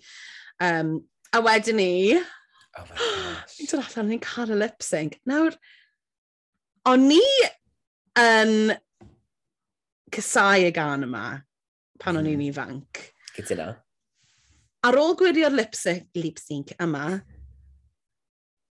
Um, 0.60 1.00
a 1.32 1.42
wedyn 1.42 1.80
ni... 1.80 1.92
Oh 2.16 2.84
my 2.84 2.96
gosh. 2.96 3.56
Ni'n 3.58 3.70
dod 3.72 3.84
allan, 3.84 4.10
ni'n 4.12 4.24
cael 4.24 4.52
y 4.52 4.60
lip 4.60 4.84
sync. 4.84 5.18
Nawr, 5.28 5.56
o'n 6.86 7.08
i 7.12 7.22
yn 8.20 8.76
cysau 10.14 10.64
y 10.64 10.72
gan 10.76 11.04
yma 11.04 11.26
pan 12.00 12.20
o'n 12.20 12.28
i'n 12.28 12.38
mm. 12.38 12.48
ifanc. 12.50 13.04
Cytuno. 13.36 13.70
Ar 14.86 14.96
ôl 15.00 15.16
gwirio'r 15.18 15.54
lip 15.54 15.74
sync, 15.76 16.08
lip 16.16 16.38
sync 16.40 16.72
yma, 16.80 17.08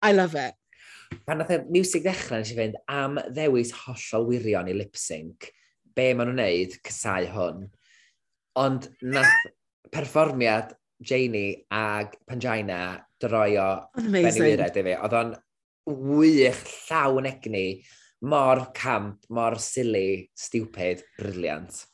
I 0.03 0.11
love 0.13 0.35
it. 0.35 0.57
Pan 1.27 1.41
nath 1.41 1.51
y 1.53 1.59
music 1.69 2.05
ddechrau 2.05 2.39
nes 2.41 2.51
i 2.53 2.57
fynd 2.57 2.77
am 2.89 3.19
ddewis 3.35 3.73
hollol 3.83 4.25
wirion 4.29 4.69
i 4.71 4.73
lip 4.73 4.97
sync, 4.97 5.51
be 5.95 6.07
maen 6.15 6.31
nhw'n 6.31 6.41
neud, 6.41 6.77
cysau 6.87 7.27
hwn. 7.35 7.65
Ond 8.61 8.87
nath 9.03 9.51
perfformiad 9.93 10.73
Janie 11.01 11.65
ag 11.73 12.15
Pangina 12.29 12.81
droi 13.21 13.57
o 13.61 13.69
Benwired 13.97 14.79
i 14.81 14.85
fi. 14.87 14.95
Oedd 14.97 15.17
o'n 15.19 15.35
wych 15.91 16.63
llawn 16.87 17.29
egni, 17.29 17.65
mor 18.25 18.67
camp, 18.77 19.25
mor 19.29 19.57
silly, 19.61 20.29
stupid, 20.37 21.03
briliant. 21.19 21.85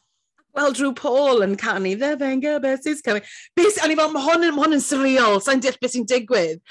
Wel, 0.57 0.73
Drew 0.73 0.93
Paul 0.93 1.43
yn 1.45 1.55
canu, 1.55 1.95
the 1.99 2.15
Venga 2.17 2.59
Beth 2.59 2.87
is 2.87 3.01
coming. 3.01 3.21
Beth, 3.55 3.77
a 3.83 3.87
ni 3.87 3.95
fel, 3.95 4.09
mae 4.09 4.23
hon, 4.25 4.45
ma 4.55 4.63
hon 4.63 4.73
yn 4.73 4.81
surreal, 4.81 5.37
sa'n 5.43 5.61
deall 5.61 5.77
beth 5.77 5.93
sy'n 5.93 6.07
digwydd. 6.09 6.63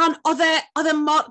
A 0.00 0.06
oedd 0.30 0.40
e, 0.40 0.52
e 0.80 0.84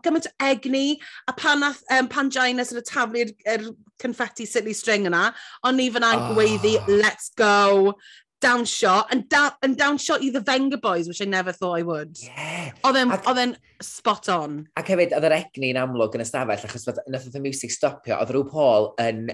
gymaint 0.05 0.27
o 0.29 0.33
egni, 0.45 0.99
a 1.27 1.33
pan, 1.33 1.65
um, 1.65 2.09
pan 2.13 2.29
Jainus 2.29 2.69
yn 2.71 2.83
y 2.83 2.83
taflu'r 2.85 3.31
er 3.49 3.63
confetti 4.03 4.45
silly 4.45 4.75
string 4.77 5.07
yna, 5.09 5.31
ond 5.65 5.81
ni 5.81 5.87
fyna'n 5.89 6.19
oh. 6.19 6.27
Ah. 6.27 6.35
gweiddi, 6.37 6.75
let's 7.01 7.31
go, 7.39 7.95
dawnsio, 8.45 8.93
yn, 9.15 9.23
da, 9.31 9.47
down 9.63 9.73
dawnsio 9.79 10.19
i 10.21 10.29
the 10.29 10.43
Venga 10.45 10.77
Boys, 10.77 11.07
which 11.07 11.21
I 11.21 11.25
never 11.25 11.51
thought 11.51 11.79
I 11.79 11.87
would. 11.87 12.19
Yeah. 12.21 12.75
Oedd 12.85 13.41
e'n 13.41 13.55
spot 13.81 14.29
on. 14.29 14.67
Ac 14.77 14.93
hefyd, 14.93 15.17
oedd 15.17 15.25
yr 15.31 15.37
egni 15.39 15.73
yn 15.73 15.81
amlwg 15.81 16.19
yn 16.19 16.27
y 16.27 16.29
stafell, 16.29 16.61
achos 16.69 16.85
nath 16.91 17.25
oedd 17.25 17.41
y 17.41 17.43
music 17.47 17.73
stopio, 17.73 18.19
oedd 18.19 18.35
rhyw 18.35 18.45
Paul 18.53 18.91
yn 19.01 19.31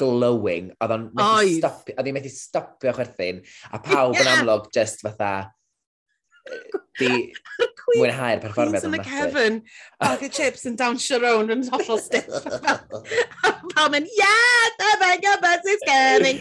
glowing, 0.00 0.70
oedd 0.78 0.94
o'n 0.96 1.08
methu 1.16 1.56
stopio, 1.58 1.96
oedd 1.96 2.08
hi'n 2.08 2.18
methu 2.18 2.32
stopio 2.34 2.94
chwerthin, 2.96 3.42
a 3.72 3.80
pawb 3.82 4.16
yeah. 4.16 4.22
yn 4.22 4.32
amlwg 4.36 4.70
just 4.74 5.04
fatha, 5.04 5.34
di 6.98 7.10
mwynhau'r 7.96 8.40
perfformiad 8.42 8.86
yma. 8.86 8.98
Queens 8.98 8.98
yn 8.98 8.98
y 8.98 9.06
cefn, 9.08 9.58
bag 10.00 10.24
of 10.26 10.34
chips 10.34 10.66
and 10.68 10.78
down 10.80 10.98
Sharon 11.00 11.52
yn 11.54 11.64
hollol 11.72 12.00
stiff. 12.02 12.28
Pawb 13.72 13.96
yn, 13.96 14.06
yeah, 14.18 14.70
the 14.78 14.90
mega 15.00 15.34
bus 15.42 15.68
is 15.72 15.84
coming. 15.88 16.40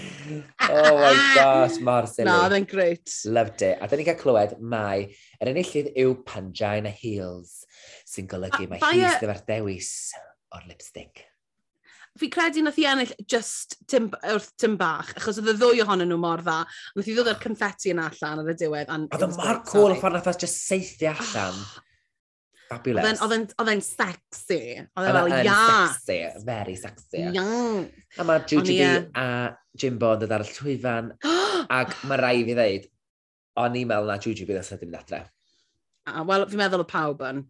oh 0.69 0.97
my 0.99 1.13
gosh, 1.37 1.79
mor 1.79 2.07
silly. 2.09 2.29
No, 2.29 2.39
oedd 2.45 2.57
yn 2.59 2.69
great. 2.69 3.15
Loved 3.25 3.65
it. 3.67 3.81
A 3.81 3.89
dyn 3.91 4.01
ni 4.01 4.07
cael 4.07 4.19
clywed 4.21 4.57
mai, 4.61 5.07
yr 5.39 5.53
enillydd 5.53 5.91
yw 6.01 6.15
Pangina 6.27 6.93
Heels, 7.01 7.61
sy'n 8.09 8.29
golygu 8.31 8.69
mae 8.71 8.81
his 8.91 9.05
e- 9.07 9.19
ddefa'r 9.21 9.45
dewis 9.49 9.91
o'r 10.55 10.67
lipstick 10.69 11.27
fi 12.19 12.29
credu 12.31 12.63
nath 12.65 12.79
i 12.81 12.87
ennill 12.89 13.13
just 13.29 13.77
tim, 13.87 14.09
wrth 14.33 14.51
tim 14.59 14.75
bach, 14.79 15.13
achos 15.15 15.39
oedd 15.41 15.53
y 15.53 15.55
ddwy 15.59 15.83
ohonyn 15.85 16.11
nhw 16.11 16.19
mor 16.21 16.43
dda. 16.43 16.57
Nath 16.97 17.07
i 17.07 17.15
ddod 17.15 17.31
â'r 17.31 17.39
confetti 17.43 17.93
yna 17.93 18.09
allan 18.11 18.43
ar 18.43 18.51
y 18.51 18.57
diwedd. 18.59 18.91
Oedd 18.91 19.25
y 19.27 19.31
Mark 19.37 19.63
Cole 19.69 19.95
yn 19.95 20.01
ffordd 20.01 20.19
nath 20.19 20.29
oes 20.31 20.41
just 20.43 20.65
seithi 20.67 21.09
allan. 21.11 21.63
Ah. 21.63 21.87
Fabulous. 22.71 23.19
Oedd 23.25 23.71
e'n 23.73 23.83
sexy. 23.83 24.61
Oedd 24.95 25.09
e'n 25.09 25.17
e 25.17 25.17
fel, 25.17 25.33
ia. 25.41 25.57
sexy, 25.91 26.19
very 26.47 26.77
sexy. 26.79 27.25
Ia. 27.27 27.45
A 28.15 28.27
mae 28.27 28.43
Juju 28.47 28.77
B 28.77 28.87
a 29.19 29.25
Jimbo 29.81 30.13
yn 30.15 30.23
dod 30.23 30.35
ar 30.35 30.45
y 30.45 30.51
llwyfan. 30.53 31.11
ac 31.79 31.95
mae 32.07 32.19
rai 32.21 32.37
fi 32.47 32.55
ddeud, 32.57 32.87
o'n 33.61 33.75
i'n 33.79 33.89
meddwl 33.91 34.11
na 34.11 34.19
Juju 34.23 34.45
B 34.45 34.53
bydd 34.53 34.61
ysgrifennu'n 34.63 35.01
adre. 35.01 35.25
Ah, 36.07 36.23
wel, 36.27 36.47
fi'n 36.49 36.63
meddwl 36.63 36.85
y 36.85 36.87
pawb 36.89 37.25
yn. 37.27 37.43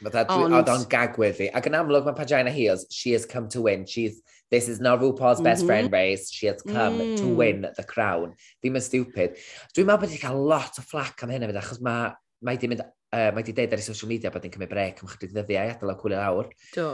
Fatha, 0.00 0.24
ond... 0.34 0.54
oedd 0.56 0.70
o'n 0.72 0.86
gagwedd 0.90 1.36
fi. 1.38 1.48
Ac 1.56 1.68
yn 1.70 1.78
amlwg 1.80 2.06
mae 2.08 2.16
Pagina 2.18 2.52
Heels, 2.54 2.86
she 2.94 3.12
has 3.16 3.26
come 3.28 3.48
to 3.52 3.64
win. 3.66 3.84
She's, 3.86 4.22
this 4.50 4.68
is 4.68 4.80
not 4.80 5.00
RuPaul's 5.00 5.40
mm 5.40 5.46
-hmm. 5.46 5.66
friend 5.66 5.90
mm-hmm. 5.90 6.00
race. 6.00 6.30
She 6.32 6.46
has 6.46 6.62
come 6.62 6.98
mm. 6.98 7.16
to 7.18 7.26
win 7.42 7.68
the 7.76 7.84
crown. 7.84 8.34
Ddim 8.62 8.80
yn 8.80 8.86
stupid. 8.86 9.36
Dwi'n 9.74 9.86
meddwl 9.86 10.00
bod 10.00 10.08
wedi 10.08 10.22
cael 10.22 10.40
lot 10.54 10.80
o 10.80 10.86
flac 10.86 11.22
am 11.22 11.34
hynny 11.34 11.46
hefyd, 11.46 11.60
achos 11.62 11.84
mae 11.84 12.14
mae 12.40 12.56
di 12.56 12.72
mynd 12.72 12.86
Uh, 13.10 13.32
mae 13.34 13.42
di 13.42 13.50
deud 13.50 13.72
ar 13.74 13.80
ei 13.82 13.82
social 13.82 14.06
media 14.06 14.30
bod 14.30 14.44
ni'n 14.46 14.52
cymryd 14.54 14.70
brec 14.70 15.00
am 15.02 15.08
chydig 15.10 15.32
ddyddiau, 15.34 15.72
adael 15.72 15.90
o 15.90 15.94
cwlio 15.98 16.18
lawr. 16.20 16.50
Do. 16.76 16.84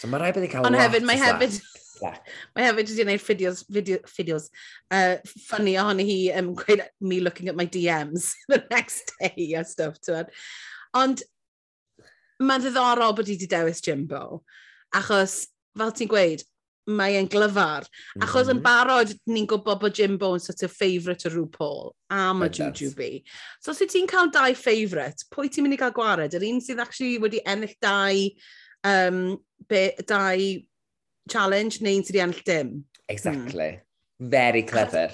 So 0.00 0.08
mae 0.10 0.18
rai 0.18 0.32
bod 0.34 0.42
ni'n 0.42 0.50
cael 0.50 0.66
Ond 0.66 0.74
hefyd, 0.74 1.04
mae 1.06 1.20
hefyd, 1.20 1.60
mae 2.58 2.64
hefyd 2.64 2.80
wedi 2.80 2.96
gwneud 2.98 3.22
fideos, 3.22 3.60
video, 3.70 4.00
fideos 4.10 4.48
uh, 4.90 5.22
funny 5.46 5.76
ohoni 5.78 6.08
hi 6.08 6.16
um, 6.40 6.48
gweud 6.58 6.82
me 6.98 7.20
looking 7.22 7.52
at 7.52 7.54
my 7.60 7.68
DMs 7.70 8.32
the 8.50 8.58
next 8.74 9.14
day 9.20 9.54
a 9.54 9.62
stuff. 9.62 10.02
Ond 10.98 11.22
mae'n 12.40 12.64
ddiddorol 12.64 13.16
bod 13.16 13.28
i 13.28 13.36
wedi 13.36 13.48
dewis 13.50 13.82
Jimbo, 13.84 14.42
achos, 14.96 15.42
fel 15.78 15.92
ti'n 15.96 16.10
gweud, 16.10 16.44
mae 16.90 17.16
e'n 17.18 17.28
glyfar. 17.30 17.86
Achos 18.18 18.46
mm 18.46 18.48
-hmm. 18.48 18.50
yn 18.50 18.56
mhm. 18.56 18.64
barod, 18.64 19.12
ni'n 19.30 19.48
gwybod 19.50 19.80
bod 19.82 19.98
Jimbo 19.98 20.32
yn 20.34 20.42
sort 20.42 20.62
of 20.66 20.72
favourite 20.72 21.28
o 21.28 21.30
RuPaul. 21.30 21.50
Paul, 21.58 21.94
a 22.10 22.32
mae 22.34 22.48
Jujubee. 22.48 23.22
So, 23.60 23.70
os 23.70 23.78
ti'n 23.78 24.08
cael 24.08 24.32
dau 24.32 24.54
favourite, 24.54 25.24
pwy 25.30 25.48
ti'n 25.48 25.66
mynd 25.66 25.76
i 25.76 25.80
gael 25.80 25.94
gwared? 25.96 26.34
Yr 26.34 26.46
un 26.48 26.60
sydd 26.64 26.82
actually 26.82 27.18
wedi 27.22 27.42
ennill 27.46 27.76
dau, 27.82 28.24
um, 28.84 29.38
be, 29.68 29.92
dau 30.06 30.38
challenge, 31.30 31.80
neu'n 31.80 32.02
sydd 32.02 32.16
wedi 32.16 32.24
ennill 32.26 32.44
dim? 32.44 32.68
Hmm. 32.68 32.84
Exactly. 33.08 33.70
Mm. 33.76 34.30
Very 34.30 34.62
clever 34.62 35.10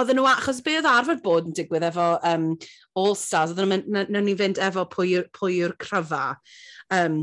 oedden 0.00 0.18
nhw, 0.18 0.26
achos 0.30 0.60
be 0.64 0.76
oedd 0.78 0.88
arfer 0.88 1.20
bod 1.22 1.48
yn 1.48 1.56
digwydd 1.56 1.86
efo 1.90 2.08
um, 2.26 2.50
All 2.98 3.16
Stars, 3.18 3.52
oedden 3.52 3.70
nhw'n 3.70 3.86
mynd, 3.86 4.12
nawn 4.14 4.28
ni 4.28 4.36
fynd 4.38 4.60
efo 4.62 4.86
pwy 4.90 5.20
yw'r 5.20 5.76
cryfa 5.82 6.24
um, 6.94 7.20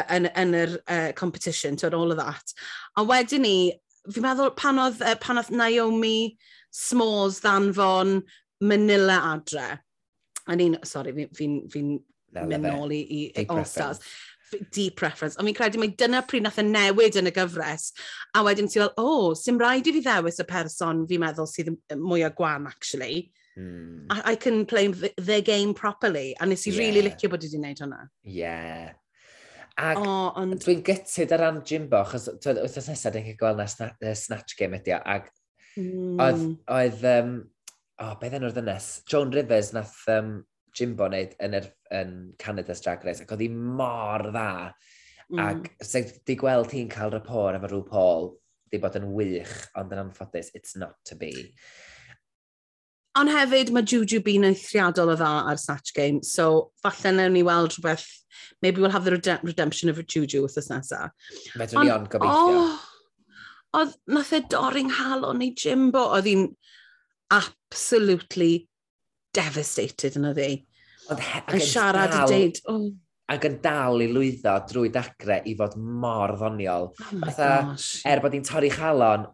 yn, 0.00 0.28
yn 0.30 0.56
yr 0.58 0.76
uh, 0.84 1.10
competition, 1.18 1.76
to 1.76 1.90
all 1.90 2.14
of 2.14 2.20
that. 2.20 2.54
A 2.96 3.04
wedyn 3.06 3.46
ni, 3.46 3.56
fi'n 4.10 4.26
meddwl 4.26 4.54
pan 4.58 4.78
oedd, 4.82 5.02
e, 5.02 5.16
pan 5.22 5.42
oedd 5.42 5.52
Naomi 5.54 6.36
Smalls 6.74 7.40
ddanfon 7.42 8.20
Manila 8.62 9.18
adre, 9.34 9.68
a 10.46 10.56
ni'n, 10.56 10.78
sorry, 10.86 11.14
fi'n 11.16 11.34
fi, 11.34 11.50
fi, 11.72 11.84
fi 12.30 12.46
mynd 12.46 12.68
nôl 12.70 12.94
i, 12.94 13.02
i 13.42 13.46
All 13.48 13.64
Stars. 13.66 13.98
Preference 13.98 14.29
deep 14.72 14.96
preference. 15.00 15.38
Ond 15.38 15.48
fi'n 15.48 15.56
credu 15.58 15.80
mai 15.80 15.90
dyna 15.98 16.22
pryd 16.26 16.46
nath 16.46 16.60
y 16.62 16.66
newid 16.66 17.18
yn 17.20 17.30
y 17.30 17.34
gyfres. 17.34 17.90
A 18.36 18.44
wedyn 18.46 18.70
ti 18.70 18.80
fel, 18.80 18.92
o, 19.00 19.04
oh, 19.06 19.26
sy'n 19.38 19.60
rhaid 19.60 19.90
i 19.90 19.94
fi 19.96 20.04
ddewis 20.06 20.40
y 20.42 20.48
person 20.48 21.04
fi'n 21.10 21.22
meddwl 21.24 21.50
sydd 21.50 21.72
mwy 21.98 22.24
o 22.26 22.32
gwan, 22.36 22.68
actually. 22.70 23.30
Mm. 23.58 24.06
I, 24.10 24.32
I 24.32 24.34
can 24.36 24.64
play 24.66 24.86
the, 24.88 25.12
the 25.16 25.40
game 25.42 25.74
properly. 25.74 26.34
A 26.40 26.46
nes 26.46 26.66
i 26.66 26.72
yeah. 26.72 26.80
really 26.84 27.04
licio 27.08 27.30
bod 27.32 27.44
wedi 27.46 27.60
wneud 27.60 27.84
hwnna. 27.84 28.02
Yeah. 28.22 28.90
Ac 29.80 30.00
oh, 30.00 30.32
ond... 30.36 30.58
dwi'n 30.60 30.82
gytid 30.84 31.32
ar 31.34 31.44
ran 31.46 31.62
Jimbo, 31.66 32.02
achos 32.04 32.28
wythnos 32.44 32.90
nesaf 32.90 33.14
dwi'n 33.14 33.36
gweld 33.40 33.60
na 33.60 33.66
sna, 33.70 33.92
uh, 34.02 34.14
Snatch 34.18 34.58
Game 34.58 34.76
ydi, 34.76 34.92
ac 34.98 35.30
mm. 35.78 36.18
oedd, 36.20 36.42
oedd 36.76 37.06
um, 37.14 37.34
oh, 38.02 38.14
beth 38.20 38.36
enw'r 38.36 38.56
ddynes, 38.56 38.90
Joan 39.08 39.32
Rivers 39.32 39.72
nath 39.76 39.96
um, 40.12 40.40
Jimbo 40.76 41.08
wneud 41.08 41.36
yn, 41.42 41.56
yr, 41.58 41.68
yn 41.94 42.16
Canada's 42.40 42.82
Drag 42.84 43.04
Race, 43.06 43.24
ac 43.24 43.32
oedd 43.34 43.44
hi 43.44 43.50
mor 43.52 44.28
dda. 44.30 44.50
Mm. 45.30 45.42
Ac 45.46 45.70
sef 45.86 46.16
di 46.26 46.36
gweld 46.38 46.72
hi'n 46.74 46.90
cael 46.90 47.12
rapor 47.14 47.58
efo 47.58 47.70
rhyw 47.70 47.84
Paul, 47.86 48.32
di 48.70 48.80
bod 48.82 48.98
yn 48.98 49.10
wych, 49.14 49.54
ond 49.78 49.92
yn 49.94 50.04
anffodus, 50.06 50.50
it's 50.54 50.76
not 50.78 50.96
to 51.06 51.18
be. 51.18 51.32
Ond 53.18 53.32
hefyd, 53.34 53.72
mae 53.74 53.82
Juju 53.82 54.20
Bean 54.22 54.46
yn 54.46 54.54
thriadol 54.54 55.10
o 55.10 55.16
dda 55.18 55.30
ar 55.50 55.58
Snatch 55.58 55.94
Game, 55.96 56.22
so 56.22 56.70
falle 56.82 57.10
newn 57.16 57.34
ni 57.34 57.42
weld 57.46 57.74
rhywbeth, 57.74 58.06
maybe 58.62 58.80
we'll 58.80 58.94
have 58.94 59.04
the 59.04 59.16
redemp 59.16 59.42
redemption 59.42 59.90
of 59.90 59.98
Juju 60.06 60.44
wythnos 60.44 60.70
nesaf. 60.70 61.10
Fedrwn 61.56 61.88
ni 61.88 61.94
ond 61.94 62.10
gobeithio. 62.12 62.68
Oedd 63.78 63.96
nath 64.14 64.32
e 64.34 64.40
dorri'n 64.50 64.94
halon 64.94 65.42
i 65.42 65.50
Jimbo, 65.58 66.04
oedd 66.14 66.30
hi'n 66.30 66.46
absolutely 67.34 68.69
devastated 69.36 70.18
yn 70.18 70.28
oedd 70.30 70.42
hi. 70.42 70.52
Ac 71.10 71.54
yn 71.56 71.64
siarad 71.64 72.12
dal, 72.14 72.30
i 72.30 72.36
deud... 72.36 72.60
Oh. 72.70 72.86
Ac 73.30 73.44
yn 73.46 73.58
dal 73.62 74.02
i 74.02 74.08
lwyddo 74.10 74.56
drwy 74.66 74.90
dacre 74.94 75.40
i 75.46 75.54
fod 75.58 75.76
mor 75.78 76.34
ddoniol. 76.38 76.88
Oh 76.90 77.20
Fatha, 77.26 77.50
er 78.10 78.22
bod 78.22 78.34
hi'n 78.34 78.46
torri 78.46 78.72
chalon, 78.74 79.28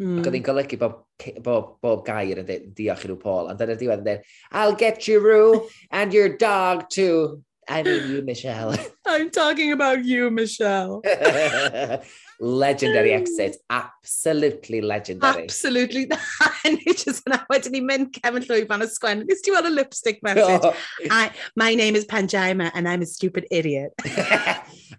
mm. 0.00 0.18
ac 0.20 0.28
oedd 0.28 0.36
hi'n 0.38 0.48
golygu 0.48 0.80
bob, 0.80 0.98
bob, 1.44 1.70
bob 1.84 2.02
gair 2.06 2.42
yn 2.42 2.48
dweud, 2.48 2.66
diolch 2.76 3.06
i 3.06 3.10
rhyw 3.10 3.20
Paul, 3.22 3.48
ond 3.52 3.60
dyna'r 3.60 3.80
diwedd 3.80 4.02
yn 4.04 4.08
dweud, 4.10 4.34
I'll 4.52 4.76
get 4.76 5.08
you, 5.08 5.22
Roo, 5.24 5.62
and 5.90 6.16
your 6.16 6.36
dog 6.36 6.88
too. 6.92 7.40
I 7.70 7.82
mean 7.84 8.10
you, 8.10 8.22
Michelle. 8.22 8.74
I'm 9.06 9.30
talking 9.30 9.72
about 9.72 10.04
you, 10.04 10.30
Michelle. 10.30 11.02
legendary 12.40 13.12
exit, 13.12 13.56
absolutely 13.68 14.80
legendary. 14.80 15.44
Absolutely, 15.44 16.06
just 16.86 17.24
yna, 17.26 17.38
oh, 17.38 17.44
wedyn 17.52 17.76
ni'n 17.76 17.86
mynd 17.86 18.12
Kevin 18.16 18.44
Llwyfan 18.46 18.84
y 18.84 18.88
sgwen, 18.88 19.24
nes 19.28 19.44
ti 19.44 19.52
weld 19.54 19.68
y 19.68 19.74
lipstick 19.74 20.22
message? 20.26 20.64
Oh. 20.64 20.74
I, 21.10 21.30
my 21.54 21.74
name 21.74 21.96
is 21.96 22.06
Panjaima 22.06 22.70
and 22.74 22.88
I'm 22.88 23.02
a 23.02 23.06
stupid 23.06 23.46
idiot. 23.50 23.92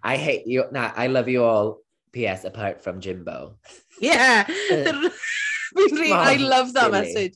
I 0.02 0.16
hate 0.16 0.46
you, 0.46 0.64
nah, 0.70 0.92
I 0.96 1.08
love 1.08 1.28
you 1.28 1.44
all, 1.44 1.78
P.S. 2.12 2.44
apart 2.44 2.82
from 2.82 3.00
Jimbo. 3.00 3.56
Yeah, 4.00 4.44
the, 4.44 5.12
I 6.12 6.36
love 6.36 6.72
that 6.74 6.92
silly. 6.92 7.00
message 7.00 7.34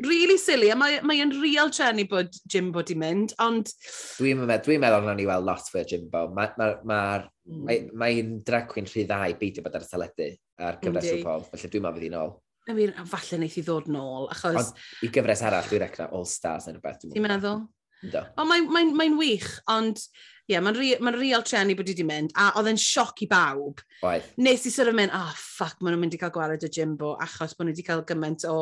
really 0.00 0.38
silly, 0.38 0.70
a 0.72 0.76
mae, 0.78 1.00
mae 1.06 1.22
yn 1.24 1.34
real 1.42 1.70
trenu 1.74 2.06
bod 2.10 2.36
Jimbo 2.50 2.84
di 2.86 2.96
mynd, 2.98 3.34
ond... 3.42 3.72
Dwi'n 4.18 4.40
meddwl, 4.42 4.62
dwi 4.66 4.78
meddwl 4.82 5.06
na 5.06 5.16
ni 5.18 5.26
weld 5.28 5.48
lot 5.48 5.68
fwy 5.72 5.82
o 5.82 5.88
Jimbo. 5.88 6.24
Mae'r 6.36 6.54
ma, 6.58 6.68
ma, 6.68 6.70
ma, 6.92 7.00
mm. 7.48 7.66
ma, 7.68 7.76
ma 8.04 8.12
drag 8.46 8.70
queen 8.70 8.88
rhy 8.88 9.04
ddau 9.08 9.36
beidio 9.40 9.66
bod 9.66 9.76
ar 9.78 9.86
y 9.86 9.90
teledu 9.90 10.30
ar 10.62 10.80
gyfres 10.82 11.12
o 11.12 11.20
pol, 11.26 11.46
felly 11.52 11.70
dwi'n 11.74 11.86
meddwl 11.86 12.00
fydd 12.00 12.08
hi'n 12.08 12.18
ôl. 12.22 12.34
I 12.70 12.74
mean, 12.78 12.92
falle 13.10 13.38
wneith 13.40 13.58
i 13.58 13.66
ddod 13.66 13.88
nôl, 13.90 14.28
achos... 14.30 14.58
Ond 14.60 15.06
i 15.06 15.10
gyfres 15.14 15.42
arall, 15.48 15.66
dwi'n 15.70 15.82
recna 15.82 16.10
All 16.14 16.28
Stars 16.30 16.68
yn 16.70 16.78
rhywbeth. 16.78 17.02
Ti'n 17.08 17.26
meddwl? 17.26 17.64
Ond 18.10 18.50
mae'n 18.50 18.70
mae, 18.72 18.92
mae 18.98 19.12
wych, 19.18 19.48
ond 19.70 20.00
ie, 20.02 20.56
yeah, 20.56 20.62
mae'n 20.64 20.76
re, 20.76 20.88
ma 21.04 21.12
real 21.14 21.44
treanu 21.46 21.76
bod 21.78 21.88
i 21.88 21.94
wedi 21.94 22.06
mynd, 22.06 22.32
a 22.36 22.48
oedd 22.58 22.72
e'n 22.72 22.80
sioc 22.80 23.22
i 23.22 23.28
bawb. 23.30 23.80
Right. 24.02 24.26
Nes 24.42 24.66
i 24.66 24.72
sort 24.74 24.90
of 24.90 24.96
mynd, 24.98 25.14
ah, 25.14 25.30
oh, 25.30 25.38
ffac, 25.38 25.78
maen 25.78 25.94
nhw'n 25.94 26.02
mynd 26.02 26.16
i 26.16 26.20
cael 26.20 26.32
gwared 26.34 26.66
y 26.66 26.70
Jimbo, 26.74 27.14
achos 27.22 27.54
bod 27.54 27.68
nhw 27.68 27.76
wedi 27.76 27.86
cael 27.86 28.02
gymaint 28.08 28.46
o 28.50 28.56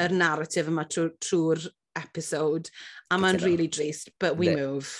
yr 0.00 0.16
narratif 0.16 0.70
yma 0.72 0.86
trwy'r 0.88 1.12
trw 1.20 1.44
episode, 2.00 2.72
a 3.10 3.18
mae'n 3.20 3.40
really 3.44 3.68
drist, 3.68 4.10
but 4.18 4.38
we 4.40 4.48
no. 4.48 4.56
move. 4.56 4.94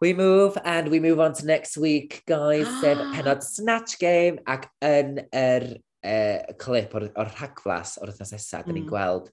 We 0.00 0.12
move 0.12 0.58
and 0.64 0.88
we 0.92 1.00
move 1.00 1.18
on 1.20 1.34
to 1.34 1.46
next 1.46 1.76
week, 1.78 2.22
guys, 2.28 2.68
sef 2.80 2.98
penod 3.16 3.42
Snatch 3.42 3.98
Game, 3.98 4.38
ac 4.46 4.68
yn 4.84 5.18
yr 5.32 5.68
er, 5.74 5.74
uh, 6.04 6.54
clip 6.60 6.94
o'r, 6.94 7.10
or 7.16 7.30
rhagflas 7.34 7.98
o'r 7.98 8.12
wythnos 8.12 8.34
nesaf, 8.36 8.68
mm. 8.68 8.78
ni'n 8.78 8.88
gweld 8.90 9.32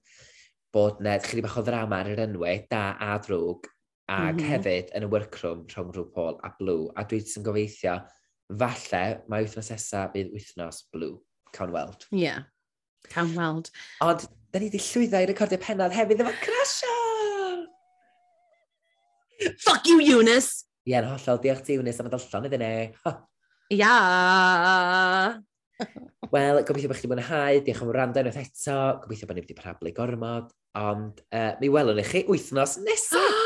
bod 0.72 1.00
na 1.04 1.18
chydig 1.20 1.44
bach 1.46 1.58
o 1.60 1.64
ddrama 1.66 2.00
ar 2.02 2.10
yr 2.14 2.24
enwau, 2.26 2.58
da 2.70 2.82
a 3.00 3.18
drwg, 3.22 3.68
ac 4.12 4.34
mm 4.34 4.38
-hmm. 4.38 4.48
hefyd 4.50 4.92
yn 4.96 5.06
y 5.06 5.10
workroom 5.12 5.66
rhwng 5.72 5.92
rhyw 5.94 6.08
Paul 6.14 6.38
a 6.42 6.52
Blue. 6.58 6.90
A 6.96 7.04
dwi 7.08 7.20
ti'n 7.24 7.44
gobeithio, 7.46 7.98
falle 8.62 9.02
mae 9.28 9.44
wythnos 9.44 9.70
esa 9.74 10.08
bydd 10.14 10.32
wythnos 10.34 10.82
Blue. 10.92 11.20
Cawn 11.52 11.72
weld. 11.72 12.06
Ie, 12.10 12.24
yeah. 12.24 12.42
cawn 13.12 13.34
weld. 13.36 13.70
Ond, 14.00 14.26
da 14.52 14.58
ni 14.58 14.70
wedi 14.70 14.80
llwyddo 14.80 15.20
i 15.20 15.28
recordio 15.28 15.58
pennod 15.60 15.92
hefyd 15.92 16.20
efo 16.24 16.32
Crasio! 16.44 16.96
Fuck 19.64 19.88
you, 19.90 20.00
Eunice! 20.00 20.64
Ie, 20.86 20.94
yeah, 20.94 21.06
hollol, 21.06 21.40
diolch 21.42 21.62
ti, 21.66 21.76
Eunice, 21.76 22.00
am 22.00 22.08
y 22.08 22.12
dollon 22.14 22.48
iddyn 22.48 22.64
ni. 22.64 22.74
Ia! 23.76 23.94
Wel, 26.32 26.62
gobeithio 26.64 26.88
bod 26.88 26.98
chi 26.98 27.06
wedi 27.06 27.12
mwynhau, 27.12 27.60
diolch 27.66 27.84
am 27.84 27.92
wrando 27.92 28.22
unwaith 28.22 28.40
eto, 28.42 28.78
gobeithio 29.04 29.28
bod 29.28 29.38
ni 29.38 29.44
wedi 29.44 29.58
parablu 29.58 29.92
gormod, 29.96 30.52
Ond 30.78 31.20
uh, 31.34 31.52
mi 31.60 31.68
welwn 31.72 32.00
i 32.00 32.06
chi 32.06 32.24
wythnos 32.28 32.78
nesaf. 32.84 33.40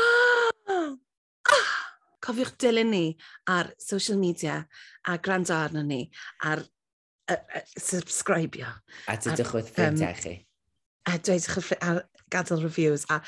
Ah! 1.47 1.75
Cofiwch 2.19 2.57
dilyn 2.59 2.89
ni 2.91 3.05
ar 3.47 3.69
social 3.79 4.17
media 4.19 4.57
a 5.07 5.13
gwrando 5.23 5.55
arno 5.55 5.79
ni 5.87 6.09
ar 6.43 6.59
uh, 6.59 7.35
uh, 7.37 7.61
subscribio. 7.79 8.67
A 9.07 9.15
ti 9.15 9.31
dychwyd 9.31 9.69
ffrindiau 9.71 10.17
chi. 10.19 10.33
A 11.07 11.15
dweud 11.23 11.47
chi'ch 11.47 11.71
ar 11.79 12.01
gadael 12.33 12.65
reviews 12.65 13.05
a 13.09 13.21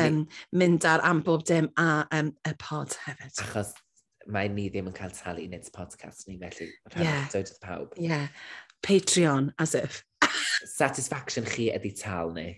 um, 0.00 0.22
mynd 0.56 0.88
ar 0.88 1.04
am 1.04 1.20
bob 1.26 1.44
dim 1.44 1.68
a 1.76 2.06
um, 2.16 2.32
y 2.48 2.54
pod 2.62 2.96
hefyd. 3.04 3.36
Achos 3.44 3.74
mae 4.32 4.48
ni 4.48 4.70
ddim 4.72 4.88
yn 4.88 4.96
cael 4.96 5.12
talu 5.16 5.44
i 5.44 5.50
wneud 5.50 5.68
podcast 5.76 6.24
ni, 6.28 6.38
felly 6.40 6.70
yeah. 7.04 7.28
dweud 7.32 7.52
pawb. 7.60 8.00
Yeah. 8.00 8.28
Patreon, 8.86 9.52
as 9.58 9.74
if. 9.74 10.02
Satisfaction 10.64 11.44
chi 11.44 11.68
ydy 11.74 11.92
tal 12.00 12.32
ni. 12.32 12.48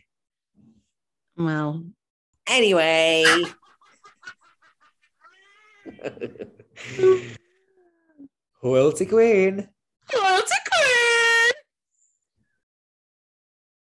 Well, 1.37 1.85
anyway. 2.49 3.25
Quilty 8.63 9.09
Queen. 9.09 9.69